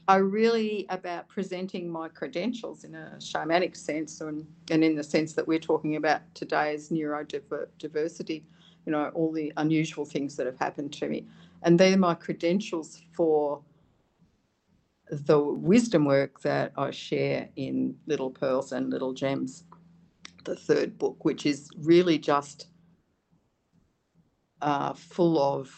are 0.08 0.22
really 0.22 0.86
about 0.90 1.28
presenting 1.28 1.90
my 1.90 2.08
credentials 2.08 2.84
in 2.84 2.94
a 2.94 3.14
shamanic 3.18 3.76
sense 3.76 4.20
and, 4.20 4.46
and 4.70 4.84
in 4.84 4.94
the 4.94 5.02
sense 5.02 5.32
that 5.32 5.46
we're 5.46 5.58
talking 5.58 5.96
about 5.96 6.20
today 6.34 6.74
as 6.74 6.90
neurodiversity, 6.90 8.42
you 8.84 8.92
know, 8.92 9.10
all 9.14 9.32
the 9.32 9.52
unusual 9.56 10.04
things 10.04 10.36
that 10.36 10.46
have 10.46 10.58
happened 10.58 10.92
to 10.92 11.08
me. 11.08 11.26
And 11.62 11.78
they're 11.78 11.96
my 11.96 12.14
credentials 12.14 13.02
for 13.12 13.62
the 15.10 15.40
wisdom 15.40 16.04
work 16.04 16.40
that 16.42 16.72
I 16.76 16.90
share 16.92 17.48
in 17.56 17.96
Little 18.06 18.30
Pearls 18.30 18.72
and 18.72 18.90
Little 18.90 19.12
Gems, 19.12 19.64
the 20.44 20.56
third 20.56 20.98
book, 20.98 21.24
which 21.24 21.46
is 21.46 21.68
really 21.78 22.18
just 22.18 22.68
uh, 24.62 24.92
full 24.94 25.40
of 25.40 25.74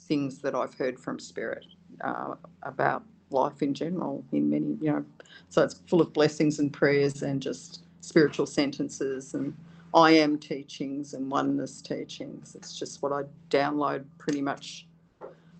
things 0.00 0.40
that 0.42 0.54
I've 0.54 0.74
heard 0.74 0.98
from 0.98 1.18
Spirit 1.18 1.64
uh, 2.02 2.34
about 2.62 3.04
life 3.34 3.60
in 3.60 3.74
general, 3.74 4.24
in 4.32 4.48
many, 4.48 4.78
you 4.80 4.92
know, 4.92 5.04
so 5.50 5.62
it's 5.62 5.80
full 5.86 6.00
of 6.00 6.12
blessings 6.12 6.58
and 6.58 6.72
prayers 6.72 7.22
and 7.22 7.42
just 7.42 7.82
spiritual 8.00 8.46
sentences. 8.46 9.34
And 9.34 9.54
I 9.92 10.12
am 10.12 10.38
teachings 10.38 11.14
and 11.14 11.30
oneness 11.30 11.82
teachings. 11.82 12.54
It's 12.54 12.78
just 12.78 13.02
what 13.02 13.12
I 13.12 13.22
download 13.50 14.04
pretty 14.18 14.40
much 14.40 14.86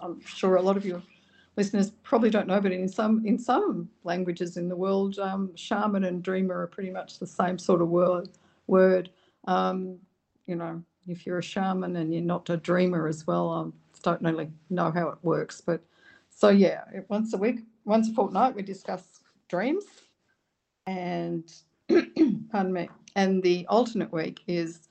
I'm 0.00 0.20
sure 0.24 0.56
a 0.56 0.62
lot 0.62 0.76
of 0.76 0.84
your 0.84 1.02
listeners 1.56 1.90
probably 2.02 2.30
don't 2.30 2.46
know, 2.46 2.60
but 2.60 2.72
in 2.72 2.88
some 2.88 3.26
in 3.26 3.38
some 3.38 3.88
languages 4.04 4.56
in 4.56 4.68
the 4.68 4.76
world, 4.76 5.18
um, 5.18 5.54
shaman 5.56 6.04
and 6.04 6.22
dreamer 6.22 6.60
are 6.60 6.66
pretty 6.66 6.90
much 6.90 7.18
the 7.18 7.26
same 7.26 7.58
sort 7.58 7.82
of 7.82 7.88
word. 7.88 8.28
Word, 8.66 9.10
um, 9.46 9.98
you 10.46 10.56
know, 10.56 10.82
if 11.08 11.26
you're 11.26 11.38
a 11.38 11.42
shaman 11.42 11.96
and 11.96 12.12
you're 12.12 12.22
not 12.22 12.50
a 12.50 12.56
dreamer 12.56 13.08
as 13.08 13.26
well, 13.26 13.50
I 13.50 14.00
don't 14.02 14.22
really 14.22 14.50
know 14.70 14.90
how 14.90 15.08
it 15.08 15.18
works. 15.22 15.60
But 15.60 15.82
so 16.30 16.48
yeah, 16.50 16.82
once 17.08 17.32
a 17.34 17.38
week 17.38 17.60
once 17.88 18.10
a 18.10 18.12
fortnight 18.12 18.54
we 18.54 18.62
discuss 18.62 19.20
dreams 19.48 19.84
and 20.86 21.52
pardon 22.52 22.72
me 22.72 22.88
and 23.16 23.42
the 23.42 23.66
alternate 23.68 24.12
week 24.12 24.40
is 24.46 24.88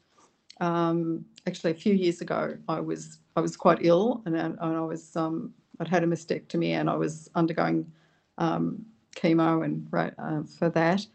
um, 0.60 1.24
actually 1.46 1.72
a 1.72 1.76
few 1.76 1.94
years 1.94 2.22
ago 2.22 2.58
i 2.68 2.80
was 2.80 3.20
i 3.36 3.40
was 3.40 3.56
quite 3.56 3.78
ill 3.82 4.22
and, 4.26 4.36
and 4.36 4.60
i 4.60 4.82
was 4.82 5.16
um, 5.16 5.54
i'd 5.80 5.88
had 5.88 6.04
a 6.04 6.08
mastectomy 6.08 6.72
and 6.72 6.90
i 6.90 6.96
was 6.96 7.30
undergoing 7.36 7.86
um, 8.40 8.84
chemo 9.16 9.64
and 9.64 9.88
uh, 10.18 10.42
for 10.58 10.70
that 10.70 11.06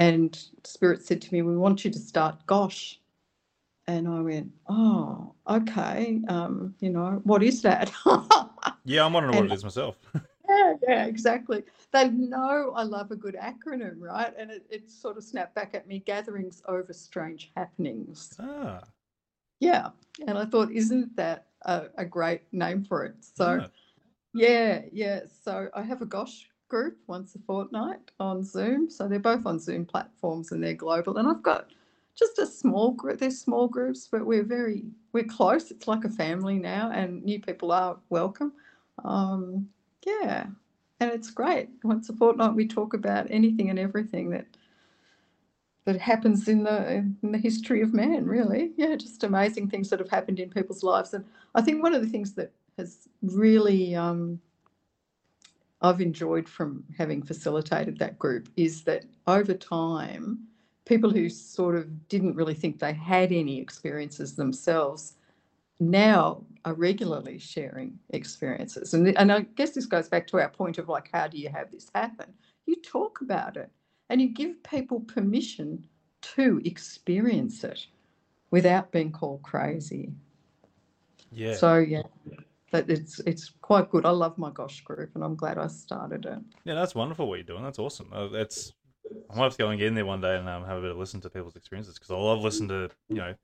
and 0.00 0.46
spirit 0.64 1.02
said 1.04 1.22
to 1.22 1.32
me 1.32 1.42
we 1.42 1.56
want 1.56 1.84
you 1.84 1.90
to 1.90 1.98
start 1.98 2.44
gosh 2.46 2.99
and 3.90 4.08
i 4.08 4.20
went 4.20 4.50
oh 4.68 5.34
okay 5.48 6.20
um, 6.28 6.74
you 6.80 6.90
know 6.90 7.20
what 7.24 7.42
is 7.42 7.62
that 7.62 7.92
yeah 8.84 9.04
i'm 9.04 9.12
wondering 9.12 9.34
and, 9.36 9.48
what 9.48 9.52
it 9.52 9.54
is 9.54 9.64
myself 9.64 9.96
yeah, 10.50 10.74
yeah, 10.88 11.04
exactly. 11.06 11.62
They 11.92 12.08
know 12.08 12.72
I 12.74 12.82
love 12.82 13.10
a 13.10 13.16
good 13.16 13.36
acronym, 13.36 13.96
right? 13.98 14.32
And 14.36 14.50
it, 14.50 14.66
it 14.68 14.90
sort 14.90 15.16
of 15.16 15.24
snapped 15.24 15.54
back 15.54 15.74
at 15.74 15.86
me 15.86 16.00
gatherings 16.00 16.62
over 16.66 16.92
strange 16.92 17.52
happenings. 17.56 18.34
Ah. 18.40 18.80
Yeah. 19.60 19.90
And 20.26 20.36
I 20.36 20.44
thought, 20.44 20.72
isn't 20.72 21.14
that 21.16 21.46
a, 21.62 21.84
a 21.98 22.04
great 22.04 22.42
name 22.52 22.84
for 22.84 23.04
it? 23.04 23.14
So, 23.20 23.66
yeah. 24.34 24.48
yeah, 24.48 24.82
yeah. 24.92 25.20
So 25.42 25.68
I 25.74 25.82
have 25.82 26.02
a 26.02 26.06
Gosh 26.06 26.48
group 26.68 26.96
once 27.06 27.34
a 27.34 27.38
fortnight 27.40 28.10
on 28.18 28.42
Zoom. 28.42 28.90
So 28.90 29.06
they're 29.08 29.18
both 29.18 29.46
on 29.46 29.58
Zoom 29.58 29.84
platforms 29.84 30.52
and 30.52 30.62
they're 30.62 30.74
global. 30.74 31.18
And 31.18 31.28
I've 31.28 31.42
got 31.42 31.70
just 32.20 32.38
a 32.38 32.46
small 32.46 32.92
group. 32.92 33.18
They're 33.18 33.30
small 33.30 33.66
groups, 33.66 34.06
but 34.10 34.24
we're 34.24 34.44
very, 34.44 34.84
we're 35.12 35.24
close. 35.24 35.72
It's 35.72 35.88
like 35.88 36.04
a 36.04 36.10
family 36.10 36.58
now, 36.58 36.92
and 36.92 37.24
new 37.24 37.40
people 37.40 37.72
are 37.72 37.96
welcome. 38.10 38.52
Um, 39.04 39.68
yeah, 40.06 40.46
and 41.00 41.10
it's 41.10 41.30
great. 41.30 41.70
Once 41.82 42.08
a 42.08 42.12
fortnight, 42.12 42.54
we 42.54 42.68
talk 42.68 42.94
about 42.94 43.26
anything 43.30 43.70
and 43.70 43.78
everything 43.78 44.30
that 44.30 44.46
that 45.86 45.98
happens 45.98 46.46
in 46.46 46.62
the 46.62 46.98
in 47.22 47.32
the 47.32 47.38
history 47.38 47.80
of 47.80 47.94
man. 47.94 48.26
Really, 48.26 48.72
yeah, 48.76 48.94
just 48.94 49.24
amazing 49.24 49.68
things 49.68 49.88
that 49.88 49.98
have 49.98 50.10
happened 50.10 50.38
in 50.38 50.50
people's 50.50 50.84
lives. 50.84 51.14
And 51.14 51.24
I 51.54 51.62
think 51.62 51.82
one 51.82 51.94
of 51.94 52.02
the 52.02 52.08
things 52.08 52.34
that 52.34 52.52
has 52.76 53.08
really 53.22 53.94
um, 53.96 54.40
I've 55.82 56.00
enjoyed 56.02 56.48
from 56.48 56.84
having 56.98 57.22
facilitated 57.22 57.98
that 57.98 58.18
group 58.18 58.48
is 58.56 58.82
that 58.82 59.04
over 59.26 59.54
time, 59.54 60.46
people 60.90 61.08
who 61.08 61.28
sort 61.28 61.76
of 61.76 62.08
didn't 62.08 62.34
really 62.34 62.52
think 62.52 62.80
they 62.80 62.92
had 62.92 63.30
any 63.30 63.60
experiences 63.60 64.34
themselves 64.34 65.14
now 65.78 66.44
are 66.64 66.74
regularly 66.74 67.38
sharing 67.38 67.96
experiences. 68.10 68.92
And, 68.92 69.16
and 69.16 69.30
I 69.30 69.42
guess 69.54 69.70
this 69.70 69.86
goes 69.86 70.08
back 70.08 70.26
to 70.26 70.40
our 70.40 70.48
point 70.48 70.78
of 70.78 70.88
like, 70.88 71.08
how 71.12 71.28
do 71.28 71.38
you 71.38 71.48
have 71.48 71.70
this 71.70 71.86
happen? 71.94 72.26
You 72.66 72.74
talk 72.82 73.20
about 73.20 73.56
it 73.56 73.70
and 74.08 74.20
you 74.20 74.30
give 74.30 74.60
people 74.64 74.98
permission 75.02 75.86
to 76.22 76.60
experience 76.64 77.62
it 77.62 77.86
without 78.50 78.90
being 78.90 79.12
called 79.12 79.42
crazy. 79.42 80.10
Yeah. 81.30 81.54
So 81.54 81.78
yeah, 81.78 82.02
that 82.72 82.90
it's 82.90 83.20
it's 83.20 83.52
quite 83.62 83.90
good. 83.90 84.04
I 84.04 84.10
love 84.10 84.36
my 84.36 84.50
Gosh 84.50 84.80
group, 84.80 85.10
and 85.14 85.22
I'm 85.22 85.36
glad 85.36 85.56
I 85.56 85.68
started 85.68 86.26
it. 86.26 86.38
Yeah, 86.64 86.74
that's 86.74 86.96
wonderful 86.96 87.28
what 87.28 87.36
you're 87.36 87.44
doing. 87.44 87.62
That's 87.62 87.78
awesome. 87.78 88.08
Uh, 88.12 88.26
that's 88.26 88.72
I 89.30 89.36
might 89.36 89.44
have 89.44 89.52
to 89.52 89.58
go 89.58 89.70
and 89.70 89.78
get 89.78 89.88
in 89.88 89.94
there 89.94 90.06
one 90.06 90.20
day 90.20 90.36
and 90.36 90.48
um, 90.48 90.64
have 90.64 90.78
a 90.78 90.80
bit 90.80 90.90
of 90.90 90.98
listen 90.98 91.20
to 91.22 91.30
people's 91.30 91.56
experiences 91.56 91.94
because 91.94 92.10
I 92.10 92.16
love 92.16 92.42
listening 92.42 92.68
to 92.68 92.90
you 93.08 93.16
know 93.16 93.34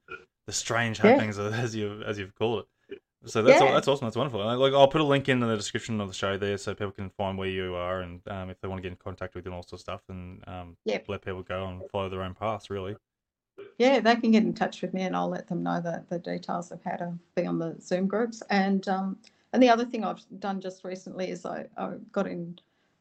the 0.46 0.52
strange 0.52 0.98
happenings 0.98 1.38
yeah. 1.38 1.48
as 1.54 1.74
you 1.74 2.02
as 2.06 2.18
you've 2.18 2.34
called 2.34 2.64
it. 2.90 3.00
So 3.24 3.42
that's 3.42 3.60
yeah. 3.60 3.72
that's 3.72 3.88
awesome. 3.88 4.06
That's 4.06 4.16
wonderful. 4.16 4.48
And 4.48 4.60
like 4.60 4.72
I'll 4.72 4.88
put 4.88 5.00
a 5.00 5.04
link 5.04 5.28
in 5.28 5.40
the 5.40 5.56
description 5.56 6.00
of 6.00 6.08
the 6.08 6.14
show 6.14 6.38
there, 6.38 6.56
so 6.58 6.74
people 6.74 6.92
can 6.92 7.10
find 7.10 7.36
where 7.36 7.48
you 7.48 7.74
are, 7.74 8.00
and 8.00 8.20
um, 8.28 8.50
if 8.50 8.60
they 8.60 8.68
want 8.68 8.78
to 8.78 8.82
get 8.82 8.92
in 8.92 8.96
contact 8.96 9.34
with 9.34 9.44
you 9.44 9.50
and 9.50 9.56
all 9.56 9.62
sorts 9.62 9.72
of 9.72 9.80
stuff, 9.80 10.02
and 10.08 10.44
um, 10.46 10.76
yep. 10.84 11.06
let 11.08 11.22
people 11.22 11.42
go 11.42 11.66
and 11.66 11.82
follow 11.90 12.08
their 12.08 12.22
own 12.22 12.34
paths. 12.34 12.70
Really. 12.70 12.96
Yeah, 13.78 14.00
they 14.00 14.16
can 14.16 14.30
get 14.30 14.44
in 14.44 14.54
touch 14.54 14.82
with 14.82 14.94
me, 14.94 15.02
and 15.02 15.16
I'll 15.16 15.28
let 15.28 15.48
them 15.48 15.62
know 15.62 15.80
the, 15.80 16.04
the 16.08 16.18
details 16.18 16.70
of 16.70 16.80
how 16.84 16.96
to 16.96 17.14
be 17.34 17.46
on 17.46 17.58
the 17.58 17.74
Zoom 17.80 18.06
groups. 18.06 18.42
And 18.50 18.86
um, 18.86 19.18
and 19.52 19.62
the 19.62 19.70
other 19.70 19.84
thing 19.84 20.04
I've 20.04 20.24
done 20.38 20.60
just 20.60 20.84
recently 20.84 21.30
is 21.30 21.44
I, 21.44 21.66
I 21.76 21.94
got 22.12 22.26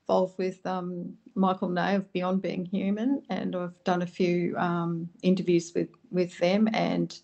involved 0.07 0.37
with 0.37 0.65
um, 0.67 1.13
Michael 1.33 1.69
Ney 1.69 1.95
of 1.95 2.11
Beyond 2.13 2.41
Being 2.41 2.65
Human, 2.65 3.23
and 3.29 3.55
I've 3.55 3.83
done 3.83 4.03
a 4.03 4.07
few 4.07 4.55
um, 4.57 5.09
interviews 5.23 5.71
with 5.75 5.89
with 6.11 6.37
them 6.37 6.69
and 6.73 7.17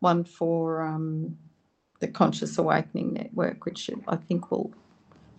one 0.00 0.24
for 0.24 0.82
um, 0.82 1.36
the 2.00 2.08
Conscious 2.08 2.58
Awakening 2.58 3.12
Network, 3.12 3.64
which 3.64 3.88
I 4.08 4.16
think 4.16 4.50
will, 4.50 4.72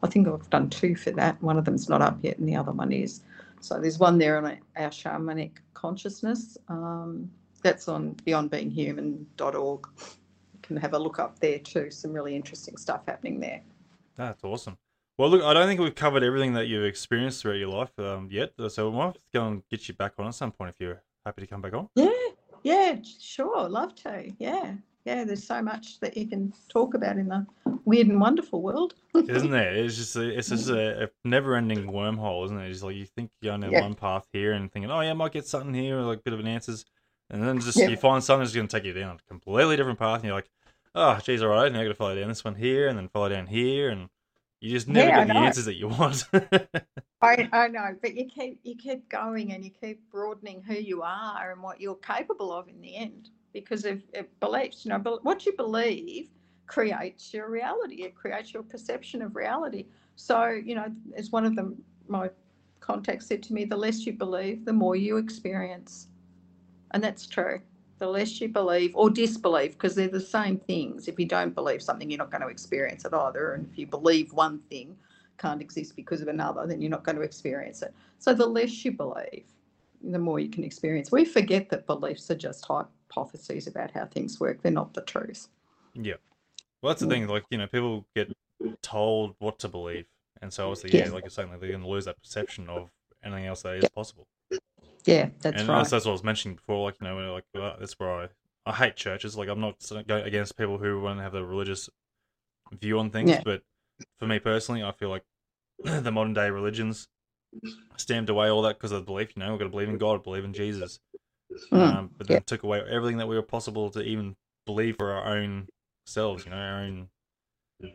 I 0.04 0.08
think 0.08 0.28
I've 0.28 0.50
done 0.50 0.70
two 0.70 0.96
for 0.96 1.12
that. 1.12 1.42
One 1.44 1.58
of 1.58 1.66
them's 1.66 1.90
not 1.90 2.02
up 2.02 2.18
yet, 2.22 2.38
and 2.38 2.48
the 2.48 2.56
other 2.56 2.72
one 2.72 2.92
is. 2.92 3.22
So 3.60 3.80
there's 3.80 4.00
one 4.00 4.18
there 4.18 4.38
on 4.38 4.58
our 4.78 4.90
shamanic 4.90 5.58
consciousness. 5.74 6.58
Um, 6.70 7.30
that's 7.62 7.88
on 7.88 8.16
beyondbeinghuman.org. 8.26 9.88
You 9.98 10.60
can 10.62 10.78
have 10.78 10.94
a 10.94 11.00
look 11.00 11.20
up 11.20 11.40
there 11.40 11.60
too. 11.60 11.92
Some 11.92 12.14
really 12.14 12.36
interesting 12.36 12.78
stuff 12.78 13.02
happening 13.08 13.40
there. 13.40 13.62
That's 14.16 14.44
awesome. 14.44 14.78
Well, 15.18 15.30
look, 15.30 15.44
I 15.44 15.54
don't 15.54 15.68
think 15.68 15.80
we've 15.80 15.96
covered 15.96 16.24
everything 16.24 16.54
that 16.54 16.68
you've 16.68 16.84
experienced 16.84 17.42
throughout 17.42 17.58
your 17.58 17.70
life 17.70 17.98
um, 18.00 18.28
yet. 18.30 18.52
So 18.68 18.90
we 18.90 18.98
might 18.98 19.06
have 19.06 19.14
to 19.14 19.20
go 19.34 19.48
and 19.48 19.64
get 19.70 19.88
you 19.88 19.94
back 19.94 20.14
on 20.20 20.28
at 20.28 20.36
some 20.36 20.52
point 20.52 20.72
if 20.72 20.76
you're 20.80 21.02
happy 21.26 21.42
to 21.42 21.48
come 21.48 21.62
back 21.62 21.74
on. 21.74 21.88
Yeah, 21.96 22.10
yeah, 22.64 22.96
sure. 23.20 23.70
Love 23.70 23.96
to. 23.96 24.32
Yeah. 24.40 24.74
Yeah. 25.06 25.24
There's 25.24 25.46
so 25.46 25.62
much 25.62 26.00
that 26.02 26.18
you 26.18 26.28
can 26.28 26.52
talk 26.68 26.96
about 26.96 27.18
in 27.18 27.30
the 27.30 27.46
weird 27.86 28.08
and 28.08 28.20
wonderful 28.20 28.62
world. 28.62 28.96
isn't 29.16 29.52
there? 29.52 29.74
It's 29.74 29.96
just 29.96 30.16
a, 30.18 30.38
it's 30.38 30.50
just 30.50 30.70
a, 30.70 31.06
a 31.06 31.10
never-ending 31.24 31.88
wormhole, 31.88 32.46
isn't 32.46 32.60
it? 32.60 32.70
It's 32.70 32.84
like 32.84 32.96
you 32.96 33.06
think 33.06 33.32
you're 33.40 33.52
going 33.52 33.62
down 33.62 33.72
yeah. 33.72 33.82
one 33.82 33.96
path 33.96 34.28
here 34.34 34.52
and 34.52 34.70
thinking, 34.70 34.92
oh 34.92 35.00
yeah, 35.00 35.12
I 35.12 35.14
might 35.14 35.32
get 35.32 35.48
something 35.48 35.74
here, 35.74 36.00
or 36.00 36.02
like 36.02 36.20
a 36.20 36.24
bit 36.24 36.34
of 36.34 36.40
an 36.40 36.48
answers, 36.48 36.86
and 37.30 37.42
then 37.42 37.62
just 37.62 37.78
you 37.78 37.96
find 37.96 38.24
something 38.24 38.44
that's 38.44 38.56
going 38.56 38.68
to 38.68 38.76
take 38.76 38.86
you 38.86 38.94
down 38.94 39.16
a 39.16 39.30
completely 39.30 39.78
different 39.78 40.00
path, 40.00 40.16
and 40.16 40.26
you're 40.26 40.36
like, 40.36 40.50
oh, 40.94 41.20
geez, 41.24 41.42
all 41.42 41.50
right, 41.50 41.72
now 41.72 41.80
I 41.80 41.84
got 41.84 41.90
to 41.90 41.96
follow 41.96 42.16
down 42.16 42.28
this 42.28 42.44
one 42.44 42.56
here, 42.56 42.88
and 42.88 42.98
then 42.98 43.08
follow 43.08 43.30
down 43.30 43.48
here, 43.48 43.90
and 43.90 44.10
you 44.62 44.70
just 44.70 44.88
never 44.88 45.10
yeah, 45.10 45.26
get 45.26 45.34
the 45.34 45.40
answers 45.40 45.66
that 45.66 45.76
you 45.76 45.88
want. 45.88 46.26
I, 47.22 47.50
I 47.52 47.68
know, 47.68 47.96
but 48.02 48.16
you 48.16 48.26
keep 48.26 48.60
you 48.64 48.76
keep 48.76 49.08
going 49.10 49.54
and 49.54 49.64
you 49.64 49.72
keep 49.72 50.00
broadening 50.12 50.62
who 50.62 50.76
you 50.76 51.02
are 51.02 51.52
and 51.52 51.62
what 51.62 51.82
you're 51.82 51.96
capable 51.96 52.54
of 52.54 52.68
in 52.68 52.80
the 52.82 52.96
end. 52.96 53.30
Because 53.54 53.86
of, 53.86 54.02
if 54.14 54.26
beliefs, 54.42 54.84
you 54.84 54.90
know, 54.90 55.20
what 55.22 55.46
you 55.46 55.54
believe 55.56 56.30
creates 56.68 57.34
your 57.34 57.50
reality. 57.50 58.04
It 58.04 58.16
creates 58.16 58.54
your 58.54 58.64
perception 58.64 59.22
of 59.22 59.36
reality. 59.36 59.86
So, 60.18 60.50
you 60.50 60.76
know, 60.76 60.88
as 61.16 61.32
one 61.32 61.46
of 61.46 61.56
them, 61.56 61.82
my 62.08 62.30
contacts 62.82 63.28
said 63.28 63.42
to 63.44 63.54
me, 63.54 63.64
the 63.64 63.78
less 63.78 64.06
you 64.06 64.14
believe, 64.14 64.66
the 64.66 64.74
more 64.74 64.96
you 64.96 65.18
experience. 65.18 66.08
And 66.92 67.04
that's 67.04 67.28
true 67.28 67.62
the 67.98 68.08
less 68.08 68.42
you 68.42 68.50
believe 68.50 68.96
or 68.96 69.10
disbelieve, 69.10 69.74
because 69.74 69.96
they're 69.96 70.08
the 70.08 70.20
same 70.20 70.58
things. 70.58 71.08
If 71.08 71.20
you 71.20 71.26
don't 71.26 71.56
believe 71.56 71.82
something, 71.82 72.10
you're 72.10 72.18
not 72.18 72.32
going 72.32 72.42
to 72.42 72.48
experience 72.48 73.06
it 73.06 73.14
either. 73.14 73.54
And 73.54 73.68
if 73.72 73.78
you 73.78 73.88
believe 73.88 74.34
one 74.34 74.60
thing 74.70 74.98
can't 75.38 75.62
exist 75.62 75.96
because 75.96 76.22
of 76.22 76.28
another, 76.28 76.66
then 76.68 76.82
you're 76.82 76.92
not 76.92 77.04
going 77.04 77.16
to 77.16 77.22
experience 77.22 77.82
it. 77.82 77.94
So 78.20 78.34
the 78.34 78.46
less 78.46 78.84
you 78.84 78.92
believe, 78.92 79.46
the 80.04 80.20
more 80.20 80.40
you 80.40 80.50
can 80.50 80.64
experience. 80.64 81.12
We 81.12 81.26
forget 81.26 81.70
that 81.70 81.88
beliefs 81.88 82.30
are 82.32 82.36
just 82.36 82.66
hypotheses 82.66 83.68
about 83.68 83.92
how 83.92 84.06
things 84.06 84.40
work, 84.40 84.62
they're 84.62 84.72
not 84.72 84.94
the 84.94 85.02
truth. 85.02 85.48
Yeah. 85.94 86.16
Well, 86.82 86.92
that's 86.92 87.02
the 87.02 87.08
thing. 87.08 87.28
Like, 87.28 87.46
you 87.50 87.58
know, 87.58 87.68
people 87.68 88.06
get 88.16 88.32
told 88.82 89.36
what 89.40 89.60
to 89.60 89.70
believe. 89.70 90.06
And 90.42 90.52
so 90.52 90.70
obviously, 90.70 90.98
yeah, 90.98 91.06
yeah 91.06 91.12
like 91.12 91.24
you're 91.24 91.32
saying, 91.32 91.50
like 91.50 91.60
they're 91.60 91.70
going 91.70 91.82
to 91.82 91.88
lose 91.88 92.06
that 92.06 92.22
perception 92.22 92.70
of 92.70 92.90
anything 93.24 93.46
else 93.46 93.62
that 93.64 93.76
is 93.76 93.84
Yep. 93.84 93.94
possible. 93.94 94.28
Yeah, 95.06 95.30
that's 95.40 95.60
and 95.62 95.70
right. 95.70 95.78
that's, 95.78 95.92
that's 95.92 96.06
what 96.06 96.12
I 96.12 96.14
was 96.14 96.24
mentioning 96.24 96.56
before. 96.56 96.84
Like 96.86 96.96
you 97.02 97.08
know, 97.08 97.16
when, 97.16 97.30
like 97.30 97.46
uh, 97.58 97.76
that's 97.80 97.94
where 98.00 98.12
I 98.24 98.28
I 98.66 98.74
hate 98.74 98.96
churches. 98.96 99.38
Like 99.38 99.50
I'm 99.50 99.60
not 99.60 99.76
against 100.10 100.58
people 100.58 100.78
who 100.78 101.00
want 101.02 101.20
to 101.20 101.24
have 101.24 101.36
a 101.36 101.44
religious 101.46 101.90
view 102.80 103.00
on 103.00 103.10
things, 103.12 103.30
Yeah. 103.30 103.42
but 103.46 103.62
for 104.20 104.28
me 104.28 104.40
personally, 104.40 104.84
I 104.84 104.92
feel 104.92 105.10
like 105.10 105.24
the 105.84 106.12
modern 106.12 106.34
day 106.34 106.50
religions 106.50 107.08
stamped 107.98 108.30
away 108.30 108.50
all 108.50 108.64
that 108.64 108.78
because 108.78 108.92
of 108.92 109.06
belief. 109.06 109.34
You 109.36 109.42
know, 109.42 109.52
we've 109.52 109.60
got 109.60 109.66
to 109.66 109.70
believe 109.70 109.90
in 109.90 109.98
God, 109.98 110.24
believe 110.24 110.44
in 110.46 110.54
Jesus, 110.54 111.00
Mm, 111.72 111.78
um, 111.80 112.12
but 112.18 112.28
then 112.28 112.36
yeah. 112.38 112.42
took 112.46 112.64
away 112.64 112.82
everything 112.90 113.18
that 113.18 113.28
we 113.28 113.36
were 113.36 113.42
possible 113.44 113.90
to 113.92 114.02
even 114.02 114.36
believe 114.66 114.98
for 114.98 115.12
our 115.14 115.38
own 115.38 115.68
selves. 116.06 116.44
You 116.44 116.52
know, 116.52 116.58
our 116.58 116.80
own 116.82 117.08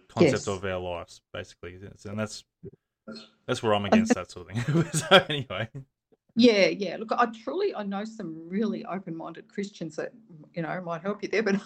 concept 0.08 0.32
Yes. 0.32 0.46
of 0.46 0.64
our 0.64 0.78
lives, 0.78 1.20
basically. 1.32 1.78
And 2.06 2.18
that's 2.18 2.44
that's 3.46 3.62
where 3.62 3.74
I'm 3.74 3.84
against 3.84 4.14
that 4.14 4.30
sort 4.30 4.48
of 4.50 4.56
thing. 4.64 4.84
so 4.92 5.06
anyway, 5.28 5.68
Yeah, 6.40 6.68
yeah. 6.68 6.96
Look, 6.96 7.12
I 7.12 7.26
truly 7.44 7.74
I 7.74 7.82
know 7.82 8.04
some 8.04 8.48
really 8.48 8.84
open-minded 8.86 9.48
Christians 9.48 9.96
that 9.96 10.12
you 10.54 10.62
know 10.62 10.80
might 10.80 11.02
help 11.02 11.22
you 11.22 11.28
there, 11.28 11.42
but 11.42 11.60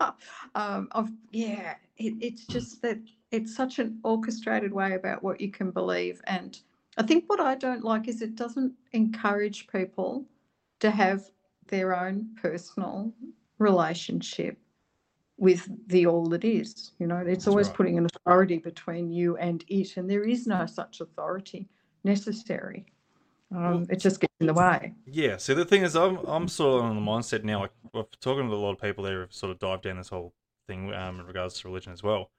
um, 0.54 0.88
I've 0.92 1.10
yeah, 1.30 1.76
it, 1.96 2.14
it's 2.20 2.46
just 2.46 2.82
that 2.82 2.98
it's 3.30 3.56
such 3.56 3.78
an 3.78 3.98
orchestrated 4.04 4.72
way 4.72 4.94
about 4.94 5.22
what 5.22 5.40
you 5.40 5.50
can 5.50 5.70
believe, 5.70 6.20
and 6.26 6.60
I 6.98 7.04
think 7.04 7.24
what 7.28 7.40
I 7.40 7.54
don't 7.54 7.84
like 7.84 8.06
is 8.06 8.20
it 8.20 8.34
doesn't 8.34 8.74
encourage 8.92 9.66
people 9.68 10.26
to 10.80 10.90
have 10.90 11.22
their 11.68 11.98
own 11.98 12.36
personal 12.40 13.12
relationship 13.58 14.58
with 15.38 15.68
the 15.86 16.06
all 16.06 16.26
that 16.26 16.44
is. 16.44 16.92
You 16.98 17.06
know, 17.06 17.18
it's 17.18 17.28
That's 17.28 17.46
always 17.46 17.68
right. 17.68 17.76
putting 17.76 17.98
an 17.98 18.06
authority 18.06 18.58
between 18.58 19.10
you 19.10 19.38
and 19.38 19.64
it, 19.68 19.96
and 19.96 20.10
there 20.10 20.24
is 20.24 20.46
no 20.46 20.66
such 20.66 21.00
authority 21.00 21.68
necessary. 22.04 22.84
Um, 23.50 23.62
Well- 23.62 23.86
it 23.90 23.96
just 23.96 24.20
gets 24.20 24.32
in 24.40 24.46
the 24.46 24.54
way. 24.54 24.94
Yeah, 25.06 25.36
so 25.38 25.54
the 25.54 25.64
thing 25.64 25.82
is, 25.82 25.96
I'm 25.96 26.18
I'm 26.26 26.48
sort 26.48 26.80
of 26.84 26.90
on 26.90 26.96
the 26.96 27.02
mindset 27.02 27.44
now. 27.44 27.60
Like, 27.60 27.72
we're 27.94 28.04
talking 28.20 28.46
to 28.48 28.54
a 28.54 28.56
lot 28.56 28.72
of 28.72 28.80
people 28.80 29.04
there 29.04 29.20
who've 29.22 29.32
sort 29.32 29.50
of 29.52 29.58
dived 29.58 29.82
down 29.84 29.96
this 29.96 30.08
whole 30.10 30.34
thing 30.66 30.92
um, 30.92 31.20
in 31.20 31.26
regards 31.26 31.58
to 31.60 31.68
religion 31.68 31.92
as 31.92 32.02
well. 32.02 32.30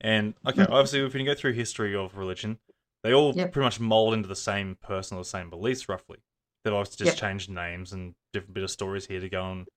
And 0.00 0.34
okay, 0.46 0.62
Mm. 0.62 0.70
obviously, 0.70 1.00
if 1.04 1.14
you 1.14 1.24
go 1.24 1.34
through 1.34 1.52
history 1.54 1.94
of 1.96 2.16
religion, 2.16 2.58
they 3.02 3.12
all 3.12 3.34
Yep. 3.34 3.52
pretty 3.52 3.64
much 3.64 3.80
mold 3.80 4.14
into 4.14 4.28
the 4.28 4.36
same 4.36 4.76
person 4.76 5.16
or 5.16 5.20
the 5.20 5.24
same 5.28 5.50
beliefs, 5.50 5.88
roughly. 5.88 6.18
They've 6.62 6.72
obviously 6.72 7.04
just 7.04 7.16
Yep. 7.16 7.28
changed 7.28 7.50
names 7.50 7.92
and 7.92 8.14
different 8.32 8.54
bit 8.54 8.62
of 8.62 8.70
stories 8.70 9.06
here 9.06 9.18
to 9.20 9.28
go 9.28 9.50
and 9.50 9.68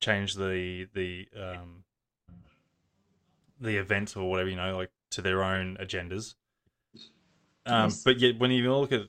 change 0.00 0.34
the 0.34 0.84
the 0.94 1.28
um, 1.36 1.84
the 3.60 3.76
event 3.76 4.16
or 4.16 4.30
whatever 4.30 4.48
you 4.48 4.54
know, 4.56 4.76
like 4.76 4.92
to 5.10 5.22
their 5.22 5.42
own 5.42 5.76
agendas. 5.80 6.36
Um, 7.66 7.86
Yes. 7.90 8.04
But 8.04 8.20
yet, 8.20 8.38
when 8.38 8.52
you 8.52 8.72
look 8.72 8.92
at 8.92 9.08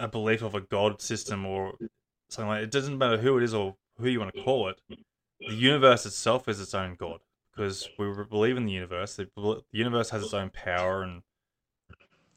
a 0.00 0.08
belief 0.08 0.42
of 0.42 0.54
a 0.54 0.60
god 0.60 1.00
system 1.00 1.46
or 1.46 1.74
something 2.28 2.48
like 2.48 2.62
it 2.62 2.70
doesn't 2.70 2.98
matter 2.98 3.16
who 3.18 3.36
it 3.38 3.42
is 3.42 3.54
or 3.54 3.76
who 3.98 4.08
you 4.08 4.18
want 4.20 4.34
to 4.34 4.42
call 4.42 4.68
it. 4.68 4.80
The 5.40 5.54
universe 5.54 6.06
itself 6.06 6.48
is 6.48 6.60
its 6.60 6.74
own 6.74 6.96
god 6.96 7.20
because 7.54 7.88
we 7.98 8.12
believe 8.28 8.56
in 8.56 8.66
the 8.66 8.72
universe. 8.72 9.16
The, 9.16 9.62
universe 9.72 10.10
has 10.10 10.22
its 10.24 10.34
own 10.34 10.50
power, 10.50 11.02
and 11.02 11.22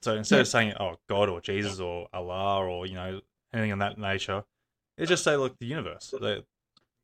so 0.02 0.16
instead 0.16 0.42
of 0.42 0.48
saying 0.48 0.74
oh 0.80 0.96
God 1.10 1.30
or 1.30 1.42
Jesus 1.42 1.80
or 1.80 2.08
Allah 2.14 2.66
or 2.66 2.86
you 2.86 2.96
know 2.96 3.22
anything 3.54 3.72
of 3.72 3.80
that 3.80 3.98
nature, 3.98 4.44
it 4.98 5.06
just 5.08 5.24
say 5.24 5.36
look 5.36 5.58
the 5.60 5.66
universe. 5.66 6.14
The- 6.18 6.44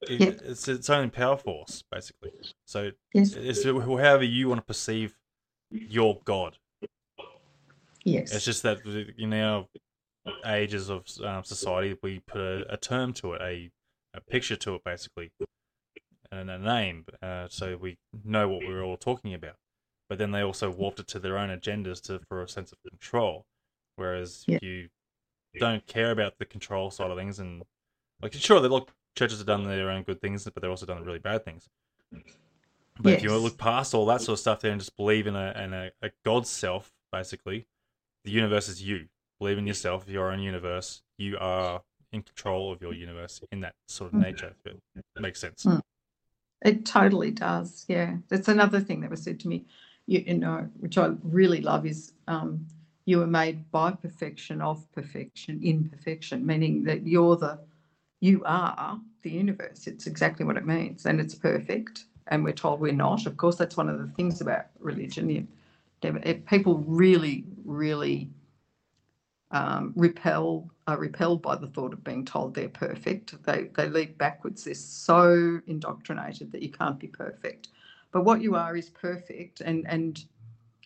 it- 0.01 0.19
Yeah. 0.21 0.27
It's 0.43 0.67
its 0.69 0.89
own 0.89 1.09
power 1.09 1.35
force 1.37 1.83
basically. 1.91 2.31
So 2.65 2.91
Yes. 3.13 3.33
it's 3.33 3.63
however 3.65 4.23
you 4.23 4.47
want 4.47 4.59
to 4.61 4.65
perceive 4.65 5.13
your 5.71 6.21
god. 6.23 6.57
Yes. 8.05 8.33
It's 8.33 8.45
just 8.45 8.63
that 8.63 8.85
you 8.85 9.33
our 9.33 9.67
ages 10.45 10.89
of 10.89 11.05
um, 11.23 11.43
society, 11.43 11.97
we 12.01 12.19
put 12.19 12.41
a, 12.41 12.73
a 12.73 12.77
term 12.77 13.13
to 13.13 13.33
it, 13.33 13.41
a, 13.41 13.71
a 14.13 14.21
picture 14.21 14.55
to 14.57 14.75
it, 14.75 14.83
basically, 14.83 15.31
and 16.31 16.49
a 16.49 16.57
name, 16.57 17.05
uh, 17.21 17.47
so 17.49 17.77
we 17.77 17.97
know 18.23 18.47
what 18.47 18.59
we're 18.65 18.83
all 18.83 18.97
talking 18.97 19.33
about. 19.33 19.55
But 20.09 20.17
then 20.17 20.31
they 20.31 20.41
also 20.41 20.71
warped 20.71 20.99
it 20.99 21.07
to 21.09 21.19
their 21.19 21.37
own 21.37 21.49
agendas 21.49 22.01
to 22.03 22.19
for 22.27 22.41
a 22.41 22.47
sense 22.49 22.71
of 22.71 22.77
control. 22.89 23.45
Whereas 23.95 24.43
Yeah. 24.47 24.59
you 24.61 24.89
don't 25.59 25.85
care 25.85 26.11
about 26.11 26.37
the 26.39 26.45
control 26.45 26.89
side 26.91 27.11
of 27.11 27.17
things, 27.17 27.39
and 27.39 27.63
like 28.21 28.33
sure, 28.33 28.59
they 28.59 28.67
look 28.67 28.91
churches 29.15 29.39
have 29.39 29.47
done 29.47 29.65
their 29.65 29.89
own 29.89 30.03
good 30.03 30.21
things, 30.21 30.45
but 30.45 30.61
they've 30.61 30.69
also 30.69 30.85
done 30.85 31.03
really 31.03 31.19
bad 31.19 31.43
things. 31.45 31.67
But 33.01 33.13
if 33.13 33.23
you 33.23 33.35
look 33.37 33.57
past 33.57 33.93
all 33.93 34.05
that 34.07 34.21
sort 34.21 34.33
of 34.35 34.39
stuff 34.39 34.61
there 34.61 34.71
and 34.71 34.79
just 34.81 34.95
believe 34.97 35.25
in 35.27 35.35
a 35.35 35.51
in 35.57 35.73
a, 35.73 35.91
a 36.01 36.11
God's 36.25 36.49
self, 36.49 36.91
basically, 37.11 37.65
the 38.25 38.31
universe 38.31 38.67
is 38.67 38.81
you. 38.81 39.07
Believe 39.39 39.57
in 39.57 39.67
yourself, 39.67 40.07
your 40.07 40.31
own 40.31 40.39
universe. 40.39 41.01
You 41.17 41.37
are 41.39 41.81
in 42.11 42.23
control 42.23 42.71
of 42.71 42.81
your 42.81 42.93
universe 42.93 43.41
in 43.51 43.61
that 43.61 43.75
sort 43.87 44.13
of 44.13 44.19
Mm. 44.19 44.23
nature. 44.23 44.53
If 44.65 44.73
it 44.95 45.21
makes 45.21 45.39
sense. 45.39 45.63
Mm. 45.65 45.81
It 46.65 46.85
totally 46.85 47.31
does. 47.31 47.85
Yeah. 47.87 48.17
That's 48.27 48.49
another 48.49 48.81
thing 48.81 48.99
that 49.01 49.09
was 49.09 49.23
said 49.23 49.39
to 49.41 49.47
me, 49.47 49.65
you, 50.07 50.23
you 50.27 50.37
know, 50.37 50.69
which 50.79 50.97
I 50.97 51.13
really 51.23 51.61
love 51.61 51.85
is 51.85 52.11
um, 52.27 52.67
you 53.05 53.19
were 53.19 53.27
made 53.27 53.71
by 53.71 53.91
perfection, 53.91 54.61
of 54.61 54.91
perfection, 54.91 55.61
in 55.63 55.87
perfection, 55.87 56.45
meaning 56.45 56.83
that 56.83 57.07
you're 57.07 57.37
the, 57.37 57.59
you 58.19 58.43
are 58.45 58.99
the 59.21 59.29
universe. 59.29 59.87
It's 59.87 60.05
exactly 60.05 60.45
what 60.45 60.57
it 60.57 60.65
means. 60.65 61.05
And 61.05 61.21
it's 61.21 61.35
perfect. 61.35 62.05
And 62.27 62.43
we're 62.43 62.51
told 62.51 62.81
we're 62.81 62.91
not. 62.91 63.25
Of 63.25 63.37
course, 63.37 63.55
that's 63.55 63.77
one 63.77 63.87
of 63.87 63.97
the 63.99 64.07
things 64.15 64.41
about 64.41 64.65
religion. 64.79 65.29
You, 65.29 65.47
people 66.47 66.79
really, 66.85 67.45
really 67.63 68.29
um, 69.51 69.93
repel 69.95 70.69
are 70.87 70.97
repelled 70.99 71.41
by 71.41 71.55
the 71.55 71.67
thought 71.67 71.93
of 71.93 72.03
being 72.03 72.25
told 72.25 72.53
they're 72.53 72.69
perfect. 72.69 73.41
They 73.43 73.69
they 73.75 73.89
leap 73.89 74.17
backwards. 74.17 74.63
They're 74.63 74.75
so 74.75 75.59
indoctrinated 75.67 76.51
that 76.51 76.61
you 76.61 76.71
can't 76.71 76.99
be 76.99 77.07
perfect. 77.07 77.69
But 78.11 78.25
what 78.25 78.41
you 78.41 78.55
are 78.55 78.75
is 78.75 78.89
perfect, 78.89 79.61
and 79.61 79.85
and 79.87 80.23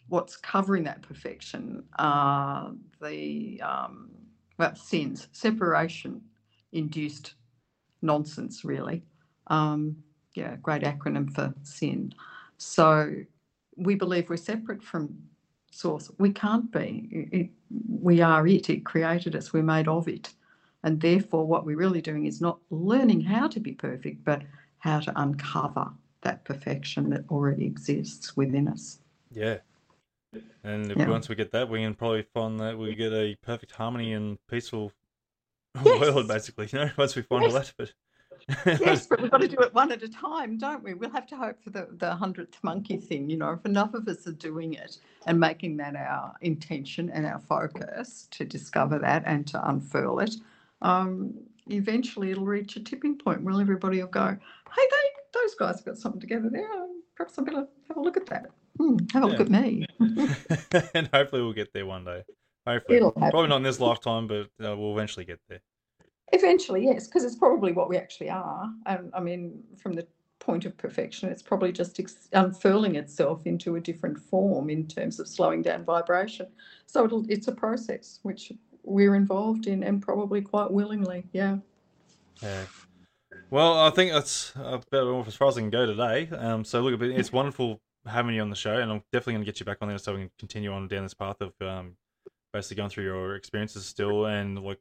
what's 0.08 0.38
covering 0.38 0.84
that 0.86 1.02
perfection 1.02 1.84
are 2.00 2.72
the 3.02 3.62
um, 3.62 4.12
well 4.58 4.76
sins, 4.76 5.28
separation 5.34 6.22
induced 6.72 7.36
nonsense, 8.02 8.64
really. 8.64 9.04
Um, 9.48 9.98
yeah, 10.36 10.56
great 10.62 10.84
acronym 10.84 11.34
for 11.34 11.54
sin. 11.64 12.14
So 12.58 13.14
we 13.76 13.96
believe 13.96 14.30
we're 14.30 14.38
separate 14.38 14.84
from 14.84 15.16
source. 15.74 16.12
We 16.20 16.32
can't 16.32 16.72
be. 16.72 17.08
It- 17.12 17.34
it- 17.40 17.50
we 18.00 18.22
are 18.22 18.46
it. 18.48 18.70
It 18.70 18.86
created 18.86 19.36
us. 19.36 19.52
We're 19.54 19.64
made 19.64 19.88
of 19.88 20.08
it. 20.08 20.34
And 20.84 21.00
therefore, 21.00 21.48
what 21.48 21.66
we're 21.66 21.78
really 21.78 22.02
doing 22.02 22.26
is 22.26 22.42
not 22.42 22.60
learning 22.70 23.22
how 23.22 23.48
to 23.48 23.60
be 23.60 23.72
perfect, 23.74 24.24
but 24.24 24.44
how 24.80 25.00
to 25.00 25.14
uncover 25.22 25.92
that 26.22 26.44
perfection 26.46 27.10
that 27.10 27.24
already 27.30 27.66
exists 27.66 28.36
within 28.38 28.68
us. 28.68 29.00
Yeah. 29.32 29.60
And 30.64 30.92
Yeah. 30.98 31.10
once 31.10 31.30
we 31.30 31.36
get 31.36 31.52
that, 31.52 31.70
we 31.70 31.80
can 31.80 31.94
probably 31.96 32.24
find 32.34 32.60
that 32.60 32.78
we 32.78 32.96
get 32.96 33.14
a 33.14 33.36
perfect 33.42 33.72
harmony 33.74 34.14
and 34.14 34.38
peaceful 34.48 34.92
Yes. 35.84 35.86
world, 36.16 36.28
basically. 36.28 36.68
You 36.72 36.80
know, 36.80 36.92
once 36.98 37.16
we 37.16 37.22
find 37.24 37.46
all 37.46 37.52
that. 37.52 37.74
But 37.78 37.94
Yes, 38.66 39.08
but 39.08 39.22
we've 39.22 39.32
got 39.32 39.42
to 39.42 39.48
do 39.48 39.60
it 39.60 39.74
one 39.74 39.92
at 39.92 40.04
a 40.04 40.10
time, 40.10 40.58
don't 40.58 40.84
we? 40.84 40.94
We'll 40.94 41.12
have 41.12 41.28
to 41.28 41.38
hope 41.38 41.62
for 41.64 41.70
the, 41.70 41.88
the 41.98 42.14
hundredth 42.14 42.58
monkey 42.64 42.98
thing. 42.98 43.30
You 43.30 43.38
know, 43.38 43.52
if 43.52 43.66
enough 43.66 43.94
of 43.94 44.08
us 44.08 44.28
are 44.28 44.34
doing 44.34 44.74
it 44.74 44.98
and 45.26 45.40
making 45.40 45.78
that 45.78 45.96
our 45.96 46.34
intention 46.42 47.10
and 47.10 47.26
our 47.26 47.40
focus 47.40 48.28
to 48.32 48.46
discover 48.46 49.00
that 49.00 49.24
and 49.26 49.48
to 49.48 49.70
unfurl 49.70 50.20
it, 50.20 50.36
um, 50.82 51.34
eventually 51.70 52.32
it'll 52.32 52.46
reach 52.46 52.76
a 52.76 52.80
tipping 52.82 53.18
point 53.18 53.42
where 53.44 53.60
everybody 53.60 54.00
will 54.00 54.08
go, 54.08 54.28
hey, 54.28 54.82
they, 54.92 55.40
those 55.40 55.56
guys 55.56 55.78
have 55.78 55.86
got 55.86 55.98
something 55.98 56.22
together 56.22 56.50
there. 56.50 56.68
Perhaps 57.16 57.40
I 57.40 57.44
better 57.44 57.68
have 57.88 57.98
a 57.98 58.02
look 58.02 58.18
at 58.18 58.26
that. 58.28 58.48
Hmm, 58.78 58.98
have 59.14 59.24
a 59.24 59.28
look 59.28 59.40
at 59.40 59.50
me. 59.50 59.86
and 60.94 61.08
hopefully 61.14 61.42
we'll 61.42 61.54
get 61.54 61.74
there 61.74 61.86
one 61.86 62.06
day. 62.06 62.24
Hopefully, 62.66 63.00
probably 63.00 63.48
not 63.48 63.58
in 63.58 63.64
this 63.64 63.80
lifetime, 63.80 64.28
but 64.28 64.48
uh, 64.66 64.76
we'll 64.76 64.94
eventually 64.94 65.26
get 65.26 65.40
there. 65.50 65.60
Eventually, 66.34 66.84
yes, 66.84 67.08
because 67.08 67.24
it's 67.24 67.36
probably 67.36 67.74
what 67.74 67.90
we 67.90 67.96
actually 67.96 68.30
are. 68.30 68.68
And 68.88 69.12
I 69.14 69.20
mean, 69.20 69.64
from 69.78 69.94
the 69.94 70.08
point 70.40 70.66
of 70.66 70.76
perfection, 70.78 71.30
it's 71.30 71.44
probably 71.44 71.72
just 71.72 72.00
ex- 72.00 72.28
unfurling 72.34 72.96
itself 72.96 73.46
into 73.46 73.76
a 73.76 73.80
different 73.80 74.20
form 74.20 74.72
in 74.72 74.88
terms 74.88 75.20
of 75.20 75.28
slowing 75.28 75.62
down 75.62 75.86
vibration. 75.86 76.48
So 76.88 77.24
it's 77.30 77.48
a 77.48 77.52
process 77.52 78.20
which 78.24 78.52
we're 78.84 79.16
involved 79.16 79.68
in 79.68 79.84
and 79.84 80.02
probably 80.02 80.42
quite 80.42 80.72
willingly. 80.72 81.24
Yeah. 81.34 81.58
Yeah. 82.42 82.64
Well, 83.52 83.80
I 83.80 83.92
think 83.92 84.12
that's 84.12 84.54
about 84.56 85.28
as 85.28 85.36
far 85.36 85.50
as 85.50 85.58
I 85.58 85.62
can 85.62 85.70
go 85.70 85.86
today. 85.86 86.30
Um, 86.36 86.66
so 86.66 86.82
look, 86.82 87.00
it's 87.00 87.32
wonderful 87.32 87.80
having 88.08 88.34
you 88.34 88.42
on 88.42 88.50
the 88.50 88.56
show, 88.56 88.78
and 88.78 88.92
I'm 88.92 89.04
definitely 89.12 89.34
going 89.34 89.46
to 89.46 89.52
get 89.52 89.60
you 89.60 89.68
back 89.68 89.78
on 89.82 89.88
there 89.88 90.00
so 90.00 90.14
we 90.14 90.22
can 90.22 90.32
continue 90.40 90.74
on 90.74 90.88
down 90.88 91.04
this 91.04 91.14
path 91.14 91.42
of 91.42 91.54
um, 91.62 91.96
basically 92.52 92.78
going 92.78 92.90
through 92.90 93.06
your 93.06 93.36
experiences 93.36 93.86
still 93.86 94.26
and 94.26 94.60
like 94.60 94.80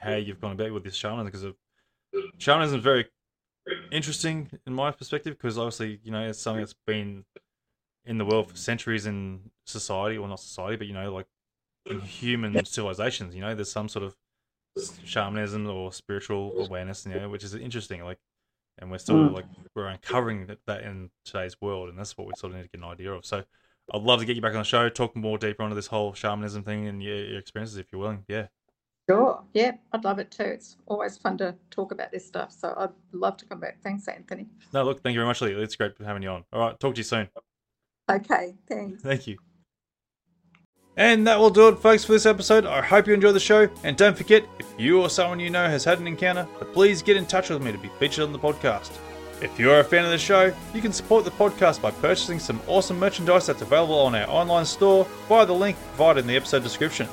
how 0.00 0.14
you've 0.14 0.40
gone 0.40 0.52
about 0.52 0.72
with 0.72 0.84
this 0.84 0.94
shamanism 0.94 1.26
because 1.26 1.42
of 1.42 1.56
shamanism 2.38 2.78
is 2.78 2.84
very 2.84 3.06
interesting 3.92 4.50
in 4.66 4.72
my 4.72 4.90
perspective 4.90 5.36
because 5.36 5.58
obviously 5.58 6.00
you 6.02 6.10
know 6.10 6.28
it's 6.28 6.40
something 6.40 6.60
that's 6.60 6.74
been 6.86 7.24
in 8.04 8.18
the 8.18 8.24
world 8.24 8.48
for 8.48 8.56
centuries 8.56 9.06
in 9.06 9.40
society 9.66 10.16
or 10.16 10.26
not 10.26 10.40
society 10.40 10.76
but 10.76 10.86
you 10.86 10.94
know 10.94 11.12
like 11.12 11.26
in 11.86 12.00
human 12.00 12.64
civilizations. 12.64 13.34
You 13.34 13.40
know, 13.40 13.54
there's 13.54 13.70
some 13.70 13.88
sort 13.88 14.04
of 14.04 14.16
shamanism 15.04 15.68
or 15.68 15.92
spiritual 15.92 16.60
awareness, 16.60 17.06
you 17.06 17.12
know, 17.14 17.28
which 17.28 17.44
is 17.44 17.54
interesting. 17.54 18.04
Like, 18.04 18.18
and 18.78 18.90
we're 18.90 18.98
still 18.98 19.16
Mm. 19.16 19.34
like 19.34 19.46
we're 19.74 19.86
uncovering 19.86 20.46
that, 20.46 20.58
that 20.66 20.82
in 20.82 21.10
today's 21.24 21.60
world, 21.60 21.88
and 21.88 21.98
that's 21.98 22.16
what 22.16 22.26
we 22.26 22.34
sort 22.36 22.52
of 22.52 22.58
need 22.58 22.64
to 22.64 22.68
get 22.68 22.80
an 22.80 22.90
idea 22.90 23.12
of. 23.12 23.24
So, 23.26 23.44
I'd 23.92 24.02
love 24.02 24.20
to 24.20 24.26
get 24.26 24.36
you 24.36 24.42
back 24.42 24.52
on 24.52 24.58
the 24.58 24.64
show, 24.64 24.88
talk 24.88 25.16
more 25.16 25.36
deeper 25.36 25.62
onto 25.62 25.74
this 25.74 25.88
whole 25.88 26.14
shamanism 26.14 26.62
thing 26.62 26.86
and 26.86 27.02
your, 27.02 27.24
your 27.24 27.38
experiences, 27.38 27.76
if 27.76 27.92
you're 27.92 28.00
willing. 28.00 28.24
Yeah. 28.28 28.48
Sure. 29.10 29.42
Yeah, 29.54 29.72
I'd 29.92 30.04
love 30.04 30.20
it 30.20 30.30
too. 30.30 30.44
It's 30.44 30.76
always 30.86 31.18
fun 31.18 31.36
to 31.38 31.56
talk 31.70 31.90
about 31.90 32.12
this 32.12 32.24
stuff. 32.24 32.52
So 32.52 32.72
I'd 32.76 32.90
love 33.12 33.36
to 33.38 33.44
come 33.44 33.58
back. 33.58 33.82
Thanks, 33.82 34.06
Anthony. 34.06 34.46
No, 34.72 34.84
look, 34.84 35.02
thank 35.02 35.14
you 35.14 35.18
very 35.18 35.26
much, 35.26 35.40
Lee. 35.40 35.52
It's 35.52 35.74
great 35.74 35.96
for 35.96 36.04
having 36.04 36.22
you 36.22 36.28
on. 36.28 36.44
All 36.52 36.60
right, 36.60 36.78
talk 36.78 36.94
to 36.94 36.98
you 37.00 37.04
soon. 37.04 37.28
Okay, 38.08 38.54
thanks. 38.68 39.02
Thank 39.02 39.26
you. 39.26 39.36
And 40.96 41.26
that 41.26 41.40
will 41.40 41.50
do 41.50 41.68
it, 41.68 41.78
folks, 41.78 42.04
for 42.04 42.12
this 42.12 42.26
episode. 42.26 42.66
I 42.66 42.82
hope 42.82 43.08
you 43.08 43.14
enjoyed 43.14 43.34
the 43.34 43.40
show. 43.40 43.68
And 43.82 43.96
don't 43.96 44.16
forget, 44.16 44.44
if 44.60 44.66
you 44.78 45.00
or 45.00 45.10
someone 45.10 45.40
you 45.40 45.50
know 45.50 45.66
has 45.66 45.82
had 45.82 45.98
an 45.98 46.06
encounter, 46.06 46.46
please 46.72 47.02
get 47.02 47.16
in 47.16 47.26
touch 47.26 47.50
with 47.50 47.62
me 47.62 47.72
to 47.72 47.78
be 47.78 47.90
featured 47.98 48.22
on 48.24 48.32
the 48.32 48.38
podcast. 48.38 48.92
If 49.42 49.58
you're 49.58 49.80
a 49.80 49.84
fan 49.84 50.04
of 50.04 50.10
the 50.10 50.18
show, 50.18 50.54
you 50.72 50.82
can 50.82 50.92
support 50.92 51.24
the 51.24 51.30
podcast 51.32 51.80
by 51.80 51.90
purchasing 51.90 52.38
some 52.38 52.60
awesome 52.68 52.98
merchandise 52.98 53.46
that's 53.46 53.62
available 53.62 53.98
on 53.98 54.14
our 54.14 54.28
online 54.28 54.66
store 54.66 55.04
via 55.28 55.46
the 55.46 55.54
link 55.54 55.76
provided 55.94 56.20
in 56.20 56.26
the 56.26 56.36
episode 56.36 56.62
description. 56.62 57.08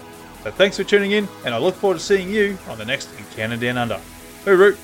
So 0.47 0.53
thanks 0.53 0.77
for 0.77 0.85
tuning 0.85 1.11
in, 1.11 1.27
and 1.43 1.53
I 1.53 1.57
look 1.57 1.75
forward 1.75 1.95
to 1.95 1.99
seeing 1.99 2.29
you 2.29 2.57
on 2.69 2.77
the 2.77 2.85
next 2.85 3.09
Encounter 3.19 3.57
Down 3.57 3.77
Under. 3.77 3.99
Hooroo! 4.45 4.77